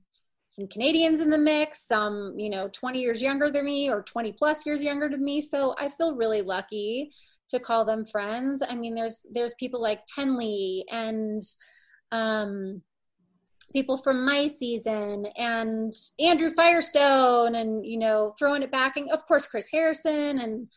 some 0.47 0.67
canadians 0.67 1.21
in 1.21 1.29
the 1.29 1.37
mix 1.37 1.85
some 1.87 2.33
you 2.37 2.49
know 2.49 2.69
20 2.73 2.99
years 2.99 3.21
younger 3.21 3.51
than 3.51 3.65
me 3.65 3.89
or 3.89 4.01
20 4.01 4.31
plus 4.33 4.65
years 4.65 4.83
younger 4.83 5.09
than 5.09 5.23
me 5.23 5.41
so 5.41 5.75
i 5.77 5.89
feel 5.89 6.15
really 6.15 6.41
lucky 6.41 7.09
to 7.47 7.59
call 7.59 7.85
them 7.85 8.05
friends 8.05 8.63
i 8.67 8.75
mean 8.75 8.95
there's 8.95 9.25
there's 9.33 9.53
people 9.59 9.81
like 9.81 10.01
tenley 10.07 10.83
and 10.91 11.41
um, 12.11 12.81
people 13.71 13.97
from 13.97 14.25
my 14.25 14.47
season 14.47 15.25
and 15.37 15.93
andrew 16.19 16.51
firestone 16.55 17.55
and 17.55 17.85
you 17.85 17.97
know 17.97 18.33
throwing 18.37 18.63
it 18.63 18.71
back 18.71 18.97
and 18.97 19.09
of 19.11 19.25
course 19.27 19.45
chris 19.47 19.69
harrison 19.71 20.39
and 20.39 20.67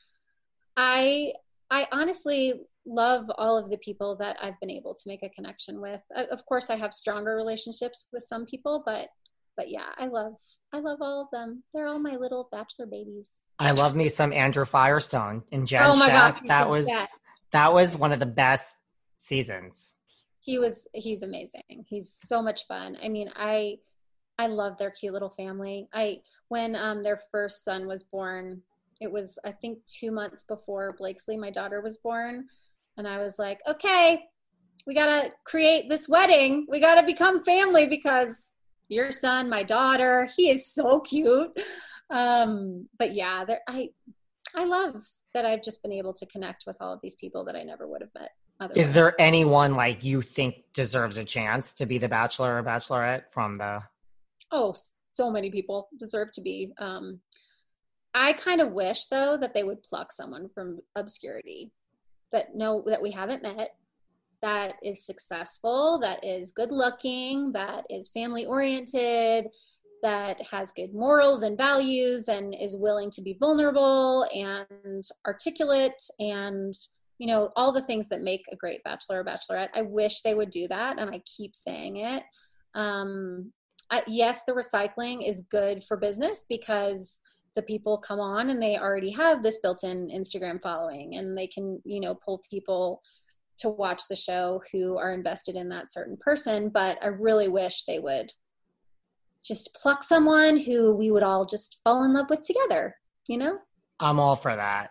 i 0.77 1.32
i 1.70 1.86
honestly 1.93 2.55
love 2.86 3.27
all 3.39 3.56
of 3.56 3.70
the 3.70 3.78
people 3.78 4.16
that 4.16 4.36
I've 4.43 4.59
been 4.60 4.70
able 4.70 4.94
to 4.94 5.02
make 5.06 5.23
a 5.23 5.28
connection 5.28 5.81
with. 5.81 6.01
Uh, 6.14 6.24
of 6.31 6.44
course, 6.47 6.70
I 6.70 6.77
have 6.77 6.93
stronger 6.93 7.36
relationships 7.36 8.06
with 8.12 8.23
some 8.23 8.47
people, 8.47 8.82
but 8.85 9.09
but 9.56 9.69
yeah, 9.69 9.89
I 9.98 10.06
love 10.06 10.35
I 10.73 10.81
love 10.81 10.98
all 11.01 11.20
of 11.23 11.28
them. 11.32 11.62
They're 11.74 11.86
all 11.86 11.98
my 11.98 12.16
little 12.16 12.48
bachelor 12.51 12.86
babies. 12.86 13.44
I 13.59 13.73
love 13.73 13.94
me 13.94 14.09
some 14.09 14.32
Andrew 14.32 14.64
Firestone 14.64 15.43
and 15.52 15.66
Jen 15.66 15.82
oh 15.82 15.93
Schefft. 15.93 16.09
God, 16.09 16.40
that 16.47 16.69
was 16.69 16.86
that. 16.86 17.09
that 17.52 17.73
was 17.73 17.97
one 17.97 18.12
of 18.12 18.19
the 18.19 18.27
best 18.27 18.78
seasons. 19.19 19.94
He 20.43 20.59
was 20.59 20.89
he's 20.93 21.23
amazing. 21.23 21.62
He's 21.89 22.12
so 22.12 22.43
much 22.43 22.66
fun. 22.66 22.97
I 23.02 23.09
mean, 23.09 23.31
I 23.35 23.78
I 24.39 24.48
love 24.48 24.77
their 24.77 24.90
cute 24.90 25.12
little 25.12 25.31
family. 25.31 25.89
I 25.93 26.20
when 26.48 26.77
um 26.77 27.02
their 27.02 27.20
first 27.31 27.64
son 27.64 27.86
was 27.86 28.02
born, 28.02 28.60
it 29.01 29.10
was 29.10 29.39
I 29.44 29.52
think 29.52 29.78
2 29.86 30.10
months 30.10 30.43
before 30.43 30.97
Blakesley, 30.98 31.36
my 31.36 31.51
daughter 31.51 31.81
was 31.81 31.97
born 31.97 32.47
and 32.97 33.09
I 33.09 33.19
was 33.19 33.39
like, 33.39 33.60
okay, 33.69 34.24
we 34.86 34.94
got 34.94 35.06
to 35.06 35.32
create 35.44 35.89
this 35.89 36.09
wedding. 36.09 36.66
We 36.69 36.81
got 36.81 36.97
to 36.97 37.06
become 37.06 37.44
family 37.44 37.86
because 37.86 38.51
your 38.89 39.10
son, 39.10 39.48
my 39.48 39.62
daughter, 39.62 40.28
he 40.36 40.51
is 40.51 40.66
so 40.66 41.01
cute. 41.01 41.56
Um, 42.10 42.89
but 42.98 43.14
yeah, 43.14 43.44
there, 43.44 43.60
I, 43.66 43.90
I 44.55 44.64
love 44.64 45.02
that 45.35 45.47
I've 45.47 45.62
just 45.62 45.82
been 45.82 45.93
able 45.93 46.12
to 46.14 46.27
connect 46.27 46.64
with 46.66 46.77
all 46.81 46.93
of 46.93 47.01
these 47.02 47.14
people 47.14 47.44
that 47.44 47.56
I 47.56 47.62
never 47.62 47.89
would 47.89 48.02
have 48.02 48.14
met. 48.14 48.32
Otherwise. 48.62 48.86
Is 48.86 48.93
there 48.93 49.20
anyone 49.20 49.74
like 49.74 50.05
you 50.05 50.22
think 50.22 50.55
deserves 50.72 51.18
a 51.18 51.24
chance 51.24 51.74
to 51.74 51.86
be 51.86 51.98
the 51.98 52.09
bachelor 52.09 52.59
or 52.59 52.62
bachelorette 52.62 53.24
from 53.32 53.59
the? 53.59 53.82
Oh, 54.52 54.74
so 55.12 55.30
many 55.30 55.51
people 55.51 55.89
deserve 55.98 56.30
to 56.32 56.40
be. 56.40 56.72
Um, 56.78 57.20
I 58.14 58.34
kind 58.34 58.60
of 58.60 58.72
wish 58.72 59.06
though 59.06 59.36
that 59.36 59.52
they 59.52 59.64
would 59.64 59.82
pluck 59.82 60.12
someone 60.12 60.48
from 60.55 60.80
obscurity 60.94 61.72
that 62.30 62.55
know 62.55 62.84
that 62.86 63.02
we 63.02 63.10
haven't 63.10 63.43
met 63.43 63.74
that 64.43 64.74
is 64.82 65.06
successful, 65.06 65.98
that 66.01 66.24
is 66.24 66.52
good 66.52 66.72
looking, 66.72 67.52
that 67.52 67.84
is 67.89 68.09
family 68.09 68.44
oriented, 68.44 69.47
that 70.02 70.43
has 70.51 70.72
good 70.72 70.93
morals 70.93 71.44
and 71.44 71.56
values 71.56 72.28
and 72.28 72.55
is 72.55 72.76
willing 72.76 73.10
to 73.12 73.22
be 73.22 73.36
vulnerable 73.39 74.26
and 74.34 75.05
articulate 75.26 76.02
and 76.18 76.74
you 77.18 77.26
know 77.26 77.51
all 77.56 77.72
the 77.72 77.82
things 77.82 78.09
that 78.09 78.22
make 78.22 78.44
a 78.51 78.56
great 78.56 78.82
bachelor 78.84 79.20
or 79.20 79.24
bachelorette 79.24 79.68
i 79.74 79.82
wish 79.82 80.20
they 80.20 80.34
would 80.34 80.51
do 80.51 80.66
that 80.68 80.98
and 80.98 81.10
i 81.10 81.20
keep 81.26 81.55
saying 81.55 81.98
it 81.98 82.22
um, 82.74 83.52
I, 83.90 84.02
yes 84.06 84.43
the 84.47 84.52
recycling 84.52 85.28
is 85.28 85.47
good 85.51 85.84
for 85.84 85.97
business 85.97 86.47
because 86.48 87.20
the 87.55 87.62
people 87.62 87.98
come 87.98 88.20
on 88.20 88.51
and 88.51 88.62
they 88.62 88.78
already 88.78 89.10
have 89.10 89.43
this 89.43 89.59
built-in 89.59 90.10
Instagram 90.10 90.62
following 90.62 91.16
and 91.16 91.36
they 91.36 91.47
can, 91.47 91.80
you 91.84 92.01
know, 92.01 92.14
pull 92.14 92.43
people 92.48 93.02
to 93.59 93.68
watch 93.68 94.02
the 94.09 94.16
show 94.16 94.62
who 94.72 94.97
are 94.97 95.12
invested 95.12 95.55
in 95.55 95.68
that 95.68 95.93
certain 95.93 96.16
person, 96.16 96.70
but 96.70 96.98
I 97.02 97.09
really 97.09 97.48
wish 97.48 97.84
they 97.84 97.98
would 97.98 98.32
just 99.44 99.74
pluck 99.74 100.02
someone 100.02 100.56
who 100.56 100.94
we 100.94 101.10
would 101.10 101.22
all 101.22 101.44
just 101.44 101.78
fall 101.84 102.05
in 102.05 102.14
love 102.14 102.30
with 102.30 102.43
together, 102.43 102.97
you 103.28 103.36
know? 103.36 103.59
I'm 104.01 104.18
all 104.18 104.36
for 104.36 104.56
that. 104.56 104.90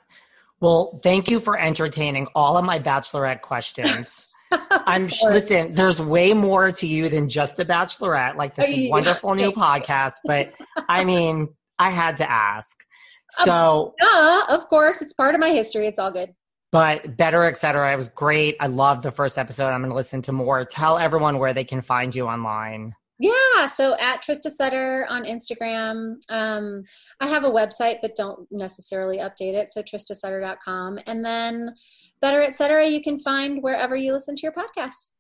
Well, 0.62 1.00
thank 1.02 1.30
you 1.30 1.40
for 1.40 1.60
entertaining 1.60 2.28
all 2.36 2.58
of 2.58 2.64
my 2.64 2.80
bachelorette 2.80 3.42
questions. 3.42 4.28
I'm 4.52 5.08
listen, 5.24 5.74
there's 5.74 6.00
way 6.02 6.34
more 6.34 6.72
to 6.72 6.88
you 6.88 7.10
than 7.10 7.30
just 7.30 7.58
the 7.58 7.66
bachelorette, 7.66 8.36
like 8.36 8.56
this 8.56 8.70
wonderful 8.90 9.34
new 9.34 9.52
podcast, 9.52 10.16
but 10.24 10.54
I 10.88 11.04
mean, 11.04 11.50
I 11.80 11.90
had 11.90 12.18
to 12.18 12.30
ask. 12.30 12.78
So, 13.44 13.96
uh, 14.02 14.44
of 14.50 14.68
course, 14.68 15.02
it's 15.02 15.14
part 15.14 15.36
of 15.36 15.42
my 15.42 15.52
history. 15.52 15.88
It's 15.88 15.98
all 15.98 16.12
good. 16.12 16.34
But 16.72 17.18
better, 17.18 17.46
etc. 17.46 17.92
It 17.92 17.96
was 17.96 18.10
great. 18.10 18.56
I 18.60 18.68
love 18.68 19.02
the 19.02 19.12
first 19.12 19.38
episode. 19.38 19.70
I'm 19.70 19.82
going 19.82 19.90
to 19.90 19.96
listen 19.96 20.22
to 20.24 20.32
more. 20.32 20.64
Tell 20.64 20.98
everyone 20.98 21.40
where 21.40 21.54
they 21.54 21.64
can 21.64 21.82
find 21.82 22.14
you 22.14 22.28
online. 22.28 22.94
Yeah, 23.22 23.68
so 23.68 23.96
at 24.00 24.24
Trista 24.24 24.50
Sutter 24.50 25.06
on 25.08 25.26
Instagram. 25.26 26.16
Um, 26.28 26.84
I 27.20 27.28
have 27.28 27.44
a 27.44 27.52
website, 27.52 27.98
but 28.02 28.16
don't 28.16 28.48
necessarily 28.50 29.20
update 29.20 29.54
it. 29.54 29.70
So 29.70 29.84
tristasutter.com. 29.84 31.00
And 31.06 31.24
then 31.24 31.76
Better 32.20 32.42
Etc. 32.42 32.88
you 32.88 33.00
can 33.00 33.20
find 33.20 33.62
wherever 33.62 33.96
you 33.96 34.12
listen 34.12 34.36
to 34.38 34.42
your 34.42 34.54
podcasts. 34.54 35.12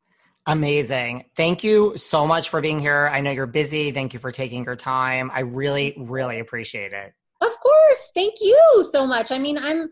Amazing. 0.47 1.25
Thank 1.35 1.63
you 1.63 1.95
so 1.95 2.25
much 2.25 2.49
for 2.49 2.59
being 2.59 2.79
here. 2.79 3.07
I 3.13 3.21
know 3.21 3.29
you're 3.29 3.45
busy. 3.45 3.91
Thank 3.91 4.13
you 4.13 4.19
for 4.19 4.31
taking 4.31 4.65
your 4.65 4.75
time. 4.75 5.29
I 5.31 5.41
really, 5.41 5.93
really 5.95 6.39
appreciate 6.39 6.93
it. 6.93 7.13
Of 7.39 7.51
course. 7.59 8.11
Thank 8.15 8.41
you 8.41 8.83
so 8.89 9.05
much. 9.05 9.31
I 9.31 9.37
mean, 9.37 9.59
I'm 9.59 9.91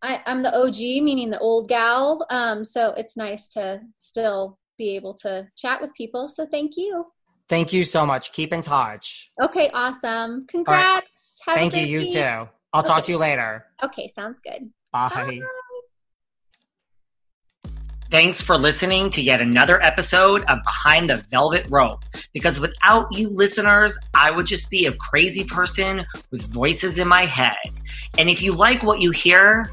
I, 0.00 0.14
am 0.14 0.22
i 0.24 0.30
am 0.30 0.42
the 0.42 0.56
OG, 0.56 1.04
meaning 1.04 1.28
the 1.28 1.38
old 1.38 1.68
gal. 1.68 2.24
Um, 2.30 2.64
so 2.64 2.94
it's 2.96 3.18
nice 3.18 3.48
to 3.48 3.82
still 3.98 4.58
be 4.78 4.96
able 4.96 5.12
to 5.16 5.46
chat 5.58 5.82
with 5.82 5.92
people. 5.92 6.30
So 6.30 6.46
thank 6.46 6.78
you. 6.78 7.04
Thank 7.50 7.72
you 7.72 7.82
so 7.82 8.06
much. 8.06 8.32
Keep 8.32 8.52
in 8.52 8.62
touch. 8.62 9.32
Okay, 9.42 9.70
awesome. 9.74 10.46
Congrats. 10.46 11.40
Right. 11.48 11.56
Thank 11.56 11.74
you. 11.74 11.84
You 11.84 12.08
too. 12.08 12.20
I'll 12.20 12.48
okay. 12.76 12.86
talk 12.86 13.02
to 13.02 13.12
you 13.12 13.18
later. 13.18 13.66
Okay, 13.82 14.06
sounds 14.06 14.38
good. 14.38 14.70
Bye. 14.92 15.08
Bye. 15.12 15.40
Thanks 18.08 18.40
for 18.40 18.56
listening 18.56 19.10
to 19.10 19.20
yet 19.20 19.40
another 19.40 19.82
episode 19.82 20.44
of 20.44 20.62
Behind 20.62 21.10
the 21.10 21.24
Velvet 21.32 21.66
Rope. 21.70 22.04
Because 22.32 22.60
without 22.60 23.08
you 23.10 23.28
listeners, 23.28 23.98
I 24.14 24.30
would 24.30 24.46
just 24.46 24.70
be 24.70 24.86
a 24.86 24.92
crazy 24.92 25.42
person 25.42 26.06
with 26.30 26.42
voices 26.52 26.98
in 26.98 27.08
my 27.08 27.24
head. 27.24 27.56
And 28.16 28.30
if 28.30 28.42
you 28.42 28.52
like 28.52 28.84
what 28.84 29.00
you 29.00 29.10
hear, 29.10 29.72